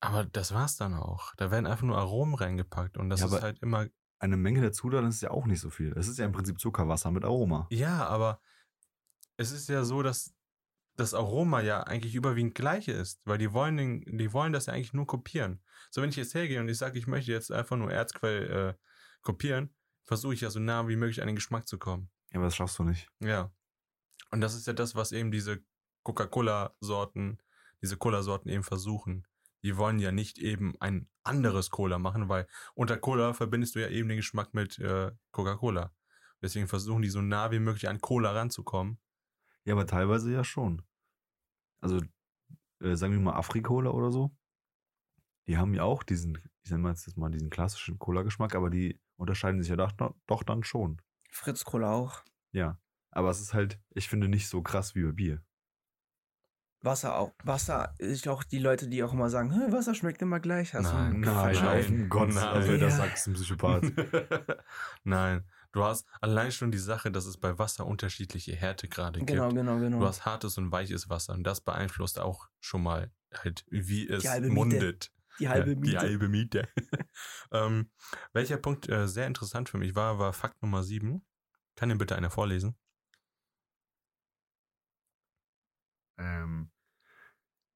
aber 0.00 0.24
das 0.24 0.52
war's 0.52 0.76
dann 0.76 0.94
auch. 0.94 1.34
Da 1.36 1.50
werden 1.50 1.66
einfach 1.66 1.84
nur 1.86 1.96
Aromen 1.98 2.34
reingepackt 2.34 2.98
und 2.98 3.08
das 3.08 3.20
Ja, 3.20 3.26
ist 3.26 3.32
aber- 3.32 3.42
halt 3.42 3.58
immer, 3.60 3.86
Eine 4.18 4.36
Menge 4.36 4.60
der 4.60 4.72
Zutaten 4.72 5.08
ist 5.08 5.20
ja 5.22 5.30
auch 5.30 5.46
nicht 5.46 5.60
so 5.60 5.70
viel. 5.70 5.92
Es 5.96 6.06
ist 6.08 6.18
ja 6.18 6.24
im 6.26 6.32
Prinzip 6.32 6.60
Zuckerwasser 6.60 7.10
mit 7.10 7.24
Aroma. 7.24 7.66
ja, 7.70 8.06
aber 8.06 8.40
es 9.42 9.52
ist 9.52 9.68
ja 9.68 9.84
so, 9.84 10.02
dass 10.02 10.34
das 10.96 11.14
Aroma 11.14 11.60
ja 11.60 11.82
eigentlich 11.82 12.14
überwiegend 12.14 12.54
gleiche 12.54 12.92
ist, 12.92 13.20
weil 13.24 13.38
die 13.38 13.52
wollen, 13.52 13.76
den, 13.76 14.18
die 14.18 14.32
wollen 14.32 14.52
das 14.52 14.66
ja 14.66 14.72
eigentlich 14.72 14.92
nur 14.92 15.06
kopieren. 15.06 15.62
So, 15.90 16.02
wenn 16.02 16.10
ich 16.10 16.16
jetzt 16.16 16.34
hergehe 16.34 16.60
und 16.60 16.68
ich 16.68 16.78
sage, 16.78 16.98
ich 16.98 17.06
möchte 17.06 17.32
jetzt 17.32 17.50
einfach 17.50 17.76
nur 17.76 17.90
Erzquell 17.90 18.50
äh, 18.50 18.74
kopieren, 19.22 19.74
versuche 20.04 20.34
ich 20.34 20.42
ja 20.42 20.50
so 20.50 20.60
nah 20.60 20.88
wie 20.88 20.96
möglich 20.96 21.20
an 21.20 21.26
den 21.26 21.36
Geschmack 21.36 21.66
zu 21.66 21.78
kommen. 21.78 22.10
Ja, 22.30 22.36
aber 22.36 22.46
das 22.46 22.56
schaffst 22.56 22.78
du 22.78 22.84
nicht. 22.84 23.08
Ja. 23.20 23.52
Und 24.30 24.40
das 24.40 24.54
ist 24.54 24.66
ja 24.66 24.72
das, 24.72 24.94
was 24.94 25.12
eben 25.12 25.30
diese 25.30 25.62
Coca-Cola-Sorten, 26.02 27.38
diese 27.80 27.96
Cola-Sorten 27.96 28.48
eben 28.48 28.62
versuchen. 28.62 29.26
Die 29.62 29.76
wollen 29.76 29.98
ja 29.98 30.12
nicht 30.12 30.38
eben 30.38 30.74
ein 30.80 31.08
anderes 31.22 31.70
Cola 31.70 31.98
machen, 31.98 32.28
weil 32.28 32.48
unter 32.74 32.96
Cola 32.96 33.32
verbindest 33.32 33.74
du 33.74 33.80
ja 33.80 33.88
eben 33.88 34.08
den 34.08 34.16
Geschmack 34.16 34.54
mit 34.54 34.78
äh, 34.78 35.12
Coca-Cola. 35.30 35.92
Deswegen 36.40 36.66
versuchen 36.66 37.02
die 37.02 37.10
so 37.10 37.22
nah 37.22 37.50
wie 37.52 37.60
möglich 37.60 37.88
an 37.88 38.00
Cola 38.00 38.32
ranzukommen. 38.32 38.98
Ja, 39.64 39.74
aber 39.74 39.86
teilweise 39.86 40.32
ja 40.32 40.44
schon. 40.44 40.82
Also, 41.80 42.00
äh, 42.80 42.94
sagen 42.96 43.12
wir 43.12 43.20
mal 43.20 43.36
Afrikola 43.36 43.90
oder 43.90 44.10
so. 44.10 44.34
Die 45.48 45.58
haben 45.58 45.74
ja 45.74 45.82
auch 45.82 46.02
diesen, 46.02 46.38
ich 46.62 46.70
nenne 46.70 46.82
mal 46.82 46.90
jetzt 46.90 47.16
mal 47.16 47.30
diesen 47.30 47.50
klassischen 47.50 47.98
Cola-Geschmack, 47.98 48.54
aber 48.54 48.70
die 48.70 49.00
unterscheiden 49.16 49.60
sich 49.60 49.70
ja 49.70 49.76
doch, 49.76 49.92
doch 50.26 50.42
dann 50.42 50.62
schon. 50.62 51.00
Fritz 51.30 51.64
Cola 51.64 51.92
auch. 51.92 52.22
Ja. 52.52 52.78
Aber 53.10 53.30
es 53.30 53.40
ist 53.40 53.52
halt, 53.52 53.80
ich 53.90 54.08
finde, 54.08 54.28
nicht 54.28 54.48
so 54.48 54.62
krass 54.62 54.94
wie 54.94 55.02
bei 55.04 55.12
Bier. 55.12 55.42
Wasser 56.84 57.16
auch. 57.16 57.32
Wasser, 57.44 57.94
ich 57.98 58.28
auch 58.28 58.42
die 58.42 58.58
Leute, 58.58 58.88
die 58.88 59.04
auch 59.04 59.12
immer 59.12 59.28
sagen, 59.30 59.52
"Hä, 59.52 59.70
Wasser 59.72 59.94
schmeckt 59.94 60.20
immer 60.20 60.40
gleich. 60.40 60.74
Hast 60.74 60.90
du 60.90 60.94
Nein, 60.96 61.12
einen 61.12 61.20
nein, 61.20 61.54
nein. 61.54 62.08
Gott, 62.08 62.30
Nein. 62.30 62.44
also 62.44 62.76
das 62.76 62.96
sagt, 62.96 63.14
ist 63.14 63.26
ein 63.28 63.34
Psychopath. 63.34 63.84
Nein, 65.04 65.44
du 65.72 65.84
hast 65.84 66.06
allein 66.20 66.52
schon 66.52 66.70
die 66.70 66.78
Sache, 66.78 67.10
dass 67.10 67.26
es 67.26 67.36
bei 67.38 67.58
Wasser 67.58 67.86
unterschiedliche 67.86 68.54
Härtegrade 68.54 69.20
Genau, 69.24 69.48
gibt. 69.48 69.56
genau, 69.60 69.78
genau. 69.78 69.98
Du 70.00 70.06
hast 70.06 70.24
hartes 70.24 70.58
und 70.58 70.70
weiches 70.72 71.08
Wasser 71.08 71.32
und 71.34 71.44
das 71.44 71.60
beeinflusst 71.60 72.18
auch 72.18 72.48
schon 72.60 72.82
mal 72.82 73.10
halt, 73.34 73.64
wie 73.70 74.08
es 74.08 74.22
Die 74.22 74.40
mundet. 74.50 75.12
die 75.38 75.48
halbe 75.48 75.74
Miete. 75.76 75.90
Die 75.90 75.98
halbe 75.98 76.28
Miete. 76.28 76.68
ähm, 77.52 77.90
welcher 78.32 78.58
Punkt 78.58 78.88
äh, 78.88 79.08
sehr 79.08 79.26
interessant 79.26 79.68
für 79.68 79.78
mich 79.78 79.94
war, 79.94 80.18
war 80.18 80.32
Fakt 80.32 80.62
Nummer 80.62 80.82
7. 80.82 81.24
Kann 81.74 81.88
den 81.88 81.98
bitte 81.98 82.16
einer 82.16 82.30
vorlesen? 82.30 82.76
ähm, 86.18 86.70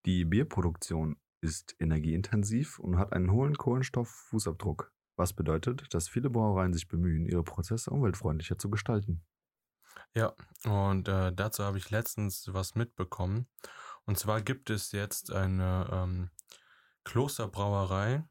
die 0.05 0.25
Bierproduktion 0.25 1.17
ist 1.41 1.75
energieintensiv 1.81 2.79
und 2.79 2.99
hat 2.99 3.13
einen 3.13 3.31
hohen 3.33 3.57
Kohlenstofffußabdruck. 3.57 4.93
Was 5.17 5.33
bedeutet, 5.33 5.93
dass 5.95 6.09
viele 6.09 6.31
Brauereien 6.31 6.73
sich 6.73 6.89
bemühen, 6.89 7.27
ihre 7.27 7.43
Prozesse 7.43 7.91
umweltfreundlicher 7.91 8.59
zu 8.59 8.71
gestalten. 8.71 9.25
Ja, 10.15 10.35
und 10.65 11.09
äh, 11.09 11.33
dazu 11.33 11.65
habe 11.65 11.79
ich 11.79 11.91
letztens 11.91 12.53
was 12.53 12.75
mitbekommen. 12.75 13.49
Und 14.05 14.19
zwar 14.19 14.41
gibt 14.41 14.71
es 14.71 14.93
jetzt 14.93 15.33
eine 15.33 15.89
ähm, 15.91 16.31
Klosterbrauerei, 17.05 18.25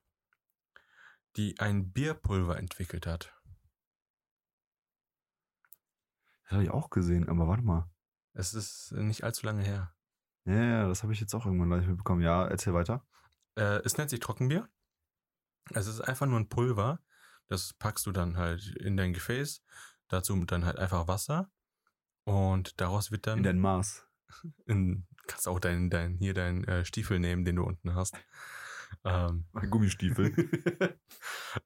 die 1.35 1.59
ein 1.59 1.91
Bierpulver 1.91 2.57
entwickelt 2.57 3.07
hat. 3.07 3.33
Das 6.43 6.53
habe 6.53 6.63
ich 6.63 6.69
auch 6.69 6.89
gesehen, 6.89 7.27
aber 7.27 7.47
warte 7.47 7.63
mal. 7.63 7.89
Es 8.33 8.53
ist 8.53 8.91
nicht 8.91 9.23
allzu 9.23 9.45
lange 9.45 9.63
her. 9.63 9.95
Ja, 10.45 10.87
das 10.87 11.01
habe 11.01 11.13
ich 11.13 11.19
jetzt 11.19 11.33
auch 11.33 11.45
irgendwann 11.45 11.69
gleich 11.69 11.87
mitbekommen. 11.87 12.21
Ja, 12.21 12.45
erzähl 12.45 12.73
weiter. 12.73 13.05
Äh, 13.55 13.81
es 13.83 13.97
nennt 13.97 14.09
sich 14.09 14.19
Trockenbier. 14.19 14.69
Es 15.73 15.87
ist 15.87 16.01
einfach 16.01 16.25
nur 16.25 16.39
ein 16.39 16.49
Pulver. 16.49 16.99
Das 17.47 17.73
packst 17.73 18.05
du 18.05 18.11
dann 18.11 18.37
halt 18.37 18.75
in 18.77 18.97
dein 18.97 19.13
Gefäß. 19.13 19.63
Dazu 20.07 20.43
dann 20.45 20.65
halt 20.65 20.77
einfach 20.77 21.07
Wasser. 21.07 21.51
Und 22.23 22.79
daraus 22.81 23.11
wird 23.11 23.27
dann. 23.27 23.39
In 23.39 23.43
dein 23.43 23.59
Maß. 23.59 24.05
in, 24.65 25.07
kannst 25.27 25.47
auch 25.47 25.59
dein, 25.59 25.89
dein, 25.89 26.17
hier 26.17 26.33
deinen 26.33 26.63
äh, 26.65 26.85
Stiefel 26.85 27.19
nehmen, 27.19 27.45
den 27.45 27.57
du 27.57 27.63
unten 27.63 27.95
hast. 27.95 28.15
Ähm, 29.03 29.45
Gummistiefel. 29.69 30.33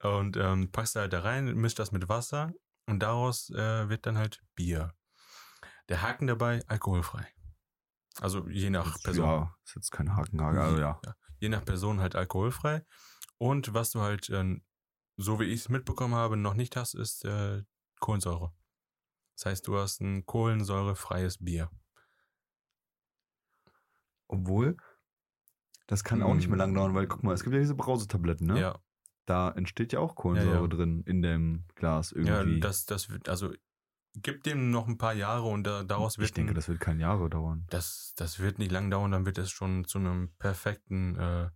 und 0.04 0.38
ähm, 0.38 0.72
packst 0.72 0.96
da 0.96 1.02
halt 1.02 1.14
da 1.14 1.22
rein, 1.22 1.54
mischt 1.56 1.80
das 1.80 1.92
mit 1.92 2.10
Wasser 2.10 2.54
und 2.88 3.00
daraus 3.00 3.50
äh, 3.52 3.90
wird 3.90 4.06
dann 4.06 4.18
halt 4.18 4.42
Bier. 4.56 4.94
Der 5.90 6.02
Haken 6.02 6.28
dabei, 6.28 6.64
alkoholfrei. 6.68 7.28
Also 8.20 8.48
je 8.48 8.70
nach 8.70 9.02
Person. 9.02 9.26
Ja, 9.26 9.56
ist 9.64 9.76
jetzt 9.76 9.92
kein 9.92 10.16
Hakenhage, 10.16 10.62
also 10.62 10.78
ja. 10.80 11.02
Je 11.40 11.50
nach 11.50 11.64
Person 11.64 12.00
halt 12.02 12.16
alkoholfrei. 12.16 12.86
Und 13.40 13.74
was 13.74 13.90
du 13.92 14.02
halt, 14.02 14.30
äh, 14.30 14.60
so 15.18 15.40
wie 15.40 15.46
ich 15.46 15.62
es 15.62 15.70
mitbekommen 15.70 16.14
habe, 16.14 16.38
noch 16.38 16.54
nicht 16.54 16.76
hast, 16.76 16.94
ist 16.94 17.26
äh, 17.26 17.64
Kohlensäure. 18.00 18.54
Das 19.36 19.46
heißt, 19.48 19.68
du 19.68 19.78
hast 19.78 20.02
ein 20.02 20.26
kohlensäurefreies 20.26 21.38
Bier. 21.44 21.72
Obwohl, 24.28 24.78
das 25.88 26.04
kann 26.04 26.22
auch 26.22 26.36
nicht 26.36 26.48
mehr 26.48 26.58
Mm. 26.58 26.60
lang 26.60 26.74
dauern, 26.76 26.94
weil 26.94 27.08
guck 27.08 27.24
mal, 27.24 27.34
es 27.34 27.44
gibt 27.44 27.54
ja 27.54 27.60
diese 27.60 27.76
Brausetabletten, 27.76 28.46
ne? 28.48 28.60
Ja, 28.60 28.80
Da 29.26 29.52
entsteht 29.52 29.94
ja 29.94 30.00
auch 30.00 30.16
Kohlensäure 30.16 30.56
Ja, 30.56 30.62
ja. 30.62 30.68
drin 30.68 31.04
in 31.06 31.22
dem 31.22 31.64
Glas 31.76 32.12
ja, 32.12 32.18
irgendwie. 32.18 32.60
das, 32.60 32.86
das 32.86 33.10
wird, 33.10 33.30
also 33.30 33.54
gib 34.16 34.44
dem 34.44 34.72
noch 34.72 34.88
ein 34.88 34.98
paar 34.98 35.14
Jahre 35.14 35.44
und 35.48 35.64
da, 35.64 35.84
daraus 35.84 36.18
wird 36.18 36.30
ich 36.30 36.34
denke, 36.34 36.52
ein, 36.54 36.56
das 36.56 36.68
wird 36.68 36.80
kein 36.80 37.00
Jahre 37.00 37.30
dauern. 37.30 37.66
das, 37.70 38.14
das 38.16 38.40
wird 38.40 38.58
nicht 38.60 38.72
lang 38.72 38.90
dauern, 38.90 39.12
dann 39.12 39.26
wird 39.26 39.38
es 39.38 39.52
schon 39.52 39.86
zu 39.86 40.00
einem 40.00 40.34
perfekten 40.40 41.16
äh, 41.16 41.50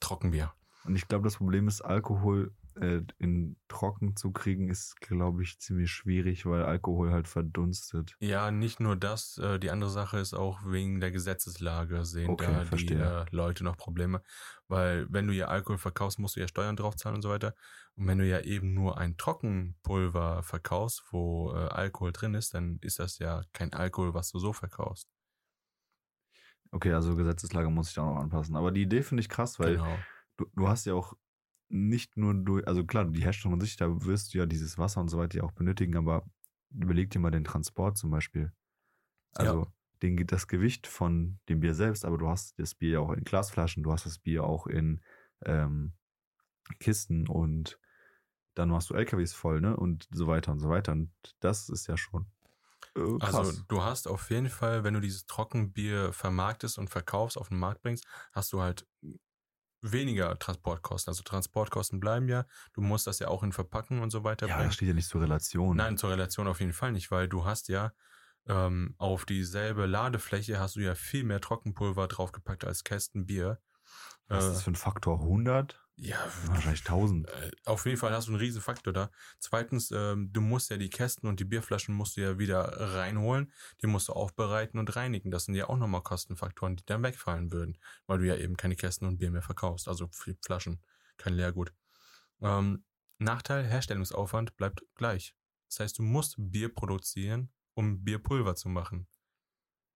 Trockenbier. 0.00 0.54
Und 0.84 0.96
ich 0.96 1.06
glaube, 1.08 1.24
das 1.24 1.36
Problem 1.36 1.68
ist, 1.68 1.80
Alkohol 1.80 2.52
äh, 2.80 3.02
in 3.18 3.56
trocken 3.68 4.16
zu 4.16 4.32
kriegen, 4.32 4.68
ist, 4.68 5.00
glaube 5.00 5.42
ich, 5.42 5.58
ziemlich 5.58 5.90
schwierig, 5.90 6.46
weil 6.46 6.62
Alkohol 6.62 7.12
halt 7.12 7.28
verdunstet. 7.28 8.16
Ja, 8.20 8.50
nicht 8.50 8.80
nur 8.80 8.96
das, 8.96 9.38
äh, 9.38 9.58
die 9.58 9.70
andere 9.70 9.90
Sache 9.90 10.18
ist 10.18 10.34
auch 10.34 10.60
wegen 10.64 11.00
der 11.00 11.10
Gesetzeslage 11.10 12.04
sehen 12.04 12.30
Okay, 12.30 12.46
da 12.46 12.64
die 12.64 12.66
verstehe. 12.66 12.98
äh, 12.98 13.24
Leute 13.30 13.64
noch 13.64 13.76
Probleme. 13.76 14.22
Weil 14.68 15.06
wenn 15.10 15.26
du 15.26 15.34
ja 15.34 15.46
Alkohol 15.48 15.78
verkaufst, 15.78 16.18
musst 16.18 16.36
du 16.36 16.40
ja 16.40 16.48
Steuern 16.48 16.76
draufzahlen 16.76 17.16
und 17.16 17.22
so 17.22 17.28
weiter. 17.28 17.54
Und 17.94 18.06
wenn 18.06 18.18
du 18.18 18.26
ja 18.26 18.40
eben 18.40 18.72
nur 18.74 18.96
ein 18.98 19.16
Trockenpulver 19.16 20.42
verkaufst, 20.42 21.04
wo 21.10 21.52
äh, 21.52 21.68
Alkohol 21.68 22.12
drin 22.12 22.34
ist, 22.34 22.54
dann 22.54 22.78
ist 22.80 22.98
das 22.98 23.18
ja 23.18 23.42
kein 23.52 23.72
Alkohol, 23.72 24.14
was 24.14 24.30
du 24.30 24.38
so 24.38 24.52
verkaufst. 24.52 25.08
Okay, 26.70 26.92
also 26.92 27.14
Gesetzeslage 27.16 27.68
muss 27.68 27.88
ich 27.88 27.94
da 27.94 28.02
noch 28.02 28.16
anpassen. 28.16 28.56
Aber 28.56 28.72
die 28.72 28.82
Idee 28.82 29.02
finde 29.02 29.20
ich 29.20 29.28
krass, 29.28 29.58
weil 29.58 29.74
genau. 29.74 29.98
Du, 30.42 30.50
du 30.54 30.68
hast 30.68 30.86
ja 30.86 30.94
auch 30.94 31.14
nicht 31.68 32.16
nur 32.16 32.34
durch, 32.34 32.66
also 32.66 32.84
klar, 32.84 33.06
die 33.06 33.22
Herstellung 33.22 33.54
an 33.54 33.60
sich, 33.60 33.76
da 33.76 34.04
wirst 34.04 34.34
du 34.34 34.38
ja 34.38 34.46
dieses 34.46 34.78
Wasser 34.78 35.00
und 35.00 35.08
so 35.08 35.18
weiter 35.18 35.38
ja 35.38 35.44
auch 35.44 35.52
benötigen, 35.52 35.96
aber 35.96 36.24
überleg 36.70 37.10
dir 37.10 37.18
mal 37.18 37.30
den 37.30 37.44
Transport 37.44 37.96
zum 37.96 38.10
Beispiel. 38.10 38.52
Also 39.34 39.72
den, 40.02 40.26
das 40.26 40.48
Gewicht 40.48 40.86
von 40.86 41.38
dem 41.48 41.60
Bier 41.60 41.74
selbst, 41.74 42.04
aber 42.04 42.18
du 42.18 42.28
hast 42.28 42.58
das 42.58 42.74
Bier 42.74 42.90
ja 42.90 43.00
auch 43.00 43.12
in 43.12 43.24
Glasflaschen, 43.24 43.82
du 43.82 43.92
hast 43.92 44.04
das 44.04 44.18
Bier 44.18 44.44
auch 44.44 44.66
in 44.66 45.00
ähm, 45.44 45.92
Kisten 46.78 47.28
und 47.28 47.78
dann 48.54 48.72
hast 48.72 48.90
du 48.90 48.94
LKWs 48.94 49.32
voll, 49.32 49.60
ne? 49.60 49.76
Und 49.76 50.08
so 50.10 50.26
weiter 50.26 50.52
und 50.52 50.58
so 50.58 50.68
weiter. 50.68 50.92
Und 50.92 51.10
das 51.40 51.70
ist 51.70 51.86
ja 51.86 51.96
schon 51.96 52.26
äh, 52.96 53.18
krass. 53.18 53.34
Also 53.34 53.62
du 53.68 53.82
hast 53.82 54.06
auf 54.06 54.28
jeden 54.30 54.50
Fall, 54.50 54.84
wenn 54.84 54.94
du 54.94 55.00
dieses 55.00 55.24
Trockenbier 55.24 56.12
vermarktest 56.12 56.78
und 56.78 56.90
verkaufst, 56.90 57.38
auf 57.38 57.48
den 57.48 57.58
Markt 57.58 57.80
bringst, 57.80 58.06
hast 58.32 58.52
du 58.52 58.60
halt 58.60 58.86
weniger 59.82 60.38
Transportkosten. 60.38 61.10
Also 61.10 61.22
Transportkosten 61.22 62.00
bleiben 62.00 62.28
ja. 62.28 62.46
Du 62.72 62.80
musst 62.80 63.06
das 63.06 63.18
ja 63.18 63.28
auch 63.28 63.42
in 63.42 63.52
Verpacken 63.52 64.00
und 64.00 64.10
so 64.10 64.24
weiter 64.24 64.46
ja, 64.46 64.56
bringen. 64.56 64.68
das 64.68 64.76
steht 64.76 64.88
ja 64.88 64.94
nicht 64.94 65.08
zur 65.08 65.20
Relation. 65.20 65.76
Nein, 65.76 65.98
zur 65.98 66.10
Relation 66.10 66.46
auf 66.48 66.60
jeden 66.60 66.72
Fall 66.72 66.92
nicht, 66.92 67.10
weil 67.10 67.28
du 67.28 67.44
hast 67.44 67.68
ja 67.68 67.92
ähm, 68.46 68.94
auf 68.98 69.24
dieselbe 69.24 69.86
Ladefläche 69.86 70.58
hast 70.58 70.76
du 70.76 70.80
ja 70.80 70.94
viel 70.94 71.24
mehr 71.24 71.40
Trockenpulver 71.40 72.08
draufgepackt 72.08 72.64
als 72.64 72.84
Kästen 72.84 73.26
Bier. 73.26 73.60
Was 74.28 74.44
ist 74.44 74.50
Äh, 74.50 74.52
das 74.54 74.62
für 74.62 74.70
ein 74.72 74.76
Faktor? 74.76 75.20
100? 75.20 75.78
Ja, 76.02 76.18
Wahrscheinlich 76.46 76.80
1000. 76.80 77.28
äh, 77.28 77.50
auf 77.64 77.86
jeden 77.86 77.96
Fall 77.96 78.12
hast 78.12 78.26
du 78.26 78.32
einen 78.32 78.40
riesen 78.40 78.60
Faktor 78.60 78.92
da. 78.92 79.10
Zweitens, 79.38 79.92
ähm, 79.92 80.32
du 80.32 80.40
musst 80.40 80.70
ja 80.70 80.76
die 80.76 80.90
Kästen 80.90 81.28
und 81.28 81.38
die 81.38 81.44
Bierflaschen 81.44 81.94
musst 81.94 82.16
du 82.16 82.22
ja 82.22 82.38
wieder 82.38 82.64
reinholen. 82.94 83.52
Die 83.82 83.86
musst 83.86 84.08
du 84.08 84.12
aufbereiten 84.12 84.80
und 84.80 84.96
reinigen. 84.96 85.30
Das 85.30 85.44
sind 85.44 85.54
ja 85.54 85.68
auch 85.68 85.76
nochmal 85.76 86.02
Kostenfaktoren, 86.02 86.74
die 86.74 86.84
dann 86.84 87.04
wegfallen 87.04 87.52
würden, 87.52 87.78
weil 88.06 88.18
du 88.18 88.26
ja 88.26 88.36
eben 88.36 88.56
keine 88.56 88.74
Kästen 88.74 89.06
und 89.06 89.18
Bier 89.18 89.30
mehr 89.30 89.42
verkaufst. 89.42 89.86
Also 89.86 90.08
Flaschen, 90.44 90.80
kein 91.18 91.34
Leergut. 91.34 91.72
Ähm, 92.40 92.84
Nachteil, 93.18 93.64
Herstellungsaufwand 93.64 94.56
bleibt 94.56 94.82
gleich. 94.96 95.36
Das 95.68 95.78
heißt, 95.78 95.98
du 95.98 96.02
musst 96.02 96.34
Bier 96.36 96.74
produzieren, 96.74 97.52
um 97.74 98.02
Bierpulver 98.02 98.56
zu 98.56 98.68
machen. 98.68 99.06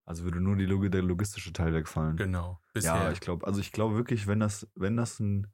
Also 0.04 0.22
würde 0.22 0.40
nur 0.40 0.54
die 0.54 0.66
Log 0.66 0.88
der 0.92 1.02
logistische 1.02 1.52
Teil 1.52 1.74
wegfallen. 1.74 2.16
Genau. 2.16 2.60
Bisher. 2.72 2.94
Ja, 2.94 3.10
ich 3.10 3.18
glaube, 3.18 3.44
also 3.44 3.58
ich 3.60 3.72
glaube 3.72 3.96
wirklich, 3.96 4.28
wenn 4.28 4.38
das, 4.38 4.68
wenn 4.76 4.96
das 4.96 5.18
ein, 5.18 5.48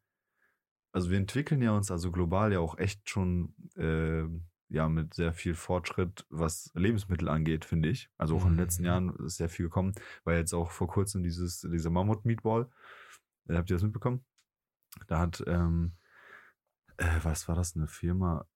also 0.92 1.10
wir 1.10 1.18
entwickeln 1.18 1.62
ja 1.62 1.72
uns 1.72 1.90
also 1.90 2.12
global 2.12 2.52
ja 2.52 2.60
auch 2.60 2.78
echt 2.78 3.08
schon 3.08 3.54
äh, 3.76 4.24
ja 4.68 4.88
mit 4.88 5.14
sehr 5.14 5.32
viel 5.32 5.54
Fortschritt, 5.54 6.26
was 6.30 6.70
Lebensmittel 6.74 7.28
angeht, 7.28 7.64
finde 7.64 7.90
ich. 7.90 8.10
Also 8.16 8.36
auch 8.36 8.44
in 8.44 8.52
den 8.52 8.58
letzten 8.58 8.82
Mhm. 8.82 8.86
Jahren 8.86 9.16
ist 9.26 9.36
sehr 9.36 9.48
viel 9.48 9.66
gekommen, 9.66 9.92
weil 10.24 10.38
jetzt 10.38 10.54
auch 10.54 10.70
vor 10.70 10.88
kurzem 10.88 11.22
dieses, 11.22 11.60
dieser 11.60 11.90
Mammut-Meatball, 11.90 12.70
äh, 13.48 13.54
habt 13.56 13.70
ihr 13.70 13.76
das 13.76 13.82
mitbekommen? 13.82 14.24
Da 15.08 15.18
hat, 15.18 15.42
ähm, 15.46 15.96
äh, 16.96 17.18
was 17.22 17.48
war 17.48 17.56
das, 17.56 17.76
eine 17.76 17.86
Firma, 17.88 18.46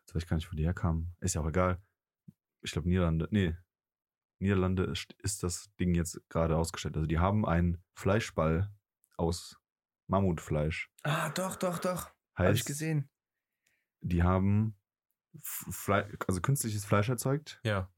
jetzt 0.00 0.14
weiß 0.14 0.22
ich 0.22 0.28
gar 0.28 0.36
nicht, 0.36 0.50
wo 0.52 0.56
die 0.56 0.64
herkam, 0.64 1.12
ist 1.20 1.34
ja 1.34 1.40
auch 1.40 1.48
egal. 1.48 1.80
Ich 2.62 2.72
glaube 2.72 2.88
Niederlande, 2.88 3.28
nee, 3.30 3.56
Niederlande 4.38 4.84
ist, 4.84 5.14
ist 5.22 5.42
das 5.42 5.74
Ding 5.76 5.94
jetzt 5.94 6.20
gerade 6.28 6.56
ausgestellt. 6.56 6.96
Also 6.96 7.06
die 7.06 7.18
haben 7.18 7.46
einen 7.46 7.82
Fleischball 7.94 8.70
aus 9.16 9.58
Mammutfleisch. 10.08 10.90
Ah, 11.02 11.30
doch, 11.30 11.56
doch, 11.56 11.78
doch. 11.78 12.10
Habe 12.34 12.52
ich 12.52 12.64
gesehen. 12.64 13.08
die 14.00 14.22
haben 14.22 14.76
Fle 15.40 16.16
also 16.28 16.40
künstliches 16.40 16.84
Fleisch 16.84 17.08
erzeugt 17.08 17.60
Ja. 17.64 17.90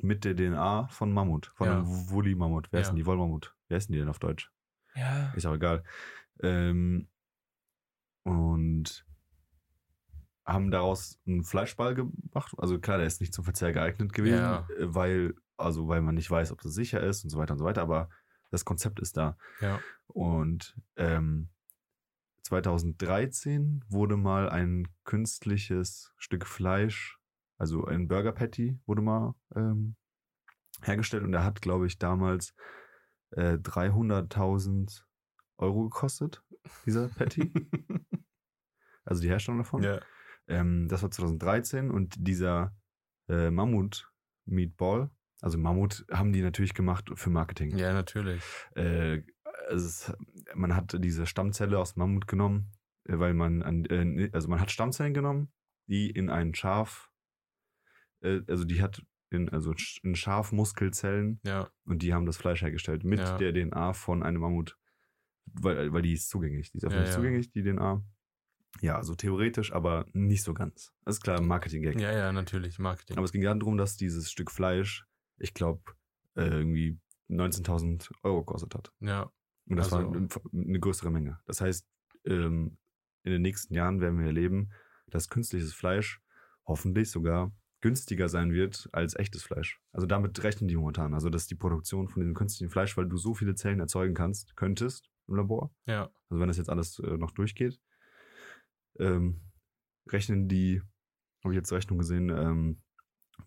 mit 0.00 0.24
der 0.24 0.34
DNA 0.34 0.88
von 0.88 1.12
Mammut, 1.12 1.52
von 1.54 1.66
Ja. 1.66 1.72
einem 1.78 2.10
Woolly-Mammut. 2.10 2.68
Wer 2.72 2.80
ist 2.80 2.86
Ja. 2.88 2.90
denn 2.92 2.96
die 2.96 3.06
Wollmammut? 3.06 3.54
Wer 3.68 3.78
ist 3.78 3.88
denn 3.88 3.92
die 3.94 3.98
denn 4.00 4.08
auf 4.08 4.18
Deutsch? 4.18 4.50
Ja. 4.94 5.32
Ist 5.34 5.46
auch 5.46 5.54
egal. 5.54 5.84
Ähm, 6.42 7.08
und 8.24 9.06
haben 10.46 10.70
daraus 10.70 11.20
einen 11.26 11.44
Fleischball 11.44 11.94
gemacht. 11.94 12.52
Also 12.58 12.80
klar, 12.80 12.98
der 12.98 13.06
ist 13.06 13.20
nicht 13.20 13.32
zum 13.34 13.44
Verzehr 13.44 13.72
geeignet 13.72 14.12
gewesen, 14.12 14.38
Ja. 14.38 14.66
äh, 14.78 14.94
weil, 14.94 15.34
also 15.56 15.86
weil 15.88 16.00
man 16.02 16.14
nicht 16.16 16.30
weiß, 16.30 16.50
ob 16.52 16.60
das 16.62 16.72
sicher 16.74 17.00
ist 17.02 17.22
und 17.24 17.30
so 17.30 17.38
weiter 17.38 17.52
und 17.52 17.58
so 17.58 17.64
weiter, 17.64 17.82
aber 17.82 18.08
das 18.50 18.64
Konzept 18.64 19.00
ist 19.00 19.16
da. 19.16 19.36
Ja. 19.60 19.80
Und 20.08 20.76
ähm, 20.96 21.48
2013 22.42 23.84
wurde 23.88 24.16
mal 24.16 24.48
ein 24.48 24.88
künstliches 25.04 26.12
Stück 26.16 26.46
Fleisch, 26.46 27.18
also 27.58 27.84
ein 27.84 28.08
Burger 28.08 28.32
Patty, 28.32 28.78
wurde 28.86 29.02
mal 29.02 29.34
ähm, 29.54 29.96
hergestellt 30.82 31.22
und 31.22 31.32
der 31.32 31.44
hat, 31.44 31.62
glaube 31.62 31.86
ich, 31.86 31.98
damals 31.98 32.54
äh, 33.32 33.54
300.000 33.54 35.04
Euro 35.58 35.84
gekostet, 35.84 36.42
dieser 36.86 37.08
Patty. 37.08 37.52
also 39.04 39.22
die 39.22 39.28
Herstellung 39.28 39.58
davon. 39.58 39.82
ja. 39.82 40.00
Ähm, 40.48 40.88
das 40.88 41.02
war 41.02 41.10
2013 41.10 41.90
und 41.90 42.16
dieser 42.18 42.74
äh, 43.28 43.50
Mammut 43.50 44.10
Meatball, 44.46 45.10
also 45.40 45.58
Mammut 45.58 46.04
haben 46.10 46.32
die 46.32 46.42
natürlich 46.42 46.74
gemacht 46.74 47.10
für 47.14 47.30
Marketing. 47.30 47.76
Ja, 47.76 47.92
natürlich. 47.92 48.42
Äh, 48.74 49.22
ist, 49.70 50.12
man 50.54 50.74
hat 50.74 50.96
diese 50.98 51.26
Stammzelle 51.26 51.78
aus 51.78 51.96
Mammut 51.96 52.26
genommen, 52.26 52.72
äh, 53.04 53.18
weil 53.18 53.34
man 53.34 53.62
an, 53.62 53.84
äh, 53.86 54.30
also 54.32 54.48
man 54.48 54.60
hat 54.60 54.70
Stammzellen 54.70 55.14
genommen, 55.14 55.52
die 55.86 56.10
in 56.10 56.30
ein 56.30 56.54
Schaf, 56.54 57.10
äh, 58.22 58.40
also 58.48 58.64
die 58.64 58.82
hat 58.82 59.02
in, 59.30 59.48
also 59.48 59.72
in 60.02 60.14
Schafmuskelzellen 60.16 61.40
Ja. 61.44 61.70
und 61.84 62.02
die 62.02 62.12
haben 62.14 62.26
das 62.26 62.36
Fleisch 62.36 62.62
hergestellt 62.62 63.04
mit 63.04 63.20
Ja. 63.20 63.38
der 63.38 63.52
DNA 63.52 63.92
von 63.92 64.22
einem 64.22 64.40
Mammut, 64.40 64.76
weil, 65.46 65.92
weil 65.92 66.02
die 66.02 66.14
ist 66.14 66.28
zugänglich, 66.28 66.70
die 66.72 66.78
ist 66.78 66.82
Ja, 66.82 66.88
öffentlich 66.88 67.10
ja. 67.10 67.14
zugänglich, 67.16 67.50
die 67.52 67.62
DNA. 67.62 68.02
Ja, 68.80 68.96
also 68.96 69.14
theoretisch, 69.14 69.72
aber 69.72 70.06
nicht 70.12 70.42
so 70.44 70.54
ganz. 70.54 70.92
Das 71.04 71.16
ist 71.16 71.22
klar, 71.22 71.40
Marketing-Gag. 71.40 72.00
Ja, 72.00 72.12
ja, 72.12 72.32
natürlich. 72.32 72.78
Marketing. 72.78 73.16
Aber 73.16 73.24
es 73.24 73.32
ging 73.32 73.42
ja 73.42 73.52
darum, 73.54 73.76
dass 73.76 73.96
dieses 73.96 74.30
Stück 74.30 74.50
Fleisch, 74.50 75.06
ich 75.40 75.54
glaube, 75.54 75.82
äh, 76.36 76.44
irgendwie 76.44 76.98
19.000 77.28 78.10
Euro 78.22 78.40
gekostet 78.44 78.74
hat. 78.74 78.92
ja. 79.00 79.30
Und 79.68 79.76
das 79.76 79.92
Also- 79.92 80.08
war 80.08 80.16
eine, 80.16 80.28
eine 80.52 80.80
größere 80.80 81.10
Menge. 81.12 81.38
Das 81.46 81.60
heißt, 81.60 81.86
ähm, 82.24 82.76
in 83.22 83.32
den 83.32 83.42
nächsten 83.42 83.72
Jahren 83.74 84.00
werden 84.00 84.18
wir 84.18 84.26
erleben, 84.26 84.72
dass 85.06 85.28
künstliches 85.28 85.72
Fleisch 85.74 86.20
hoffentlich 86.66 87.10
sogar 87.10 87.52
günstiger 87.80 88.28
sein 88.28 88.52
wird 88.52 88.88
als 88.92 89.14
echtes 89.14 89.42
Fleisch. 89.44 89.80
Also 89.92 90.06
damit 90.06 90.42
rechnen 90.42 90.66
die 90.66 90.76
momentan. 90.76 91.14
Also 91.14 91.30
dass 91.30 91.46
die 91.46 91.54
Produktion 91.54 92.08
von 92.08 92.20
diesem 92.20 92.34
künstlichen 92.34 92.70
Fleisch, 92.70 92.96
weil 92.96 93.06
du 93.08 93.16
so 93.16 93.32
viele 93.34 93.54
Zellen 93.54 93.78
erzeugen 93.80 94.14
kannst, 94.14 94.56
könntest 94.56 95.08
im 95.28 95.36
Labor, 95.36 95.72
Ja. 95.86 96.10
also 96.30 96.40
wenn 96.40 96.48
das 96.48 96.56
jetzt 96.56 96.68
alles 96.70 96.98
äh, 96.98 97.16
noch 97.16 97.30
durchgeht, 97.30 97.80
ähm, 98.98 99.40
rechnen 100.08 100.48
die, 100.48 100.82
habe 101.44 101.54
ich 101.54 101.56
jetzt 101.58 101.72
Rechnung 101.72 101.98
gesehen, 101.98 102.28
ähm, 102.30 102.82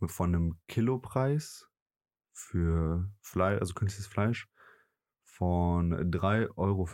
von 0.08 0.34
einem 0.34 0.58
Kilopreis 0.68 1.70
für 2.34 3.10
Fleisch, 3.22 3.60
also 3.60 3.74
künstliches 3.74 4.08
Fleisch, 4.08 4.48
von 5.24 5.94
3,50 5.94 6.58
Euro. 6.58 6.88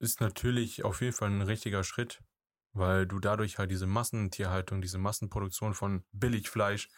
Ist 0.00 0.20
natürlich 0.20 0.84
auf 0.84 1.00
jeden 1.00 1.12
Fall 1.12 1.30
ein 1.30 1.42
richtiger 1.42 1.82
Schritt, 1.82 2.22
weil 2.72 3.06
du 3.06 3.18
dadurch 3.18 3.58
halt 3.58 3.70
diese 3.70 3.86
Massentierhaltung, 3.86 4.80
diese 4.80 4.98
Massenproduktion 4.98 5.74
von 5.74 6.04
Billigfleisch 6.12 6.88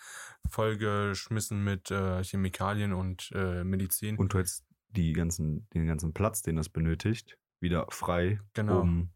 vollgeschmissen 0.48 1.64
mit 1.64 1.90
äh, 1.90 2.22
Chemikalien 2.22 2.92
und 2.92 3.30
äh, 3.34 3.64
Medizin. 3.64 4.16
Und 4.18 4.34
du 4.34 4.38
hättest 4.38 4.66
die 4.90 5.12
ganzen, 5.12 5.68
den 5.70 5.86
ganzen 5.86 6.12
Platz, 6.12 6.42
den 6.42 6.56
das 6.56 6.68
benötigt, 6.68 7.38
wieder 7.60 7.86
frei, 7.90 8.40
Genau. 8.52 8.80
um 8.82 9.10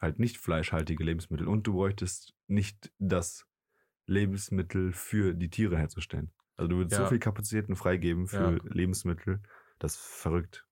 halt 0.00 0.18
nicht 0.18 0.36
fleischhaltige 0.36 1.02
Lebensmittel. 1.02 1.48
Und 1.48 1.66
du 1.66 1.74
bräuchtest 1.74 2.34
nicht 2.46 2.92
das 2.98 3.46
Lebensmittel 4.06 4.92
für 4.92 5.34
die 5.34 5.48
Tiere 5.50 5.76
herzustellen. 5.78 6.30
Also 6.56 6.68
du 6.68 6.76
würdest 6.76 6.96
Ja. 6.98 7.04
so 7.04 7.08
viel 7.10 7.18
Kapazitäten 7.18 7.74
freigeben 7.76 8.26
für 8.26 8.52
Ja. 8.52 8.58
Lebensmittel, 8.64 9.40
das 9.78 9.94
ist 9.94 10.00
verrückt. 10.02 10.64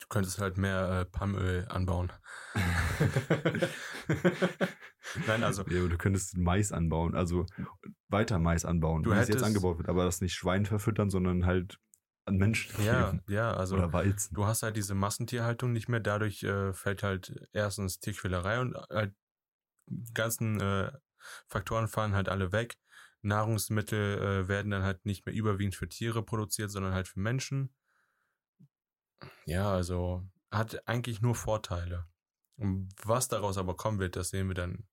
Du 0.00 0.06
könntest 0.08 0.38
halt 0.40 0.56
mehr 0.58 1.00
äh, 1.00 1.04
Palmöl 1.04 1.66
anbauen. 1.68 2.12
Nein, 5.26 5.42
also 5.42 5.62
Ja, 5.68 5.80
aber 5.80 5.88
du 5.88 5.96
könntest 5.98 6.36
Mais 6.36 6.72
anbauen, 6.72 7.14
also 7.14 7.46
weiter 8.08 8.38
Mais 8.38 8.64
anbauen, 8.64 9.02
Du 9.02 9.10
wie 9.10 9.14
es 9.14 9.20
jetzt 9.20 9.28
hättest- 9.36 9.44
angebaut 9.46 9.78
wird, 9.78 9.88
aber 9.88 10.04
das 10.04 10.20
nicht 10.20 10.34
Schwein 10.34 10.66
verfüttern, 10.66 11.10
sondern 11.10 11.46
halt 11.46 11.78
an 12.26 12.36
Menschen 12.36 12.82
Ja, 12.84 13.10
geben. 13.10 13.22
ja, 13.28 13.52
also 13.54 13.76
Oder 13.76 13.92
Weizen. 13.92 14.34
du 14.34 14.44
hast 14.46 14.62
halt 14.62 14.76
diese 14.76 14.94
Massentierhaltung 14.94 15.72
nicht 15.72 15.88
mehr. 15.88 16.00
Dadurch 16.00 16.42
äh, 16.42 16.72
fällt 16.74 17.02
halt 17.02 17.34
erstens 17.52 18.00
Tierquälerei 18.00 18.60
und 18.60 18.76
halt 18.90 19.14
die 19.86 20.12
ganzen 20.12 20.60
äh, 20.60 20.92
Faktoren 21.46 21.88
fallen 21.88 22.14
halt 22.14 22.28
alle 22.28 22.52
weg. 22.52 22.78
Nahrungsmittel 23.22 24.18
äh, 24.18 24.48
werden 24.48 24.70
dann 24.70 24.82
halt 24.82 25.04
nicht 25.04 25.26
mehr 25.26 25.34
überwiegend 25.34 25.74
für 25.74 25.88
Tiere 25.88 26.22
produziert, 26.22 26.70
sondern 26.70 26.94
halt 26.94 27.08
für 27.08 27.20
Menschen. 27.20 27.74
Ja, 29.44 29.72
also 29.72 30.24
hat 30.50 30.86
eigentlich 30.86 31.20
nur 31.20 31.34
Vorteile. 31.34 32.06
Und 32.56 32.90
was 33.04 33.28
daraus 33.28 33.58
aber 33.58 33.76
kommen 33.76 33.98
wird, 33.98 34.16
das 34.16 34.30
sehen 34.30 34.48
wir 34.48 34.54
dann. 34.54 34.86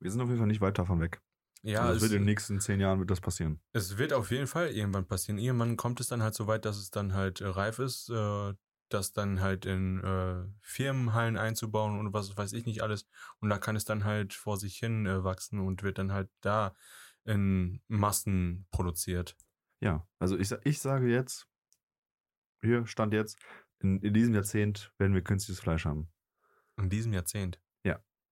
Wir 0.00 0.10
sind 0.10 0.20
auf 0.20 0.28
jeden 0.28 0.38
Fall 0.38 0.46
nicht 0.46 0.60
weit 0.60 0.78
davon 0.78 1.00
weg. 1.00 1.20
Ja, 1.62 1.80
also 1.80 1.90
es 1.90 1.96
es, 1.96 2.02
wird 2.02 2.12
in 2.12 2.18
den 2.20 2.26
nächsten 2.26 2.60
zehn 2.60 2.80
Jahren 2.80 3.00
wird 3.00 3.10
das 3.10 3.20
passieren. 3.20 3.60
es 3.72 3.98
wird 3.98 4.12
auf 4.12 4.30
jeden 4.30 4.46
Fall 4.46 4.68
irgendwann 4.68 5.06
passieren. 5.06 5.38
Irgendwann 5.38 5.76
kommt 5.76 6.00
es 6.00 6.06
dann 6.06 6.22
halt 6.22 6.34
so 6.34 6.46
weit, 6.46 6.64
dass 6.64 6.76
es 6.76 6.90
dann 6.90 7.14
halt 7.14 7.40
äh, 7.40 7.48
reif 7.48 7.80
ist, 7.80 8.10
äh, 8.10 8.54
das 8.88 9.12
dann 9.12 9.40
halt 9.40 9.66
in 9.66 10.02
äh, 10.02 10.44
Firmenhallen 10.60 11.36
einzubauen 11.36 11.98
und 11.98 12.12
was 12.12 12.36
weiß 12.36 12.52
ich 12.52 12.66
nicht 12.66 12.82
alles. 12.82 13.06
Und 13.40 13.50
da 13.50 13.58
kann 13.58 13.76
es 13.76 13.84
dann 13.84 14.04
halt 14.04 14.34
vor 14.34 14.56
sich 14.56 14.76
hin 14.78 15.06
äh, 15.06 15.24
wachsen 15.24 15.60
und 15.60 15.82
wird 15.82 15.98
dann 15.98 16.12
halt 16.12 16.30
da 16.40 16.74
in 17.24 17.82
Massen 17.88 18.66
produziert. 18.70 19.36
Ja, 19.80 20.06
also 20.18 20.38
ich, 20.38 20.50
ich 20.64 20.80
sage 20.80 21.08
jetzt, 21.08 21.46
hier 22.60 22.86
stand 22.86 23.12
jetzt, 23.12 23.38
in, 23.80 24.00
in 24.00 24.12
diesem 24.12 24.34
Jahrzehnt 24.34 24.92
werden 24.98 25.14
wir 25.14 25.22
künstliches 25.22 25.60
Fleisch 25.60 25.84
haben. 25.84 26.10
In 26.76 26.88
diesem 26.88 27.12
Jahrzehnt. 27.12 27.60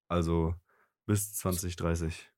Also 0.08 0.54
bis 1.06 1.34
2030 1.34 2.30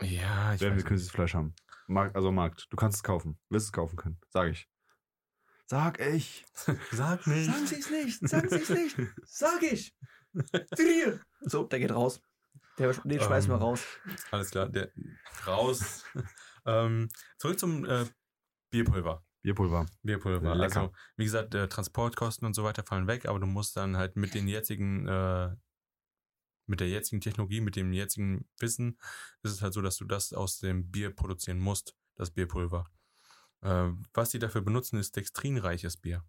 Ja, 0.00 0.54
ich 0.54 0.60
werden 0.60 0.76
wir 0.76 0.84
künstliches 0.84 1.10
Fleisch 1.10 1.34
haben. 1.34 1.54
Markt, 1.86 2.14
also 2.14 2.30
Markt. 2.30 2.66
Du 2.70 2.76
kannst 2.76 2.96
es 2.96 3.02
kaufen. 3.02 3.38
Wirst 3.48 3.66
es 3.66 3.72
kaufen 3.72 3.96
können. 3.96 4.20
Sag 4.28 4.50
ich. 4.50 4.68
Sag 5.70 6.00
ich. 6.00 6.44
Sag 6.90 7.28
nicht. 7.28 7.46
Sagen 7.46 7.66
Sie 7.68 7.76
es 7.76 7.90
nicht, 7.90 8.28
sagen 8.28 8.48
Sie 8.48 8.56
es 8.56 8.70
nicht, 8.70 8.96
sag 9.24 9.62
ich. 9.62 9.94
Trier. 10.74 11.20
So, 11.42 11.62
der 11.62 11.78
geht 11.78 11.92
raus. 11.92 12.20
Der, 12.76 12.92
den 12.92 13.20
schmeißen 13.20 13.48
wir 13.48 13.54
Ähm, 13.54 13.62
raus. 13.62 13.84
Alles 14.32 14.50
klar, 14.50 14.68
der 14.68 14.90
raus. 15.46 16.04
ähm, 16.66 17.08
zurück 17.38 17.60
zum 17.60 17.84
äh, 17.84 18.04
Bierpulver. 18.70 19.24
Bierpulver. 19.42 19.86
Bierpulver. 20.02 20.56
Lecker. 20.56 20.80
Also, 20.80 20.92
wie 21.16 21.24
gesagt, 21.24 21.54
äh, 21.54 21.68
Transportkosten 21.68 22.44
und 22.46 22.54
so 22.54 22.64
weiter 22.64 22.82
fallen 22.82 23.06
weg, 23.06 23.26
aber 23.26 23.38
du 23.38 23.46
musst 23.46 23.76
dann 23.76 23.96
halt 23.96 24.16
mit 24.16 24.34
den 24.34 24.48
jetzigen, 24.48 25.06
äh, 25.06 25.54
mit 26.66 26.80
der 26.80 26.88
jetzigen 26.88 27.20
Technologie, 27.20 27.60
mit 27.60 27.76
dem 27.76 27.92
jetzigen 27.92 28.48
Wissen, 28.58 28.98
ist 29.44 29.52
es 29.52 29.62
halt 29.62 29.74
so, 29.74 29.82
dass 29.82 29.98
du 29.98 30.04
das 30.04 30.32
aus 30.32 30.58
dem 30.58 30.90
Bier 30.90 31.14
produzieren 31.14 31.60
musst, 31.60 31.94
das 32.16 32.32
Bierpulver. 32.32 32.90
Äh, 33.62 33.90
was 34.14 34.30
die 34.30 34.38
dafür 34.38 34.62
benutzen, 34.62 34.98
ist 34.98 35.16
dextrinreiches 35.16 35.96
Bier. 35.96 36.24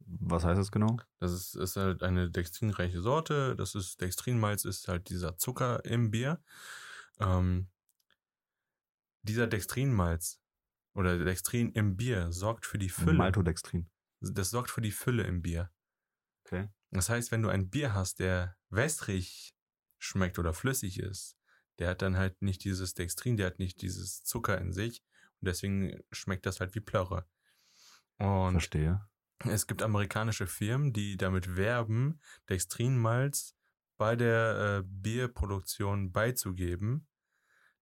Was 0.00 0.44
heißt 0.44 0.58
das 0.58 0.72
genau? 0.72 0.96
Das 1.18 1.32
ist, 1.32 1.54
ist 1.54 1.76
halt 1.76 2.02
eine 2.02 2.30
dextrinreiche 2.30 3.02
Sorte. 3.02 3.54
Das 3.56 3.74
ist 3.74 4.00
Dextrinmalz, 4.00 4.64
ist 4.64 4.88
halt 4.88 5.10
dieser 5.10 5.36
Zucker 5.36 5.84
im 5.84 6.10
Bier. 6.10 6.42
Ähm, 7.18 7.68
dieser 9.22 9.46
Dextrinmalz 9.46 10.40
oder 10.94 11.22
Dextrin 11.22 11.72
im 11.72 11.96
Bier 11.96 12.32
sorgt 12.32 12.64
für 12.64 12.78
die 12.78 12.88
Fülle. 12.88 13.18
Maltodextrin. 13.18 13.90
Das 14.20 14.50
sorgt 14.50 14.70
für 14.70 14.80
die 14.80 14.92
Fülle 14.92 15.24
im 15.24 15.42
Bier. 15.42 15.70
Okay. 16.44 16.70
Das 16.90 17.10
heißt, 17.10 17.30
wenn 17.30 17.42
du 17.42 17.50
ein 17.50 17.68
Bier 17.68 17.92
hast, 17.92 18.18
der 18.18 18.56
wässrig 18.70 19.54
schmeckt 19.98 20.38
oder 20.38 20.54
flüssig 20.54 21.00
ist, 21.00 21.36
der 21.78 21.90
hat 21.90 22.02
dann 22.02 22.16
halt 22.16 22.40
nicht 22.40 22.64
dieses 22.64 22.94
Dextrin, 22.94 23.36
der 23.36 23.48
hat 23.48 23.58
nicht 23.58 23.82
dieses 23.82 24.24
Zucker 24.24 24.58
in 24.58 24.72
sich 24.72 25.04
und 25.40 25.46
deswegen 25.46 26.00
schmeckt 26.10 26.46
das 26.46 26.60
halt 26.60 26.74
wie 26.74 26.80
Plörre. 26.80 27.26
Und 28.18 28.52
Verstehe. 28.52 29.00
es 29.44 29.66
gibt 29.66 29.82
amerikanische 29.82 30.46
Firmen, 30.46 30.92
die 30.92 31.16
damit 31.16 31.56
werben, 31.56 32.20
Dextrinmalz 32.48 33.54
bei 33.96 34.16
der 34.16 34.78
äh, 34.78 34.86
Bierproduktion 34.86 36.12
beizugeben, 36.12 37.06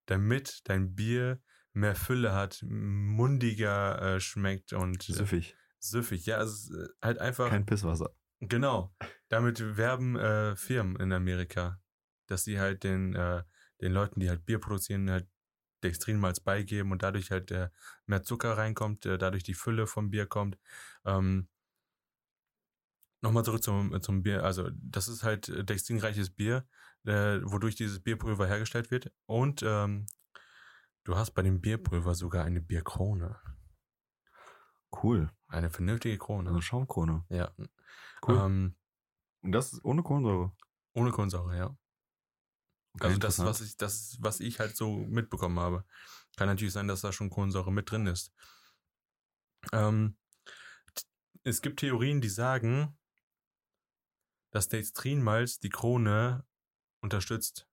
damit 0.07 0.61
dein 0.65 0.95
Bier 0.95 1.41
mehr 1.73 1.95
Fülle 1.95 2.33
hat, 2.33 2.63
mundiger 2.63 4.01
äh, 4.01 4.21
schmeckt 4.21 4.73
und 4.73 5.09
äh, 5.09 5.13
Süffig. 5.13 5.57
süffig. 5.79 6.27
Ja, 6.27 6.43
es 6.43 6.65
ist 6.65 6.71
äh, 6.75 6.89
halt 7.03 7.19
einfach. 7.19 7.51
Kein 7.51 7.67
Pisswasser. 7.67 8.15
Genau. 8.41 8.95
Damit 9.29 9.77
werben 9.77 10.17
äh, 10.17 10.57
Firmen 10.57 10.97
in 10.97 11.13
Amerika, 11.13 11.81
dass 12.27 12.45
sie 12.45 12.59
halt 12.59 12.83
den, 12.85 13.15
äh, 13.15 13.43
den 13.81 13.93
Leuten, 13.93 14.21
die 14.21 14.29
halt 14.29 14.45
Bier 14.45 14.59
produzieren, 14.59 15.11
halt 15.11 15.29
Dextrinmalz 15.83 16.41
beigeben 16.41 16.93
und 16.93 17.03
dadurch 17.03 17.31
halt 17.31 17.51
äh, 17.51 17.69
mehr 18.07 18.23
Zucker 18.23 18.57
reinkommt, 18.57 19.07
äh, 19.07 19.19
dadurch 19.19 19.43
die 19.43 19.55
Fülle 19.55 19.87
vom 19.87 20.11
Bier 20.11 20.27
kommt. 20.27 20.59
Ähm, 21.05 21.49
Nochmal 23.23 23.45
zurück 23.45 23.63
zum, 23.63 24.01
zum 24.03 24.23
Bier. 24.23 24.45
Also, 24.45 24.69
das 24.75 25.09
ist 25.09 25.23
halt 25.25 25.49
äh, 25.49 25.65
dextrinreiches 25.65 26.31
Bier, 26.31 26.67
äh, 27.05 27.41
wodurch 27.43 27.75
dieses 27.75 28.01
Bierpulver 28.01 28.47
hergestellt 28.47 28.91
wird. 28.91 29.11
Und 29.25 29.63
ähm, 29.65 30.07
du 31.05 31.17
hast 31.17 31.33
bei 31.33 31.43
dem 31.43 31.61
Bierpulver 31.61 32.15
sogar 32.15 32.45
eine 32.45 32.61
Bierkrone. 32.61 33.41
Cool. 35.03 35.31
Eine 35.49 35.71
vernünftige 35.71 36.19
Krone. 36.19 36.51
Also 36.51 36.61
Schaumkrone. 36.61 37.25
ja. 37.31 37.51
Cool. 38.27 38.37
Ähm, 38.39 38.77
Und 39.43 39.53
das 39.53 39.73
ist 39.73 39.85
ohne 39.85 40.03
Kohlensäure. 40.03 40.53
ohne 40.95 41.11
Kohlensäure, 41.11 41.57
ja. 41.57 41.77
Okay, 42.97 43.09
also 43.09 43.19
das, 43.19 43.39
was 43.39 43.61
ich, 43.61 43.77
das, 43.77 44.17
was 44.21 44.41
ich 44.41 44.59
halt 44.59 44.77
so 44.77 44.97
mitbekommen 44.97 45.61
habe. 45.61 45.85
Kann 46.37 46.49
natürlich 46.49 46.73
sein, 46.73 46.89
dass 46.89 47.03
da 47.03 47.13
schon 47.13 47.31
Kohlensäure 47.31 47.73
mit 47.73 47.91
drin 47.91 48.07
ist. 48.07 48.33
Ähm, 49.73 50.17
es 51.43 51.63
gibt 51.63 51.81
Theorien, 51.81 52.21
die 52.21 52.29
sagen, 52.29 52.97
dass 54.51 54.69
Dextrinmalz 54.69 55.59
die 55.59 55.69
Krone 55.69 56.45
unterstützt. 57.01 57.69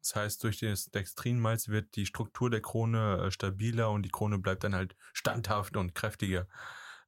Das 0.00 0.14
heißt, 0.14 0.44
durch 0.44 0.60
das 0.60 0.86
Dextrinmalz 0.86 1.68
wird 1.68 1.94
die 1.96 2.06
Struktur 2.06 2.48
der 2.48 2.62
Krone 2.62 3.24
äh, 3.26 3.30
stabiler 3.30 3.90
und 3.90 4.02
die 4.02 4.10
Krone 4.10 4.38
bleibt 4.38 4.64
dann 4.64 4.74
halt 4.74 4.96
standhaft 5.12 5.76
und 5.76 5.94
kräftiger. 5.94 6.48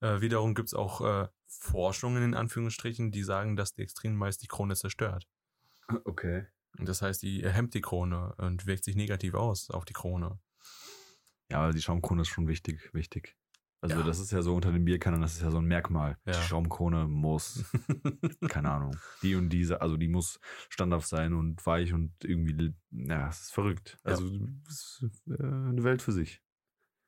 Äh, 0.00 0.20
wiederum 0.20 0.54
gibt 0.54 0.68
es 0.68 0.74
auch 0.74 1.00
äh, 1.00 1.28
Forschungen 1.46 2.22
in 2.22 2.34
Anführungsstrichen, 2.34 3.12
die 3.12 3.22
sagen, 3.22 3.56
dass 3.56 3.74
Dextrinmalz 3.74 4.38
die 4.38 4.48
Krone 4.48 4.74
zerstört. 4.74 5.26
Okay. 6.04 6.46
Das 6.78 7.02
heißt, 7.02 7.22
die 7.22 7.42
hemmt 7.48 7.74
die 7.74 7.80
Krone 7.80 8.34
und 8.38 8.66
wirkt 8.66 8.84
sich 8.84 8.96
negativ 8.96 9.34
aus 9.34 9.70
auf 9.70 9.84
die 9.84 9.92
Krone. 9.92 10.38
Ja, 11.50 11.58
aber 11.60 11.72
die 11.72 11.82
Schaumkrone 11.82 12.22
ist 12.22 12.28
schon 12.28 12.48
wichtig, 12.48 12.92
wichtig. 12.94 13.36
Also 13.82 13.96
Ja. 13.96 14.02
das 14.04 14.20
ist 14.20 14.30
ja 14.30 14.42
so 14.42 14.54
unter 14.54 14.70
den 14.72 14.84
Bierkennern, 14.84 15.20
das 15.20 15.34
ist 15.34 15.42
ja 15.42 15.50
so 15.50 15.58
ein 15.58 15.64
Merkmal. 15.66 16.16
Ja. 16.24 16.32
Die 16.32 16.46
Schaumkrone 16.46 17.08
muss, 17.08 17.64
keine 18.48 18.70
Ahnung, 18.70 18.96
die 19.22 19.34
und 19.34 19.50
diese, 19.50 19.82
also 19.82 19.96
die 19.96 20.08
muss 20.08 20.38
standhaft 20.68 21.08
sein 21.08 21.34
und 21.34 21.64
weich 21.66 21.92
und 21.92 22.14
irgendwie, 22.24 22.74
ja, 22.92 23.28
es 23.28 23.42
ist 23.42 23.52
verrückt. 23.52 23.98
Ja. 24.04 24.12
Also 24.12 24.26
es 24.68 25.02
ist 25.02 25.22
äh, 25.28 25.42
eine 25.42 25.82
Welt 25.82 26.00
für 26.00 26.12
sich. 26.12 26.40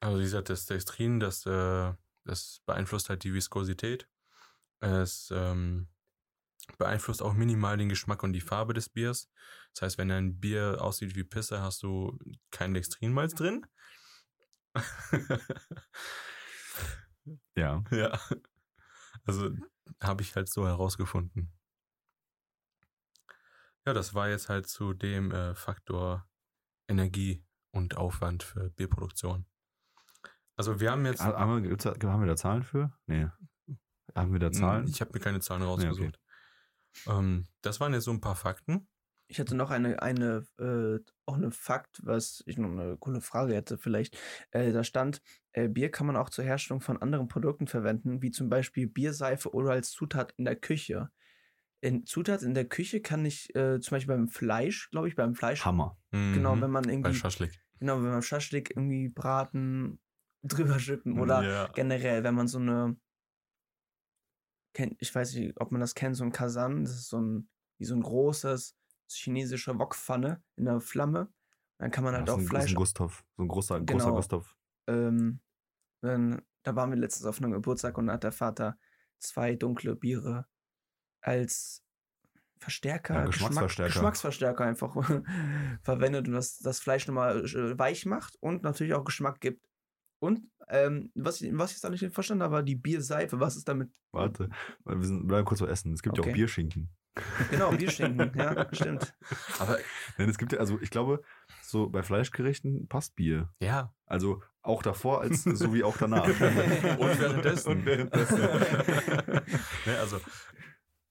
Also 0.00 0.18
dieser 0.18 0.42
das 0.42 0.66
Dextrin, 0.66 1.20
das, 1.20 1.46
äh, 1.46 1.92
das 2.24 2.60
beeinflusst 2.66 3.08
halt 3.08 3.22
die 3.24 3.32
Viskosität. 3.32 4.08
Es 4.80 5.32
ähm, 5.34 5.86
beeinflusst 6.78 7.22
auch 7.22 7.32
minimal 7.34 7.76
den 7.76 7.88
Geschmack 7.88 8.22
und 8.22 8.32
die 8.32 8.40
Farbe 8.40 8.74
des 8.74 8.88
Biers. 8.88 9.30
Das 9.74 9.82
heißt, 9.82 9.98
wenn 9.98 10.10
ein 10.10 10.38
Bier 10.40 10.78
aussieht 10.80 11.14
wie 11.16 11.24
Pisse, 11.24 11.60
hast 11.60 11.82
du 11.82 12.18
kein 12.50 12.74
Dextrinmalz 12.74 13.34
drin. 13.34 13.66
Ja. 17.56 17.82
ja. 17.90 18.18
Also 19.24 19.50
habe 20.02 20.22
ich 20.22 20.36
halt 20.36 20.48
so 20.50 20.66
herausgefunden. 20.66 21.52
Ja, 23.86 23.92
das 23.94 24.12
war 24.14 24.28
jetzt 24.28 24.48
halt 24.48 24.66
zu 24.66 24.92
dem 24.92 25.30
äh, 25.30 25.54
Faktor 25.54 26.28
Energie 26.88 27.44
und 27.70 27.96
Aufwand 27.96 28.42
für 28.42 28.70
Bierproduktion. 28.70 29.46
Also 30.56 30.80
wir 30.80 30.90
haben 30.90 31.04
jetzt, 31.06 31.20
Ha- 31.22 31.38
Haben 31.38 31.62
wir, 31.64 31.76
haben 32.10 32.20
wir 32.20 32.26
da 32.26 32.36
Zahlen 32.36 32.62
für? 32.62 32.92
Nee. 33.06 33.28
Haben 34.14 34.32
wir 34.32 34.40
da 34.40 34.52
Zahlen? 34.52 34.86
ich 34.86 35.00
habe 35.00 35.12
mir 35.14 35.20
keine 35.20 35.40
Zahlen 35.40 35.62
Nee, 35.62 35.88
okay. 35.88 36.12
Ähm, 37.06 37.46
das 37.62 37.80
waren 37.80 37.92
jetzt 37.94 38.04
so 38.04 38.10
ein 38.12 38.20
paar 38.20 38.36
Fakten. 38.36 38.88
Ich 39.26 39.40
hatte 39.40 39.56
noch 39.56 39.70
eine, 39.70 40.02
eine 40.02 40.46
äh, 40.58 40.98
auch 41.24 41.36
eine 41.36 41.50
Fakt, 41.50 42.00
was 42.04 42.42
ich 42.46 42.58
noch 42.58 42.70
eine 42.70 42.96
coole 42.98 43.20
Frage 43.22 43.54
hätte 43.54 43.78
vielleicht. 43.78 44.18
Äh, 44.50 44.70
da 44.72 44.84
stand, 44.84 45.22
äh, 45.52 45.68
Bier 45.68 45.90
kann 45.90 46.06
man 46.06 46.16
auch 46.16 46.28
zur 46.28 46.44
Herstellung 46.44 46.82
von 46.82 47.00
anderen 47.00 47.28
Produkten 47.28 47.66
verwenden, 47.66 48.20
wie 48.20 48.30
zum 48.30 48.50
Beispiel 48.50 48.86
Bierseife 48.86 49.52
oder 49.54 49.70
als 49.70 49.90
Zutat 49.92 50.34
in 50.36 50.44
der 50.44 50.56
Küche. 50.56 51.08
In 51.80 52.06
Zutat 52.06 52.42
in 52.42 52.54
der 52.54 52.66
Küche 52.66 53.00
kann 53.00 53.24
ich 53.24 53.54
äh, 53.54 53.80
zum 53.80 53.96
Beispiel 53.96 54.14
beim 54.14 54.28
Fleisch, 54.28 54.90
glaube 54.90 55.08
ich, 55.08 55.16
beim 55.16 55.34
Fleisch, 55.34 55.64
Hammer. 55.64 55.98
genau, 56.10 56.56
Mhm. 56.56 56.60
wenn 56.62 56.70
man 56.70 56.84
Bei 56.84 56.92
irgendwie, 56.92 57.14
Schaschlik. 57.14 57.60
genau, 57.78 57.96
wenn 58.02 58.10
man 58.10 58.22
Schaschlik 58.22 58.70
irgendwie 58.70 59.08
braten, 59.08 60.00
drüber 60.42 60.78
schippen 60.78 61.18
oder 61.18 61.42
ja. 61.42 61.66
generell, 61.74 62.24
wenn 62.24 62.34
man 62.34 62.48
so 62.48 62.58
eine, 62.58 62.96
kennt, 64.74 64.96
ich 65.00 65.14
weiß 65.14 65.34
nicht, 65.34 65.58
ob 65.60 65.72
man 65.72 65.80
das 65.80 65.94
kennt, 65.94 66.16
so 66.16 66.24
ein 66.24 66.32
Kasan, 66.32 66.84
das 66.84 66.92
ist 66.94 67.08
so 67.08 67.18
ein, 67.20 67.48
wie 67.78 67.84
so 67.86 67.94
ein 67.94 68.02
großes 68.02 68.76
chinesische 69.10 69.78
Wokpfanne 69.78 70.42
in 70.56 70.66
der 70.66 70.80
Flamme. 70.80 71.32
Dann 71.78 71.90
kann 71.90 72.04
man 72.04 72.14
halt 72.14 72.28
Ja, 72.28 72.34
auch 72.34 72.38
so 72.38 72.44
ein, 72.44 72.48
Fleisch, 72.48 72.64
Ist 72.66 72.70
ein 72.72 72.76
Gustav. 72.76 73.24
So 73.36 73.42
ein 73.44 73.48
großer, 73.48 73.80
großer 73.80 73.84
Genau. 74.04 74.14
Gustav. 74.16 74.56
ähm, 74.86 75.40
Dann, 76.02 76.42
da 76.62 76.76
waren 76.76 76.90
wir 76.90 76.96
letztens 76.98 77.26
auf 77.26 77.38
einem 77.40 77.52
Geburtstag 77.52 77.96
und 77.98 78.06
da 78.08 78.14
hat 78.14 78.24
der 78.24 78.32
Vater 78.32 78.78
zwei 79.20 79.54
dunkle 79.56 79.96
Biere 79.96 80.46
als 81.22 81.82
Verstärker, 82.58 83.14
Ja, 83.14 83.24
Geschmack- 83.26 83.48
Geschmacksverstärker. 83.50 83.92
Geschmacksverstärker 83.92 84.64
einfach 84.64 84.94
verwendet 85.82 86.28
und 86.28 86.34
was 86.34 86.58
das 86.58 86.80
Fleisch 86.80 87.06
nochmal 87.06 87.44
äh, 87.44 87.78
weich 87.78 88.06
macht 88.06 88.36
und 88.40 88.62
natürlich 88.62 88.94
auch 88.94 89.04
Geschmack 89.04 89.40
gibt. 89.40 89.66
Und 90.24 90.40
ähm, 90.68 91.10
was, 91.14 91.40
ich- 91.42 91.50
was 91.56 91.70
ich 91.70 91.76
jetzt 91.76 91.84
noch 91.84 91.90
nicht 91.90 92.12
verstanden 92.14 92.42
habe, 92.42 92.54
war 92.54 92.62
die 92.62 92.74
Bierseife. 92.76 93.38
Was 93.40 93.56
ist 93.56 93.68
damit? 93.68 93.90
Warte, 94.12 94.48
wir 94.84 95.02
sind, 95.04 95.26
bleiben 95.26 95.44
kurz 95.44 95.60
bei 95.60 95.66
Essen. 95.66 95.92
Es 95.92 96.02
gibt 96.02 96.16
ja 96.16 96.22
Okay. 96.22 96.30
auch 96.30 96.34
Bierschinken. 96.34 96.88
Genau, 97.50 97.70
Bierschinken. 97.76 98.32
ja, 98.36 98.66
stimmt. 98.74 99.14
Aber 99.58 99.78
Nein, 100.18 100.28
es 100.30 100.38
gibt 100.38 100.52
ja, 100.52 100.58
also 100.58 100.80
ich 100.80 100.90
glaube, 100.90 101.22
so 101.62 101.88
bei 101.88 102.02
Fleischgerichten 102.02 102.88
passt 102.88 103.14
Bier. 103.14 103.52
ja, 103.60 103.94
Also 104.06 104.42
auch 104.62 104.82
davor 104.82 105.20
als 105.20 105.42
sowie 105.44 105.84
auch 105.84 105.96
danach. 105.98 106.26
Und 106.98 107.20
währenddessen. 107.20 107.68
Und 107.70 107.86
währenddessen. 107.86 108.38
ne, 109.86 109.98
also 110.00 110.18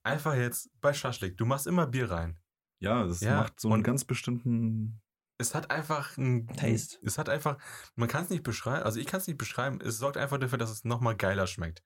einfach 0.03 0.35
jetzt 0.35 0.69
bei 0.81 0.93
Schaschlik, 0.93 1.37
du 1.37 1.45
machst 1.45 1.67
immer 1.67 1.85
Bier 1.87 2.09
rein. 2.11 2.39
ja, 2.79 3.05
das 3.05 3.21
Ja, 3.21 3.37
macht 3.37 3.59
so 3.59 3.67
einen 3.69 3.75
und- 3.77 3.83
ganz 3.83 4.03
bestimmten. 4.03 4.99
Es 5.37 5.55
hat 5.55 5.71
einfach 5.71 6.17
ein 6.17 6.47
Taste. 6.47 6.97
Es 7.03 7.17
hat 7.17 7.27
einfach, 7.29 7.57
man 7.95 8.07
kann 8.07 8.23
es 8.23 8.29
nicht 8.29 8.43
beschreiben, 8.43 8.83
also 8.83 8.99
ich 8.99 9.05
kann 9.07 9.19
es 9.19 9.27
nicht 9.27 9.37
beschreiben, 9.37 9.79
es 9.81 9.97
sorgt 9.97 10.17
einfach 10.17 10.37
dafür, 10.37 10.57
dass 10.57 10.69
es 10.69 10.83
nochmal 10.85 11.15
geiler 11.15 11.47
schmeckt. 11.47 11.83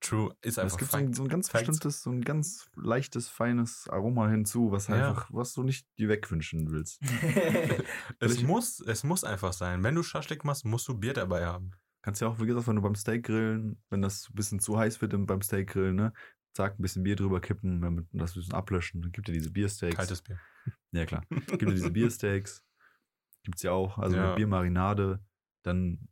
True, 0.00 0.34
ist 0.42 0.58
einfach 0.58 0.74
Es 0.74 0.78
gibt 0.78 0.90
so 0.90 0.96
ein, 0.98 1.04
Fakt. 1.06 1.16
so 1.16 1.22
ein 1.22 1.28
ganz 1.28 1.48
Facts. 1.48 1.66
bestimmtes, 1.66 2.02
so 2.02 2.10
ein 2.10 2.20
ganz 2.22 2.66
leichtes, 2.76 3.28
feines 3.28 3.88
Aroma 3.88 4.28
hinzu, 4.28 4.70
was 4.70 4.88
Ja. 4.88 4.96
einfach, 5.08 5.30
was 5.32 5.52
du 5.54 5.62
nicht 5.62 5.86
dir 5.98 6.08
wegwünschen 6.08 6.70
willst. 6.70 7.00
Es 8.20 8.42
muss, 8.42 8.80
es 8.80 9.04
muss 9.04 9.24
einfach 9.24 9.52
sein. 9.52 9.82
Wenn 9.82 9.94
du 9.94 10.02
Schaschlik 10.02 10.44
machst, 10.44 10.64
musst 10.64 10.86
du 10.88 10.98
Bier 10.98 11.12
dabei 11.14 11.46
haben. 11.46 11.70
Kannst 12.02 12.20
ja 12.20 12.28
auch, 12.28 12.38
wie 12.40 12.46
gesagt, 12.46 12.66
wenn 12.68 12.76
du 12.76 12.82
beim 12.82 12.94
Steak 12.94 13.24
grillen, 13.24 13.82
wenn 13.90 14.02
das 14.02 14.28
ein 14.30 14.34
bisschen 14.34 14.60
zu 14.60 14.78
heiß 14.78 15.00
wird 15.00 15.12
im- 15.14 15.26
beim 15.26 15.42
Steak 15.42 15.70
grillen, 15.70 15.96
ne? 15.96 16.12
Zack, 16.54 16.78
ein 16.78 16.82
bisschen 16.82 17.02
Bier 17.02 17.16
drüber 17.16 17.40
kippen, 17.40 17.80
damit 17.82 18.06
das 18.12 18.32
ein 18.32 18.40
bisschen 18.40 18.54
ablöschen. 18.54 19.02
Dann 19.02 19.12
gibt 19.12 19.28
ja 19.28 19.34
diese 19.34 19.50
Biersteaks. 19.50 19.96
Kaltes 19.96 20.22
Bier. 20.22 20.38
Ja, 20.92 21.04
klar. 21.04 21.24
Gibt 21.28 21.62
ja 21.62 21.70
diese 21.70 21.90
Biersteaks. 21.90 22.62
Gibt's 23.46 23.62
ja 23.62 23.70
auch. 23.70 23.96
Also 23.98 24.16
Ja. 24.16 24.26
mit 24.26 24.36
Biermarinade. 24.36 25.20
Dann, 25.62 26.08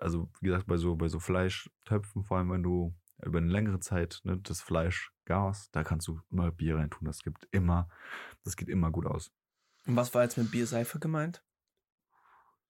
also 0.00 0.30
wie 0.40 0.46
gesagt, 0.46 0.66
bei 0.66 0.78
so, 0.78 0.96
bei 0.96 1.08
so 1.08 1.20
Fleischtöpfen, 1.20 2.24
vor 2.24 2.38
allem 2.38 2.50
wenn 2.50 2.62
du 2.62 2.94
über 3.22 3.38
eine 3.38 3.50
längere 3.50 3.78
Zeit 3.78 4.20
ne, 4.24 4.38
das 4.38 4.62
Fleisch 4.62 5.12
garst, 5.26 5.76
da 5.76 5.84
kannst 5.84 6.08
du 6.08 6.22
immer 6.30 6.50
Bier 6.50 6.76
reintun. 6.76 7.04
Das 7.04 7.22
gibt 7.22 7.46
immer, 7.50 7.90
das 8.42 8.56
geht 8.56 8.70
immer 8.70 8.90
gut 8.90 9.04
aus. 9.04 9.30
Und 9.86 9.96
was 9.96 10.14
war 10.14 10.22
jetzt 10.22 10.38
mit 10.38 10.50
Bierseife 10.50 10.98
gemeint? 10.98 11.44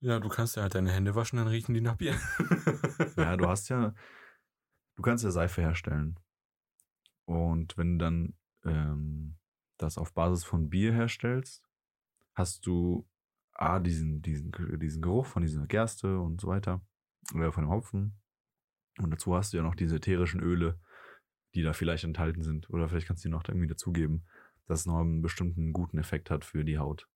Ja, 0.00 0.18
du 0.18 0.28
kannst 0.28 0.56
ja 0.56 0.62
halt 0.62 0.74
deine 0.74 0.90
Hände 0.90 1.14
waschen, 1.14 1.36
dann 1.36 1.46
riechen 1.46 1.74
die 1.74 1.80
nach 1.80 1.94
Bier. 1.96 2.18
Ja, 3.16 3.36
du 3.36 3.46
hast 3.48 3.68
ja, 3.68 3.94
du 4.96 5.02
kannst 5.02 5.22
ja 5.22 5.30
Seife 5.30 5.60
herstellen. 5.60 6.18
Und 7.24 7.76
wenn 7.78 7.98
du 8.00 8.04
dann 8.04 8.34
ähm, 8.64 9.36
das 9.76 9.96
auf 9.96 10.12
Basis 10.12 10.42
von 10.44 10.70
Bier 10.70 10.92
herstellst, 10.92 11.62
hast 12.34 12.66
du 12.66 13.08
A, 13.58 13.80
diesen, 13.80 14.22
diesen, 14.22 14.52
diesen 14.78 15.02
Geruch 15.02 15.26
von 15.26 15.42
dieser 15.42 15.66
Gerste 15.66 16.20
und 16.20 16.40
so 16.40 16.46
weiter, 16.46 16.80
oder 17.34 17.52
von 17.52 17.64
dem 17.64 17.70
Hopfen. 17.70 18.20
Und 18.98 19.10
dazu 19.10 19.34
hast 19.34 19.52
du 19.52 19.56
ja 19.56 19.62
noch 19.62 19.74
diese 19.74 19.96
ätherischen 19.96 20.40
Öle, 20.40 20.80
die 21.54 21.62
da 21.62 21.72
vielleicht 21.72 22.04
enthalten 22.04 22.42
sind. 22.42 22.70
Oder 22.70 22.88
vielleicht 22.88 23.08
kannst 23.08 23.24
du 23.24 23.28
die 23.28 23.32
noch 23.32 23.42
irgendwie 23.46 23.66
dazugeben, 23.66 24.26
dass 24.66 24.80
es 24.80 24.86
noch 24.86 25.00
einen 25.00 25.22
bestimmten 25.22 25.72
guten 25.72 25.98
Effekt 25.98 26.30
hat 26.30 26.44
für 26.44 26.64
die 26.64 26.78
Haut. 26.78 27.08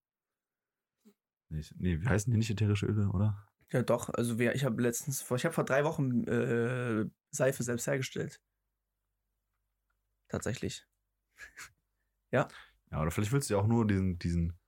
Nee, 1.48 1.62
nee 1.76 2.00
wie 2.00 2.08
heißen 2.08 2.30
die 2.30 2.38
nicht 2.38 2.50
ätherische 2.50 2.86
Öle, 2.86 3.08
oder? 3.10 3.46
Ja, 3.70 3.82
doch. 3.82 4.10
Also 4.10 4.38
wir, 4.38 4.54
ich 4.54 4.64
habe 4.64 4.82
letztens, 4.82 5.22
vor, 5.22 5.36
ich 5.36 5.44
habe 5.44 5.54
vor 5.54 5.64
drei 5.64 5.84
Wochen 5.84 6.24
äh, 6.24 7.08
Seife 7.30 7.62
selbst 7.62 7.86
hergestellt. 7.86 8.40
Tatsächlich. 10.28 10.86
Ja, 12.34 12.48
oder 12.90 13.10
vielleicht 13.10 13.30
willst 13.32 13.50
du 13.50 13.54
ja 13.54 13.60
auch 13.60 13.66
nur 13.66 13.86
diesen, 13.86 14.18
diesen, 14.18 14.58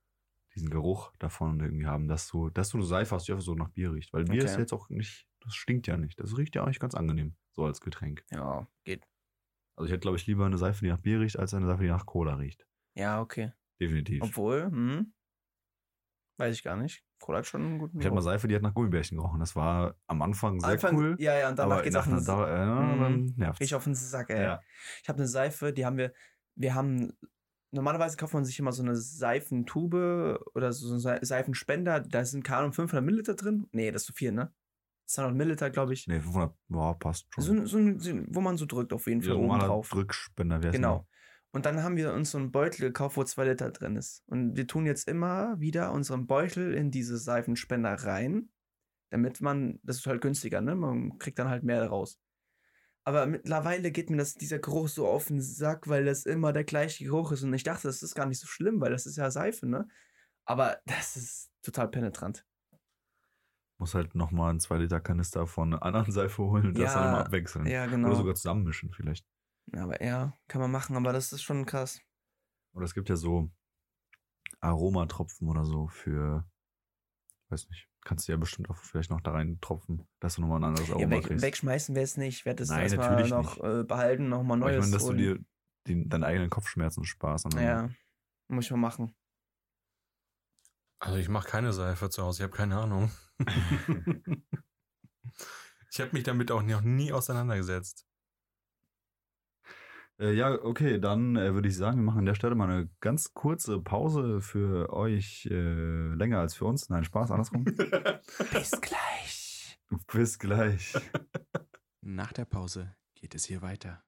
diesen 0.54 0.70
Geruch 0.70 1.12
davon 1.18 1.60
irgendwie 1.60 1.86
haben, 1.86 2.08
dass 2.08 2.28
du, 2.28 2.50
dass 2.50 2.70
du 2.70 2.78
eine 2.78 2.86
Seife 2.86 3.14
hast, 3.14 3.26
die 3.28 3.32
einfach 3.32 3.44
so 3.44 3.54
nach 3.54 3.70
Bier 3.70 3.92
riecht. 3.92 4.12
Weil 4.12 4.24
Bier 4.24 4.42
Okay. 4.42 4.44
ist 4.44 4.58
jetzt 4.58 4.72
auch 4.72 4.88
nicht, 4.88 5.26
das 5.40 5.54
stinkt 5.54 5.86
ja 5.86 5.96
nicht. 5.96 6.18
Das 6.20 6.36
riecht 6.36 6.54
ja 6.54 6.64
eigentlich 6.64 6.80
ganz 6.80 6.94
angenehm, 6.94 7.36
so 7.52 7.64
als 7.64 7.80
Getränk. 7.80 8.24
Ja, 8.30 8.66
geht. 8.84 9.06
Also 9.76 9.86
ich 9.86 9.92
hätte, 9.92 10.00
glaube 10.00 10.16
ich, 10.16 10.26
lieber 10.26 10.46
eine 10.46 10.58
Seife, 10.58 10.84
die 10.84 10.90
nach 10.90 11.00
Bier 11.00 11.20
riecht, 11.20 11.38
als 11.38 11.52
eine 11.54 11.66
Seife, 11.66 11.82
die 11.82 11.88
nach 11.88 12.06
Cola 12.06 12.34
riecht. 12.36 12.66
Ja, 12.94 13.20
okay. 13.20 13.52
Definitiv. 13.80 14.22
Obwohl, 14.22 14.64
hm, 14.66 15.12
weiß 16.38 16.54
ich 16.54 16.62
gar 16.62 16.76
nicht. 16.76 17.04
Cola 17.20 17.38
hat 17.38 17.46
schon 17.46 17.62
einen 17.62 17.78
guten 17.78 17.98
ich 18.00 18.04
hatte 18.06 18.14
mal. 18.14 18.20
Seife, 18.20 18.48
die 18.48 18.54
hat 18.54 18.62
nach 18.62 18.74
Gummibärchen 18.74 19.16
gerochen. 19.18 19.40
Das 19.40 19.56
war 19.56 19.96
am 20.06 20.20
Anfang 20.22 20.60
sehr 20.60 20.70
Anfang, 20.70 20.96
cool. 20.96 21.16
Ja, 21.18 21.36
ja, 21.38 21.48
und 21.48 21.58
danach 21.58 21.82
geht's 21.82 21.96
auf 21.96 22.04
den 22.04 22.12
einer 22.12 22.20
S- 22.20 22.26
Dauer, 22.26 22.48
äh, 22.48 23.10
Mhm. 23.10 23.34
Ich 23.60 23.74
auf 23.74 23.84
den 23.84 23.94
Sack, 23.94 24.30
ey. 24.30 24.42
Ja. 24.42 24.60
Ich 25.02 25.08
habe 25.08 25.18
eine 25.18 25.28
Seife, 25.28 25.72
die 25.72 25.86
haben 25.86 25.96
wir, 25.96 26.12
wir 26.54 26.74
haben, 26.74 27.16
normalerweise 27.74 28.16
kauft 28.16 28.34
man 28.34 28.44
sich 28.44 28.58
immer 28.58 28.72
so 28.72 28.82
eine 28.82 28.96
Seifentube 28.96 30.40
oder 30.54 30.72
so 30.72 30.90
einen 30.90 31.00
Se- 31.00 31.18
Seifenspender, 31.22 32.00
da 32.00 32.24
sind, 32.24 32.44
keine 32.44 32.58
Ahnung, 32.60 32.72
500 32.72 33.04
Milliliter 33.04 33.34
drin. 33.34 33.66
Nee, 33.72 33.90
das 33.90 34.02
ist 34.02 34.06
zu 34.06 34.12
viel, 34.14 34.32
ne? 34.32 34.52
200 35.06 35.36
Milliliter, 35.36 35.70
glaube 35.70 35.92
ich. 35.92 36.06
Nee, 36.06 36.20
500, 36.20 36.54
boah, 36.68 36.98
passt 36.98 37.26
schon. 37.34 37.44
So, 37.44 37.66
so, 37.66 37.98
so, 37.98 38.12
wo 38.28 38.40
man 38.40 38.56
so 38.56 38.66
drückt 38.66 38.92
auf 38.92 39.06
jeden 39.06 39.20
Ja, 39.20 39.28
Fall 39.28 39.36
oben 39.36 39.46
normaler 39.48 39.66
drauf. 39.68 39.90
Drückspender 39.90 40.62
wäre 40.62 40.72
Genau. 40.72 41.06
Und 41.52 41.66
dann 41.66 41.82
haben 41.82 41.96
wir 41.96 42.12
uns 42.14 42.32
so 42.32 42.38
einen 42.38 42.50
Beutel 42.50 42.80
gekauft, 42.80 43.16
wo 43.16 43.22
zwei 43.22 43.44
Liter 43.44 43.70
drin 43.70 43.94
ist. 43.96 44.24
Und 44.26 44.56
wir 44.56 44.66
tun 44.66 44.86
jetzt 44.86 45.06
immer 45.06 45.60
wieder 45.60 45.92
unseren 45.92 46.26
Beutel 46.26 46.74
in 46.74 46.90
diese 46.90 47.16
Seifenspender 47.16 47.92
rein, 47.94 48.48
damit 49.10 49.40
man, 49.40 49.78
das 49.84 49.98
ist 49.98 50.06
halt 50.06 50.20
günstiger, 50.20 50.60
ne? 50.60 50.74
Man 50.74 51.16
kriegt 51.18 51.38
dann 51.38 51.48
halt 51.48 51.62
mehr 51.62 51.86
raus. 51.86 52.18
Aber 53.06 53.26
mittlerweile 53.26 53.90
geht 53.92 54.08
mir 54.10 54.16
das, 54.16 54.34
dieser 54.34 54.58
Geruch 54.58 54.88
so 54.88 55.06
auf 55.06 55.26
den 55.26 55.40
Sack, 55.40 55.88
weil 55.88 56.04
das 56.06 56.24
immer 56.24 56.52
der 56.52 56.64
gleiche 56.64 57.04
Geruch 57.04 57.32
ist. 57.32 57.42
Und 57.42 57.52
ich 57.52 57.62
dachte, 57.62 57.86
das 57.86 58.02
ist 58.02 58.14
gar 58.14 58.26
nicht 58.26 58.40
so 58.40 58.46
schlimm, 58.46 58.80
weil 58.80 58.90
das 58.90 59.04
ist 59.06 59.16
ja 59.16 59.30
Seife, 59.30 59.66
ne? 59.66 59.86
Aber 60.46 60.78
das 60.86 61.16
ist 61.16 61.50
total 61.62 61.88
penetrant. 61.88 62.46
Muss 63.78 63.94
halt 63.94 64.14
nochmal 64.14 64.50
einen 64.50 64.60
2 64.60 64.78
Liter 64.78 65.00
Kanister 65.00 65.46
von 65.46 65.74
einer 65.74 65.82
anderen 65.82 66.12
Seife 66.12 66.42
holen 66.44 66.68
und 66.68 66.78
das 66.78 66.94
Ja, 66.94 67.00
dann 67.00 67.08
immer 67.10 67.20
abwechseln. 67.26 67.66
Ja, 67.66 67.86
genau. 67.86 68.08
Oder 68.08 68.16
sogar 68.16 68.34
zusammenmischen 68.34 68.92
vielleicht. 68.92 69.26
aber 69.72 70.02
ja, 70.02 70.32
kann 70.48 70.60
man 70.60 70.70
machen, 70.70 70.96
aber 70.96 71.12
das 71.12 71.32
ist 71.32 71.42
schon 71.42 71.66
krass. 71.66 72.00
Oder 72.72 72.84
es 72.84 72.94
gibt 72.94 73.08
ja 73.08 73.16
so 73.16 73.50
Aromatropfen 74.60 75.48
oder 75.48 75.64
so 75.64 75.88
für, 75.88 76.44
weiß 77.50 77.68
nicht, 77.68 77.88
kannst 78.04 78.28
du 78.28 78.32
ja 78.32 78.38
bestimmt 78.38 78.70
auch 78.70 78.76
vielleicht 78.76 79.10
noch 79.10 79.20
da 79.20 79.32
rein 79.32 79.58
tropfen, 79.60 80.06
dass 80.20 80.36
du 80.36 80.42
nochmal 80.42 80.60
ein 80.60 80.64
anderes 80.64 80.88
Ja, 80.88 80.94
Aroma 80.94 81.10
weg, 81.16 81.24
kriegst. 81.24 81.42
wegschmeißen 81.42 81.94
wir 81.94 82.02
es 82.02 82.16
nicht. 82.16 82.38
Ich 82.40 82.44
werde 82.44 82.62
es 82.62 82.70
erstmal 82.70 83.08
natürlich 83.10 83.30
noch 83.30 83.56
nicht. 83.56 83.64
äh, 83.64 83.84
behalten, 83.84 84.28
nochmal 84.28 84.62
Aber 84.62 84.70
ich 84.70 84.76
Neues 84.76 84.84
meine, 84.86 84.92
dass 84.92 85.02
holen. 85.04 85.16
du 85.18 85.34
dir 85.34 85.44
den, 85.88 86.08
deinen 86.08 86.24
eigenen 86.24 86.50
Kopfschmerzen 86.50 87.04
sparst. 87.04 87.46
Ja, 87.54 87.90
muss 88.48 88.66
ich 88.66 88.70
mal 88.70 88.76
machen. 88.76 89.14
Also 91.00 91.18
ich 91.18 91.28
mache 91.28 91.48
keine 91.48 91.72
Seife 91.72 92.08
zu 92.08 92.22
Hause, 92.22 92.38
ich 92.38 92.42
habe 92.44 92.56
keine 92.56 92.78
Ahnung. 92.78 93.10
ich 95.90 96.00
habe 96.00 96.12
mich 96.12 96.22
damit 96.24 96.50
auch 96.50 96.62
noch 96.62 96.80
nie 96.80 97.12
auseinandergesetzt. 97.12 98.06
Äh, 100.20 100.32
ja, 100.32 100.52
okay, 100.62 101.00
dann 101.00 101.34
äh, 101.34 101.54
würde 101.54 101.68
ich 101.68 101.76
sagen, 101.76 101.98
wir 101.98 102.04
machen 102.04 102.20
an 102.20 102.26
der 102.26 102.36
Stelle 102.36 102.54
mal 102.54 102.70
eine 102.70 102.88
ganz 103.00 103.34
kurze 103.34 103.80
Pause 103.80 104.40
für 104.40 104.92
euch, 104.92 105.48
äh, 105.50 106.14
länger 106.14 106.38
als 106.38 106.54
für 106.54 106.66
uns. 106.66 106.88
Nein, 106.88 107.02
Spaß, 107.02 107.32
andersrum. 107.32 107.64
Bis 108.52 108.70
gleich. 108.80 109.78
Bis 110.12 110.38
gleich. 110.38 110.94
Nach 112.00 112.32
der 112.32 112.44
Pause 112.44 112.94
geht 113.16 113.34
es 113.34 113.44
hier 113.44 113.60
weiter. 113.60 114.04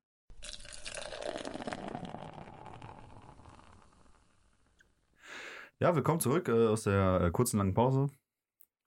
Ja, 5.80 5.94
willkommen 5.96 6.20
zurück 6.20 6.48
äh, 6.48 6.68
aus 6.68 6.84
der 6.84 7.20
äh, 7.20 7.30
kurzen, 7.32 7.58
langen 7.58 7.74
Pause. 7.74 8.06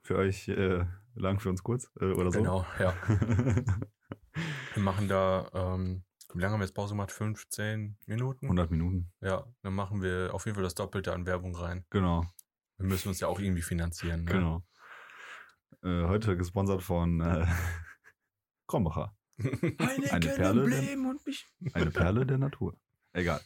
Für 0.04 0.16
euch 0.16 0.48
äh, 0.48 0.86
lang, 1.16 1.42
für 1.42 1.50
uns 1.50 1.64
kurz 1.64 1.92
äh, 2.00 2.06
oder 2.06 2.32
so. 2.32 2.40
Genau, 2.40 2.66
ja. 2.80 2.94
Wir 4.74 4.84
machen 4.84 5.10
da, 5.10 5.50
ähm, 5.54 6.04
wie 6.34 6.42
lange 6.42 6.54
haben 6.54 6.60
wir 6.60 6.66
jetzt 6.66 6.76
Pause 6.76 6.94
gemacht? 6.94 7.12
15 7.12 7.98
Minuten? 8.06 8.46
100 8.46 8.70
Minuten. 8.70 9.12
Ja, 9.22 9.46
dann 9.64 9.74
machen 9.74 10.02
wir 10.02 10.30
auf 10.34 10.46
jeden 10.46 10.56
Fall 10.56 10.64
das 10.64 10.76
Doppelte 10.76 11.14
an 11.14 11.26
Werbung 11.26 11.56
rein. 11.56 11.86
Genau, 11.90 12.26
Wir 12.78 12.86
müssen 12.86 13.10
uns 13.10 13.20
ja 13.20 13.28
auch 13.28 13.40
irgendwie 13.40 13.62
finanzieren. 13.62 14.26
Ne? 14.26 14.32
genau. 14.32 14.64
Äh, 15.84 16.08
heute 16.08 16.38
gesponsert 16.38 16.84
von 16.84 17.22
äh, 17.22 17.46
Krombacher. 18.68 19.16
Eine 19.40 20.28
Perle, 20.28 21.18
mich. 21.26 21.48
Eine 21.74 21.92
Perle 21.92 22.26
der 22.26 22.38
Natur. 22.38 22.78
Egal. 23.14 23.42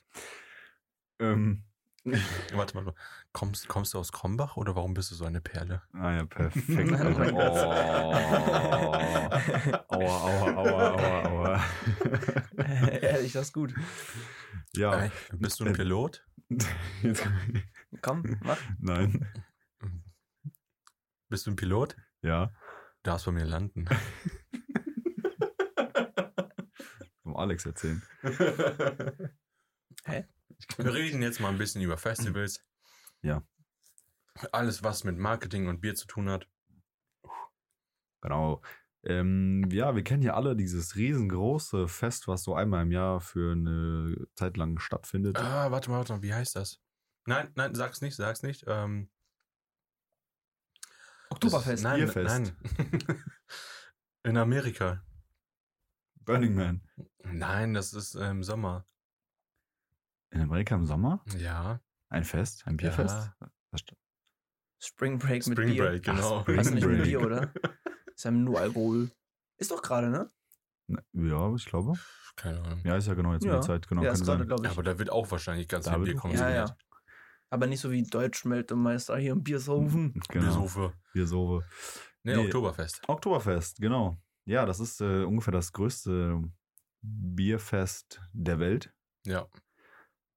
Ähm, 1.19 1.64
Warte 2.54 2.76
mal, 2.82 2.94
kommst, 3.32 3.68
kommst 3.70 3.94
du 3.94 4.00
aus 4.00 4.12
Krombach 4.12 4.58
oder 4.58 4.76
warum 4.76 4.94
bist 4.94 5.12
du 5.12 5.16
so 5.16 5.24
eine 5.26 5.40
Perle? 5.42 5.82
ah 5.94 6.12
ja, 6.12 6.26
perfekt. 6.26 6.68
Oh 6.70 7.14
Gott. 7.14 7.34
Oh. 9.90 9.96
Aua, 9.96 10.00
aua, 10.22 10.54
aua, 10.56 10.94
aua, 10.94 11.26
aua. 11.26 11.64
Ehrlich, 13.02 13.32
das 13.34 13.48
ist 13.48 13.54
gut. 13.54 13.74
Ja. 14.76 15.06
Äh, 15.06 15.10
bist 15.34 15.60
du 15.60 15.66
ein 15.66 15.74
Äh, 15.74 15.78
Pilot? 15.78 16.24
Jetzt, 17.02 17.28
Komm, 18.02 18.38
mach. 18.44 18.58
nein. 18.80 19.26
Bist 21.30 21.48
du 21.48 21.52
ein 21.52 21.56
Pilot? 21.56 21.96
Ja. 22.22 22.48
Du 22.48 22.54
darfst 23.12 23.26
bei 23.26 23.32
mir 23.32 23.46
landen. 23.46 23.86
vom 27.24 27.36
Alex 27.38 27.66
erzählen. 27.66 28.02
Hä? 30.06 30.26
Wir 30.77 30.94
reden 30.94 31.22
jetzt 31.22 31.40
mal 31.40 31.49
ein 31.49 31.57
bisschen 31.57 31.81
über 31.81 31.98
Festivals. 31.98 32.64
Ja. 33.26 33.41
Alles, 34.52 34.84
was 34.84 35.06
mit 35.06 35.18
Marketing 35.18 35.69
und 35.69 35.80
Bier 35.80 35.95
zu 35.95 36.07
tun 36.07 36.30
hat. 36.30 36.49
Genau. 38.19 38.61
Ähm, 39.06 39.69
ja, 39.72 39.95
wir 39.95 40.03
kennen 40.03 40.23
ja 40.23 40.34
alle 40.34 40.57
dieses 40.57 40.98
riesengroße 40.98 41.88
Fest, 41.88 42.27
was 42.27 42.44
so 42.44 42.53
einmal 42.53 42.84
im 42.84 42.91
Jahr 42.91 43.22
für 43.22 43.53
eine 43.53 44.27
Zeit 44.35 44.57
lang 44.57 44.77
stattfindet. 44.80 45.38
Ah, 45.38 45.72
warte 45.72 45.90
mal, 45.90 45.99
warte 45.99 46.11
mal, 46.11 46.22
wie 46.22 46.34
heißt 46.34 46.57
das? 46.57 46.81
Nein, 47.26 47.49
nein, 47.56 47.76
sag's 47.76 48.02
nicht, 48.02 48.15
sag's 48.15 48.44
nicht. 48.44 48.65
Ähm, 48.68 49.10
Oktoberfest. 51.30 51.84
Nein, 51.84 51.99
Bierfest. 51.99 52.27
nein. 52.27 53.23
In 54.23 54.38
Amerika. 54.38 55.02
Burning 56.26 56.56
Man. 56.56 56.81
Nein, 57.23 57.73
das 57.73 57.94
ist 57.94 58.15
äh, 58.15 58.30
im 58.30 58.44
Sommer. 58.44 58.85
In 60.34 60.41
Amerika 60.41 60.76
im 60.76 60.85
Sommer? 60.85 61.23
Ja. 61.38 61.80
Ein 62.10 62.23
Fest? 62.23 62.64
Ein 62.68 62.77
Bierfest? 62.77 63.31
Ja. 63.39 63.47
Spring 64.80 65.18
Break 65.18 65.47
mit 65.47 65.57
Spring 65.57 65.73
Bier. 65.73 65.84
Break, 65.85 66.03
genau. 66.03 66.41
Spring 66.41 66.57
Hast 66.57 66.69
du 66.69 66.76
nicht 66.76 66.85
mit 66.85 66.95
Break. 66.97 67.03
Bier, 67.05 67.22
oder? 67.22 67.53
Ist 68.15 68.26
ja 68.26 68.31
nur 68.31 68.60
Alkohol. 68.60 69.10
Ist 69.57 69.72
doch 69.72 69.81
gerade, 69.81 70.10
ne? 70.10 70.30
Na, 70.88 71.01
Ja, 71.14 71.53
ich 71.55 71.65
glaube. 71.65 71.93
Keine 72.35 72.61
Ahnung. 72.61 72.81
Ja, 72.84 72.97
ist 72.97 73.07
ja 73.07 73.14
genau 73.14 73.34
jetzt 73.34 73.43
in 73.43 73.49
Ja. 73.49 73.55
der 73.55 73.61
Zeit. 73.61 73.88
Genau, 73.88 74.03
ja, 74.03 74.11
ist 74.11 74.26
gerade, 74.26 74.45
glaube 74.45 74.64
Ja, 74.64 74.72
ich. 74.72 74.76
aber 74.77 74.84
da 74.84 74.97
wird 74.99 75.11
auch 75.11 75.30
wahrscheinlich 75.31 75.68
ganz 75.68 75.85
Da 75.85 75.93
viel 75.95 76.03
Bier 76.03 76.14
auch- 76.14 76.15
ja, 76.15 76.22
konsumiert. 76.30 76.69
ja. 76.69 76.77
Aber 77.51 77.68
nicht 77.68 77.80
so 77.80 77.91
wie 77.91 78.01
Deutschmeltemeister 78.03 79.15
hier 79.18 79.31
im 79.34 79.43
Biersaufen. 79.43 80.14
Genau. 80.30 80.45
Biersufe. 80.45 80.93
Biersove. 81.14 81.64
Nee, 82.23 82.35
Nee. 82.35 82.45
Oktoberfest. 82.45 83.01
Oktoberfest, 83.07 83.77
genau. 83.80 84.18
Ja, 84.45 84.65
das 84.65 84.80
ist 84.80 84.99
äh, 85.01 85.23
ungefähr 85.23 85.51
das 85.53 85.72
größte 85.72 86.41
Bierfest 87.01 88.22
der 88.34 88.60
Welt 88.60 88.93
Ja. 89.26 89.47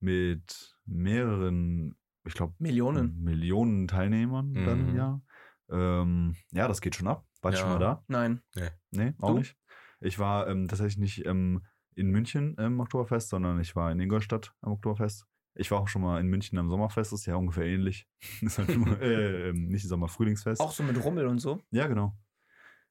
Mit 0.01 0.77
mehreren, 0.85 1.97
ich 2.25 2.35
glaube, 2.35 2.55
Millionen. 2.59 3.23
Millionen 3.23 3.89
Teilnehmern 3.89 4.53
dann 4.65 4.81
im 4.81 4.91
Mhm. 4.91 4.97
Jahr. 4.97 5.23
Ähm, 5.71 6.37
ja, 6.53 6.69
das 6.69 6.81
geht 6.81 6.95
schon 6.97 7.09
ab. 7.09 7.27
Warst 7.43 7.59
du 7.59 7.61
Ja. 7.61 7.63
schon 7.65 7.73
mal 7.73 7.79
da? 7.85 8.05
Nein. 8.09 8.43
Nee, 8.91 9.15
auch 9.19 9.31
Du? 9.31 9.39
nicht. 9.39 9.57
Ich 10.01 10.19
war 10.19 10.47
ähm, 10.49 10.69
tatsächlich 10.69 10.99
nicht 10.99 11.27
ähm, 11.27 11.65
in 11.95 12.11
München 12.11 12.55
im 12.59 12.79
Oktoberfest, 12.81 13.31
sondern 13.31 13.61
ich 13.61 13.75
war 13.75 13.91
in 13.91 13.99
Ingolstadt 14.01 14.55
am 14.61 14.73
Oktoberfest. 14.73 15.27
Ich 15.55 15.71
war 15.71 15.81
auch 15.81 15.89
schon 15.89 16.03
mal 16.03 16.21
in 16.21 16.27
München 16.27 16.59
am 16.59 16.69
Sommerfest, 16.69 17.15
ist 17.15 17.25
ja 17.27 17.35
ungefähr 17.37 17.65
ähnlich. 17.65 18.07
ist 18.43 18.59
halt 18.59 18.77
nur, 18.77 19.01
äh, 19.01 19.49
ähm, 19.49 19.69
nicht 19.69 19.89
Sommer-Frühlingsfest. 19.89 20.61
Auch 20.61 20.73
so 20.73 20.83
mit 20.83 21.03
Rummel 21.03 21.27
und 21.27 21.39
so. 21.39 21.63
Ja, 21.71 21.87
genau. 21.87 22.17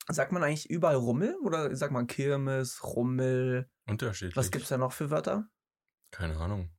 Sagt 0.07 0.31
man 0.31 0.43
eigentlich 0.43 0.69
überall 0.69 0.95
Rummel 0.95 1.35
oder 1.43 1.75
sagt 1.75 1.93
man 1.93 2.07
Kirmes, 2.07 2.83
Rummel? 2.83 3.69
Unterschiedlich. 3.87 4.35
Was 4.35 4.51
gibt's 4.51 4.69
da 4.69 4.77
noch 4.77 4.91
für 4.91 5.09
Wörter? 5.11 5.47
Keine 6.11 6.37
Ahnung. 6.37 6.71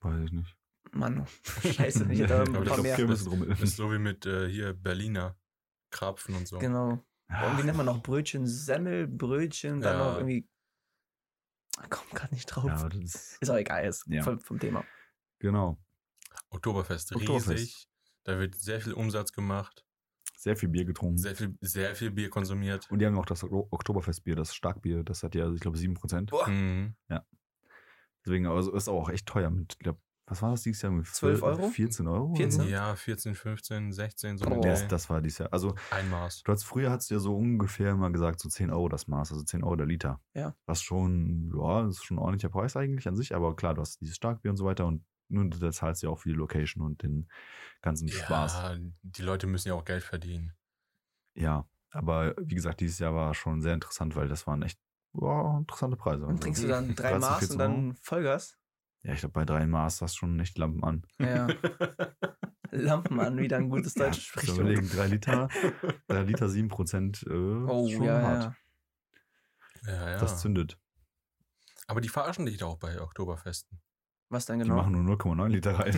Weiß 0.00 0.24
ich 0.24 0.32
nicht. 0.32 0.56
Mann, 0.92 1.26
scheiße, 1.62 2.10
ich 2.12 2.20
hätte 2.20 2.36
Aber 2.40 2.44
ein 2.46 2.64
das 2.64 2.68
paar 2.68 2.78
ist 2.78 2.82
mehr. 3.24 3.30
Rummel. 3.32 3.50
Ist 3.62 3.76
so 3.76 3.92
wie 3.92 3.98
mit 3.98 4.24
äh, 4.26 4.48
hier 4.48 4.72
Berliner 4.72 5.36
Krapfen 5.90 6.34
und 6.34 6.46
so. 6.48 6.58
Genau. 6.58 6.90
Und 7.28 7.58
wie 7.58 7.64
nennt 7.64 7.76
man 7.76 7.86
noch 7.86 8.02
Brötchen? 8.02 8.46
Semmel, 8.46 9.08
Brötchen, 9.08 9.80
dann 9.80 9.98
Ja. 9.98 10.04
noch 10.04 10.16
irgendwie. 10.18 10.48
Ah, 11.78 11.86
Komm 11.90 12.06
gerade 12.10 12.32
nicht 12.34 12.46
drauf. 12.46 12.64
Ja, 12.66 12.88
das 12.88 13.00
ist, 13.14 13.38
Ist 13.42 13.50
auch 13.50 13.56
egal, 13.56 13.84
ist 13.84 14.04
Ja. 14.06 14.22
voll 14.22 14.38
vom 14.38 14.58
Thema. 14.58 14.84
genau. 15.38 15.78
Oktoberfest 16.50 17.14
Oktoberfest. 17.14 17.50
riesig. 17.50 17.88
Da 18.24 18.38
wird 18.38 18.54
sehr 18.54 18.80
viel 18.80 18.92
Umsatz 18.92 19.32
gemacht, 19.32 19.84
Sehr 20.36 20.56
viel 20.56 20.68
Bier 20.68 20.84
getrunken. 20.84 21.18
sehr 21.18 21.34
viel, 21.34 21.56
sehr 21.60 21.94
viel 21.96 22.10
Bier 22.10 22.30
konsumiert. 22.30 22.88
Und 22.90 23.00
die 23.00 23.06
haben 23.06 23.18
auch 23.18 23.26
das 23.26 23.42
Ok- 23.44 23.68
Oktoberfestbier, 23.72 24.36
das 24.36 24.54
Starkbier, 24.54 25.02
das 25.02 25.22
hat 25.22 25.34
ja, 25.34 25.50
ich 25.52 25.60
glaube, 25.60 25.76
7%. 25.78 26.30
Boah. 26.30 26.48
Mhm. 26.48 26.94
Deswegen 28.26 28.46
also 28.46 28.72
ist 28.72 28.88
auch 28.88 29.08
echt 29.08 29.26
teuer. 29.26 29.50
Mit, 29.50 29.78
glaub, 29.78 30.00
was 30.26 30.42
war 30.42 30.50
das 30.50 30.62
dieses 30.62 30.82
Jahr? 30.82 30.90
Mit 30.90 31.06
12 31.06 31.42
Euro? 31.42 31.68
14 31.68 32.08
Euro? 32.08 32.26
oder 32.30 32.36
14? 32.36 32.62
so? 32.62 32.68
Ja, 32.68 32.96
14, 32.96 33.34
15, 33.36 33.92
16, 33.92 34.38
so 34.38 34.46
Oh. 34.46 34.60
das, 34.60 34.88
das 34.88 35.08
war 35.08 35.20
dieses 35.20 35.38
Jahr. 35.38 35.52
Also, 35.52 35.76
ein 35.92 36.10
Maß. 36.10 36.42
du 36.42 36.50
hast 36.52 36.64
früher 36.64 36.90
hast 36.90 37.08
du 37.08 37.14
ja 37.14 37.20
so 37.20 37.36
ungefähr 37.36 37.92
immer 37.92 38.10
gesagt, 38.10 38.40
so 38.40 38.48
10 38.48 38.70
Euro 38.70 38.88
das 38.88 39.06
Maß, 39.06 39.30
also 39.30 39.44
10 39.44 39.62
Euro 39.62 39.76
der 39.76 39.86
Liter. 39.86 40.20
Ja. 40.34 40.56
Was 40.66 40.82
schon, 40.82 41.52
ja, 41.56 41.82
das 41.82 41.98
ist 41.98 42.04
schon 42.04 42.16
ein 42.16 42.22
ordentlicher 42.22 42.50
Preis 42.50 42.76
eigentlich 42.76 43.06
an 43.06 43.14
sich, 43.14 43.34
aber 43.34 43.54
klar, 43.54 43.74
du 43.74 43.82
hast 43.82 44.00
dieses 44.00 44.16
Starkbier 44.16 44.50
und 44.50 44.56
so 44.56 44.64
weiter 44.64 44.86
und 44.86 45.04
nun 45.28 45.50
da 45.50 45.70
zahlst 45.70 46.02
du 46.02 46.08
ja 46.08 46.12
auch 46.12 46.18
für 46.18 46.28
die 46.28 46.34
Location 46.36 46.84
und 46.84 47.02
den 47.02 47.28
ganzen 47.82 48.08
Spaß. 48.08 48.54
Ja, 48.54 48.76
die 49.02 49.22
Leute 49.22 49.46
müssen 49.46 49.68
ja 49.68 49.74
auch 49.74 49.84
Geld 49.84 50.02
verdienen. 50.02 50.52
Ja, 51.34 51.68
aber 51.90 52.34
wie 52.40 52.54
gesagt, 52.54 52.80
dieses 52.80 52.98
Jahr 52.98 53.14
war 53.14 53.34
schon 53.34 53.60
sehr 53.60 53.74
interessant, 53.74 54.16
weil 54.16 54.28
das 54.28 54.46
waren 54.46 54.62
echt 54.62 54.78
ja, 55.14 55.58
interessante 55.58 55.96
Preise. 55.96 56.24
Und 56.26 56.32
Also, 56.32 56.42
trinkst 56.42 56.62
du 56.64 56.68
dann 56.68 56.88
drei 56.96 57.10
13, 57.10 57.20
Maß 57.20 57.38
14 57.38 57.52
und 57.54 57.58
dann 57.58 57.96
Vollgas? 58.02 58.58
Ja, 59.02 59.12
ich 59.12 59.20
glaube, 59.20 59.32
bei 59.32 59.44
drei 59.44 59.66
Maß 59.66 60.02
hast 60.02 60.14
du 60.14 60.18
schon 60.18 60.40
echt 60.40 60.58
Lampen 60.58 60.82
an. 60.84 61.06
Ja. 61.18 61.46
Lampen 62.72 63.20
an, 63.20 63.38
wieder 63.38 63.56
ein 63.58 63.70
gutes 63.70 63.94
Ja, 63.94 64.04
deutsches 64.06 64.24
du 64.24 64.28
Sprichwort. 64.30 64.60
überlegen, 64.60 64.88
drei 64.88 65.06
Liter, 65.06 65.48
drei 66.08 66.22
Liter 66.22 66.48
7 66.48 66.68
Prozent, 66.68 67.24
äh, 67.28 67.32
Oh, 67.32 67.88
schon 67.88 68.04
ja, 68.04 68.20
hart. 68.20 68.42
ja. 69.86 69.92
ja, 69.92 70.10
ja. 70.10 70.18
Das 70.18 70.40
zündet. 70.40 70.78
Aber 71.86 72.00
die 72.00 72.08
verarschen 72.08 72.46
dich 72.46 72.62
auch 72.64 72.76
bei 72.78 73.00
Oktoberfesten. 73.00 73.80
Was 74.28 74.46
denn 74.46 74.58
Die 74.58 74.64
genau? 74.64 74.76
machen 74.76 74.92
nur 74.92 75.16
0,9 75.16 75.48
Liter 75.48 75.78
rein. 75.78 75.94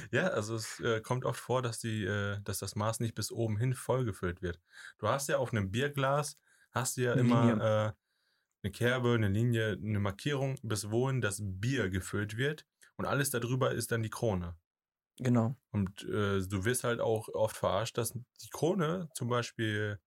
ja, 0.12 0.28
also 0.28 0.54
es 0.54 0.78
äh, 0.78 1.00
kommt 1.00 1.24
oft 1.24 1.40
vor, 1.40 1.60
dass 1.60 1.80
die, 1.80 2.04
äh, 2.04 2.40
dass 2.44 2.58
das 2.58 2.76
Maß 2.76 3.00
nicht 3.00 3.16
bis 3.16 3.32
oben 3.32 3.56
hin 3.56 3.74
vollgefüllt 3.74 4.42
wird. 4.42 4.60
Du 4.98 5.08
hast 5.08 5.28
ja 5.28 5.38
auf 5.38 5.52
einem 5.52 5.72
Bierglas 5.72 6.38
hast 6.70 6.96
du 6.96 7.02
ja 7.02 7.12
Eine 7.12 7.20
immer 7.22 7.88
äh, 7.88 7.92
eine 8.62 8.70
Kerbe, 8.72 9.14
eine 9.14 9.28
Linie, 9.28 9.72
eine 9.72 10.00
Markierung, 10.00 10.58
bis 10.62 10.90
wohin 10.90 11.20
das 11.20 11.40
Bier 11.42 11.90
gefüllt 11.90 12.36
wird. 12.36 12.64
Und 12.96 13.06
alles 13.06 13.30
darüber 13.30 13.72
ist 13.72 13.90
dann 13.92 14.02
die 14.02 14.10
Krone. 14.10 14.56
Genau. 15.18 15.56
Und 15.70 16.02
äh, 16.04 16.40
du 16.46 16.64
wirst 16.64 16.84
halt 16.84 17.00
auch 17.00 17.28
oft 17.28 17.56
verarscht, 17.56 17.98
dass 17.98 18.12
die 18.12 18.50
Krone 18.50 19.08
zum 19.14 19.28
Beispiel 19.28 19.98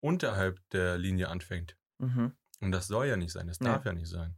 unterhalb 0.00 0.60
der 0.70 0.98
Linie 0.98 1.28
anfängt. 1.28 1.76
Mhm. 1.98 2.32
Und 2.60 2.72
das 2.72 2.86
soll 2.86 3.06
ja 3.06 3.16
nicht 3.16 3.32
sein, 3.32 3.46
das 3.46 3.60
Nee. 3.60 3.66
darf 3.66 3.84
ja 3.84 3.92
nicht 3.92 4.08
sein. 4.08 4.36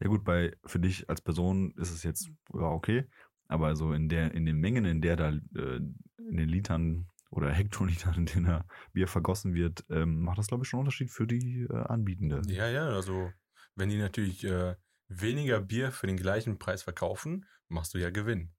ja 0.00 0.08
gut, 0.08 0.24
bei 0.24 0.56
für 0.64 0.78
dich 0.78 1.08
als 1.08 1.20
Person 1.22 1.72
ist 1.76 1.90
es 1.90 2.02
jetzt 2.02 2.30
ja, 2.52 2.60
okay, 2.70 3.08
aber 3.48 3.76
so 3.76 3.92
in 3.92 4.08
der 4.08 4.32
in 4.32 4.44
den 4.44 4.56
Mengen, 4.56 4.84
in 4.84 5.00
der 5.00 5.16
da 5.16 5.30
äh, 5.30 5.76
in 6.18 6.36
den 6.36 6.48
Litern 6.48 7.08
oder 7.30 7.50
Hektolitern, 7.50 8.14
in 8.14 8.26
denen 8.26 8.64
Bier 8.92 9.08
vergossen 9.08 9.54
wird, 9.54 9.84
ähm, 9.90 10.20
macht 10.20 10.38
das 10.38 10.46
glaube 10.46 10.64
ich 10.64 10.68
schon 10.68 10.78
einen 10.78 10.86
Unterschied 10.86 11.10
für 11.10 11.26
die 11.26 11.66
äh, 11.68 11.74
Anbietende. 11.74 12.42
Ja, 12.46 12.68
ja, 12.68 12.88
also 12.88 13.32
wenn 13.74 13.88
die 13.88 13.98
natürlich 13.98 14.44
äh, 14.44 14.76
weniger 15.08 15.60
Bier 15.60 15.92
für 15.92 16.06
den 16.06 16.16
gleichen 16.16 16.58
Preis 16.58 16.82
verkaufen, 16.82 17.46
machst 17.68 17.94
du 17.94 17.98
ja 17.98 18.10
Gewinn. 18.10 18.52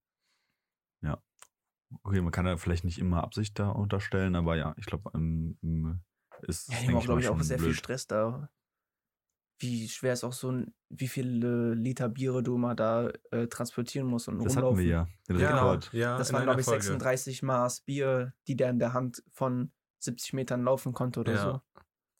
Okay, 2.03 2.21
man 2.21 2.31
kann 2.31 2.45
da 2.45 2.57
vielleicht 2.57 2.83
nicht 2.83 2.99
immer 2.99 3.23
Absicht 3.23 3.57
da 3.59 3.69
unterstellen, 3.69 4.35
aber 4.35 4.55
ja, 4.55 4.73
ich 4.77 4.85
glaube, 4.85 5.09
ähm, 5.13 5.57
ähm, 5.63 6.01
ist 6.41 6.69
Ja, 6.69 6.79
die 6.79 6.87
denke 6.87 6.93
haben 6.93 6.97
auch, 6.97 7.05
glaube 7.05 7.21
ich, 7.21 7.29
auch 7.29 7.41
sehr 7.41 7.59
viel. 7.59 7.73
Stress 7.73 8.07
da. 8.07 8.49
Wie 9.59 9.87
schwer 9.89 10.13
ist 10.13 10.23
auch 10.23 10.33
so 10.33 10.51
ein, 10.51 10.73
wie 10.89 11.07
viele 11.07 11.73
Liter 11.73 12.09
Biere 12.09 12.43
du 12.43 12.57
mal 12.57 12.75
da 12.75 13.09
äh, 13.31 13.47
transportieren 13.47 14.07
musst 14.07 14.27
und 14.27 14.37
Das 14.43 14.55
hatten 14.55 14.65
rumlaufen. 14.67 14.83
wir 14.83 14.89
ja. 14.91 15.07
Den 15.27 15.39
Ja, 15.39 15.55
Rekord. 15.55 15.91
ja 15.93 16.17
Das 16.17 16.31
waren, 16.31 16.43
glaube 16.43 16.59
ich, 16.61 16.65
Folge. 16.65 16.83
36 16.83 17.41
Maß 17.43 17.81
Bier, 17.81 18.33
die 18.47 18.55
der 18.55 18.69
in 18.69 18.79
der 18.79 18.93
Hand 18.93 19.23
von 19.31 19.71
70 19.99 20.33
Metern 20.33 20.63
laufen 20.63 20.93
konnte 20.93 21.21
oder 21.21 21.33
Ja. 21.33 21.63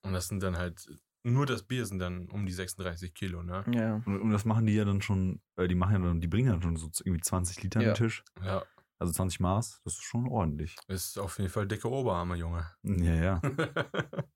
Und 0.04 0.14
das 0.14 0.28
sind 0.30 0.42
dann 0.42 0.58
halt, 0.58 0.88
nur 1.24 1.46
das 1.46 1.64
Bier 1.64 1.86
sind 1.86 2.00
dann 2.00 2.28
um 2.30 2.46
die 2.46 2.54
36 2.54 3.14
Kilo, 3.14 3.44
ne? 3.44 3.64
so. 3.68 3.72
Ja. 3.72 4.02
Und, 4.06 4.20
und 4.22 4.32
das 4.32 4.46
machen 4.46 4.66
die 4.66 4.74
ja 4.74 4.86
dann 4.86 5.02
schon, 5.02 5.42
äh, 5.58 5.68
die 5.68 5.76
machen 5.76 5.94
ja 5.94 6.00
dann, 6.08 6.22
die 6.22 6.28
bringen 6.28 6.48
ja 6.48 6.54
dann 6.54 6.62
schon 6.64 6.78
so 6.78 6.90
irgendwie 7.04 7.22
20 7.22 7.62
Liter 7.62 7.82
Ja. 7.82 7.90
an 7.90 7.94
den 7.94 7.98
Tisch. 8.04 8.24
Ja, 8.44 8.64
Also 8.98 9.14
20 9.14 9.40
Maß, 9.42 9.82
das 9.84 9.94
ist 9.94 10.04
schon 10.04 10.28
ordentlich. 10.28 10.76
ist 10.88 11.20
auf 11.20 11.38
jeden 11.38 11.52
Fall 11.52 11.68
dicke 11.68 11.88
Oberarme, 11.88 12.36
Junge. 12.36 12.66
Ja, 12.84 13.14
ja. 13.14 13.42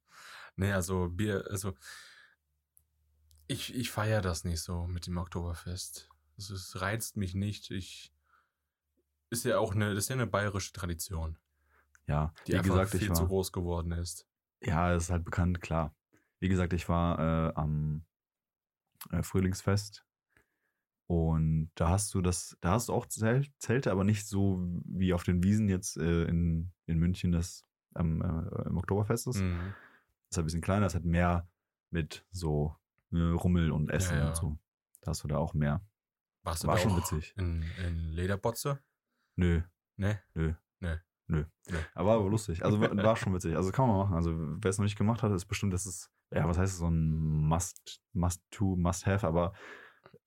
nee, 0.56 0.72
also 0.72 1.08
Bier, 1.10 1.44
also 1.50 1.74
ich, 3.52 3.76
ich 3.76 3.92
feiere 3.92 4.22
das 4.22 4.44
nicht 4.44 4.62
so 4.62 4.88
mit 4.88 5.08
dem 5.08 5.18
Oktoberfest. 5.18 6.10
Es 6.38 6.50
ist, 6.50 6.82
reizt 6.82 7.18
mich 7.18 7.36
nicht. 7.36 7.70
Ich 7.72 8.14
ist 9.30 9.46
ja 9.46 9.60
auch 9.60 9.74
eine, 9.76 9.94
das 9.94 10.06
ist 10.06 10.10
ja 10.10 10.16
eine 10.16 10.28
bayerische 10.28 10.74
Tradition, 10.74 11.38
Ja, 12.08 12.34
die 12.48 12.54
wie 12.54 12.58
einfach 12.58 12.70
gesagt, 12.70 12.94
ich 12.96 13.00
viel 13.00 13.14
zu 13.14 13.24
war, 13.24 13.28
groß 13.28 13.52
geworden 13.52 13.92
ist. 13.92 14.28
ja, 14.62 14.94
es 14.94 15.04
ist 15.04 15.10
halt 15.10 15.24
bekannt, 15.24 15.62
klar. 15.62 15.96
Wie 16.40 16.50
gesagt, 16.50 16.74
ich 16.74 16.90
war 16.90 17.20
äh, 17.20 17.54
am 17.56 18.06
äh, 19.12 19.24
Frühlingsfest 19.24 20.06
und 21.08 21.72
da 21.76 21.90
hast 21.90 22.14
du 22.14 22.22
das, 22.22 22.58
da 22.62 22.72
hast 22.72 22.90
du 22.90 22.94
auch 22.94 23.06
Zel 23.06 23.46
Zelte, 23.60 23.92
aber 23.92 24.04
nicht 24.04 24.28
so 24.28 24.62
wie 24.86 25.14
auf 25.14 25.24
den 25.24 25.44
Wiesen 25.44 25.70
jetzt 25.70 25.98
äh, 25.98 26.24
in, 26.24 26.72
in 26.88 27.00
München 27.00 27.32
das 27.32 27.66
am, 27.94 28.22
äh, 28.22 28.68
im 28.68 28.78
Oktoberfest 28.78 29.28
ist. 29.28 29.42
Mhm. 29.42 29.74
ist 30.30 30.38
ein 30.40 30.46
bisschen 30.46 30.62
kleiner, 30.62 30.86
es 30.88 30.96
hat 30.96 31.06
mehr 31.06 31.48
mit 31.90 32.26
so 32.32 32.76
Rummel 33.12 33.72
und 33.72 33.90
Essen 33.90 34.16
Ja, 34.18 34.24
ja. 34.24 34.28
und 34.30 34.36
so. 34.36 34.58
Da 35.02 35.12
hast 35.12 35.24
du 35.24 35.28
da 35.28 35.38
auch 35.38 35.54
mehr. 35.54 35.82
Warst 36.44 36.66
War 36.66 36.78
schon 36.78 36.98
witzig. 36.98 37.34
In, 37.38 37.64
in 37.86 38.12
Lederbotze? 38.12 38.80
Nö, 39.36 39.62
Ne? 39.98 40.20
nö. 40.34 40.54
Nee. 40.80 40.98
Nö. 41.28 41.46
Nee. 41.70 41.78
Aber 41.94 42.22
war 42.22 42.30
lustig. 42.30 42.64
Also 42.66 42.82
war, 42.82 43.16
schon 43.16 43.34
witzig. 43.34 43.56
Also 43.56 43.72
kann 43.72 43.88
man 43.88 43.98
machen. 43.98 44.16
Also 44.16 44.34
wer 44.36 44.70
es 44.70 44.78
noch 44.78 44.84
nicht 44.84 44.98
gemacht 44.98 45.24
hat, 45.24 45.32
ist 45.32 45.46
bestimmt, 45.46 45.74
das 45.74 45.86
ist 45.86 46.12
ja, 46.34 46.48
was 46.48 46.58
heißt 46.58 46.78
so 46.78 46.88
ein 46.88 47.12
Must, 47.48 48.02
Must-to, 48.14 48.76
Must-have, 48.76 49.28
aber 49.28 49.54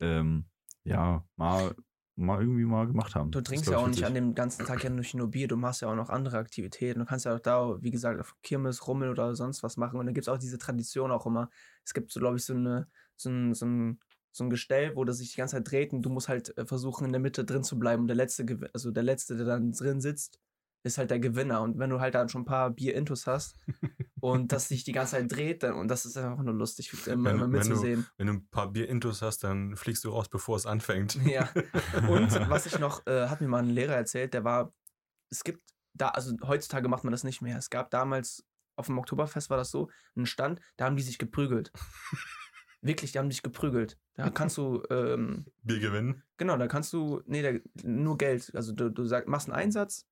ähm, 0.00 0.46
ja, 0.84 1.26
mal, 1.36 1.74
mal 2.16 2.40
irgendwie 2.40 2.64
mal 2.64 2.86
gemacht 2.86 3.14
haben. 3.14 3.30
Du 3.30 3.40
trinkst 3.40 3.68
ja 3.68 3.78
auch 3.78 3.88
nicht 3.88 4.04
an 4.04 4.14
dem 4.14 4.34
ganzen 4.34 4.64
Tag 4.66 4.84
ja 4.84 4.90
nicht 4.90 5.14
nur 5.14 5.30
Bier, 5.30 5.48
du 5.48 5.56
machst 5.56 5.82
ja 5.82 5.88
auch 5.88 5.96
noch 5.96 6.10
andere 6.10 6.38
Aktivitäten. 6.38 7.00
Du 7.00 7.06
kannst 7.06 7.24
ja 7.24 7.34
auch 7.34 7.40
da, 7.40 7.76
wie 7.80 7.90
gesagt, 7.90 8.20
auf 8.20 8.36
Kirmes, 8.42 8.86
Rummel 8.86 9.10
oder 9.10 9.34
sonst 9.34 9.62
was 9.62 9.76
machen. 9.76 9.98
Und 9.98 10.06
dann 10.06 10.14
gibt 10.14 10.26
es 10.26 10.32
auch 10.32 10.38
diese 10.38 10.58
Tradition 10.58 11.10
auch 11.10 11.26
immer. 11.26 11.50
Es 11.84 11.92
gibt 11.92 12.12
so, 12.12 12.20
glaube 12.20 12.36
ich, 12.36 12.44
so, 12.44 12.54
eine, 12.54 12.86
so, 13.16 13.30
ein, 13.30 13.54
so, 13.54 13.66
ein, 13.66 14.00
so 14.30 14.44
ein 14.44 14.50
Gestell, 14.50 14.94
wo 14.94 15.04
das 15.04 15.18
sich 15.18 15.32
die 15.32 15.36
ganze 15.36 15.56
Zeit 15.56 15.70
dreht 15.70 15.92
und 15.92 16.02
du 16.02 16.10
musst 16.10 16.28
halt 16.28 16.56
äh, 16.56 16.66
versuchen, 16.66 17.06
in 17.06 17.12
der 17.12 17.20
Mitte 17.20 17.44
drin 17.44 17.64
zu 17.64 17.78
bleiben. 17.78 18.02
Und 18.02 18.08
der 18.08 18.16
letzte, 18.16 18.46
also 18.72 18.90
der 18.90 19.02
letzte, 19.02 19.36
der 19.36 19.46
dann 19.46 19.72
drin 19.72 20.00
sitzt, 20.00 20.38
ist 20.84 20.98
halt 20.98 21.10
der 21.10 21.18
Gewinner. 21.18 21.62
Und 21.62 21.78
wenn 21.78 21.90
du 21.90 21.98
halt 21.98 22.14
dann 22.14 22.28
schon 22.28 22.42
ein 22.42 22.46
paar 22.46 22.70
Bier-Intus 22.70 23.26
hast 23.26 23.56
und 24.20 24.52
das 24.52 24.68
sich 24.68 24.84
die 24.84 24.92
ganze 24.92 25.12
Zeit 25.16 25.32
dreht, 25.32 25.62
dann, 25.64 25.74
und 25.74 25.88
das 25.88 26.04
ist 26.06 26.16
einfach 26.16 26.42
nur 26.44 26.54
lustig, 26.54 26.92
immer, 27.08 27.30
immer 27.30 27.40
wenn 27.42 27.50
du- 27.50 27.58
mitzusehen. 27.58 28.06
Wenn 28.18 28.26
du 28.28 28.32
ein 28.34 28.48
paar 28.48 28.70
Bier-Intos 28.70 29.22
hast, 29.22 29.42
dann 29.44 29.74
fliegst 29.76 30.04
du 30.04 30.10
raus, 30.10 30.28
bevor 30.28 30.56
es 30.56 30.66
anfängt. 30.66 31.16
Ja. 31.26 31.48
Und 32.08 32.30
was 32.50 32.66
ich 32.66 32.78
noch, 32.78 33.04
äh, 33.06 33.28
hat 33.28 33.40
mir 33.40 33.48
mal 33.48 33.62
ein 33.62 33.70
Lehrer 33.70 33.94
erzählt, 33.94 34.34
der 34.34 34.44
war, 34.44 34.72
es 35.30 35.42
gibt 35.42 35.62
da, 35.94 36.08
also 36.08 36.36
heutzutage 36.46 36.88
macht 36.88 37.04
man 37.04 37.12
das 37.12 37.24
nicht 37.24 37.40
mehr. 37.42 37.56
Es 37.56 37.70
gab 37.70 37.90
damals, 37.90 38.44
auf 38.76 38.86
dem 38.86 38.98
Oktoberfest 38.98 39.48
war 39.50 39.56
das 39.56 39.70
so, 39.70 39.88
einen 40.16 40.26
Stand, 40.26 40.60
da 40.76 40.84
haben 40.86 40.96
die 40.96 41.02
sich 41.02 41.18
geprügelt. 41.18 41.72
Wirklich, 42.82 43.12
die 43.12 43.18
haben 43.18 43.30
sich 43.30 43.42
geprügelt. 43.42 43.96
Da 44.14 44.28
kannst 44.28 44.58
du, 44.58 44.82
ähm, 44.90 45.46
Bier 45.62 45.78
gewinnen. 45.80 46.22
genau, 46.36 46.58
da 46.58 46.66
kannst 46.66 46.92
du, 46.92 47.22
nee, 47.26 47.40
da, 47.42 47.58
nur 47.82 48.18
Geld. 48.18 48.50
Also 48.54 48.72
du, 48.74 48.90
du 48.90 49.06
sag, 49.06 49.26
machst 49.26 49.48
einen 49.48 49.56
Einsatz, 49.56 50.06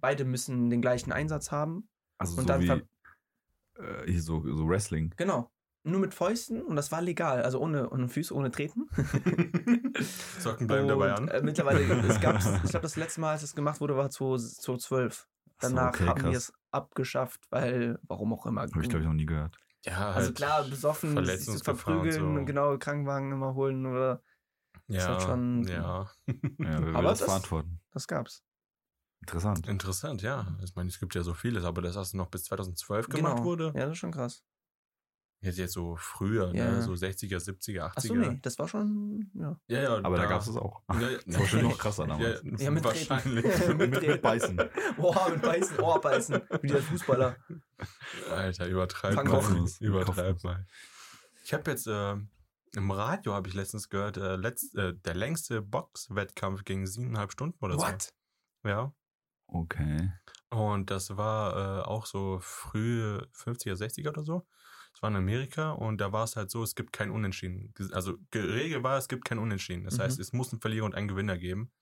beide 0.00 0.24
müssen 0.24 0.70
den 0.70 0.80
gleichen 0.82 1.12
Einsatz 1.12 1.50
haben. 1.50 1.88
Also 2.18 2.36
und 2.38 2.42
so 2.42 2.46
dann 2.48 2.60
wie 2.62 3.82
äh, 3.82 4.18
so, 4.18 4.42
so 4.56 4.68
Wrestling. 4.68 5.12
Genau. 5.16 5.50
Nur 5.84 6.00
mit 6.00 6.14
Fäusten 6.14 6.62
und 6.62 6.74
das 6.74 6.90
war 6.90 7.00
legal, 7.00 7.42
also 7.42 7.60
ohne, 7.60 7.88
ohne 7.90 8.08
Füße, 8.08 8.34
ohne 8.34 8.50
Treten. 8.50 8.88
Socken 10.40 10.66
bleiben 10.66 10.88
dabei 10.88 11.12
an. 11.14 11.28
Äh, 11.28 11.42
mittlerweile, 11.42 11.80
es 12.08 12.20
gab, 12.20 12.36
ich 12.36 12.70
glaube, 12.70 12.82
das 12.82 12.96
letzte 12.96 13.20
Mal, 13.20 13.32
als 13.32 13.42
es 13.44 13.54
gemacht 13.54 13.80
wurde, 13.80 13.96
war 13.96 14.10
2012. 14.10 15.26
Ach 15.58 15.62
so, 15.62 15.68
Danach 15.74 15.88
okay, 15.94 16.06
haben 16.06 16.16
die 16.16 16.22
krass. 16.32 16.36
es 16.48 16.52
abgeschafft, 16.72 17.40
weil, 17.50 17.98
warum 18.02 18.32
auch 18.32 18.46
immer. 18.46 18.62
Habe 18.62 18.70
ich, 18.82 18.88
glaube 18.88 19.02
ich, 19.02 19.06
noch 19.06 19.14
nie 19.14 19.26
gehört. 19.26 19.56
Ja, 19.84 20.08
also 20.10 20.26
halt 20.28 20.36
klar, 20.36 20.64
besoffen, 20.64 21.24
sich 21.24 21.44
zu 21.44 21.58
verprügeln, 21.58 22.36
so. 22.38 22.44
genau, 22.44 22.76
Krankenwagen 22.78 23.30
immer 23.30 23.54
holen 23.54 23.86
oder 23.86 24.22
Ja, 24.88 25.06
halt 25.06 25.22
schon- 25.22 25.62
ja. 25.68 26.10
Ja, 26.58 26.76
Aber 26.94 27.02
das, 27.10 27.20
das- 27.20 27.28
verantworten? 27.28 27.80
das 27.92 28.08
gab's. 28.08 28.42
Interessant. 29.20 29.66
Interessant, 29.66 30.22
ja. 30.22 30.46
Ich 30.64 30.74
meine, 30.76 30.88
es 30.88 30.98
gibt 31.00 31.14
ja 31.14 31.22
so 31.22 31.34
vieles, 31.34 31.64
aber 31.64 31.82
das 31.82 31.96
hast 31.96 32.12
du 32.12 32.16
noch 32.16 32.28
bis 32.28 32.44
2012 32.44 33.08
gemacht 33.08 33.36
Genau. 33.36 33.44
wurde. 33.44 33.66
Ja, 33.74 33.84
das 33.86 33.92
ist 33.92 33.98
schon 33.98 34.12
krass. 34.12 34.44
Jetzt, 35.40 35.58
jetzt 35.58 35.74
so 35.74 35.96
früher, 35.96 36.54
Ja. 36.54 36.70
ne? 36.70 36.82
so 36.82 36.92
60er, 36.96 37.38
70er, 37.38 37.82
80er. 37.82 37.96
Achso, 37.96 38.14
nee, 38.14 38.38
das 38.42 38.58
war 38.58 38.68
schon, 38.68 39.30
ja. 39.34 39.60
Ja, 39.68 39.82
ja, 39.82 40.04
Aber 40.04 40.16
da, 40.16 40.24
gab 40.26 40.40
es 40.40 40.48
es 40.48 40.56
auch. 40.56 40.82
Ja, 40.92 41.00
ja. 41.00 41.18
Das 41.26 41.34
war 41.34 41.40
wahrscheinlich 41.40 41.70
noch 41.72 41.78
krasser 41.78 42.06
damals. 42.06 42.42
Ja, 42.58 42.70
mit 42.70 42.84
wahrscheinlich. 42.84 43.44
Mit, 43.76 44.00
mit 44.02 44.22
Beißen. 44.22 44.56
Boah, 44.96 45.28
mit 45.30 45.42
Beißen, 45.42 45.78
Ohrbeißen, 45.78 46.40
wie 46.62 46.68
der 46.68 46.82
Fußballer. 46.82 47.36
Alter, 48.30 48.66
übertreib 48.66 49.14
Fang 49.14 49.26
mal. 49.28 49.34
Kopfnuss. 49.34 49.80
Übertreib 49.80 50.42
mal. 50.42 50.66
Ich 51.44 51.52
habe 51.52 51.70
jetzt 51.70 51.86
äh, 51.86 52.16
im 52.74 52.90
Radio 52.90 53.34
habe 53.34 53.48
ich 53.48 53.54
letztens 53.54 53.88
gehört, 53.88 54.16
äh, 54.16 54.36
letzt, 54.36 54.74
äh, 54.74 54.94
der 54.94 55.14
längste 55.14 55.60
Boxwettkampf 55.62 56.64
ging 56.64 56.86
siebeneinhalb 56.86 57.30
Stunden 57.32 57.62
oder 57.64 57.76
What? 57.76 58.10
so. 58.62 58.68
Ja. 58.68 58.92
Okay. 59.48 60.10
Und 60.50 60.90
das 60.90 61.16
war 61.16 61.80
äh, 61.80 61.82
auch 61.84 62.06
so 62.06 62.38
frühe 62.40 63.28
50er, 63.32 63.76
60er 63.76 64.08
oder 64.08 64.22
so. 64.24 64.46
Es 64.94 65.02
war 65.02 65.10
in 65.10 65.16
Amerika 65.16 65.72
und 65.72 66.00
da 66.00 66.12
war 66.12 66.24
es 66.24 66.36
halt 66.36 66.50
so, 66.50 66.62
es 66.62 66.74
gibt 66.74 66.92
kein 66.92 67.10
Unentschieden. 67.10 67.74
Also 67.92 68.16
geregelt 68.30 68.82
war, 68.82 68.96
es 68.96 69.08
gibt 69.08 69.24
kein 69.24 69.38
Unentschieden. 69.38 69.84
Das 69.84 69.98
Mhm. 69.98 70.02
heißt, 70.02 70.18
es 70.20 70.32
muss 70.32 70.52
einen 70.52 70.60
Verlierer 70.60 70.86
und 70.86 70.94
einen 70.94 71.08
Gewinner 71.08 71.36
geben. 71.38 71.72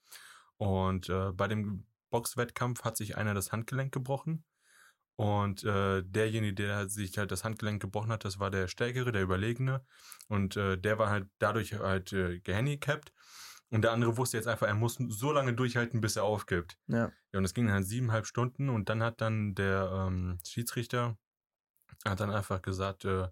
Und 0.56 1.08
äh, 1.08 1.32
bei 1.32 1.48
dem 1.48 1.86
Boxwettkampf 2.10 2.84
hat 2.84 2.96
sich 2.96 3.16
einer 3.16 3.34
das 3.34 3.52
Handgelenk 3.52 3.92
gebrochen. 3.92 4.44
Und 5.16 5.62
äh, 5.64 6.02
derjenige, 6.04 6.54
der 6.54 6.88
sich 6.88 7.18
halt 7.18 7.30
das 7.30 7.44
Handgelenk 7.44 7.80
gebrochen 7.80 8.10
hat, 8.10 8.24
das 8.24 8.40
war 8.40 8.50
der 8.50 8.66
Stärkere, 8.68 9.12
der 9.12 9.22
Überlegene. 9.22 9.84
Und 10.28 10.56
äh, 10.56 10.76
der 10.78 10.98
war 10.98 11.10
halt 11.10 11.28
dadurch 11.38 11.74
halt 11.74 12.12
äh, 12.12 12.40
gehandicapt. 12.40 13.12
Und 13.74 13.82
der 13.82 13.90
andere 13.90 14.16
wusste 14.16 14.36
jetzt 14.36 14.46
einfach, 14.46 14.68
er 14.68 14.74
muss 14.74 14.94
so 15.08 15.32
lange 15.32 15.52
durchhalten, 15.52 16.00
bis 16.00 16.14
er 16.14 16.22
aufgibt. 16.22 16.78
Ja. 16.86 17.10
Ja, 17.32 17.38
und 17.38 17.44
es 17.44 17.54
ging 17.54 17.72
halt 17.72 17.84
siebeneinhalb 17.84 18.24
Stunden 18.24 18.68
und 18.68 18.88
dann 18.88 19.02
hat 19.02 19.20
dann 19.20 19.56
der 19.56 19.90
ähm, 19.92 20.38
Schiedsrichter 20.46 21.18
hat 22.04 22.20
dann 22.20 22.30
einfach 22.30 22.62
gesagt, 22.62 23.04
äh, 23.04 23.26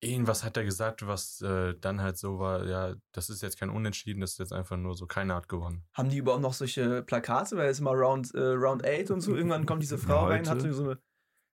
irgendwas 0.00 0.44
hat 0.44 0.56
er 0.56 0.64
gesagt, 0.64 1.06
was 1.06 1.42
äh, 1.42 1.74
dann 1.78 2.00
halt 2.00 2.16
so 2.16 2.38
war, 2.38 2.64
ja, 2.64 2.94
das 3.12 3.28
ist 3.28 3.42
jetzt 3.42 3.58
kein 3.58 3.68
Unentschieden, 3.68 4.22
das 4.22 4.32
ist 4.32 4.38
jetzt 4.38 4.54
einfach 4.54 4.78
nur 4.78 4.94
so, 4.94 5.06
keiner 5.06 5.34
hat 5.34 5.48
gewonnen. 5.50 5.84
Haben 5.92 6.08
die 6.08 6.16
überhaupt 6.16 6.42
noch 6.42 6.54
solche 6.54 7.02
Plakate? 7.02 7.58
Weil 7.58 7.68
es 7.68 7.80
immer 7.80 7.92
Round, 7.92 8.34
äh, 8.34 8.40
Round 8.40 8.82
8 8.82 9.10
und 9.10 9.20
so. 9.20 9.36
Irgendwann 9.36 9.66
kommt 9.66 9.82
diese 9.82 9.98
Frau 9.98 10.24
rein, 10.24 10.48
heute? 10.48 10.50
hat 10.50 10.74
so 10.74 10.84
eine, 10.84 10.98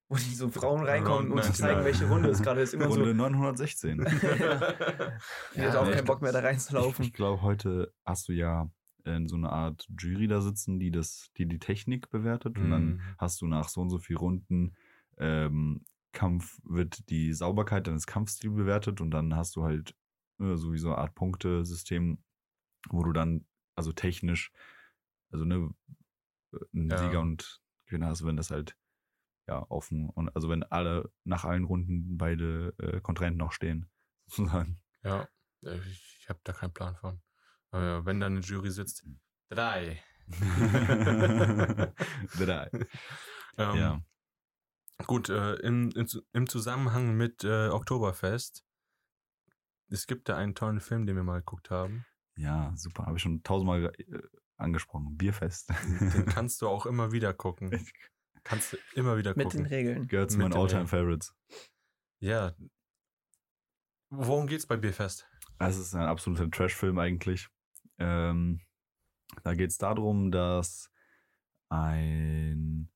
wo 0.10 0.16
die 0.16 0.34
so 0.36 0.50
Frauen 0.50 0.84
reinkommen 0.86 1.32
und 1.32 1.44
zeigen, 1.44 1.82
99. 1.82 1.86
welche 1.86 2.06
Runde 2.14 2.30
es 2.30 2.42
gerade 2.42 2.62
ist. 2.62 2.74
Immer 2.74 2.86
Runde 2.88 3.08
so. 3.10 3.14
916. 3.14 4.00
Ich 5.54 5.58
hätte 5.62 5.80
auch 5.80 5.86
nee, 5.86 5.92
keinen 5.92 6.00
ich 6.00 6.06
Bock 6.06 6.22
mehr 6.22 6.32
da 6.32 6.40
reinzulaufen. 6.40 7.04
Ich 7.06 7.14
glaube, 7.14 7.42
heute 7.42 7.94
hast 8.06 8.28
du 8.30 8.34
ja 8.34 8.70
in 9.04 9.28
so 9.28 9.36
eine 9.36 9.50
Art 9.52 9.88
Jury 9.98 10.28
da 10.28 10.42
sitzen, 10.42 10.80
die 10.80 10.92
das, 10.92 11.30
die 11.38 11.46
die 11.46 11.60
Technik 11.60 12.10
bewertet. 12.10 12.58
Und 12.58 12.70
dann 12.70 12.86
Mhm. 12.86 13.02
hast 13.18 13.42
du 13.42 13.48
nach 13.48 13.70
so 13.70 13.82
und 13.82 13.90
so 13.90 14.00
viel 14.00 14.18
Runden 14.18 14.76
ähm, 15.18 15.86
Kampf 16.14 16.58
wird 16.64 17.10
die 17.10 17.34
Sauberkeit 17.34 17.88
deines 17.88 18.06
Kampfstils 18.08 18.54
bewertet 18.56 19.02
und 19.02 19.12
dann 19.12 19.36
hast 19.36 19.56
du 19.56 19.64
halt 19.64 19.94
äh, 20.40 20.56
sowieso 20.56 20.90
eine 20.90 20.98
Art 21.00 21.16
Punktesystem, 21.16 22.18
wo 22.90 23.04
du 23.04 23.12
dann 23.14 23.46
also 23.76 23.92
technisch 23.94 24.52
also 25.32 25.46
ne 25.46 25.70
einen 26.74 26.90
Ja. 26.90 26.98
Sieger 26.98 27.20
und 27.22 27.62
Gewinner 27.86 28.08
hast, 28.08 28.26
wenn 28.26 28.38
das 28.38 28.52
halt 28.52 28.76
ja 29.48 29.66
offen 29.70 30.10
und 30.10 30.30
also 30.36 30.50
wenn 30.50 30.64
alle 30.64 31.12
nach 31.24 31.46
allen 31.46 31.64
Runden 31.64 32.18
beide 32.18 32.74
äh, 32.80 33.00
Kontrahenten 33.02 33.40
noch 33.40 33.52
stehen 33.52 33.90
sozusagen. 34.28 34.80
Ja, 35.04 35.28
äh, 35.64 35.78
ich 35.90 36.26
habe 36.30 36.40
da 36.44 36.54
keinen 36.54 36.74
Plan 36.74 36.96
von. 36.96 37.22
Aber 37.72 37.84
ja, 37.84 38.06
wenn 38.06 38.20
da 38.20 38.28
eine 38.28 38.40
Jury 38.42 38.72
sitzt, 38.72 39.06
drei. 39.50 40.02
Drei. 42.38 42.70
Ähm, 43.60 43.76
Ja. 43.76 44.02
Gut, 45.08 45.30
äh, 45.30 45.56
im, 45.56 45.90
im, 45.96 46.08
im 46.32 46.48
Zusammenhang 46.48 47.18
mit 47.18 47.44
äh, 47.44 47.70
Oktoberfest, 47.70 48.64
es 49.90 50.06
gibt 50.06 50.30
da 50.30 50.38
einen 50.38 50.54
tollen 50.54 50.80
Film, 50.80 51.08
den 51.08 51.16
wir 51.16 51.24
mal 51.24 51.40
geguckt 51.40 51.72
haben. 51.72 52.06
Ja, 52.36 52.72
super. 52.76 53.08
Habe 53.08 53.18
ich 53.18 53.24
schon 53.24 53.42
tausendmal 53.42 53.92
äh, 53.98 54.22
angesprochen. 54.58 55.18
Bierfest. 55.18 55.70
Den 56.00 56.28
kannst 56.28 56.62
du 56.62 56.68
auch 56.68 56.86
immer 56.86 57.12
wieder 57.12 57.34
gucken. 57.34 57.72
Kannst 58.44 58.74
du 58.74 58.78
immer 58.96 59.18
wieder 59.18 59.32
Mit 59.36 59.54
den 59.54 59.64
gucken. 59.64 59.66
Regeln. 59.66 60.08
Gehört 60.08 60.32
zu 60.32 60.38
meinen 60.38 60.54
Alltime. 60.54 60.88
Favorites. 60.88 61.36
Ja. 62.20 62.56
Worum 64.10 64.48
geht's 64.48 64.66
bei 64.66 64.78
Bierfest? 64.78 65.28
Es 65.60 65.78
ist 65.78 65.94
ein 65.96 66.08
absoluter 66.08 66.50
Trash-Film 66.50 66.98
eigentlich. 67.00 67.50
Ähm, 67.98 68.62
da 69.44 69.54
geht 69.54 69.72
es 69.72 69.78
darum, 69.78 70.32
dass 70.32 70.90
ein 71.70 72.90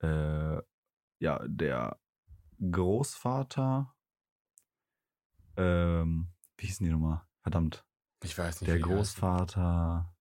äh, 0.00 0.60
ja, 1.20 1.40
der 1.46 2.00
Großvater 2.58 3.94
ähm, 5.56 6.32
wie 6.56 6.66
hieß 6.66 6.78
denn 6.78 6.86
die 6.86 6.92
Nummer? 6.92 7.28
Verdammt. 7.42 7.84
Ich 8.22 8.36
weiß 8.36 8.60
nicht. 8.60 8.70
Der. 8.70 8.80
Großvater, 8.80 10.14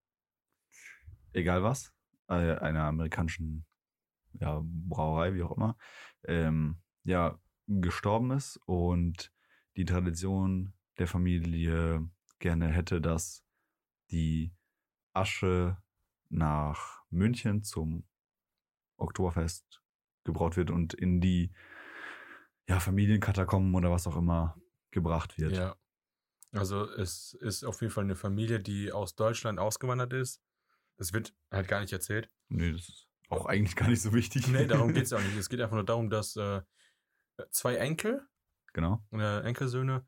egal 1.31 1.63
was, 1.63 1.93
äh, 2.27 2.55
einer 2.57 2.83
amerikanischen 2.83 3.65
ja, 4.39 4.61
Brauerei, 4.63 5.33
wie 5.33 5.43
auch 5.43 5.55
immer, 5.55 5.77
ähm, 6.25 6.81
ja, 7.03 7.39
gestorben 7.67 8.31
ist 8.31 8.57
und 8.65 9.31
die 9.77 9.85
Tradition 9.85 10.73
der 10.97 11.07
Familie 11.07 12.09
gerne 12.39 12.67
hätte, 12.67 13.01
dass 13.01 13.43
die 14.11 14.53
Asche 15.13 15.77
nach 16.29 17.03
München 17.09 17.63
zum 17.63 18.05
Oktoberfest 18.97 19.81
gebraut 20.23 20.57
wird 20.57 20.71
und 20.71 20.93
in 20.93 21.21
die 21.21 21.51
ja, 22.67 22.79
Familienkatakomben 22.79 23.73
oder 23.75 23.91
was 23.91 24.07
auch 24.07 24.15
immer 24.15 24.57
gebracht 24.91 25.37
wird. 25.37 25.55
Ja. 25.55 25.75
Also 26.51 26.87
es 26.91 27.33
ist 27.33 27.63
auf 27.63 27.81
jeden 27.81 27.91
Fall 27.91 28.03
eine 28.03 28.15
Familie, 28.15 28.59
die 28.59 28.91
aus 28.91 29.15
Deutschland 29.15 29.59
ausgewandert 29.59 30.13
ist. 30.13 30.41
Das 30.97 31.11
wird 31.11 31.33
halt 31.51 31.67
gar 31.67 31.81
nicht 31.81 31.91
erzählt. 31.91 32.29
Nee, 32.49 32.71
das 32.71 32.89
ist 32.89 33.09
auch 33.33 33.45
eigentlich 33.45 33.75
gar 33.75 33.87
nicht 33.89 34.01
so 34.01 34.13
wichtig. 34.13 34.47
Nee, 34.47 34.65
darum 34.67 34.93
geht's 34.93 35.13
auch 35.13 35.21
nicht. 35.21 35.37
Es 35.37 35.49
geht 35.49 35.61
einfach 35.61 35.75
nur 35.75 35.85
darum, 35.85 36.09
dass 36.09 36.35
äh, 36.35 36.61
zwei 37.51 37.75
Enkel, 37.75 38.25
Genau. 38.73 39.03
äh, 39.11 39.41
Enkelsöhne, 39.41 40.05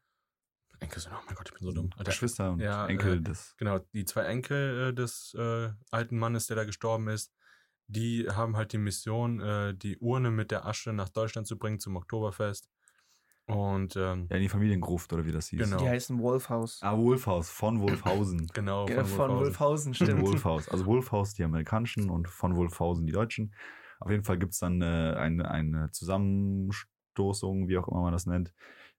Enkelsöhne, 0.79 1.15
oh 1.17 1.23
mein 1.25 1.35
Gott, 1.35 1.47
ich 1.49 1.53
bin 1.53 1.63
so 1.63 1.71
dumm. 1.71 1.89
Alter, 1.97 2.11
Geschwister 2.11 2.51
und 2.51 2.59
Ja, 2.59 2.87
Enkel 2.87 3.17
äh, 3.17 3.21
des. 3.21 3.55
Genau, 3.57 3.79
die 3.93 4.05
zwei 4.05 4.23
Enkel 4.25 4.89
äh, 4.89 4.93
des 4.93 5.33
äh, 5.37 5.71
alten 5.91 6.17
Mannes, 6.17 6.47
der 6.47 6.55
da 6.57 6.63
gestorben 6.65 7.07
ist, 7.07 7.33
die 7.87 8.27
haben 8.29 8.57
halt 8.57 8.73
die 8.73 8.77
Mission, 8.77 9.39
äh, 9.39 9.73
die 9.75 9.97
Urne 9.99 10.31
mit 10.31 10.51
der 10.51 10.65
Asche 10.65 10.91
nach 10.91 11.09
Deutschland 11.09 11.47
zu 11.47 11.57
bringen 11.57 11.79
zum 11.79 11.95
Oktoberfest. 11.95 12.69
Und 13.47 13.95
ähm, 13.95 14.27
Ja, 14.29 14.37
in 14.37 14.41
die 14.41 14.49
Familiengruft 14.49 15.13
oder 15.13 15.25
wie 15.25 15.31
das 15.31 15.47
hieß. 15.49 15.69
Genau. 15.69 15.77
Die 15.77 15.87
heißen 15.87 16.19
Wolfhaus. 16.19 16.79
Ah, 16.81 16.97
Wolfhaus, 16.97 17.49
von 17.49 17.79
Wolfhausen. 17.79 18.47
genau, 18.53 18.87
Ja, 18.87 19.03
von 19.03 19.29
Wolfhausen. 19.29 19.35
Wolfhausen, 19.37 19.93
stimmt. 19.93 20.21
Wolfhaus. 20.21 20.67
Also 20.69 20.85
Wolfhaus 20.85 21.33
die 21.35 21.43
amerikanischen 21.43 22.09
und 22.09 22.27
von 22.27 22.55
Wolfhausen 22.55 23.05
die 23.05 23.11
deutschen. 23.11 23.53
Auf 23.99 24.09
jeden 24.09 24.23
Fall 24.23 24.39
gibt's 24.39 24.59
dann 24.59 24.81
äh, 24.81 25.15
eine, 25.17 25.49
eine 25.49 25.91
Zusammenstoßung, 25.91 27.67
wie 27.67 27.77
auch 27.77 27.87
immer 27.87 28.01
man 28.01 28.13
das 28.13 28.25
nennt. 28.25 28.53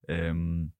Ähm, 0.06 0.72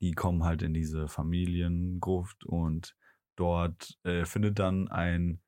die 0.00 0.12
kommen 0.12 0.44
halt 0.44 0.62
in 0.62 0.74
diese 0.74 1.08
Familiengruft 1.08 2.44
und 2.44 2.96
dort 3.36 3.98
äh, 4.04 4.24
findet 4.26 4.58
dann 4.58 4.88
ein 4.88 5.40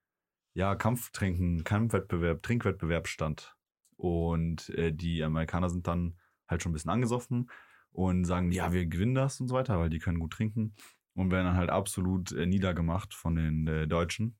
ja, 0.54 0.76
Kampftrinken, 0.76 1.64
Kampfwettbewerb, 1.64 2.42
Trinkwettbewerb 2.42 3.08
statt. 3.08 3.56
Und 3.96 4.70
äh, 4.70 4.92
die 4.92 5.22
Amerikaner 5.22 5.68
sind 5.68 5.86
dann 5.86 6.16
halt 6.48 6.62
schon 6.62 6.70
ein 6.70 6.74
bisschen 6.74 6.90
angesoffen 6.90 7.50
und 7.92 8.24
sagen, 8.24 8.52
ja, 8.52 8.72
wir 8.72 8.86
gewinnen 8.86 9.14
das 9.14 9.40
und 9.40 9.48
so 9.48 9.54
weiter, 9.54 9.78
weil 9.78 9.90
die 9.90 9.98
können 9.98 10.18
gut 10.18 10.32
trinken 10.32 10.74
und 11.14 11.30
werden 11.30 11.46
dann 11.46 11.56
halt 11.56 11.70
absolut 11.70 12.32
äh, 12.32 12.46
niedergemacht 12.46 13.14
von 13.14 13.36
den 13.36 13.66
äh, 13.66 13.86
Deutschen 13.86 14.36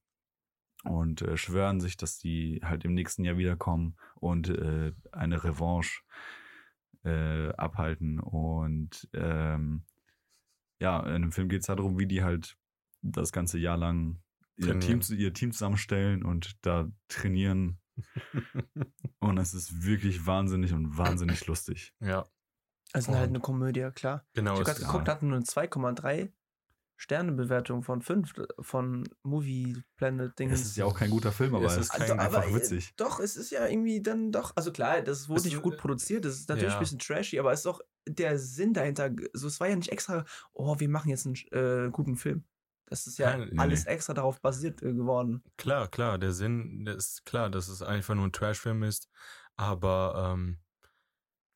und 0.85 1.22
äh, 1.22 1.36
schwören 1.36 1.81
sich, 1.81 1.97
dass 1.97 2.18
die 2.18 2.60
halt 2.62 2.85
im 2.85 2.94
nächsten 2.94 3.24
Jahr 3.24 3.39
wiederkommen 3.39 3.97
und 4.16 4.48
äh, 4.48 4.93
eine 5.12 5.43
Revanche 5.43 6.02
äh, 7.05 7.48
abhalten. 7.55 8.20
Und 8.20 9.09
ähm, 9.14 9.85
ja, 10.81 11.01
in 11.14 11.22
dem 11.22 11.32
Film 11.32 11.48
geht 11.48 11.60
es 11.60 11.66
darum, 11.66 11.98
wie 11.98 12.06
die 12.06 12.22
halt 12.22 12.56
das 13.02 13.32
ganze 13.32 13.59
Jahr 13.59 13.76
lang 13.76 14.20
ihr. 14.56 14.78
Team, 14.81 15.01
ihr 15.10 15.32
Team 15.32 15.52
zusammenstellen 15.52 16.24
und 16.24 16.64
da 16.66 16.90
trainieren. 17.09 17.78
Und 19.21 19.39
es 19.39 19.55
ist 19.55 19.85
wirklich 19.85 20.27
wahnsinnig 20.27 20.73
und 20.73 20.97
wahnsinnig 20.99 21.47
lustig. 21.47 21.95
ja, 22.01 22.25
Also 22.93 23.12
halt 23.12 23.23
Und- 23.25 23.29
eine 23.31 23.41
Komödie, 23.41 23.89
klar. 23.95 24.27
genau. 24.35 24.55
Ich 24.55 24.61
habe 24.61 24.71
es- 24.71 24.77
gerade 24.79 24.87
geguckt, 24.93 25.09
hatten 25.09 25.29
nur 25.29 25.37
eine 25.37 25.45
2,3 25.45 26.33
Sternebewertung 26.97 27.83
von 27.83 28.03
5 28.03 28.33
von 28.61 29.09
Movie 29.25 29.83
Planet 29.97 30.39
Ding. 30.39 30.51
Es 30.51 30.61
ist 30.61 30.77
ja 30.77 30.85
auch 30.85 30.97
kein 30.97 31.11
guter 31.11 31.33
Film, 31.33 31.55
aber 31.57 31.66
Es 31.66 31.73
es 31.73 31.79
ist 31.89 31.95
ist 31.99 32.07
kein- 32.07 32.21
einfach 32.21 32.47
äh, 32.49 32.55
witzig. 32.55 32.95
Doch, 32.97 33.19
es 33.19 33.37
ist 33.37 33.51
ja 33.51 33.66
irgendwie 33.66 34.01
dann 34.01 34.31
doch, 34.31 34.53
also 34.55 34.71
klar, 34.71 35.03
das 35.03 35.29
wurde 35.29 35.39
Es 35.41 35.45
nicht 35.45 35.55
ist- 35.55 35.62
gut 35.62 35.77
produziert, 35.77 36.25
das 36.25 36.35
ist 36.35 36.49
natürlich 36.49 36.71
ja. 36.73 36.79
ein 36.79 36.83
bisschen 36.83 37.01
trashy, 37.01 37.39
aber 37.41 37.53
es 37.53 37.61
ist 37.61 37.66
auch 37.66 37.81
der 38.07 38.39
Sinn 38.39 38.75
dahinter, 38.75 39.11
so 39.33 39.49
es 39.49 39.59
war 39.59 39.69
ja 39.69 39.75
nicht 39.77 39.91
extra, 39.91 40.25
oh, 40.53 40.79
wir 40.79 40.89
machen 40.89 41.09
jetzt 41.11 41.27
einen 41.27 41.35
äh, 41.51 41.91
guten 41.91 42.16
Film. 42.16 42.45
Das 42.86 43.06
ist 43.06 43.19
ja 43.19 43.36
Nein, 43.36 43.48
nee, 43.52 43.59
alles 43.59 43.86
extra 43.86 44.15
darauf 44.15 44.40
basiert 44.40 44.82
äh, 44.82 44.93
geworden. 44.93 45.43
Klar, 45.56 45.89
klar, 45.89 46.19
der 46.19 46.32
Sinn, 46.32 46.85
der 46.85 46.97
ist 46.97 47.24
klar, 47.24 47.51
dass 47.51 47.69
es 47.69 47.82
einfach 47.82 48.15
nur 48.15 48.27
ein 48.27 48.32
Trashfilm 48.32 48.82
ist, 48.82 49.09
aber 49.56 50.32
ähm, 50.35 50.59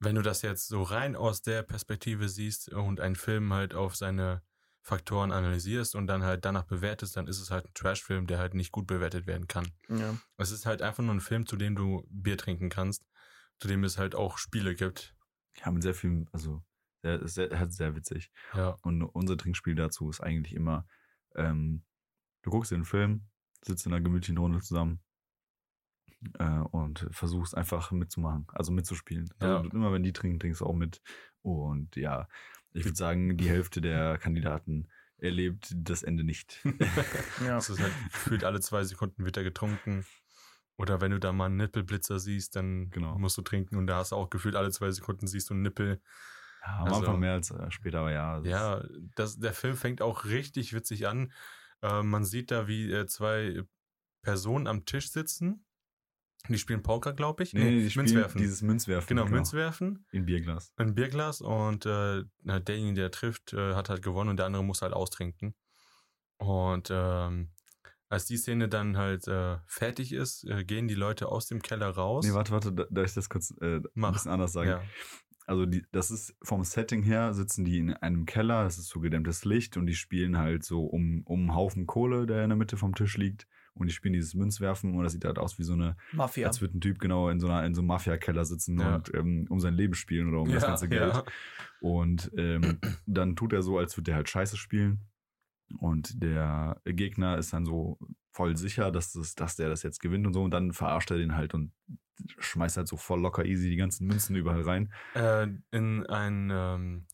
wenn 0.01 0.15
du 0.15 0.23
das 0.23 0.43
jetzt 0.43 0.69
so 0.69 0.83
rein 0.83 1.17
aus 1.17 1.43
der 1.43 1.63
Perspektive 1.63 2.29
siehst 2.29 2.73
und 2.73 3.01
einen 3.01 3.17
Film 3.17 3.53
halt 3.53 3.75
auf 3.75 3.97
seine 3.97 4.43
Faktoren 4.83 5.33
analysierst 5.33 5.95
und 5.95 6.07
dann 6.07 6.23
halt 6.23 6.45
danach 6.45 6.65
bewertest, 6.65 7.17
dann 7.17 7.27
ist 7.27 7.41
es 7.41 7.51
halt 7.51 7.67
ein 7.67 7.75
Trashfilm, 7.75 8.27
der 8.27 8.39
halt 8.39 8.55
nicht 8.55 8.73
gut 8.73 8.87
bewertet 8.87 9.27
werden 9.27 9.47
kann. 9.47 9.71
Ja. 9.89 10.17
Es 10.39 10.51
ist 10.51 10.67
halt 10.67 10.81
einfach 10.83 11.03
nur 11.03 11.15
ein 11.15 11.21
Film, 11.21 11.47
zu 11.47 11.57
dem 11.57 11.75
du 11.77 12.07
Bier 12.09 12.39
trinken 12.39 12.71
kannst, 12.71 13.05
zu 13.59 13.69
dem 13.69 13.85
es 13.85 13.99
halt 13.99 14.15
auch 14.15 14.39
Spiele 14.39 14.75
gibt. 14.75 15.15
Ja, 15.63 15.71
mit 15.71 15.83
sehr 15.83 15.95
viel, 15.95 16.27
also 16.33 16.63
sehr, 17.03 17.27
sehr, 17.29 17.59
halt 17.59 17.73
sehr 17.75 17.95
witzig. 17.97 18.31
Ja, 18.55 18.77
Und 18.83 19.03
unser 19.03 19.37
Trinkspiel 19.37 19.75
dazu 19.75 20.09
ist 20.09 20.21
eigentlich 20.21 20.55
immer, 20.55 20.87
ähm, 21.37 21.83
du 22.43 22.51
guckst 22.51 22.71
den 22.71 22.85
Film, 22.85 23.27
sitzt 23.63 23.87
in 23.87 23.93
einer 23.93 24.03
gemütlichen 24.03 24.39
Runde 24.39 24.61
zusammen 24.61 25.01
äh, 26.39 26.61
und 26.71 27.07
versuchst 27.11 27.57
einfach 27.57 27.91
mitzumachen, 27.91 28.47
also 28.53 28.73
mitzuspielen. 28.73 29.29
Ja. 29.41 29.59
Also 29.59 29.71
immer 29.71 29.93
wenn 29.93 30.03
die 30.03 30.13
trinken, 30.13 30.41
trinkst 30.41 30.61
du 30.61 30.67
auch 30.67 30.75
mit. 30.75 31.03
Und 31.43 31.97
ja, 31.97 32.29
ich 32.73 32.85
würde 32.85 32.97
sagen, 32.97 33.37
die 33.37 33.49
Hälfte 33.49 33.81
der 33.81 34.19
Kandidaten 34.19 34.89
erlebt 35.19 35.73
das 35.77 36.03
Ende 36.03 36.25
nicht. 36.25 36.65
ja. 37.45 37.59
es 37.59 37.71
ist 37.71 37.81
halt 37.81 37.93
gefühlt 38.13 38.45
alle 38.45 38.61
zwei 38.61 38.85
Sekunden 38.85 39.25
wird 39.25 39.37
er 39.37 39.45
getrunken. 39.45 40.05
Oder 40.77 41.01
wenn 41.01 41.11
du 41.11 41.19
da 41.19 41.33
mal 41.33 41.47
einen 41.47 41.57
Nippelblitzer 41.57 42.21
siehst, 42.21 42.55
dann 42.55 42.91
Genau. 42.91 43.19
musst 43.19 43.37
du 43.37 43.43
trinken 43.43 43.77
und 43.77 43.89
da 43.89 43.97
hast 43.97 44.13
du 44.13 44.17
auch 44.17 44.31
gefühlt 44.31 44.55
alle 44.55 44.71
zwei 44.71 44.93
Sekunden 44.93 45.27
siehst 45.27 45.51
du 45.51 45.55
einen 45.55 45.65
Nippel. 45.65 46.01
Ja, 46.69 46.79
am 46.81 46.85
Also- 46.89 47.01
Anfang 47.01 47.19
mehr 47.21 47.33
als 47.33 47.51
äh, 47.51 47.71
später, 47.71 48.01
aber 48.01 48.13
ja. 48.13 48.41
Ja, 48.43 48.85
das, 49.17 49.39
der 49.39 49.53
Film 49.55 49.77
fängt 49.77 50.03
auch 50.03 50.25
richtig 50.27 50.73
witzig 50.75 51.07
an. 51.09 51.33
Äh, 51.83 52.03
man 52.03 52.25
sieht 52.25 52.51
da, 52.51 52.69
wie 52.69 52.93
äh, 52.93 53.07
zwei 53.07 53.63
Personen 54.23 54.67
am 54.67 54.85
Tisch 54.85 55.11
sitzen. 55.11 55.65
Die 56.49 56.59
spielen 56.59 56.83
Poker, 56.83 57.13
glaube 57.15 57.43
ich. 57.43 57.53
Nee, 57.53 57.81
die 57.83 57.91
spielen 57.91 58.07
Münzwerfen. 58.07 58.41
dieses 58.41 58.63
Münzwerfen. 58.63 59.09
genau, 59.09 59.27
Münzwerfen. 59.29 60.07
In 60.13 60.25
Bierglas. 60.27 60.73
Ein 60.77 60.95
Bierglas 60.95 61.41
und 61.41 61.85
äh, 61.87 62.25
derjenige, 62.45 62.95
der 62.95 63.11
trifft, 63.11 63.53
äh, 63.55 63.75
hat 63.75 63.89
halt 63.89 64.03
gewonnen 64.03 64.31
und 64.31 64.37
der 64.37 64.47
andere 64.47 64.63
muss 64.65 64.83
halt 64.83 64.93
austrinken. 64.93 65.55
Und 66.39 66.89
ähm, 66.93 67.51
als 68.09 68.27
die 68.27 68.37
Szene 68.37 68.69
dann 68.69 68.97
halt 68.97 69.27
äh, 69.27 69.59
fertig 69.67 70.13
ist, 70.13 70.45
äh, 70.45 70.65
gehen 70.65 70.87
die 70.89 70.95
Leute 70.95 71.29
aus 71.29 71.47
dem 71.47 71.61
Keller 71.61 71.91
raus. 71.91 72.25
Nee, 72.25 72.33
warte, 72.35 72.53
warte, 72.53 72.73
da- 72.73 72.87
darf 72.91 73.07
ich 73.07 73.15
das 73.15 73.29
kurz 73.29 73.53
äh, 73.61 73.77
ein 73.77 74.13
bisschen 74.13 74.31
anders 74.31 74.53
sagen? 74.53 74.69
ja. 74.71 74.83
Also 75.49 75.65
die, 75.65 75.83
das 75.93 76.11
ist 76.11 76.37
vom 76.43 76.63
Setting 76.63 77.03
her, 77.03 77.33
sitzen 77.33 77.65
die 77.65 77.79
in 77.79 77.95
einem 77.95 78.27
Keller, 78.27 78.67
es 78.67 78.77
ist 78.79 78.89
so 78.89 79.01
gedämmtes 79.01 79.45
Licht 79.47 79.77
und 79.79 79.87
die 79.87 79.95
spielen 79.95 80.37
halt 80.37 80.63
so 80.63 80.85
um, 80.85 81.23
um 81.25 81.41
einen 81.41 81.55
Haufen 81.55 81.87
Kohle, 81.87 82.27
der 82.27 82.43
in 82.45 82.51
der 82.51 82.57
Mitte 82.59 82.77
vom 82.77 82.95
Tisch 82.95 83.17
liegt. 83.17 83.47
Und 83.73 83.87
die 83.87 83.93
spielen 83.95 84.13
dieses 84.13 84.35
Münzwerfen 84.35 84.95
und 84.97 85.05
das 85.05 85.13
sieht 85.13 85.25
halt 85.25 85.39
aus 85.39 85.59
wie 85.59 85.63
so 85.63 85.73
eine, 85.73 85.97
Mafia. 86.13 86.49
als 86.49 86.61
würde 86.61 86.77
ein 86.77 86.81
Typ 86.81 86.99
genau 86.99 87.29
in 87.29 87.39
so, 87.39 87.47
einer, 87.47 87.65
in 87.65 87.75
so 87.75 87.81
einem 87.81 87.87
Mafia-Keller 87.89 88.45
sitzen 88.45 88.79
Ja. 88.81 88.97
und 88.97 89.15
ähm, 89.15 89.47
um 89.49 89.61
sein 89.61 89.75
Leben 89.75 89.95
spielen 89.95 90.29
oder 90.29 90.41
um 90.41 90.51
das 90.53 90.63
ja, 90.63 90.69
ganze 90.69 90.89
Geld. 90.89 91.15
Ja. 91.15 91.25
Und 91.81 92.31
ähm, 92.37 92.79
dann 93.07 93.37
tut 93.37 93.53
er 93.53 93.63
so, 93.63 93.79
als 93.79 93.97
würde 93.97 94.11
er 94.11 94.17
halt 94.17 94.29
Scheiße 94.29 94.57
spielen. 94.57 95.01
Und 95.79 96.23
der 96.23 96.81
Gegner 96.85 97.37
ist 97.39 97.53
dann 97.53 97.67
so 97.67 97.99
voll 98.33 98.57
sicher, 98.57 98.91
dass, 98.91 99.13
das, 99.13 99.35
dass 99.35 99.57
der 99.57 99.69
das 99.69 99.83
jetzt 99.83 100.01
gewinnt 100.01 100.27
und 100.27 100.33
so. 100.33 100.43
Und 100.43 100.51
dann 100.53 100.73
verarscht 100.73 101.11
er 101.11 101.19
den 101.19 101.37
halt 101.37 101.55
und 101.55 101.73
schmeißt 102.39 102.77
halt 102.79 102.89
so 102.89 102.97
voll 102.97 103.21
locker 103.21 103.45
easy 103.45 103.69
die 103.71 103.77
ganzen 103.77 104.07
Münzen 104.07 104.35
überall 104.37 104.63
rein. 104.63 104.93
Äh, 105.15 105.49
in 105.71 106.07
ein 106.07 106.51
ähm, 106.53 107.07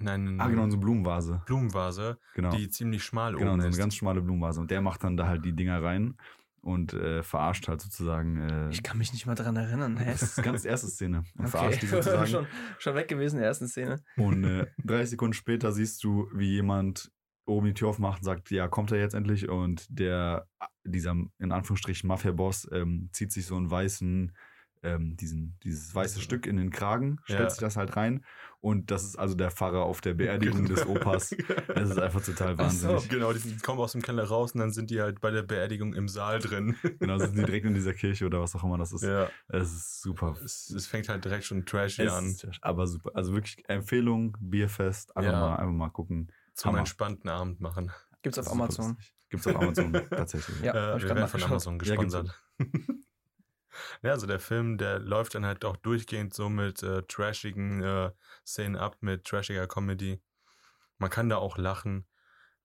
in 0.00 0.08
einen 0.08 0.40
Ah, 0.40 0.48
genau, 0.48 0.64
in 0.64 0.70
so 0.70 0.76
eine 0.76 0.84
Blumenvase. 0.84 1.42
Blumenvase, 1.46 2.18
Genau. 2.34 2.50
die 2.50 2.68
ziemlich 2.68 3.02
schmal 3.02 3.34
genau, 3.34 3.52
oben 3.52 3.60
so 3.60 3.66
eine 3.66 3.70
ist. 3.74 3.78
ganz 3.78 3.94
schmale 3.96 4.20
Blumenvase. 4.20 4.60
Und 4.60 4.70
der 4.70 4.80
macht 4.80 5.02
dann 5.02 5.16
da 5.16 5.26
halt 5.26 5.44
die 5.44 5.54
Dinger 5.56 5.82
rein 5.82 6.16
und 6.60 6.92
äh, 6.92 7.22
verarscht 7.24 7.66
halt 7.68 7.80
sozusagen. 7.80 8.36
Äh, 8.48 8.70
Ich 8.70 8.82
kann 8.84 8.98
mich 8.98 9.12
nicht 9.12 9.26
mal 9.26 9.34
dran 9.34 9.56
erinnern. 9.56 9.96
Hä? 9.96 10.10
das 10.12 10.22
ist 10.22 10.42
ganz 10.44 10.64
erste 10.64 10.86
Szene. 10.88 11.24
Und 11.36 11.46
Okay. 11.46 11.48
verarscht 11.50 11.82
die 11.82 11.86
sozusagen. 11.88 12.26
schon, 12.28 12.46
schon 12.78 12.94
weg 12.94 13.08
gewesen 13.08 13.36
in 13.36 13.40
der 13.40 13.48
ersten 13.48 13.66
Szene. 13.66 14.00
Und 14.16 14.44
äh, 14.44 14.66
30 14.84 15.10
Sekunden 15.10 15.32
später 15.34 15.72
siehst 15.72 16.04
du, 16.04 16.28
wie 16.32 16.50
jemand 16.50 17.10
oben 17.48 17.66
die 17.66 17.74
Tür 17.74 17.88
aufmacht 17.88 18.18
und 18.20 18.24
sagt, 18.24 18.50
ja, 18.50 18.68
kommt 18.68 18.92
er 18.92 18.98
jetzt 18.98 19.14
endlich? 19.14 19.48
Und 19.48 19.86
der, 19.88 20.46
dieser, 20.84 21.16
in 21.38 21.52
Anführungsstrichen, 21.52 22.06
Mafia-Boss 22.08 22.68
ähm, 22.72 23.08
zieht 23.12 23.32
sich 23.32 23.46
so 23.46 23.56
einen 23.56 23.70
weißen, 23.70 24.32
ähm, 24.84 25.16
diesen, 25.16 25.56
dieses 25.64 25.92
weiße. 25.92 26.20
Stück 26.20 26.46
in 26.46 26.56
den 26.56 26.70
Kragen, 26.70 27.18
stellt 27.24 27.40
Ja. 27.40 27.50
sich 27.50 27.58
das 27.58 27.76
halt 27.76 27.96
rein. 27.96 28.24
Und 28.60 28.92
das 28.92 29.02
ist 29.02 29.16
also 29.16 29.34
der 29.34 29.50
Pfarrer 29.50 29.82
auf 29.82 30.00
der 30.00 30.14
Beerdigung 30.14 30.66
des 30.66 30.86
Opas. 30.86 31.30
Das 31.74 31.90
ist 31.90 31.98
einfach 31.98 32.22
total 32.22 32.54
Ach 32.58 32.70
so. 32.70 32.88
wahnsinnig. 32.88 33.08
Genau, 33.08 33.32
die 33.32 33.56
kommen 33.58 33.80
aus 33.80 33.92
dem 33.92 34.02
Keller 34.02 34.24
raus 34.24 34.52
und 34.52 34.60
dann 34.60 34.70
sind 34.72 34.90
die 34.90 35.00
halt 35.00 35.20
bei 35.20 35.30
der 35.32 35.42
Beerdigung 35.42 35.94
im 35.94 36.06
Saal 36.08 36.38
drin. 36.38 36.76
Genau, 37.00 37.18
sind 37.18 37.36
die 37.36 37.44
direkt 37.44 37.66
in 37.66 37.74
dieser 37.74 37.92
Kirche 37.94 38.26
oder 38.26 38.40
was 38.40 38.54
auch 38.54 38.62
immer 38.64 38.78
das 38.78 38.92
ist. 38.92 39.02
ja. 39.02 39.28
Es 39.48 39.72
ist 39.72 40.00
super. 40.02 40.36
Es, 40.44 40.70
es 40.70 40.86
fängt 40.86 41.08
halt 41.08 41.24
direkt 41.24 41.44
schon 41.44 41.64
trashy 41.66 42.02
Es 42.02 42.12
an. 42.12 42.26
ist 42.26 42.46
aber 42.62 42.86
super. 42.86 43.10
Also 43.14 43.32
wirklich 43.32 43.68
Empfehlung, 43.68 44.36
Bierfest, 44.40 45.16
einfach, 45.16 45.32
Ja. 45.32 45.40
mal, 45.40 45.56
einfach 45.56 45.72
mal 45.74 45.88
gucken. 45.90 46.28
Zum 46.58 46.70
Hammer. 46.70 46.78
entspannten 46.80 47.30
Abend 47.30 47.60
machen. 47.60 47.92
Gibt's 48.22 48.38
auf 48.38 48.44
Das 48.46 48.52
ist 48.52 48.58
super 48.58 48.64
Amazon. 48.64 48.88
lustig. 48.96 49.14
Gibt's 49.30 49.46
auf 49.46 49.56
Amazon, 49.56 49.92
tatsächlich. 50.10 50.60
Ja, 50.60 50.72
hab 50.72 50.74
äh, 50.74 50.96
ich 50.96 51.02
wir 51.04 51.08
werden 51.14 51.28
von. 51.28 51.42
Amazon 51.44 51.74
Ja, 51.74 51.78
gesponsert. 51.78 52.42
ja, 54.02 54.10
also 54.10 54.26
der 54.26 54.40
Film, 54.40 54.76
der 54.78 54.98
läuft 54.98 55.34
dann 55.34 55.46
halt 55.46 55.64
auch 55.64 55.76
durchgehend 55.76 56.34
so 56.34 56.48
mit 56.48 56.82
äh, 56.82 57.02
trashigen 57.04 57.82
äh, 57.82 58.10
Szenen 58.44 58.76
ab, 58.76 58.96
mit 59.00 59.24
trashiger 59.24 59.66
Comedy. 59.68 60.20
Man 60.98 61.10
kann 61.10 61.28
da 61.28 61.36
auch 61.36 61.58
lachen. 61.58 62.06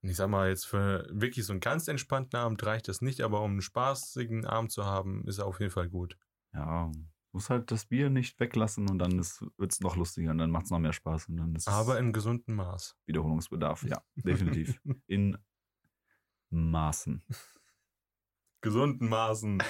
Und 0.01 0.09
ich 0.09 0.15
sag 0.17 0.27
mal, 0.27 0.49
jetzt 0.49 0.65
für 0.65 1.07
wirklich 1.11 1.45
so 1.45 1.53
einen 1.53 1.59
ganz 1.59 1.87
entspannten 1.87 2.37
Abend 2.39 2.65
reicht 2.65 2.87
das 2.87 3.01
nicht, 3.01 3.21
aber 3.21 3.41
um 3.41 3.51
einen 3.51 3.61
spaßigen 3.61 4.45
Abend 4.45 4.71
zu 4.71 4.85
haben, 4.85 5.25
ist 5.27 5.37
er 5.37 5.45
auf 5.45 5.59
jeden 5.59 5.71
Fall 5.71 5.87
gut. 5.87 6.17
Ja, 6.53 6.91
muss 7.33 7.49
halt 7.49 7.71
das 7.71 7.85
Bier 7.85 8.09
nicht 8.09 8.39
weglassen 8.39 8.89
und 8.89 8.99
dann 8.99 9.17
wird 9.17 9.71
es 9.71 9.79
noch 9.79 9.95
lustiger 9.95 10.31
und 10.31 10.37
dann 10.37 10.51
macht 10.51 10.65
es 10.65 10.71
noch 10.71 10.79
mehr 10.79 10.93
Spaß 10.93 11.29
und 11.29 11.37
dann 11.37 11.55
ist 11.55 11.67
Aber 11.67 11.97
im 11.97 12.13
gesunden 12.13 12.55
Maß. 12.55 12.95
Wiederholungsbedarf. 13.05 13.83
Ja, 13.83 14.01
definitiv. 14.15 14.79
In 15.07 15.37
Maßen. 16.51 17.23
Gesunden 18.61 19.09
Maßen. 19.09 19.61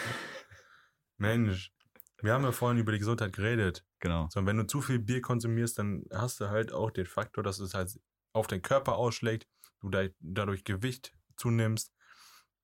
Mensch, 1.17 1.73
wir 2.21 2.33
haben 2.33 2.43
ja 2.43 2.51
vorhin 2.51 2.79
über 2.79 2.91
die 2.91 2.99
Gesundheit 2.99 3.33
geredet. 3.33 3.85
Genau. 3.99 4.27
So, 4.29 4.45
wenn 4.45 4.57
du 4.57 4.67
zu 4.67 4.81
viel 4.81 4.99
Bier 4.99 5.21
konsumierst, 5.21 5.79
dann 5.79 6.03
hast 6.11 6.41
du 6.41 6.49
halt 6.49 6.73
auch 6.73 6.91
den 6.91 7.05
Faktor, 7.05 7.43
dass 7.43 7.59
es 7.59 7.73
halt 7.73 7.97
auf 8.33 8.47
den 8.47 8.61
Körper 8.61 8.97
ausschlägt, 8.97 9.47
du 9.79 9.89
da, 9.89 10.07
dadurch 10.19 10.65
Gewicht 10.65 11.15
zunimmst 11.37 11.93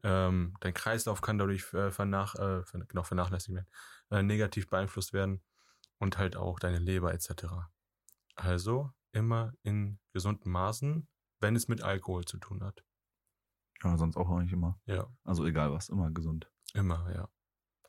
Ähm, 0.03 0.55
dein 0.61 0.73
Kreislauf 0.73 1.21
kann 1.21 1.37
dadurch 1.37 1.73
äh, 1.73 1.91
vernach, 1.91 2.35
äh, 2.35 2.63
genau, 2.87 3.03
vernachlässigt 3.03 3.55
werden, 3.55 3.67
äh, 4.11 4.23
negativ 4.23 4.67
beeinflusst 4.69 5.13
werden 5.13 5.43
und 5.97 6.17
halt 6.17 6.37
auch 6.37 6.59
deine 6.59 6.79
Leber 6.79 7.13
etc. 7.13 7.69
Also 8.35 8.91
immer 9.11 9.53
in 9.63 9.99
gesunden 10.13 10.51
Maßen, 10.51 11.07
wenn 11.39 11.55
es 11.55 11.67
mit 11.67 11.81
Alkohol 11.81 12.25
zu 12.25 12.37
tun 12.37 12.63
hat. 12.63 12.83
Ja, 13.83 13.97
sonst 13.97 14.17
auch 14.17 14.29
eigentlich 14.29 14.53
immer. 14.53 14.79
Ja, 14.85 15.07
Also 15.23 15.45
egal 15.45 15.71
was, 15.71 15.89
immer 15.89 16.11
gesund. 16.11 16.49
immer, 16.73 17.11
ja. 17.13 17.29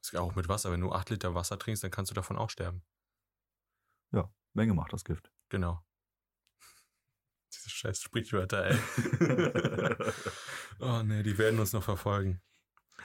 Ist 0.01 0.17
auch 0.17 0.35
mit 0.35 0.49
Wasser. 0.49 0.73
Wenn 0.73 0.81
du 0.81 0.93
acht 0.93 1.11
Liter 1.11 1.35
Wasser 1.35 1.59
trinkst, 1.59 1.85
dann 1.85 1.91
kannst 1.91 2.11
du 2.11 2.15
davon 2.15 2.39
auch 2.39 2.49
sterben. 2.51 2.83
Menge 4.53 4.75
macht 4.75 4.93
das 4.93 5.05
Gift. 5.05 5.31
Genau. 5.49 5.81
Diese 7.53 7.71
scheiß 7.71 8.03
Sprichwörter, 8.03 8.67
ey. 8.67 8.79
oh 10.81 11.03
nee, 11.03 11.23
die 11.23 11.37
werden 11.39 11.59
uns 11.59 11.73
noch 11.73 11.83
verfolgen. 11.83 12.41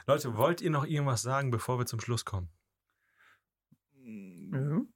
Leute, 0.08 0.38
wollt 0.38 0.62
ihr 0.62 0.70
noch 0.70 0.86
irgendwas 0.86 1.22
sagen, 1.22 1.52
bevor 1.52 1.80
wir 1.80 1.86
zum 1.86 2.00
Schluss 2.00 2.26
kommen? 2.26 2.50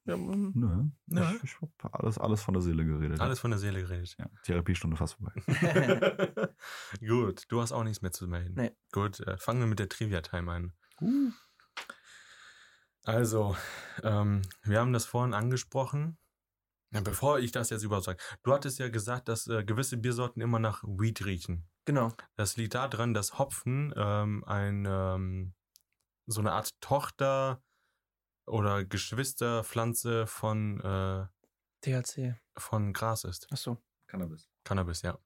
Ja, 0.04 0.16
Nö. 0.16 0.90
Nö. 1.06 1.36
Ich, 1.36 1.44
ich 1.44 1.56
hab 1.60 1.94
alles, 1.94 2.18
alles 2.18 2.42
von 2.42 2.54
der 2.54 2.62
Seele 2.62 2.84
geredet. 2.84 3.20
Alles 3.20 3.40
von 3.40 3.50
der 3.50 3.58
Seele 3.58 3.82
geredet. 3.82 4.16
Ja, 4.18 4.26
Therapiestunde 4.44 4.96
fast 4.96 5.14
vorbei. 5.14 5.32
Gut, 7.06 7.44
du 7.48 7.60
hast 7.60 7.72
auch 7.72 7.84
nichts 7.84 8.02
mehr 8.02 8.12
zu 8.12 8.28
melden. 8.28 8.54
Nee. 8.56 8.70
Gut, 8.92 9.20
äh, 9.20 9.36
fangen 9.36 9.60
wir 9.60 9.66
mit 9.66 9.78
der 9.78 9.88
Trivia-Time 9.88 10.52
an. 10.52 10.72
Also, 13.02 13.56
ähm, 14.02 14.42
wir 14.62 14.78
haben 14.78 14.92
das 14.92 15.04
vorhin 15.04 15.34
angesprochen. 15.34 16.18
Ja, 16.92 17.00
bevor 17.00 17.38
ich 17.38 17.52
das 17.52 17.70
jetzt 17.70 17.82
überhaupt 17.84 18.06
sage, 18.06 18.22
du 18.42 18.52
hattest 18.52 18.78
ja 18.80 18.88
gesagt, 18.88 19.28
dass 19.28 19.46
äh, 19.46 19.64
gewisse 19.64 19.96
Biersorten 19.96 20.42
immer 20.42 20.58
nach 20.58 20.82
Weed 20.82 21.24
riechen. 21.24 21.68
genau. 21.84 22.12
Das 22.36 22.56
liegt 22.56 22.74
daran, 22.74 23.14
dass 23.14 23.38
Hopfen 23.38 23.92
ähm, 23.96 24.42
ein, 24.44 24.86
ähm, 24.88 25.54
so 26.26 26.40
eine 26.40 26.52
Art 26.52 26.70
Tochter 26.80 27.62
oder 28.46 28.84
Geschwisterpflanze 28.84 30.26
von, 30.26 30.80
äh, 30.80 31.26
THC. 31.82 32.34
von 32.58 32.92
Gras 32.92 33.24
ist. 33.24 33.50
Achso. 33.52 33.78
Cannabis. 34.08 34.50
Cannabis, 34.64 35.02
ja. 35.02 35.18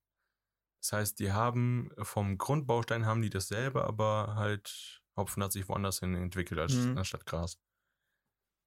Das 0.82 0.92
heißt, 0.92 1.18
die 1.18 1.32
haben 1.32 1.90
vom 2.02 2.36
Grundbaustein 2.36 3.06
haben 3.06 3.22
die 3.22 3.30
dasselbe, 3.30 3.84
aber 3.84 4.34
halt 4.36 5.02
Hopfen 5.16 5.42
hat 5.42 5.52
sich 5.52 5.66
woanders 5.68 6.00
hin 6.00 6.14
entwickelt 6.14 6.60
als 6.60 6.74
Mhm. 6.74 6.98
anstatt 6.98 7.24
Gras. 7.24 7.58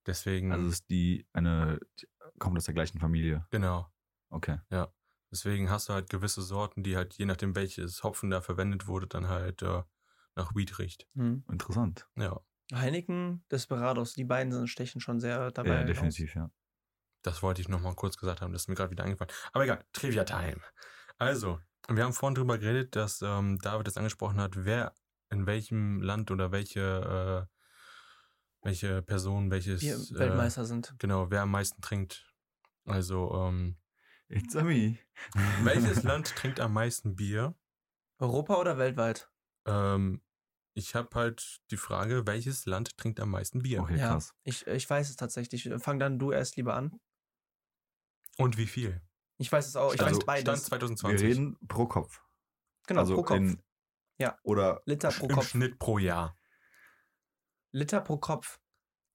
Deswegen, 0.08 0.52
Also 0.52 0.68
ist 0.68 0.90
die 0.90 1.28
eine, 1.34 1.80
kommt 2.40 2.58
aus 2.58 2.66
der 2.66 2.74
gleichen 2.74 3.00
Familie. 3.00 3.46
genau. 3.52 3.92
Okay. 4.30 4.60
Deswegen 5.32 5.70
hast 5.70 5.90
du 5.90 5.94
halt 5.94 6.10
gewisse 6.10 6.42
Sorten, 6.42 6.84
die 6.84 6.96
halt 6.96 7.14
je 7.16 7.26
nachdem 7.26 7.56
welches 7.56 8.04
Hopfen 8.04 8.30
da 8.30 8.42
verwendet 8.42 8.88
wurde, 8.88 9.08
dann 9.08 9.28
halt 9.28 9.62
äh, 9.62 9.84
nach 10.36 10.56
Weed 10.56 10.80
riecht. 10.80 11.08
Mhm. 11.16 11.44
Interessant. 11.50 12.08
Ja, 12.16 12.42
Heineken, 12.74 13.44
Desperados, 13.52 14.14
die 14.14 14.26
beiden 14.26 14.52
sind 14.52 14.68
stechen 14.68 15.00
schon 15.00 15.20
sehr 15.20 15.52
dabei. 15.52 15.70
Ja, 15.70 15.84
definitiv, 15.84 16.36
ja. 16.36 16.52
das 17.22 17.42
wollte 17.42 17.62
ich 17.62 17.70
nochmal 17.70 17.96
kurz 17.96 18.18
gesagt 18.18 18.42
haben. 18.42 18.52
Das 18.52 18.64
ist 18.64 18.68
mir 18.68 18.76
gerade 18.76 18.92
wieder 18.92 19.06
eingefallen. 19.06 19.34
Aber 19.54 19.64
egal, 19.64 19.86
Trivia 19.94 20.26
Time. 20.26 20.60
Also, 21.18 21.60
wir 21.90 22.04
haben 22.04 22.14
vorhin 22.14 22.36
drüber 22.36 22.58
geredet, 22.58 22.96
dass 22.96 23.22
ähm, 23.22 23.58
David 23.60 23.88
es 23.88 23.98
angesprochen 23.98 24.40
hat, 24.42 24.66
wer 24.66 24.94
in 25.30 25.46
welchem 25.46 26.02
Land 26.02 26.30
oder 26.30 26.52
welche, 26.52 27.48
äh, 27.50 27.57
welche 28.68 29.02
Person, 29.02 29.50
welches 29.50 29.82
Wir 29.82 29.96
äh, 29.96 30.20
Weltmeister 30.20 30.66
sind. 30.66 30.94
Genau, 31.00 31.32
wer 31.32 31.44
am 31.44 31.52
meisten 31.52 31.82
trinkt. 31.82 32.34
Also, 32.86 33.34
ähm, 33.34 33.78
It's 34.28 34.58
a 34.58 34.62
me. 34.64 34.98
welches 35.64 36.04
Land 36.04 36.36
trinkt 36.36 36.60
am 36.60 36.74
meisten 36.74 37.16
Bier? 37.16 37.56
Europa 38.20 38.56
oder 38.58 38.78
weltweit? 38.78 39.32
Ähm, 39.66 40.22
ich 40.74 40.96
habe 40.96 41.10
halt 41.16 41.62
die 41.72 41.78
Frage, 41.78 42.28
welches 42.28 42.66
Land 42.66 42.98
trinkt 42.98 43.22
am 43.22 43.30
meisten 43.32 43.64
Bier? 43.64 43.82
Okay, 43.82 43.98
Ja. 43.98 44.10
krass. 44.10 44.36
Ich, 44.44 44.68
ich 44.68 44.90
weiß 44.90 45.10
es 45.10 45.16
tatsächlich. 45.16 45.70
Fang 45.78 45.98
dann 45.98 46.20
du 46.20 46.32
erst 46.34 46.58
lieber 46.58 46.76
an. 46.76 47.00
Und 48.38 48.58
wie 48.58 48.68
viel? 48.68 49.02
Ich 49.38 49.50
weiß 49.50 49.66
es 49.66 49.78
auch. 49.78 49.94
Ich 49.94 50.02
Also, 50.02 50.18
weiß 50.20 50.26
beides. 50.26 50.42
Stand 50.42 50.60
2020. 50.62 51.22
Wir 51.22 51.30
reden 51.30 51.58
pro 51.70 51.88
Kopf. 51.88 52.22
genau, 52.86 53.00
also 53.02 53.16
pro 53.16 53.24
Kopf. 53.24 53.38
In, 53.38 53.64
Ja. 54.20 54.38
Oder 54.44 54.82
Liter 54.86 55.10
pro 55.12 55.28
Im 55.28 55.36
Kopf. 55.36 55.48
Schnitt 55.48 55.80
pro 55.80 56.00
Jahr. 56.00 56.37
Liter 57.72 58.02
pro 58.02 58.18
Kopf. 58.18 58.60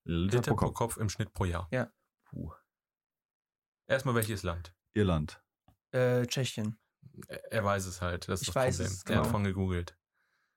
Liter, 0.05 0.37
Liter 0.39 0.55
pro 0.55 0.73
Kopf. 0.73 0.97
im 0.97 1.09
Schnitt 1.09 1.33
pro 1.33 1.45
Jahr. 1.45 1.69
Ja. 1.71 1.93
Puh. 2.27 2.53
Erstmal 3.87 4.15
welches 4.15 4.43
Land? 4.43 4.75
Irland. 4.95 5.43
Äh, 5.93 6.27
Tschechien. 6.27 6.79
Er, 7.29 7.53
er 7.53 7.65
weiß 7.65 7.87
es 7.87 8.01
halt. 8.01 8.29
Das 8.29 8.41
ist 8.41 8.49
Ich 8.49 8.55
das 8.55 8.57
weiß 8.57 8.77
Problem. 8.77 8.93
es, 8.93 9.03
Er 9.05 9.17
hat 9.17 9.23
genau. 9.23 9.31
von 9.33 9.45
gegoogelt. 9.45 9.99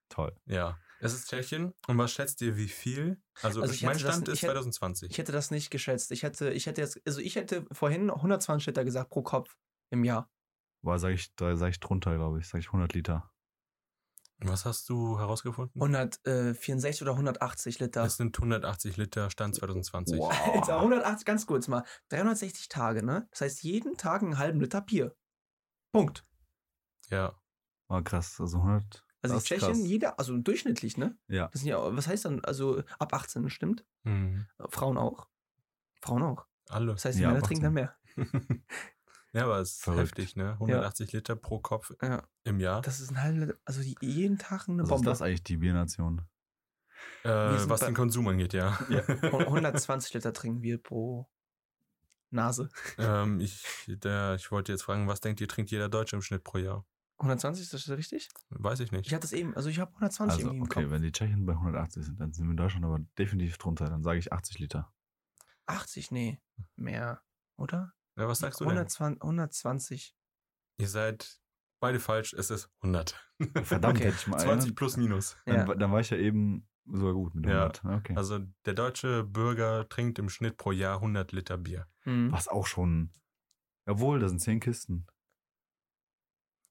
Toll. 0.10 0.36
Ja. 0.46 0.80
Es 1.00 1.14
ist 1.14 1.30
Tschechien. 1.30 1.74
Und 1.88 1.98
was 1.98 2.12
schätzt 2.14 2.42
ihr, 2.42 2.56
wie 2.58 2.68
viel? 2.70 3.22
Also, 3.42 3.62
Also 3.62 3.74
ich 3.74 3.82
mein 3.84 3.94
hätte 3.94 4.06
das- 4.06 4.14
Stand 4.16 4.28
ich 4.30 4.34
ist 4.36 4.42
hätte- 4.44 4.54
2020. 4.54 5.12
Ich 5.12 5.18
hätte 5.18 5.32
das 5.32 5.52
nicht 5.52 5.70
geschätzt. 5.72 6.12
Ich 6.12 6.24
hätte, 6.24 6.52
ich 6.52 6.66
hätte 6.68 6.82
jetzt, 6.82 7.02
also 7.06 7.20
ich 7.20 7.36
hätte 7.36 7.66
vorhin 7.72 8.10
120 8.10 8.68
Liter 8.68 8.86
gesagt 8.86 9.10
pro 9.10 9.22
Kopf 9.22 9.58
im 9.92 10.04
Jahr. 10.04 10.32
War, 10.84 11.00
sag 11.00 11.10
ich, 11.14 11.36
da 11.36 11.56
sag 11.58 11.70
ich 11.70 11.80
drunter, 11.80 12.16
glaube 12.16 12.40
ich. 12.40 12.48
Sag 12.48 12.60
ich 12.60 12.68
100 12.68 12.94
Liter. 12.94 13.32
Was 14.48 14.66
hast 14.66 14.90
du 14.90 15.18
herausgefunden? 15.20 15.80
164 15.82 17.02
oder 17.02 17.12
180 17.12 17.80
Liter. 17.80 18.04
Es 18.04 18.18
sind 18.18 18.38
180 18.38 18.98
Liter 18.98 19.30
Stand 19.30 19.56
2020. 19.56 20.22
Alter, 20.22 20.78
180, 20.78 21.26
ganz 21.26 21.46
kurz 21.46 21.68
mal. 21.68 21.84
360 22.10 22.70
Tage, 22.70 23.04
ne? 23.04 23.28
Das 23.32 23.42
heißt, 23.42 23.64
jeden 23.64 23.98
Tag 23.98 24.22
einen 24.24 24.38
halben 24.38 24.60
Liter 24.60 24.82
Bier. 24.82 25.16
Punkt. 25.92 26.26
Ja. 27.10 27.40
War 27.88 28.04
krass. 28.04 28.40
Also 28.40 28.58
100. 28.58 29.06
Also 29.22 29.36
Das 29.36 29.44
in 29.44 29.48
Tschechien, 29.48 29.74
krass. 29.74 29.88
jeder, 29.88 30.20
also 30.20 30.38
durchschnittlich, 30.38 30.98
ne? 30.98 31.18
Ja. 31.28 31.48
Das 31.48 31.62
sind 31.62 31.70
ja, 31.70 31.96
was 31.96 32.08
heißt 32.08 32.26
dann, 32.26 32.44
also 32.46 32.84
ab 33.00 33.14
18, 33.14 33.50
stimmt? 33.50 33.86
Mhm. 34.04 34.48
Frauen 34.70 34.98
auch. 34.98 35.28
Frauen 36.02 36.22
auch. 36.24 36.46
Alle. 36.70 36.94
Das 36.94 37.06
heißt, 37.06 37.18
die 37.18 37.24
Ja, 37.24 37.30
Männer 37.30 37.42
trinken 37.44 37.64
dann 37.64 37.74
mehr. 37.74 37.96
ja, 39.36 39.44
aber 39.44 39.60
es 39.60 39.72
ist 39.74 39.84
Verrückt. 39.84 40.18
heftig, 40.18 40.36
ne? 40.36 40.54
180 40.54 41.12
Liter 41.12 41.36
pro 41.36 41.60
Kopf 41.60 41.92
Ja. 42.02 42.24
im 42.46 42.60
Jahr. 42.60 42.82
Das 42.82 43.00
ist 43.00 43.12
ein 43.12 43.22
halber, 43.22 43.54
also 43.66 43.82
jeden 43.82 44.38
Tag 44.38 44.68
eine 44.68 44.84
Was 44.84 44.88
ist 44.88 44.90
Bombe. 44.90 45.06
das 45.10 45.22
eigentlich, 45.22 45.44
die 45.44 45.58
Biernation? 45.58 46.22
Äh, 47.24 47.30
was 47.30 47.82
den 47.82 47.94
Konsum 47.94 48.28
angeht, 48.28 48.54
ja. 48.54 48.80
Hu- 48.90 49.38
120 49.40 50.14
Liter 50.14 50.34
trinken 50.34 50.62
wir 50.62 50.82
pro 50.82 51.30
Nase. 52.32 52.70
ähm, 52.98 53.40
ich, 53.40 53.64
der, 53.88 54.36
ich 54.36 54.52
wollte 54.52 54.72
jetzt 54.72 54.84
fragen, 54.84 55.08
was 55.08 55.22
denkt 55.22 55.42
ihr, 55.42 55.48
trinkt 55.48 55.72
jeder 55.72 55.90
Deutsche 55.90 56.16
im 56.16 56.22
Schnitt 56.22 56.44
pro 56.44 56.58
Jahr? 56.58 56.86
120, 57.18 57.64
ist 57.64 57.74
das 57.74 57.90
richtig? 57.98 58.30
Weiß 58.50 58.80
ich 58.82 58.92
nicht. 58.92 59.08
Ich 59.08 59.14
hatte 59.14 59.26
es 59.26 59.32
eben, 59.32 59.56
also 59.56 59.70
ich 59.70 59.80
habe 59.80 59.92
120 59.92 60.34
Also, 60.34 60.42
irgendwie 60.50 60.58
im 60.58 60.64
okay, 60.64 60.82
Kopf. 60.84 60.92
wenn 60.92 61.02
die 61.02 61.12
Tschechen 61.14 61.46
bei 61.46 61.54
180 61.54 62.04
sind, 62.04 62.20
dann 62.20 62.34
sind 62.34 62.46
wir 62.46 62.52
in 62.52 62.58
Deutschland 62.58 62.84
aber 62.86 63.00
definitiv 63.18 63.58
drunter. 63.58 63.86
Dann 63.86 64.04
sage 64.04 64.20
ich 64.20 64.34
80 64.34 64.60
Liter. 64.60 64.92
80, 65.68 66.12
nee, 66.12 66.42
mehr, 66.76 67.22
oder? 67.56 67.94
Ja, 68.18 68.28
was 68.28 68.40
sagst 68.40 68.60
du 68.60 68.66
denn? 68.66 68.72
120, 68.78 69.22
120. 69.22 70.16
Ihr 70.78 70.88
seid 70.88 71.40
beide 71.82 72.00
falsch, 72.00 72.34
es 72.34 72.50
ist 72.50 72.70
100. 72.82 73.16
Verdammt, 73.64 73.98
Okay. 73.98 74.06
hätte 74.08 74.18
ich 74.18 74.28
mal 74.28 74.40
20 74.40 74.76
plus 74.76 74.98
minus. 74.98 75.38
Dann, 75.46 75.56
Ja. 75.56 75.68
wa- 75.68 75.76
dann 75.76 75.92
war 75.92 76.00
ich 76.00 76.10
ja 76.10 76.18
eben 76.18 76.68
sogar 76.86 77.14
gut 77.14 77.36
mit 77.36 77.46
Ja. 77.46 77.64
100. 77.72 77.84
Okay. 77.86 78.14
Also 78.16 78.40
der 78.66 78.74
deutsche 78.74 79.24
Bürger 79.24 79.88
trinkt 79.90 80.20
im 80.20 80.30
Schnitt 80.30 80.58
pro 80.58 80.72
Jahr 80.72 81.02
100 81.02 81.32
Liter 81.32 81.58
Bier. 81.58 81.88
Hm. 82.02 82.32
Was 82.32 82.48
auch 82.48 82.68
schon. 82.68 83.12
Jawohl, 83.88 84.20
da 84.20 84.30
sind 84.30 84.40
10 84.40 84.60
Kisten. 84.60 85.06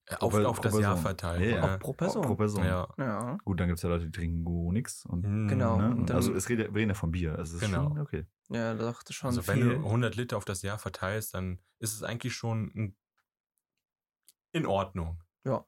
Äh, 0.06 0.16
Auf, 0.16 0.34
auf 0.34 0.60
das 0.60 0.78
Jahr 0.78 0.96
verteilt. 0.98 1.40
Ja, 1.40 1.46
ja. 1.48 1.56
Ja. 1.56 1.74
Auch 1.76 1.78
pro 1.78 1.92
Person. 1.94 2.22
Pro 2.22 2.34
Person. 2.34 2.62
Ja. 2.64 2.86
Ja. 2.98 3.38
Gut, 3.42 3.58
dann 3.58 3.68
gibt 3.68 3.78
es 3.78 3.82
ja 3.82 3.88
Leute, 3.88 4.04
die 4.04 4.10
trinken 4.12 4.44
go 4.44 4.70
nix. 4.70 5.06
Und, 5.06 5.24
Mhm. 5.26 5.48
Genau. 5.48 5.78
ne? 5.78 5.90
und 5.94 6.10
dann- 6.10 6.16
also 6.16 6.34
es 6.34 6.48
redet, 6.50 6.68
wir 6.74 6.80
reden 6.80 6.90
ja 6.90 6.94
von 6.94 7.10
Bier. 7.10 7.38
Also 7.38 7.56
es 7.56 7.62
ist 7.62 7.68
Genau. 7.70 7.88
schon 7.88 7.98
okay. 8.00 8.26
Ja, 8.50 8.74
doch, 8.74 9.02
das 9.02 9.10
ist 9.10 9.16
schon 9.16 9.28
Also 9.28 9.46
wenn 9.46 9.56
viel. 9.62 9.78
du 9.78 9.84
100 9.88 10.14
Liter 10.16 10.36
auf 10.36 10.44
das 10.44 10.60
Jahr 10.60 10.78
verteilst, 10.78 11.32
dann 11.32 11.58
ist 11.78 11.94
es 11.94 12.02
eigentlich 12.02 12.34
schon 12.34 12.94
in 14.52 14.66
Ordnung. 14.66 15.22
Ja. 15.44 15.64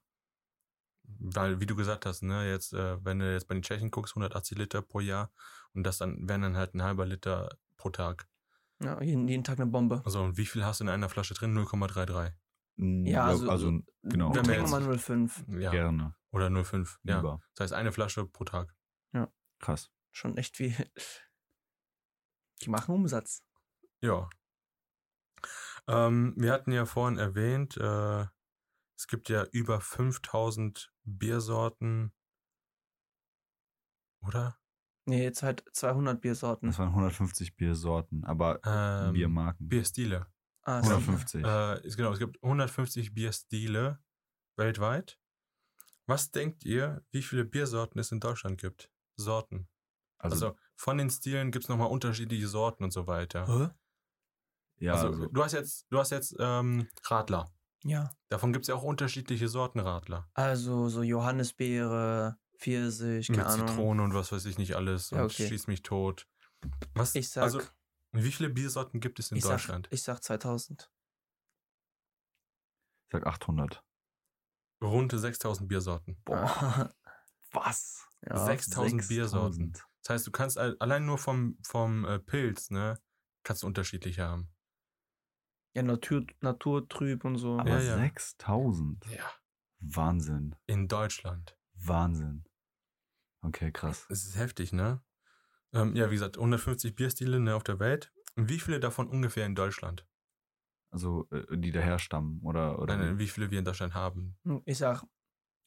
Weil, 1.19 1.61
wie 1.61 1.67
du 1.67 1.75
gesagt 1.77 2.05
hast, 2.05 2.23
ne, 2.23 2.47
jetzt, 2.51 2.73
äh, 2.75 3.03
wenn 3.05 3.19
du 3.21 3.33
jetzt 3.33 3.49
bei 3.49 3.55
den 3.55 3.63
Tschechen 3.63 3.91
guckst, 3.91 4.15
180 4.17 4.59
Liter 4.59 4.83
pro 4.83 5.01
Jahr 5.01 5.33
und 5.73 5.85
das 5.85 5.99
dann 5.99 6.29
wären 6.29 6.43
dann 6.43 6.57
halt 6.57 6.75
ein 6.75 6.83
halber 6.83 7.07
Liter 7.07 7.57
pro 7.79 7.91
Tag. 7.91 8.29
Ja, 8.83 9.01
jeden, 9.01 9.27
jeden 9.29 9.45
Tag 9.45 9.59
eine 9.59 9.71
Bombe. 9.71 10.03
Also 10.05 10.23
und 10.23 10.37
wie 10.37 10.45
viel 10.45 10.65
hast 10.65 10.81
du 10.81 10.85
in 10.85 10.91
einer 10.91 11.09
Flasche 11.09 11.33
drin? 11.33 11.55
0,33. 11.55 12.33
Ja, 12.79 13.25
also- 13.25 13.49
also 13.49 13.81
genau. 14.03 14.29
Wir 14.31 14.37
Wenn 14.37 14.47
wir 14.47 14.55
trinken 14.55 14.63
jetzt- 14.63 14.71
mal 14.71 14.99
05. 14.99 15.45
Ja. 15.49 15.71
Gerne. 15.71 16.15
Oder 16.31 16.51
0,5. 16.51 16.99
Ja. 17.05 17.17
Lieber. 17.17 17.41
Das 17.55 17.65
heißt 17.65 17.73
eine 17.73 17.93
Flasche 17.93 18.27
pro 18.27 18.45
Tag. 18.45 18.75
Krass. 19.59 19.91
Schon 20.13 20.37
echt 20.37 20.57
viel. 20.57 20.75
Die 22.63 22.69
machen 22.69 22.95
Umsatz. 22.95 23.43
Ja. 24.03 24.29
Ähm, 25.89 26.35
wir 26.37 26.53
hatten 26.53 26.73
ja 26.73 26.85
vorhin 26.85 27.17
erwähnt, 27.19 27.77
äh, 27.79 28.27
es 28.99 29.07
gibt 29.09 29.31
ja 29.31 29.45
über 29.53 29.81
5000 29.81 30.93
Biersorten. 31.05 32.13
Oder? 34.21 34.59
Nee, 35.07 35.23
jetzt 35.23 35.43
halt 35.43 35.65
200 35.73 36.21
Biersorten. 36.21 36.69
Das 36.69 36.79
waren 36.79 36.91
150 36.91 37.57
Biersorten, 37.57 38.25
aber 38.25 38.61
Ähm, 38.65 39.15
Biermarken. 39.15 39.69
Bierstile. 39.69 40.27
Ah, 40.67 40.81
ist- 40.81 40.87
150. 40.91 41.45
Äh, 41.45 41.87
ist, 41.87 41.97
genau, 41.97 42.13
es 42.13 42.19
gibt 42.19 42.43
150 42.43 43.15
Bierstile 43.15 43.99
weltweit. 44.57 45.19
Was 46.07 46.31
denkt 46.31 46.65
ihr, 46.65 47.05
wie 47.13 47.23
viele 47.23 47.45
Biersorten 47.45 48.01
es 48.01 48.11
in 48.13 48.21
Deutschland 48.21 48.61
gibt? 48.61 48.91
Sorten. 49.17 49.69
Also, 50.19 50.35
Also, 50.49 50.59
von 50.77 50.99
den 50.99 51.11
Stilen 51.11 51.51
gibt's 51.51 51.69
nochmal 51.69 51.89
unterschiedliche 51.91 52.49
Sorten 52.49 52.85
und 52.85 52.93
so 52.93 53.07
weiter. 53.07 53.47
Hä? 53.47 53.71
ja, 54.85 54.95
also, 54.95 55.07
also, 55.09 55.27
du 55.29 55.45
hast 55.45 55.53
jetzt, 55.53 55.87
du 55.91 55.99
hast 55.99 56.11
jetzt 56.11 56.35
ähm, 56.39 56.89
Radler. 57.05 57.51
Ja. 57.85 58.11
Davon 58.29 58.53
gibt's 58.53 58.69
ja 58.69 58.75
auch 58.75 58.83
unterschiedliche 58.83 59.49
Sorten 59.49 59.79
Radler. 59.81 60.29
Also 60.35 60.89
so 60.89 61.03
Johannisbeere, 61.03 62.37
Pfirsich, 62.59 63.29
keine 63.29 63.39
Mit 63.39 63.47
Ahnung. 63.47 63.69
Zitrone 63.69 64.03
und 64.03 64.15
was 64.15 64.33
weiß 64.33 64.45
ich 64.47 64.59
nicht 64.59 64.75
alles. 64.75 65.11
Ja, 65.11 65.19
und 65.23 65.25
okay. 65.31 65.47
schieß 65.49 65.67
mich 65.69 65.83
tot. 65.83 66.27
Was, 66.95 67.15
Ich 67.15 67.29
sag, 67.31 67.45
also, 67.45 67.61
wie 68.25 68.33
viele 68.33 68.51
Biersorten 68.51 69.01
gibt 69.01 69.19
es 69.19 69.31
in 69.31 69.37
ich 69.39 69.45
sag, 69.45 69.53
Deutschland? 69.53 69.89
ich 69.91 70.03
sag 70.03 70.23
2000. 70.23 70.91
ich 73.07 73.13
sag 73.13 73.27
800. 73.27 73.83
Rund 74.83 75.13
6000 75.13 75.69
Biersorten. 75.69 76.21
Boah, 76.25 76.95
was? 77.53 78.07
ja. 78.27 78.37
6000 78.45 79.09
Biersorten. 79.09 79.73
6000. 79.75 79.87
Das 80.03 80.11
heißt, 80.15 80.27
du 80.27 80.31
kannst 80.31 80.59
al- 80.59 80.77
allein 80.81 81.07
nur 81.07 81.19
vom, 81.19 81.59
vom 81.65 82.05
äh, 82.05 82.19
Pilz, 82.19 82.71
ne, 82.71 83.01
kannst 83.43 83.63
du 83.63 83.67
unterschiedliche 83.67 84.23
haben. 84.25 84.53
ja, 85.75 85.83
Natur, 85.83 86.27
Naturtrüb 86.41 87.25
und 87.25 87.39
so. 87.39 87.59
Aber 87.59 87.69
Ja, 87.71 87.81
ja. 87.81 87.97
6000. 87.97 89.05
Ja. 89.07 89.31
Wahnsinn. 89.81 90.55
In 90.67 90.89
Deutschland. 90.89 91.57
Wahnsinn. 91.75 92.45
Okay, 93.43 93.71
krass. 93.73 94.07
Das 94.09 94.25
ist 94.25 94.37
heftig, 94.37 94.73
ne? 94.73 95.03
Ähm, 95.77 95.97
ja, 95.97 96.11
wie 96.11 96.15
gesagt, 96.15 96.37
150 96.37 96.95
Bierstile 96.95 97.41
ne, 97.41 97.55
auf 97.55 97.65
der 97.65 97.79
Welt. 97.79 98.13
Wie 98.37 98.59
viele 98.61 98.81
davon 98.81 99.09
ungefähr 99.09 99.47
in 99.47 99.55
Deutschland? 99.55 100.07
Also, 100.91 101.29
äh, 101.31 101.57
die 101.57 101.73
daher 101.73 101.99
stammen 101.99 102.41
oder, 102.43 102.79
oder 102.79 102.97
Nein, 102.97 103.07
nein, 103.07 103.19
wie 103.19 103.29
viele 103.29 103.51
wir 103.51 103.59
in 103.59 103.65
Deutschland 103.65 103.95
haben? 103.95 104.39
Hm, 104.45 104.63
Ich 104.65 104.79
sag 104.79 105.05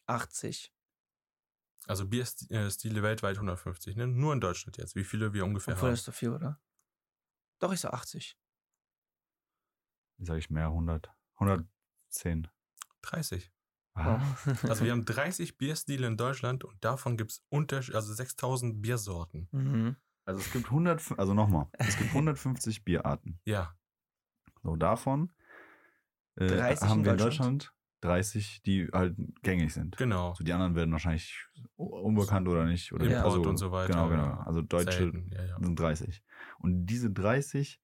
80. 0.07 0.73
Also 1.87 2.07
Bierstile 2.07 3.01
weltweit 3.01 3.37
150, 3.37 3.95
ne? 3.95 4.07
Nur 4.07 4.33
in 4.33 4.41
Deutschland 4.41 4.77
jetzt. 4.77 4.95
Wie 4.95 5.03
viele 5.03 5.33
wir 5.33 5.45
ungefähr 5.45 5.73
Obwohl, 5.73 5.89
haben? 5.89 5.93
das 5.93 5.99
ist 6.01 6.07
doch 6.07 6.13
viel, 6.13 6.29
oder? 6.29 6.59
Doch, 7.59 7.73
ich 7.73 7.79
sag 7.79 7.93
80. 7.93 8.37
sag 10.19 10.37
ich 10.37 10.49
mehr, 10.49 10.67
100. 10.67 11.11
110. 11.35 12.47
30. 13.01 13.51
Ah, 13.99 14.21
Also 14.69 14.83
wir 14.85 14.91
haben 14.91 15.05
30 15.05 15.57
Bierstile 15.57 16.07
in 16.07 16.17
Deutschland 16.17 16.63
und 16.63 16.83
davon 16.83 17.17
gibt 17.17 17.31
es 17.31 17.43
also 17.93 18.13
6000 18.13 18.81
Biersorten. 18.81 19.47
mhm. 19.51 19.95
Also 20.25 20.41
es 20.41 20.51
gibt 20.51 20.65
100, 20.65 21.17
also 21.17 21.33
nochmal, 21.33 21.67
es 21.79 21.97
gibt 21.97 22.09
150 22.13 22.83
Bierarten. 22.83 23.39
Ja, 23.45 23.73
So, 24.61 24.75
davon 24.75 25.31
äh, 26.35 26.45
30 26.47 26.87
haben 26.87 26.99
in 26.99 27.05
wir 27.05 27.11
in 27.13 27.17
Deutschland? 27.17 27.63
Deutschland 27.63 27.73
30, 28.01 28.61
die 28.63 28.87
halt 28.93 29.17
gängig 29.41 29.73
sind. 29.73 29.97
genau. 29.97 30.29
Also 30.29 30.43
die 30.43 30.53
anderen 30.53 30.75
werden 30.75 30.91
wahrscheinlich 30.91 31.45
unbekannt 31.75 32.47
oder 32.47 32.65
nicht. 32.65 32.93
Oder 32.93 33.05
Import 33.05 33.25
also, 33.25 33.41
und 33.41 33.57
so 33.57 33.71
weiter. 33.71 33.93
Genau, 33.93 34.09
genau. 34.09 34.39
Also 34.45 34.61
deutsche 34.61 35.11
ja, 35.31 35.43
ja. 35.45 35.57
sind 35.59 35.77
30. 35.77 36.23
Und 36.59 36.85
diese 36.85 37.11
30 37.11 37.81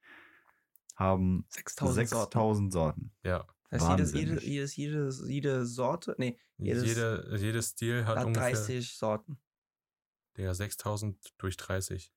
haben 0.95 1.45
6000 1.49 2.07
Sorten. 2.07 2.31
6000 2.31 2.73
Sorten. 2.73 3.11
ja. 3.23 3.45
Heißt, 3.71 3.87
jedes, 3.89 4.13
jede, 4.13 4.31
Wahnsinnig. 4.31 4.43
jedes, 4.43 4.75
jede, 4.75 5.09
jede 5.27 5.65
Sorte, 5.65 6.15
nee, 6.17 6.39
Jedes- 6.57 6.83
Jede, 6.85 7.35
jedes 7.37 7.69
Stil 7.69 8.05
hat 8.05 8.17
hat 8.17 8.25
ungefähr 8.27 8.51
30 8.51 8.95
Sorten. 8.97 9.37
der 10.37 10.53
6000 10.53 11.33
durch 11.37 11.57
30 11.57 12.13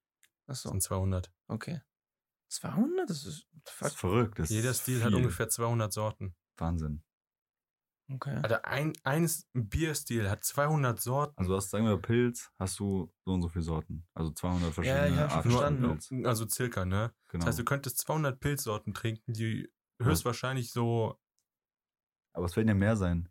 Achso, 0.46 0.68
sind 0.70 0.82
200. 0.82 1.32
okay. 1.48 1.80
200? 2.50 3.08
Das 3.10 3.24
ist 3.26 3.46
Das 3.64 3.92
ist 3.92 3.96
verrückt. 3.98 4.38
Das 4.38 4.48
Jeder 4.50 4.70
ist 4.70 4.82
Stil 4.82 5.02
hat 5.02 5.08
viel. 5.08 5.16
ungefähr 5.16 5.48
200 5.48 5.92
Sorten. 5.92 6.34
Wahnsinn. 6.56 7.02
Okay. 8.10 8.36
Also 8.42 8.56
ein, 8.62 8.94
ein 9.02 9.28
Bierstil 9.52 10.30
hat 10.30 10.42
200 10.42 10.98
Sorten. 10.98 11.34
Also 11.36 11.54
hast, 11.56 11.68
sagen 11.68 11.84
wir, 11.84 11.98
Pilz, 11.98 12.50
hast 12.58 12.78
du 12.78 13.12
so 13.26 13.32
und 13.34 13.42
so 13.42 13.48
viele 13.50 13.62
Sorten. 13.64 14.06
Also 14.14 14.30
200 14.30 14.72
verschiedene 14.72 15.08
schon 15.08 15.18
Arten 15.18 15.50
verstanden. 15.50 15.98
Pilz. 15.98 16.26
also 16.26 16.48
circa, 16.48 16.86
ne? 16.86 17.12
Genau. 17.28 17.40
Das 17.42 17.48
heißt, 17.48 17.58
du 17.58 17.64
könntest 17.64 17.98
200 17.98 18.40
Pilzsorten 18.40 18.94
trinken, 18.94 19.34
die 19.34 19.70
höchstwahrscheinlich 20.00 20.72
so 20.72 21.20
Aber 22.38 22.46
es 22.46 22.56
werden 22.56 22.68
ja 22.68 22.74
mehr 22.74 22.96
sein. 22.96 23.28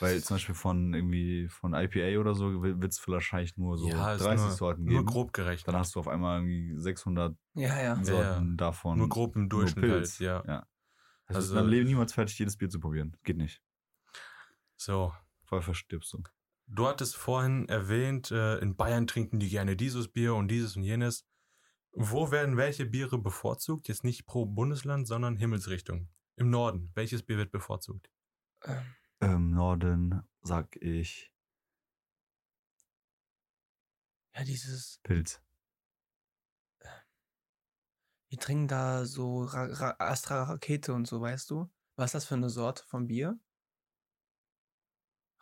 Weil 0.00 0.20
zum 0.22 0.34
Beispiel 0.34 0.54
von 0.54 0.94
irgendwie 0.94 1.48
von 1.48 1.74
IPA 1.74 2.18
oder 2.20 2.34
so 2.34 2.62
wird 2.62 2.92
es 2.92 3.06
wahrscheinlich 3.08 3.56
nur 3.56 3.78
so 3.78 3.88
Ja, 3.88 4.14
ist 4.14 4.22
30 4.24 4.40
nur- 4.46 4.50
Sorten 4.50 4.84
nur 4.84 4.94
geben. 4.98 5.06
grob 5.06 5.32
gerechnet. 5.32 5.68
Dann 5.68 5.76
hast 5.76 5.94
du 5.94 6.00
auf 6.00 6.08
einmal 6.08 6.40
irgendwie 6.40 6.74
600 6.76 7.36
Ja, 7.54 7.80
ja. 7.80 8.04
Sorten 8.04 8.56
davon. 8.56 8.98
nur 8.98 9.08
grob 9.08 9.36
im 9.36 9.48
Durchschnitt 9.48 9.84
Pilz. 9.84 10.18
halt, 10.18 10.20
ja. 10.20 10.44
Ja. 10.46 10.66
Also- 11.26 11.54
ist 11.56 11.62
in 11.62 11.68
Leben 11.68 11.86
niemals 11.86 12.12
fertig, 12.12 12.36
jedes 12.38 12.56
Bier 12.56 12.68
zu 12.68 12.80
probieren. 12.80 13.16
Geht 13.22 13.36
nicht. 13.36 13.62
So. 14.76 15.12
Voll 15.44 15.62
verstirbst 15.62 16.12
du. 16.12 16.22
Du 16.66 16.86
hattest 16.86 17.16
vorhin 17.16 17.68
erwähnt, 17.68 18.30
äh, 18.30 18.58
in 18.58 18.76
Bayern 18.76 19.06
trinken 19.06 19.38
die 19.40 19.48
gerne 19.48 19.76
dieses 19.76 20.08
Bier 20.08 20.34
und 20.34 20.48
dieses 20.48 20.76
und 20.76 20.82
jenes. 20.84 21.26
Wo 21.92 22.30
werden 22.30 22.56
welche 22.56 22.86
Biere 22.86 23.18
bevorzugt? 23.18 23.88
Jetzt 23.88 24.04
nicht 24.04 24.26
pro 24.26 24.46
Bundesland, 24.46 25.08
sondern 25.08 25.36
Himmelsrichtung. 25.36 26.08
Im 26.40 26.48
Norden. 26.48 26.90
Welches 26.94 27.22
Bier 27.22 27.36
wird 27.36 27.52
bevorzugt? 27.52 28.10
Ähm, 28.64 28.94
Im 29.20 29.50
Norden 29.50 30.22
sag 30.40 30.74
ich 30.76 31.30
ja, 34.34 34.44
dieses, 34.44 35.00
Pilz. 35.02 35.42
wir 38.30 38.38
trinken 38.38 38.68
da 38.68 39.04
so 39.04 39.42
Ra 39.42 39.64
Ra 39.66 39.96
Astra 39.98 40.44
Rakete 40.44 40.94
und 40.94 41.06
so, 41.06 41.20
weißt 41.20 41.50
du? 41.50 41.70
Was 41.96 42.06
ist 42.10 42.14
das 42.14 42.24
für 42.24 42.36
eine 42.36 42.48
Sorte 42.48 42.84
von 42.86 43.06
Bier? 43.06 43.38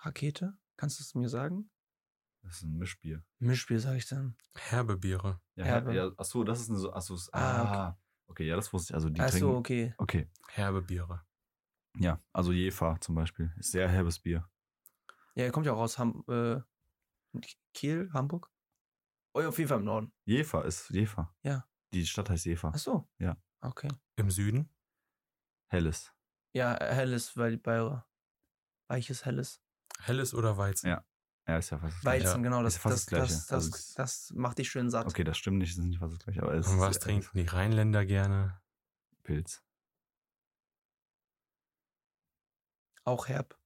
Rakete? 0.01 0.59
Kannst 0.77 0.99
du 0.99 1.03
es 1.05 1.15
mir 1.15 1.29
sagen? 1.29 1.70
Das 2.43 2.57
ist 2.57 2.62
ein 2.65 2.77
Mischbier. 2.77 3.23
Mischbier, 3.39 3.79
sag 3.79 3.97
ich 3.97 4.07
dann. 4.09 4.37
Herbe 4.57 4.97
Biere. 4.97 5.41
Ja, 5.55 5.65
Herbe. 5.65 5.95
ja 5.95 6.11
achso, 6.16 6.43
das 6.43 6.61
ist 6.61 6.70
eine 6.70 6.79
so. 6.79 6.93
Achso, 6.93 7.16
Ah, 7.33 7.39
ah, 7.41 7.89
okay. 7.91 7.99
Ja, 8.39 8.57
das 8.57 8.73
wusste 8.73 8.93
ich. 8.93 8.95
Also 8.95 9.09
die 9.11 9.21
Achso, 9.21 9.39
trinken. 9.39 9.57
okay. 9.57 9.95
Okay. 9.99 10.31
Herbe 10.49 10.83
Biere. 10.83 11.25
Ja, 11.97 12.23
also 12.33 12.53
Jefa 12.53 13.01
zum 13.01 13.15
Beispiel. 13.15 13.53
Ist 13.59 13.73
sehr 13.73 13.89
herbes 13.89 14.19
Bier. 14.21 14.49
Ja, 15.35 15.45
er 15.45 15.51
kommt 15.51 15.67
ja 15.67 15.73
auch 15.73 15.81
aus 15.81 15.99
Ham 15.99 16.25
äh, 16.29 16.61
Kiel, 17.75 18.11
Hamburg. 18.13 18.51
Oh, 19.35 19.41
ja, 19.41 19.49
auf 19.49 19.59
jeden 19.59 19.69
Fall 19.69 19.79
im 19.79 19.85
Norden. 19.85 20.13
Jefa 20.25 20.63
ist 20.63 20.91
Jefa. 20.91 21.35
Ja. 21.43 21.67
Die 21.93 22.07
Stadt 22.07 22.31
heißt 22.31 22.45
Jefa. 22.47 22.69
Achso. 22.69 23.09
Ja. 23.19 23.37
Okay. 23.61 23.89
Im 24.17 24.31
Süden? 24.31 24.69
Helles. 25.69 26.13
Ja, 26.53 26.77
helles, 26.81 27.37
weil 27.37 27.59
bei 27.59 28.03
weiches 28.89 29.25
helles. 29.25 29.63
Helles 30.01 30.35
oder 30.35 30.57
Weizen? 30.57 30.89
Ja. 30.89 31.05
Ja, 31.49 31.57
ist 31.57 31.70
ja 31.70 31.79
fast 31.79 31.97
das 31.97 32.05
Weizen, 32.05 32.25
Gleiche. 32.25 32.43
genau. 32.43 32.59
Ist 32.65 32.65
Das, 32.66 32.75
ja 32.75 32.81
fast 32.91 32.95
das, 32.95 33.01
das 33.01 33.07
Gleiche. 33.07 33.33
das, 33.33 33.47
das, 33.47 33.53
Also 33.65 33.95
das, 33.97 34.33
macht 34.37 34.59
dich 34.59 34.69
schön 34.70 34.91
satt. 34.91 35.07
Okay, 35.07 35.25
das 35.25 35.39
stimmt 35.39 35.59
nicht, 35.59 35.73
das 35.73 35.79
ist 35.79 35.85
nicht 35.89 35.99
fast 35.99 36.12
das 36.12 36.19
gleiche, 36.25 36.43
aber 36.43 36.53
es 36.55 36.66
Und 36.69 36.75
ist 36.75 36.81
was 36.81 36.97
äh, 36.97 37.01
trinken 37.01 37.29
die 37.33 37.47
Rheinländer 37.47 38.05
gerne? 38.05 38.61
Pilz. 39.23 39.62
Auch 43.05 43.29
herb. 43.29 43.59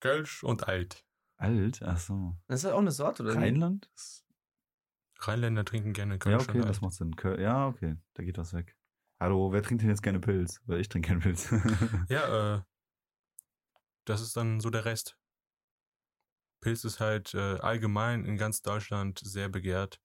Kölsch 0.00 0.44
und 0.44 0.68
Alt. 0.68 1.04
Alt, 1.38 1.82
achso. 1.82 2.36
Das 2.48 2.62
ist 2.64 2.70
auch 2.70 2.78
eine 2.78 2.92
Sorte, 2.92 3.22
oder? 3.22 3.34
Rheinland? 3.34 3.90
Ist- 3.94 4.24
Rheinländer 5.20 5.64
trinken 5.64 5.94
gerne 5.94 6.14
Ja, 6.14 6.18
Kölsch 6.18 6.42
okay, 6.48 6.60
und 6.60 6.68
das 6.68 6.76
Alt. 6.76 6.82
macht 6.82 6.92
Sinn. 6.94 7.16
Köl- 7.16 7.40
Ja, 7.40 7.66
okay, 7.68 7.96
da 8.14 8.22
geht 8.22 8.36
was 8.36 8.52
weg. 8.52 8.76
Hallo, 9.18 9.50
wer 9.50 9.62
trinkt 9.62 9.82
denn 9.82 9.88
jetzt 9.88 10.02
gerne 10.02 10.20
Pilz? 10.20 10.60
Weil 10.66 10.80
ich 10.80 10.90
trinke 10.90 11.08
keinen 11.08 11.20
Pilz. 11.20 11.50
Ja, 12.10 12.56
äh, 12.58 12.62
das 14.04 14.20
ist 14.20 14.36
dann 14.36 14.60
so 14.60 14.68
der 14.68 14.84
Rest. 14.84 15.18
Pilz 16.60 16.84
ist 16.84 17.00
halt 17.00 17.34
äh, 17.34 17.58
allgemein 17.58 18.24
in 18.24 18.36
ganz 18.36 18.62
Deutschland 18.62 19.18
sehr 19.20 19.48
begehrt. 19.48 20.00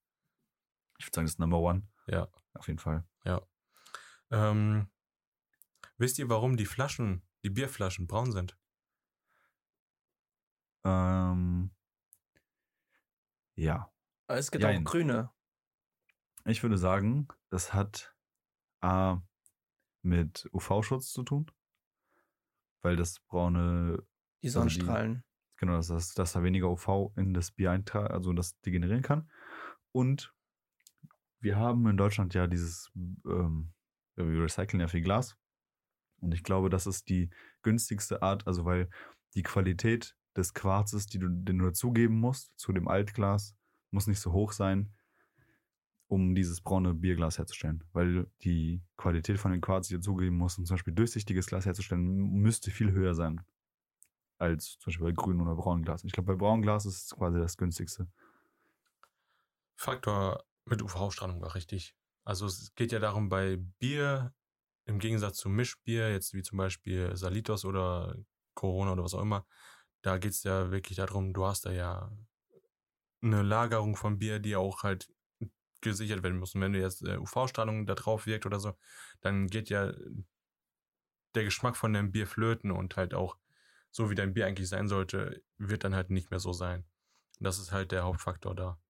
ich 0.98 1.06
würde 1.06 1.14
sagen, 1.16 1.26
das 1.26 1.32
ist 1.34 1.38
Number 1.40 1.58
One. 1.58 1.88
Ja. 2.06 2.28
Auf 2.54 2.66
jeden 2.68 2.78
Fall. 2.78 3.04
Ähm, 4.30 4.90
wisst 5.98 6.18
ihr, 6.18 6.28
warum 6.30 6.56
die 6.56 6.64
Flaschen, 6.64 7.22
die 7.44 7.50
Bierflaschen 7.50 8.06
braun 8.06 8.32
sind? 8.32 8.56
Ähm, 10.84 11.70
ja. 13.54 13.92
Es 14.28 14.50
gibt 14.50 14.64
Jein. 14.64 14.86
auch 14.86 14.90
grüne. 14.90 15.30
Ich 16.46 16.62
würde 16.62 16.78
sagen, 16.78 17.28
das 17.50 17.74
hat 17.74 18.14
A 18.80 19.20
mit 20.02 20.48
UV-Schutz 20.52 21.12
zu 21.12 21.22
tun. 21.24 21.50
Weil 22.80 22.96
das 22.96 23.20
braune, 23.20 23.98
Die 23.98 23.98
Also 23.98 24.04
die- 24.42 24.48
Sonnenstrahlen. 24.48 25.24
Genau, 25.62 25.76
dass, 25.76 25.86
das, 25.86 26.12
dass 26.12 26.32
da 26.32 26.42
weniger 26.42 26.68
UV 26.68 27.12
in 27.14 27.34
das 27.34 27.52
Bier 27.52 27.70
eintragen, 27.70 28.12
also 28.12 28.32
das 28.32 28.60
degenerieren 28.62 29.02
kann. 29.02 29.30
Und 29.92 30.34
wir 31.38 31.56
haben 31.56 31.86
in 31.86 31.96
Deutschland 31.96 32.34
ja 32.34 32.48
dieses, 32.48 32.90
ähm, 32.96 33.72
wir 34.16 34.42
recyceln 34.42 34.80
ja 34.80 34.88
viel 34.88 35.02
Glas. 35.02 35.36
Und 36.20 36.34
ich 36.34 36.42
glaube, 36.42 36.68
das 36.68 36.88
ist 36.88 37.08
die 37.08 37.30
günstigste 37.62 38.22
Art, 38.22 38.44
also 38.48 38.64
weil 38.64 38.90
die 39.34 39.44
Qualität 39.44 40.16
des 40.36 40.52
Quarzes, 40.52 41.06
die 41.06 41.20
du, 41.20 41.28
den 41.28 41.58
du 41.58 41.66
dazugeben 41.66 42.18
musst, 42.18 42.58
zu 42.58 42.72
dem 42.72 42.88
Altglas, 42.88 43.54
muss 43.92 44.08
nicht 44.08 44.20
so 44.20 44.32
hoch 44.32 44.50
sein, 44.50 44.92
um 46.08 46.34
dieses 46.34 46.60
braune 46.60 46.92
Bierglas 46.92 47.38
herzustellen. 47.38 47.84
Weil 47.92 48.26
die 48.42 48.82
Qualität 48.96 49.38
von 49.38 49.52
dem 49.52 49.60
Quarz, 49.60 49.86
die 49.86 49.94
du 49.94 50.00
dazugeben 50.00 50.38
musst, 50.38 50.58
um 50.58 50.64
zum 50.64 50.74
Beispiel 50.74 50.94
durchsichtiges 50.94 51.46
Glas 51.46 51.66
herzustellen, 51.66 52.32
müsste 52.32 52.72
viel 52.72 52.90
höher 52.90 53.14
sein. 53.14 53.42
Als 54.42 54.78
zum 54.78 54.90
Beispiel 54.90 55.06
bei 55.06 55.12
grün 55.12 55.40
oder 55.40 55.54
braunem 55.54 55.84
Glas. 55.84 56.04
Ich 56.04 56.12
glaube, 56.12 56.32
bei 56.32 56.38
braunem 56.38 56.62
Glas 56.62 56.84
ist 56.84 57.04
es 57.04 57.16
quasi 57.16 57.38
das 57.38 57.56
günstigste. 57.56 58.08
Faktor 59.76 60.44
mit 60.64 60.82
UV-Strahlung 60.82 61.40
war 61.40 61.54
richtig. 61.54 61.94
Also 62.24 62.46
es 62.46 62.74
geht 62.74 62.92
ja 62.92 62.98
darum, 62.98 63.28
bei 63.28 63.56
Bier, 63.78 64.34
im 64.84 64.98
Gegensatz 64.98 65.38
zu 65.38 65.48
Mischbier, 65.48 66.10
jetzt 66.10 66.34
wie 66.34 66.42
zum 66.42 66.58
Beispiel 66.58 67.16
Salitos 67.16 67.64
oder 67.64 68.16
Corona 68.54 68.92
oder 68.92 69.04
was 69.04 69.14
auch 69.14 69.22
immer, 69.22 69.46
da 70.02 70.18
geht 70.18 70.32
es 70.32 70.42
ja 70.42 70.70
wirklich 70.70 70.96
darum, 70.96 71.32
du 71.32 71.46
hast 71.46 71.66
da 71.66 71.72
ja 71.72 72.10
eine 73.22 73.42
Lagerung 73.42 73.96
von 73.96 74.18
Bier, 74.18 74.40
die 74.40 74.56
auch 74.56 74.82
halt 74.82 75.08
gesichert 75.80 76.22
werden 76.22 76.38
muss. 76.38 76.54
Und 76.54 76.60
wenn 76.60 76.72
du 76.72 76.80
jetzt 76.80 77.02
äh, 77.02 77.18
UV-Strahlung 77.18 77.86
da 77.86 77.94
drauf 77.94 78.26
wirkt 78.26 78.46
oder 78.46 78.60
so, 78.60 78.74
dann 79.20 79.46
geht 79.46 79.68
ja 79.68 79.92
der 81.34 81.44
Geschmack 81.44 81.76
von 81.76 81.92
deinem 81.92 82.12
Bier 82.12 82.26
flöten 82.26 82.70
und 82.70 82.96
halt 82.96 83.14
auch 83.14 83.36
so 83.92 84.10
wie 84.10 84.14
dein 84.16 84.34
Bier 84.34 84.46
eigentlich 84.46 84.68
sein 84.68 84.88
sollte, 84.88 85.44
wird 85.58 85.84
dann 85.84 85.94
halt 85.94 86.10
nicht 86.10 86.30
mehr 86.30 86.40
so 86.40 86.52
sein. 86.52 86.80
Und 87.38 87.44
das 87.44 87.58
ist 87.60 87.72
halt 87.72 87.92
der 87.92 88.02
Hauptfaktor 88.04 88.54
da. 88.54 88.80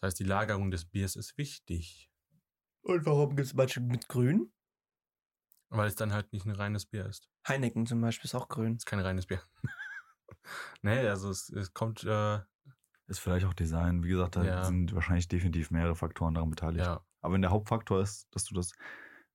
Das 0.00 0.08
heißt, 0.08 0.18
die 0.20 0.24
Lagerung 0.24 0.70
des 0.72 0.84
Biers 0.86 1.14
ist 1.16 1.38
wichtig, 1.38 2.10
Und 2.82 3.06
warum 3.06 3.36
gibt 3.36 3.46
es 3.46 3.54
manche 3.54 3.80
mit 3.80 4.08
grün? 4.08 4.52
weil 5.70 5.88
es 5.88 5.94
dann 5.94 6.12
halt 6.12 6.32
nicht 6.34 6.44
ein 6.44 6.52
reines 6.52 6.84
Bier 6.84 7.06
ist. 7.06 7.30
Heineken 7.48 7.86
zum 7.86 8.00
Beispiel 8.00 8.26
ist 8.28 8.34
auch 8.34 8.48
grün. 8.48 8.76
ist 8.76 8.84
kein 8.86 9.00
reines 9.00 9.26
Bier. 9.26 9.40
nee, 10.82 11.06
also 11.08 11.30
es, 11.30 11.48
es 11.48 11.72
kommt, 11.72 12.04
äh, 12.04 12.40
Ist 13.06 13.20
vielleicht 13.20 13.46
auch 13.46 13.54
Design. 13.54 14.02
Wie 14.04 14.08
gesagt, 14.08 14.36
da 14.36 14.44
Ja. 14.44 14.64
sind 14.64 14.94
wahrscheinlich 14.94 15.28
definitiv 15.28 15.70
mehrere 15.70 15.94
Faktoren 15.96 16.34
daran 16.34 16.50
beteiligt. 16.50 16.84
ja, 16.84 17.04
Aber 17.20 17.34
wenn 17.34 17.42
der 17.42 17.50
Hauptfaktor 17.50 18.02
ist, 18.02 18.26
dass 18.32 18.44
du 18.44 18.54
das 18.54 18.72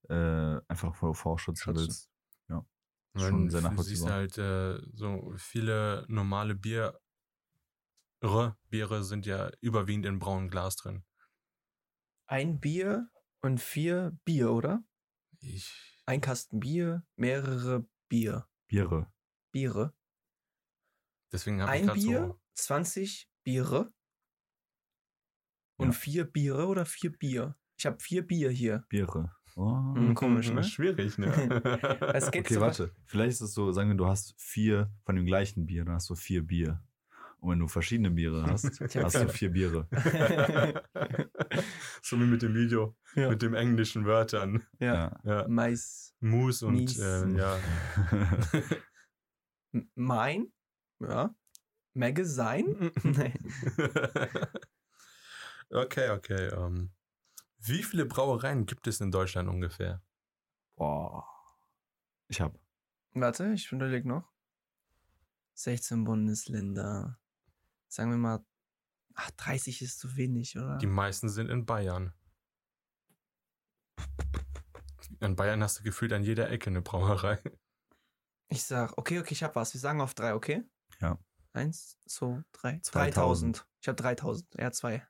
äh, 0.09 0.59
einfach 0.67 0.95
vor 0.95 1.39
Schützen. 1.39 1.75
willst, 1.75 2.09
schon 3.19 3.49
sehr 3.49 3.61
du 3.61 3.77
siehst 3.83 4.05
nachvollziehbar. 4.05 4.11
halt, 4.13 4.37
äh, 4.37 4.79
so 4.93 5.33
viele 5.37 6.05
normale 6.07 6.55
Biere, 6.55 6.99
Biere 8.69 9.03
sind 9.03 9.25
ja 9.25 9.49
überwiegend 9.59 10.05
in 10.05 10.19
braunem 10.19 10.49
Glas 10.49 10.75
drin. 10.75 11.03
Ein 12.25 12.59
Bier 12.59 13.09
und 13.41 13.59
vier 13.59 14.17
Bier, 14.23 14.51
oder? 14.51 14.83
Ich, 15.39 15.99
Ein 16.05 16.21
Kasten 16.21 16.59
Bier, 16.59 17.05
mehrere 17.15 17.85
Bier. 18.09 18.47
Biere. 18.67 19.11
Biere. 19.51 19.93
deswegen 21.31 21.61
habe 21.61 21.75
ich 21.75 21.81
Ein 21.81 21.87
gerade 21.87 21.99
Bier, 21.99 22.21
so, 22.29 22.39
20 22.53 23.29
Biere. 23.43 23.93
Und 25.79 25.87
Ja. 25.89 25.93
vier 25.93 26.25
Biere 26.25 26.65
oder 26.67 26.85
vier 26.85 27.11
Bier? 27.11 27.55
Ich 27.77 27.85
habe 27.85 27.99
vier 27.99 28.25
Bier 28.25 28.49
hier. 28.49 28.85
Biere. 28.89 29.36
Oh. 29.59 29.95
Hm, 29.95 30.13
komisch, 30.13 30.51
ne? 30.51 30.63
Schwierig, 30.63 31.17
ne? 31.17 31.27
Es 32.13 32.29
geht 32.31 32.45
Okay, 32.45 32.53
so- 32.53 32.61
warte. 32.61 32.91
Vielleicht 33.05 33.31
ist 33.31 33.41
es 33.41 33.53
so, 33.55 33.71
sagen 33.71 33.89
wir, 33.89 33.97
du 33.97 34.05
hast 34.05 34.35
vier 34.37 34.91
von 35.03 35.15
dem 35.15 35.25
gleichen 35.25 35.65
Bier, 35.65 35.83
dann 35.83 35.95
hast 35.95 36.09
du 36.11 36.15
vier 36.15 36.43
Bier. 36.45 36.79
Und 37.39 37.51
wenn 37.51 37.59
du 37.59 37.67
verschiedene 37.67 38.11
Biere 38.11 38.43
hast, 38.47 38.79
hast 38.79 39.15
du 39.15 39.29
vier 39.29 39.49
Biere. 39.51 39.87
so 42.03 42.19
wie 42.19 42.25
mit 42.25 42.41
dem 42.43 42.53
Video, 42.53 42.95
Ja. 43.15 43.29
mit 43.29 43.41
den 43.41 43.53
englischen 43.55 44.05
Wörtern. 44.05 44.63
ja. 44.79 45.19
Ja. 45.23 45.45
Mais. 45.47 46.13
Mus 46.19 46.61
und 46.63 46.75
Mies. 46.75 46.99
äh, 46.99 47.27
ja. 47.37 47.57
Mein. 49.95 50.51
Ja. 50.99 51.33
Magazine. 51.93 52.91
nee. 53.03 53.33
okay, 55.71 56.09
okay. 56.11 56.47
Ähm, 56.55 56.89
wie 57.67 57.83
viele 57.83 58.05
Brauereien 58.05 58.65
gibt 58.65 58.87
es 58.87 59.01
in 59.01 59.11
Deutschland 59.11 59.49
ungefähr? 59.49 60.01
Boah. 60.75 61.27
Ich 62.27 62.41
hab. 62.41 62.59
Warte, 63.13 63.53
ich 63.53 63.71
überlege 63.71 64.07
noch. 64.07 64.31
16 65.55 66.03
Bundesländer. 66.03 67.19
Sagen 67.87 68.11
wir 68.11 68.17
mal, 68.17 68.45
ach, 69.15 69.31
30 69.31 69.81
ist 69.81 69.99
zu 69.99 70.15
wenig, 70.15 70.57
oder? 70.57 70.77
Die 70.77 70.87
meisten 70.87 71.29
sind 71.29 71.49
in 71.49 71.65
Bayern. 71.65 72.13
In 75.19 75.35
Bayern 75.35 75.63
hast 75.63 75.79
du 75.79 75.83
gefühlt 75.83 76.13
an 76.13 76.23
jeder 76.23 76.49
Ecke 76.51 76.69
eine 76.69 76.81
Brauerei. 76.81 77.39
Ich 78.49 78.63
sag, 78.63 78.97
okay, 78.97 79.19
okay, 79.19 79.33
ich 79.33 79.43
hab 79.43 79.55
was. 79.55 79.73
Wir 79.73 79.81
sagen 79.81 79.99
auf 79.99 80.13
drei, 80.13 80.33
okay? 80.33 80.63
Ja. 81.01 81.17
Eins, 81.53 81.97
zwei, 82.05 82.43
drei. 82.51 82.79
2000. 82.79 83.57
3000. 83.57 83.67
Ich 83.81 83.87
hab 83.87 83.97
3000. 83.97 84.55
Er 84.55 84.65
hat 84.67 84.75
zwei. 84.75 85.07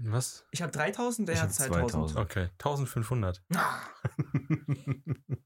Was? 0.00 0.46
Ich 0.52 0.62
hab 0.62 0.70
3000, 0.72 1.28
er 1.28 1.34
Ich 1.34 1.40
hat 1.40 1.48
hab 1.48 1.54
2000. 1.56 1.90
2000. 2.10 2.18
Okay, 2.20 2.48
1500. 2.58 3.42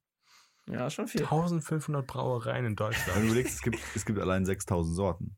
Ja, 0.66 0.88
schon 0.90 1.08
viel. 1.08 1.22
1500 1.22 2.06
Brauereien 2.06 2.58
in 2.58 2.64
Wenn 2.66 2.76
du 2.76 2.84
Deutschland. 2.84 3.24
überlegst, 3.24 3.54
es 3.56 3.62
gibt, 3.62 3.78
es 3.96 4.04
gibt 4.04 4.18
allein 4.20 4.44
6000 4.46 4.94
Sorten. 4.94 5.36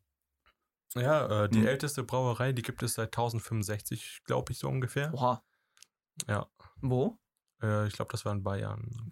Ja, 0.93 1.45
äh, 1.45 1.49
die 1.49 1.59
Hm. 1.61 1.67
älteste 1.67 2.03
Brauerei, 2.03 2.53
die 2.53 2.61
gibt 2.61 2.83
es 2.83 2.93
seit 2.93 3.07
1065, 3.17 4.21
glaube 4.23 4.51
ich, 4.51 4.59
so 4.59 4.69
ungefähr. 4.69 5.11
Oha. 5.13 5.43
Ja, 6.27 6.47
Wo? 6.79 7.19
äh, 7.61 7.87
ich 7.87 7.93
glaube, 7.95 8.11
das 8.11 8.23
war 8.23 8.33
in 8.33 8.43
Bayern. 8.43 9.09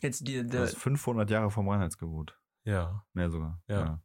Jetzt 0.00 0.26
die, 0.26 0.38
Das 0.42 0.50
der, 0.50 0.64
ist 0.64 0.78
500 0.78 1.28
Jahre 1.30 1.50
vom 1.50 1.68
Reinheitsgebot. 1.68 2.36
Ja, 2.64 3.04
Mehr 3.12 3.30
sogar. 3.30 3.62
Ja. 3.68 4.02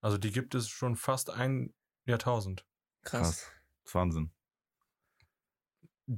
also 0.00 0.16
die 0.18 0.32
gibt 0.32 0.54
es 0.54 0.68
schon 0.70 0.96
fast 0.96 1.28
ein 1.30 1.74
Jahrtausend. 2.06 2.66
krass. 3.04 3.42
Krass. 3.42 3.52
Das 3.88 3.92
ist 3.92 3.94
Wahnsinn. 3.94 4.30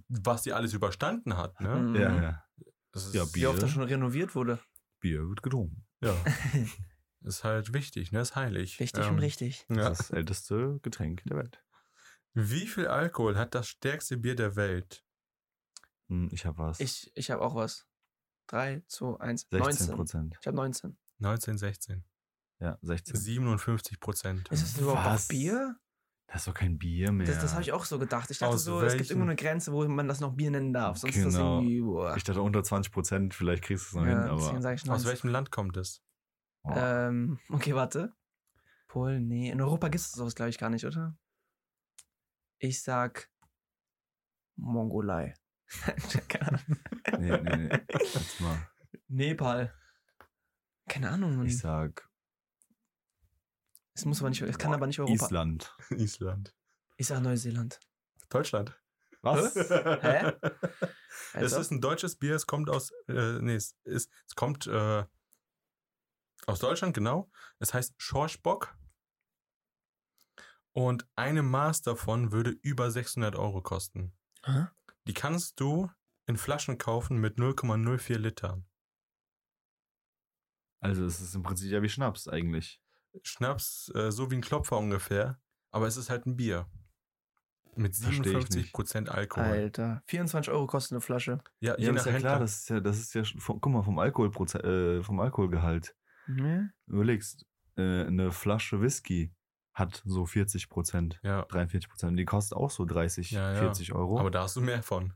Was 0.09 0.43
die 0.43 0.53
alles 0.53 0.73
überstanden 0.73 1.37
hat, 1.37 1.61
ne? 1.61 1.77
Mhm. 1.77 1.95
Ja, 1.95 2.23
ja. 2.23 2.45
Das 2.91 3.07
ist, 3.07 3.15
Ja, 3.15 3.23
Wie 3.33 3.47
oft 3.47 3.57
Bier. 3.59 3.63
das 3.63 3.71
schon 3.71 3.85
renoviert 3.85 4.35
wurde. 4.35 4.59
Bier 4.99 5.29
wird 5.29 5.43
getrunken. 5.45 5.87
Ja. 6.01 6.13
ist 7.23 7.45
halt 7.45 7.73
wichtig, 7.73 8.11
ne? 8.11 8.21
Ist 8.23 8.35
heilig. 8.35 8.81
Richtig 8.81 9.05
Ähm, 9.07 9.15
und 9.15 9.19
richtig. 9.21 9.67
Ja. 9.69 9.89
Das 9.89 9.99
das 9.99 10.11
älteste 10.11 10.81
Getränk 10.83 11.23
der 11.27 11.37
Welt. 11.37 11.63
Wie 12.35 12.67
viel 12.67 12.89
Alkohol 12.89 13.37
hat 13.37 13.55
das 13.55 13.69
stärkste 13.69 14.17
Bier 14.17 14.35
der 14.35 14.57
Welt? 14.57 15.05
Hm, 16.09 16.29
ich 16.33 16.47
habe 16.47 16.59
was. 16.59 16.81
Ich, 16.81 17.13
ich 17.15 17.31
habe 17.31 17.43
auch 17.43 17.55
was. 17.55 17.87
3, 18.49 18.83
2, 18.89 19.21
1, 19.21 19.41
16 19.43 19.59
19. 19.61 19.95
Prozent. 19.95 20.37
Ich 20.41 20.47
habe 20.49 20.57
19. 20.57 20.99
1916. 21.19 22.05
Ja, 22.59 22.79
16. 22.83 23.17
57 23.17 24.01
Prozent. 24.01 24.49
Ist 24.51 24.63
es 24.63 24.79
überhaupt 24.79 25.07
Was? 25.07 25.29
Bier? 25.29 25.77
Das 26.33 26.43
ist 26.43 26.47
doch 26.49 26.55
kein 26.55 26.79
Bier 26.79 27.11
mehr. 27.11 27.27
Das, 27.27 27.41
das 27.41 27.53
habe 27.55 27.63
ich 27.63 27.73
auch 27.73 27.85
so 27.85 27.99
gedacht. 27.99 28.31
Ich 28.31 28.39
dachte 28.39 28.55
Aus 28.55 28.63
so, 28.63 28.77
es 28.81 28.93
gibt 28.93 29.01
welchen- 29.01 29.11
irgendwo 29.15 29.27
eine 29.31 29.37
Grenze, 29.37 29.73
wo 29.73 29.87
man 29.89 30.07
das 30.07 30.21
noch 30.21 30.33
Bier 30.35 30.53
nennen 30.53 30.73
darf. 30.73 30.97
Sonst 30.99 31.17
ist 31.17 31.25
das 31.27 31.35
Genau. 31.35 31.57
irgendwie. 31.59 31.81
Boah. 31.81 32.17
Ich 32.17 32.23
dachte 32.23 32.41
unter 32.41 32.63
20 32.63 32.93
Prozent, 32.93 33.35
vielleicht 33.35 33.65
kriegst 33.65 33.87
du 33.87 33.89
es 33.89 33.95
noch 33.97 34.05
hin, 34.09 34.13
ja, 34.17 34.35
deswegen 34.37 34.57
aber. 34.59 34.73
ich 34.75 34.83
Aus 34.83 34.87
19. 34.87 35.09
welchem 35.09 35.29
Land 35.31 35.51
kommt 35.51 35.77
es? 35.77 36.05
Oh, 36.63 36.73
Ähm, 36.77 37.41
okay, 37.49 37.75
warte. 37.75 38.15
Polen, 38.87 39.27
nee. 39.27 39.51
In 39.51 39.61
Europa 39.61 39.89
gibt 39.89 40.01
es 40.03 40.13
sowas, 40.13 40.35
glaube 40.37 40.51
ich, 40.51 40.59
gar 40.59 40.71
nicht, 40.71 40.85
oder? 40.85 41.17
Ich 42.59 42.81
sag 42.83 43.29
Mongolei. 44.57 45.35
Keine 46.29 46.49
Ahnung. 46.49 46.63
nee, 47.19 47.39
nee, 47.39 47.57
nee. 47.69 47.79
Jetzt 47.93 48.41
mal. 48.41 48.69
Nepal. 49.09 49.73
Keine 50.89 51.11
Ahnung, 51.11 51.37
Mann. 51.37 51.47
Ich 51.47 51.59
sag 51.59 52.09
Es 54.01 54.07
muss 54.07 54.21
aber 54.21 54.31
nicht, 54.31 54.41
es 54.41 54.57
kann 54.57 54.73
aber 54.73 54.87
nicht 54.87 54.99
Europa. 54.99 55.13
Island. 55.27 55.77
Island. 55.91 56.55
Ich 56.97 57.09
sag 57.09 57.21
Neuseeland. 57.21 57.79
Deutschland. 58.31 58.81
Was? 59.21 59.55
Hä? 59.55 60.33
Es 61.35 61.35
Also, 61.35 61.61
ist 61.61 61.71
ein 61.71 61.83
deutsches 61.83 62.17
Bier, 62.17 62.35
es 62.35 62.47
kommt 62.47 62.71
aus, 62.71 62.93
äh, 63.09 63.39
nee, 63.43 63.57
es, 63.57 63.77
ist, 63.85 64.11
es 64.27 64.35
kommt 64.35 64.67
äh, 64.67 65.05
aus 66.47 66.61
Deutschland, 66.61 66.95
genau. 66.95 67.31
Es 67.59 67.75
heißt 67.75 67.95
Schorschbock. 67.99 68.75
Und 70.73 71.07
eine 71.15 71.43
Maß 71.43 71.83
davon 71.83 72.33
würde 72.33 72.53
über 72.63 72.91
600 72.91 73.37
Euro 73.37 73.61
kosten. 73.61 74.17
Hä? 74.45 74.69
Die 75.07 75.13
kannst 75.13 75.61
du 75.61 75.91
in 76.25 76.39
Flaschen 76.39 76.79
kaufen 76.79 77.19
mit 77.19 77.37
0,04 77.37 78.17
Litern. 78.17 78.67
Also 80.81 81.05
es 81.05 81.21
ist 81.21 81.35
im 81.35 81.43
Prinzip 81.43 81.71
ja 81.71 81.83
wie 81.83 81.91
Schnaps 81.91 82.29
eigentlich. 82.29 82.81
Schnaps, 83.23 83.91
äh, 83.95 84.11
so 84.11 84.31
wie 84.31 84.37
ein 84.37 84.41
Klopfer 84.41 84.79
ungefähr. 84.79 85.39
Aber 85.71 85.87
es 85.87 85.97
ist 85.97 86.11
halt 86.11 86.27
ein 86.27 86.37
Bier. 86.37 86.67
Mit 87.77 87.95
Versteh 87.97 88.37
ich 88.37 88.47
57% 88.73 89.09
Alkohol. 89.09 89.45
Alter. 89.47 90.03
24 90.07 90.53
Euro 90.53 90.67
kostet 90.67 90.93
eine 90.93 91.01
Flasche. 91.01 91.39
Ja, 91.61 91.79
je 91.79 91.87
Ja, 91.87 91.93
nach 91.93 92.01
ist 92.01 92.07
ja 92.07 92.13
Händler. 92.13 92.31
klar, 92.31 92.41
das 92.41 92.59
ist 92.59 92.69
ja, 92.69 92.81
das 92.81 92.99
ist 92.99 93.15
ja, 93.15 93.25
schon 93.25 93.41
vom, 93.41 93.61
guck 93.61 93.73
mal, 93.73 93.83
vom 93.83 93.99
Alkoholproze 93.99 94.59
äh, 94.99 95.03
vom 95.03 95.21
Alkoholgehalt. 95.21 95.95
Ne? 96.27 96.73
Überlegst, 96.87 97.47
äh, 97.77 98.05
eine 98.07 98.33
Flasche 98.33 98.81
Whisky 98.81 99.33
hat 99.73 100.03
so 100.05 100.27
40 100.27 100.69
Prozent, 100.69 101.21
ja, 101.23 101.43
43 101.45 101.89
Prozent. 101.89 102.19
Die 102.19 102.25
kostet 102.25 102.59
auch 102.59 102.71
so 102.71 102.85
30, 102.85 103.31
Ja, 103.31 103.53
ja. 103.53 103.61
40 103.61 103.93
Euro. 103.95 104.19
aber 104.19 104.31
da 104.33 104.43
hast 104.43 104.57
du 104.57 104.61
mehr 104.61 104.83
von. 104.83 105.15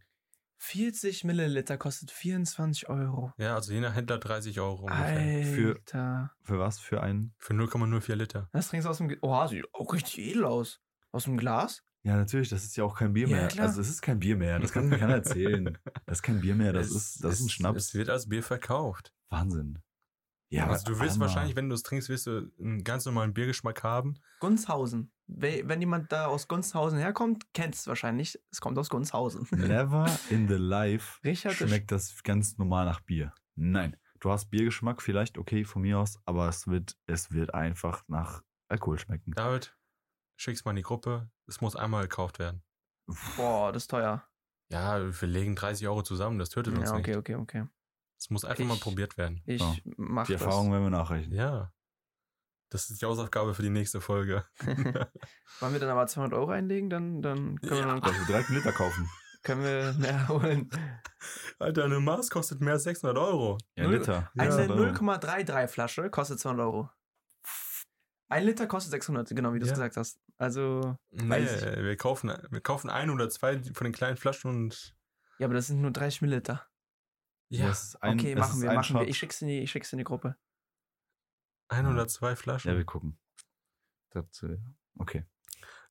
40 0.69 1.25
Milliliter 1.25 1.77
kostet 1.77 2.11
24 2.11 2.89
Euro. 2.89 3.33
Ja, 3.37 3.55
also 3.55 3.73
je 3.73 3.81
nach 3.81 3.95
Händler 3.95 4.19
30 4.19 4.59
Euro 4.61 4.85
ungefähr. 4.85 5.45
Für- 5.45 5.75
Alter. 5.77 6.31
Für 6.43 6.59
was? 6.59 6.79
Für 6.81 7.03
einen? 7.03 7.35
Für 7.39 7.53
0,04 7.53 8.15
Liter. 8.15 8.49
Das 8.53 8.69
trinkst 8.69 8.87
du 8.87 8.91
aus 8.91 8.97
dem. 8.99 9.09
Ge 9.09 9.19
oh, 9.21 9.47
sieht 9.47 9.65
auch 9.75 9.93
richtig 9.93 10.19
edel 10.19 10.45
aus. 10.47 10.81
Aus 11.13 11.25
dem 11.25 11.37
Glas? 11.37 11.83
Ja, 12.03 12.17
natürlich, 12.17 12.49
das 12.49 12.65
ist 12.65 12.77
ja 12.77 12.85
auch 12.85 12.97
kein 12.99 13.13
Bier 13.13 13.29
Ja, 13.29 13.37
mehr. 13.37 13.49
klar. 13.49 13.67
Also 13.69 13.81
es 13.81 13.89
ist 13.89 14.03
kein 14.03 14.19
Bier 14.19 14.37
mehr. 14.37 14.59
Das 14.59 14.73
kann 14.73 14.89
mir 14.89 14.99
keiner 14.99 15.15
erzählen. 15.15 15.77
Das 16.07 16.19
ist 16.19 16.23
kein 16.23 16.41
Bier 16.41 16.55
mehr, 16.55 16.73
das 16.73 16.87
Es- 16.89 16.95
ist, 16.97 17.25
das 17.25 17.35
es, 17.35 17.41
ist 17.41 17.47
ein 17.47 17.51
Schnaps. 17.51 17.79
Es 17.89 17.95
wird 17.95 18.09
als 18.11 18.29
Bier 18.29 18.43
verkauft. 18.43 19.13
Wahnsinn. 19.31 19.79
Ja, 20.51 20.67
Also 20.69 20.85
du 20.93 21.01
willst 21.01 21.17
aber- 21.17 21.27
wahrscheinlich, 21.27 21.57
wenn 21.57 21.69
du 21.69 21.75
es 21.75 21.83
trinkst, 21.83 22.09
wirst 22.09 22.27
du 22.27 22.51
einen 22.61 22.85
ganz 22.85 23.05
normalen 23.07 23.33
Biergeschmack 23.33 23.83
haben. 23.83 24.15
Gunshausen. 24.41 25.13
We- 25.27 25.63
Wenn 25.65 25.81
jemand 25.81 26.13
da 26.13 26.27
aus 26.27 26.49
Gunshausen 26.49 26.99
herkommt, 26.99 27.53
kennt 27.55 27.75
es 27.75 27.87
wahrscheinlich. 27.87 28.39
Es 28.51 28.61
kommt 28.61 28.79
aus 28.79 28.91
Gunshausen. 28.91 29.47
Never 29.53 30.07
in 30.31 30.49
the 30.49 30.55
life 30.55 31.19
Richard 31.25 31.55
schmeckt 31.55 31.91
das 31.93 32.23
ganz 32.23 32.59
normal 32.59 32.85
nach 32.85 33.01
Bier. 33.01 33.33
Nein. 33.55 33.97
Du 34.21 34.31
hast 34.31 34.47
Biergeschmack 34.51 35.03
vielleicht, 35.03 35.37
okay, 35.39 35.65
von 35.65 35.83
mir 35.83 35.99
aus, 35.99 36.19
aber 36.25 36.49
es 36.49 36.67
wird, 36.67 36.97
es 37.07 37.31
wird 37.33 37.53
einfach 37.55 38.03
nach 38.09 38.43
Alkohol 38.69 38.99
schmecken. 38.99 39.33
David, 39.33 39.77
schick's 40.37 40.65
mal 40.65 40.71
in 40.73 40.77
die 40.77 40.83
Gruppe. 40.83 41.31
Es 41.47 41.61
muss 41.61 41.77
einmal 41.77 42.03
gekauft 42.03 42.39
werden. 42.39 42.63
Boah, 43.37 43.71
das 43.73 43.85
ist 43.85 43.89
teuer. 43.91 44.27
Ja, 44.73 44.99
wir 45.21 45.29
legen 45.29 45.55
30 45.57 45.87
Euro 45.89 46.03
zusammen, 46.03 46.39
das 46.39 46.49
tötet 46.49 46.77
uns 46.79 46.89
Ja, 46.91 46.97
okay, 46.97 47.11
nicht. 47.11 47.19
okay, 47.19 47.35
okay. 47.35 47.67
Es 48.19 48.31
muss 48.31 48.45
einfach 48.47 48.65
mal 48.65 48.75
Ich- 48.75 48.81
probiert 48.81 49.19
werden. 49.19 49.43
Ich 49.45 49.61
Ja. 49.61 49.75
mach 49.99 50.27
Die 50.27 50.33
das. 50.33 50.43
Erfahrung 50.43 50.73
werden 50.73 50.85
wir 50.85 50.91
nachrechnen. 50.91 51.33
Ja. 51.37 51.73
Das 52.75 52.91
ist 52.91 53.01
die 53.01 53.07
Hausaufgabe 53.07 53.55
für 53.55 53.63
die 53.63 53.71
nächste 53.71 54.01
Folge. 54.01 54.45
Wollen 55.61 55.73
wir 55.73 55.79
dann 55.79 55.91
aber 55.91 56.09
200 56.09 56.37
Euro 56.37 56.51
einlegen, 56.51 56.91
dann, 56.91 57.23
dann 57.23 57.61
können, 57.61 57.77
Ja. 57.89 57.95
wir, 57.95 58.01
Dass 58.01 58.19
wir 58.19 58.27
direkt 58.27 58.49
einen 58.49 58.59
Liter 58.59 58.73
kaufen. 58.73 59.09
können 59.45 59.63
wir 59.63 59.93
mehr 59.93 60.27
holen. 60.29 60.69
Alter, 61.61 61.85
eine 61.85 62.01
Maß 62.01 62.31
kostet 62.31 62.61
mehr 62.61 62.73
als 62.73 62.83
600 62.83 63.17
Euro. 63.17 63.59
Ja, 63.77 63.85
Null- 63.85 63.99
Liter. 63.99 64.29
Ja. 64.35 64.43
Eine 64.43 64.53
600 64.53 64.77
Euro. 64.77 64.91
0,33 64.91 65.69
Flasche 65.69 66.11
kostet 66.11 66.41
200 66.41 66.67
Euro. 66.67 66.91
Ein 68.29 68.45
Liter 68.45 68.67
kostet 68.67 68.91
600, 68.91 69.29
genau 69.37 69.53
wie 69.55 69.61
du 69.61 69.67
es 69.67 69.71
Ja. 69.71 69.75
gesagt 69.77 69.97
hast. 69.97 70.19
Also, 70.37 70.97
Nee, 71.13 71.29
Weiß 71.31 71.63
wir 71.65 71.97
kaufen, 71.97 72.33
wir 72.51 72.61
kaufen 72.61 72.91
ein 72.91 73.09
oder 73.11 73.31
zwei 73.31 73.63
von 73.73 73.85
den 73.85 73.93
kleinen 73.93 74.17
Flaschen 74.17 74.51
und 74.51 74.97
ja, 75.39 75.47
aber 75.47 75.55
das 75.55 75.69
sind 75.69 75.81
nur 75.81 75.93
30 75.93 76.23
Milliliter. 76.23 76.67
ja, 77.51 77.69
Das 77.69 77.85
ist 77.85 78.03
ein- 78.03 78.19
okay, 78.19 78.35
machen 78.35 78.61
wir, 78.61 78.73
machen 78.73 78.95
wir. 78.97 79.01
Shot. 79.03 79.09
Ich 79.09 79.19
schick's 79.19 79.41
in 79.43 79.47
die, 79.49 79.61
ich 79.61 79.71
schick's 79.71 79.93
in 79.93 79.99
die 79.99 80.05
Gruppe. 80.05 80.35
Ein 81.75 81.87
oder 81.87 82.09
zwei 82.09 82.37
Flaschen. 82.37 82.71
Ja, 82.71 82.77
wir 82.77 82.85
gucken. 82.85 83.19
Okay. 84.99 85.25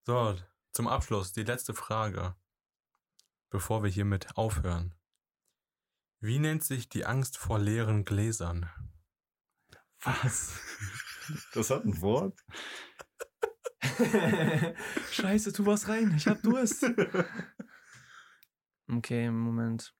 So, 0.03 0.37
zum 0.71 0.87
Abschluss 0.87 1.33
die 1.33 1.43
letzte 1.43 1.73
Frage, 1.73 2.35
bevor 3.49 3.83
wir 3.83 3.89
hiermit 3.89 4.37
aufhören. 4.37 4.95
Wie 6.19 6.39
nennt 6.39 6.63
sich 6.63 6.87
die 6.87 7.05
Angst 7.05 7.37
vor 7.37 7.59
leeren 7.59 8.05
Gläsern? 8.05 8.69
Was? 10.01 10.59
Das 11.53 11.69
hat 11.69 11.85
ein 11.85 12.01
Wort? 12.01 12.39
Scheiße, 15.11 15.53
tu 15.53 15.65
was 15.65 15.87
rein, 15.87 16.13
ich 16.15 16.27
hab 16.27 16.41
Durst. 16.41 16.83
okay, 18.89 19.29
Moment. 19.29 19.93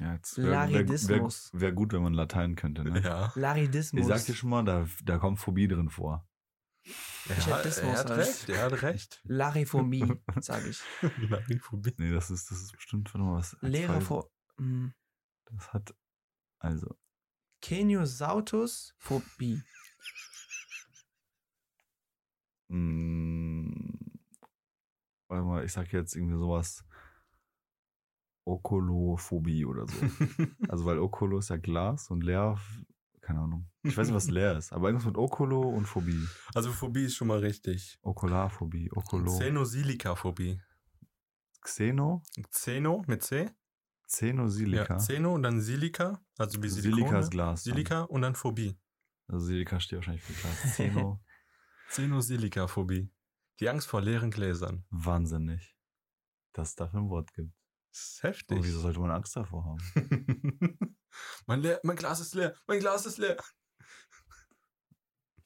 Ja, 0.00 0.14
jetzt 0.14 0.38
wäre 0.38 0.46
wär, 0.48 0.52
wär, 0.52 0.68
Laridismus. 0.70 1.50
gut, 1.74 1.92
wenn 1.92 2.02
man 2.02 2.14
Latein 2.14 2.54
könnte. 2.54 2.84
Ne? 2.84 3.00
Ja. 3.02 3.32
Laridismus. 3.34 4.02
Ich 4.02 4.06
sag 4.08 4.24
dir 4.24 4.34
schon 4.34 4.50
mal, 4.50 4.64
da, 4.64 4.86
da 5.04 5.18
kommt 5.18 5.40
Phobie 5.40 5.66
drin 5.66 5.90
vor. 5.90 6.24
Er, 7.28 7.36
hat- 7.46 7.66
er 7.66 7.92
hat 7.98 8.08
was 8.08 8.18
recht, 8.18 8.48
er 8.48 8.62
hat 8.62 8.82
recht. 8.82 9.20
Lariphobie, 9.24 10.14
sag 10.40 10.64
ich. 10.66 10.80
Lariphobie. 11.18 11.94
Nee, 11.98 12.12
das 12.12 12.30
ist, 12.30 12.48
das 12.50 12.62
ist 12.62 12.72
bestimmt 12.72 13.12
mal 13.14 13.34
was. 13.38 13.54
eins, 13.54 13.72
Lehrer 13.72 13.94
zwei, 13.98 14.04
vor. 14.04 14.30
hm, 14.56 14.94
Das 15.46 15.72
hat. 15.72 15.94
Also. 16.60 16.96
Keniosautusphobie. 17.60 19.62
Mh, 22.68 23.72
warte 25.28 25.44
mal, 25.44 25.64
ich 25.64 25.72
sag 25.72 25.92
jetzt 25.92 26.14
irgendwie 26.14 26.38
sowas. 26.38 26.84
Okolophobie 28.48 29.64
oder 29.64 29.86
so. 29.86 29.96
Also, 30.68 30.84
weil 30.84 30.98
Okolo 30.98 31.38
ist 31.38 31.50
ja 31.50 31.56
Glas 31.56 32.10
und 32.10 32.22
leer, 32.22 32.58
keine 33.20 33.40
Ahnung. 33.40 33.68
Ich 33.82 33.96
weiß 33.96 34.06
nicht, 34.08 34.16
was 34.16 34.28
leer 34.28 34.56
ist, 34.56 34.72
aber 34.72 34.88
irgendwas 34.88 35.06
mit 35.06 35.16
Okolo 35.16 35.60
und 35.60 35.86
Phobie. 35.86 36.26
Also 36.54 36.70
Phobie 36.72 37.04
ist 37.04 37.14
schon 37.16 37.28
mal 37.28 37.38
richtig. 37.38 37.98
Okularphobie, 38.02 38.90
Okolo. 38.92 39.30
Xenosilika-Phobie. 39.38 40.60
Xeno? 41.62 42.22
Xeno 42.50 43.04
mit 43.06 43.22
C? 43.22 43.44
Ja, 43.44 43.50
Xenosilika. 44.06 44.96
Xeno 44.96 45.34
und 45.34 45.42
dann 45.42 45.60
Silika, 45.60 46.20
also 46.38 46.62
wie 46.62 46.68
Silikon. 46.68 46.98
Silika 46.98 47.18
ist 47.18 47.30
Glas. 47.30 47.62
dann. 47.64 47.74
Silika 47.74 48.02
und 48.02 48.22
dann 48.22 48.34
Phobie. 48.34 48.78
Also 49.26 49.44
Silika 49.46 49.78
steht 49.80 49.98
wahrscheinlich 49.98 50.22
für 50.22 50.32
Glas. 50.32 50.62
Xeno. 50.72 51.20
Xenosilika-Phobie. 51.88 53.10
Die 53.60 53.68
Angst 53.68 53.88
vor 53.88 54.00
leeren 54.00 54.30
Gläsern. 54.30 54.84
Wahnsinnig. 54.90 55.76
Dass 56.52 56.70
es 56.70 56.74
dafür 56.76 57.00
ein 57.00 57.10
Wort 57.10 57.34
gibt. 57.34 57.52
Das 57.90 58.00
ist 58.14 58.22
heftig. 58.22 58.58
Und 58.58 58.64
wieso 58.64 58.80
sollte 58.80 59.00
man 59.00 59.10
Angst 59.10 59.34
davor 59.36 59.64
haben? 59.64 59.78
mein, 61.46 61.60
leer, 61.60 61.80
mein 61.82 61.96
Glas 61.96 62.20
ist 62.20 62.34
leer, 62.34 62.54
mein 62.66 62.80
Glas 62.80 63.06
ist 63.06 63.18
leer. 63.18 63.36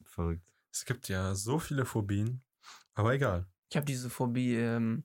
Verrückt. 0.04 0.44
Es 0.72 0.84
gibt 0.84 1.08
ja 1.08 1.34
so 1.34 1.58
viele 1.58 1.84
Phobien, 1.84 2.42
aber 2.94 3.14
egal. 3.14 3.46
Ich 3.70 3.76
habe 3.76 3.86
diese 3.86 4.10
Phobie 4.10 4.54
ähm, 4.56 5.04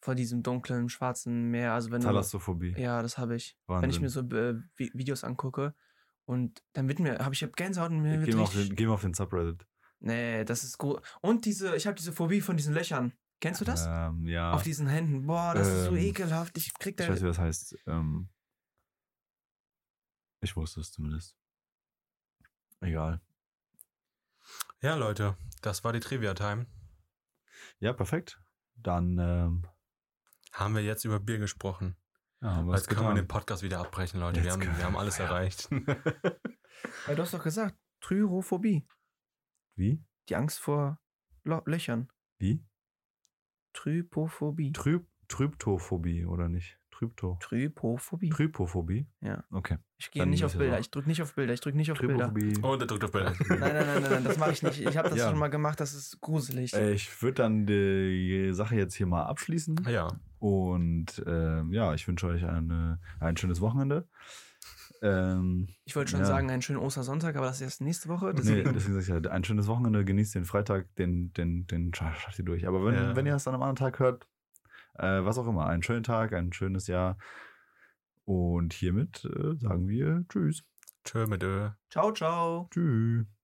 vor 0.00 0.14
diesem 0.14 0.42
dunklen, 0.42 0.88
schwarzen 0.88 1.50
Meer. 1.50 1.72
Also 1.74 1.90
wenn 1.90 2.00
du, 2.00 2.06
Thalassophobie. 2.06 2.74
Ja, 2.78 3.02
das 3.02 3.18
habe 3.18 3.36
ich. 3.36 3.56
Wahnsinn. 3.66 3.82
Wenn 3.82 3.90
ich 3.90 4.00
mir 4.00 4.08
so 4.10 4.20
äh, 4.20 4.54
Vi- 4.76 4.92
Videos 4.94 5.24
angucke 5.24 5.74
und 6.24 6.62
dann 6.72 6.88
wird 6.88 6.98
mir, 7.00 7.18
habe 7.18 7.34
ich 7.34 7.42
hab 7.42 7.56
Gänsehaut 7.56 7.90
und 7.90 8.00
mir 8.00 8.18
Geh 8.18 8.26
wird 8.26 8.36
mal, 8.36 8.42
auf 8.44 8.52
den, 8.52 8.74
geh 8.74 8.86
mal 8.86 8.94
auf 8.94 9.02
den 9.02 9.14
Subreddit. 9.14 9.66
Nee, 9.98 10.44
das 10.44 10.62
ist 10.64 10.78
gut. 10.78 11.00
Und 11.20 11.44
diese, 11.46 11.74
ich 11.76 11.86
habe 11.86 11.96
diese 11.96 12.12
Phobie 12.12 12.40
von 12.40 12.56
diesen 12.56 12.74
Löchern. 12.74 13.12
Kennst 13.40 13.60
du 13.60 13.64
das? 13.64 13.86
Ähm, 13.86 14.26
ja. 14.26 14.52
Auf 14.52 14.62
diesen 14.62 14.86
Händen. 14.86 15.26
Boah, 15.26 15.54
das 15.54 15.68
ist 15.68 15.84
so 15.86 15.90
Ähm, 15.90 15.96
ekelhaft. 15.98 16.56
Ich 16.56 16.72
krieg 16.78 16.96
da. 16.96 17.04
ich 17.04 17.10
weiß, 17.10 17.22
wie 17.22 17.26
das 17.26 17.38
heißt. 17.38 17.76
Ähm, 17.86 18.28
ich 20.40 20.56
wusste 20.56 20.80
es 20.80 20.92
zumindest. 20.92 21.36
Egal. 22.80 23.20
Ja, 24.80 24.94
Leute, 24.94 25.36
das 25.62 25.82
war 25.84 25.92
die 25.92 26.00
Trivia-Time. 26.00 26.66
Ja, 27.78 27.92
perfekt. 27.92 28.40
Dann 28.74 29.18
ähm, 29.18 29.66
Haben 30.52 30.74
wir 30.74 30.82
jetzt 30.82 31.04
über 31.04 31.18
Bier 31.18 31.38
gesprochen. 31.38 31.96
ja, 32.40 32.62
Jetzt 32.72 32.88
können 32.88 33.02
wir 33.08 33.14
den 33.14 33.28
Podcast 33.28 33.62
wieder 33.62 33.80
abbrechen, 33.80 34.20
Leute. 34.20 34.42
Wir 34.42 34.52
haben, 34.52 34.60
wir 34.62 34.84
haben 34.84 34.96
alles 34.96 35.18
ja. 35.18 35.24
erreicht. 35.24 35.68
Ja, 37.06 37.14
du 37.14 37.22
hast 37.22 37.32
doch 37.32 37.42
gesagt, 37.42 37.74
Tryrophobie. 38.02 38.86
Wie? 39.76 40.04
Die 40.28 40.36
Angst 40.36 40.58
vor 40.60 41.00
Lo 41.42 41.62
Löchern. 41.64 42.12
Wie? 42.38 42.62
Trypophobie. 43.76 44.72
Trüb, 44.72 45.06
Tryptophobie, 45.28 46.24
oder 46.26 46.48
nicht? 46.48 46.78
Trypto. 46.90 47.36
Trypophobie. 47.40 48.30
Trypophobie? 48.30 49.06
Ja. 49.20 49.44
Okay. 49.50 49.76
Ich 49.98 50.10
gehe 50.10 50.26
nicht 50.26 50.44
auf 50.46 50.56
Bilder. 50.56 50.80
Ich 50.80 50.90
drücke 50.90 51.08
nicht 51.08 51.20
auf 51.20 51.34
Bilder. 51.34 51.52
Ich 51.52 51.60
drücke 51.60 51.76
nicht 51.76 51.92
auf 51.92 51.98
Bilder. 51.98 52.32
Oh, 52.62 52.76
der 52.76 52.86
drückt 52.86 53.04
auf 53.04 53.12
Bilder. 53.12 53.34
Nein, 53.50 53.58
nein, 53.58 53.74
nein, 53.74 53.86
nein, 53.86 54.10
nein, 54.12 54.24
das 54.24 54.38
mache 54.38 54.52
ich 54.52 54.62
nicht. 54.62 54.80
Ich 54.80 54.96
habe 54.96 55.10
das 55.10 55.18
Ja. 55.18 55.28
schon 55.28 55.38
mal 55.38 55.48
gemacht, 55.48 55.78
das 55.78 55.92
ist 55.92 56.20
gruselig. 56.22 56.72
Äh, 56.72 56.92
ich 56.92 57.20
würde 57.22 57.34
dann 57.42 57.66
die 57.66 58.48
Sache 58.52 58.76
jetzt 58.76 58.94
hier 58.94 59.06
mal 59.06 59.24
abschließen. 59.24 59.86
Ja, 59.90 60.08
Und 60.38 61.22
ähm, 61.26 61.70
ja, 61.72 61.92
ich 61.92 62.08
wünsche 62.08 62.28
euch 62.28 62.46
eine, 62.46 62.98
ein 63.20 63.36
schönes 63.36 63.60
Wochenende. 63.60 64.08
Ähm, 65.02 65.68
Ich 65.84 65.94
wollte 65.96 66.10
schon 66.12 66.20
ja. 66.20 66.26
sagen, 66.26 66.50
einen 66.50 66.62
schönen 66.62 66.78
Ostersonntag, 66.78 67.36
aber 67.36 67.46
das 67.46 67.56
ist 67.56 67.62
erst 67.62 67.80
nächste 67.82 68.08
Woche. 68.08 68.26
nee, 68.26 68.32
Deswegen, 68.36 68.72
deswegen 68.72 68.94
sag 68.94 69.02
ich 69.02 69.08
ja, 69.24 69.30
ein 69.30 69.44
schönes 69.44 69.66
Wochenende, 69.66 70.04
genießt 70.04 70.34
den 70.34 70.44
Freitag, 70.44 70.94
den, 70.96 71.32
den, 71.34 71.66
den 71.66 71.92
scha- 71.92 72.14
schafft 72.14 72.38
ihr 72.38 72.44
durch. 72.44 72.66
Aber 72.66 72.84
wenn, 72.84 72.94
Ja. 72.94 73.16
wenn 73.16 73.26
ihr 73.26 73.34
es 73.34 73.44
dann 73.44 73.54
am 73.54 73.62
anderen 73.62 73.76
Tag 73.76 73.98
hört, 73.98 74.26
äh, 74.94 75.22
was 75.24 75.36
auch 75.38 75.46
immer, 75.46 75.66
einen 75.66 75.82
schönen 75.82 76.02
Tag, 76.02 76.32
ein 76.32 76.52
schönes 76.52 76.86
Jahr. 76.86 77.18
Und 78.24 78.72
hiermit 78.72 79.24
äh, 79.24 79.54
sagen 79.56 79.86
wir 79.88 80.24
Tschüss. 80.28 80.64
tschö 81.04 81.26
mit 81.26 81.42
Ö. 81.44 81.70
ciao, 81.90 82.12
ciao. 82.12 82.68
Tschüss. 82.72 83.35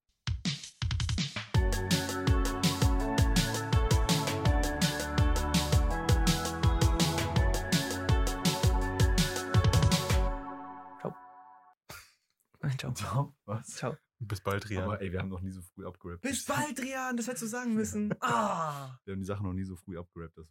Ciao. 12.95 13.35
Was? 13.45 13.67
Ciao. 13.69 13.97
Bis 14.19 14.41
bald, 14.41 14.69
Rian. 14.71 14.85
Aber 14.85 15.01
ey, 15.01 15.11
wir 15.11 15.19
haben 15.19 15.29
noch 15.29 15.41
nie 15.41 15.51
so 15.51 15.61
früh 15.63 15.87
abgerappt. 15.87 16.23
Bis 16.23 16.45
bald, 16.45 16.81
Rian, 16.81 17.17
das 17.17 17.27
hättest 17.27 17.43
du 17.43 17.47
sagen 17.49 17.75
müssen. 17.75 18.15
Ah. 18.21 18.97
Wir 19.05 19.15
haben 19.15 19.21
die 19.21 19.27
Sache 19.27 19.43
noch 19.43 19.53
nie 19.53 19.65
so 19.65 19.75
früh 19.75 19.99
abgerappt. 19.99 20.39
Das 20.39 20.49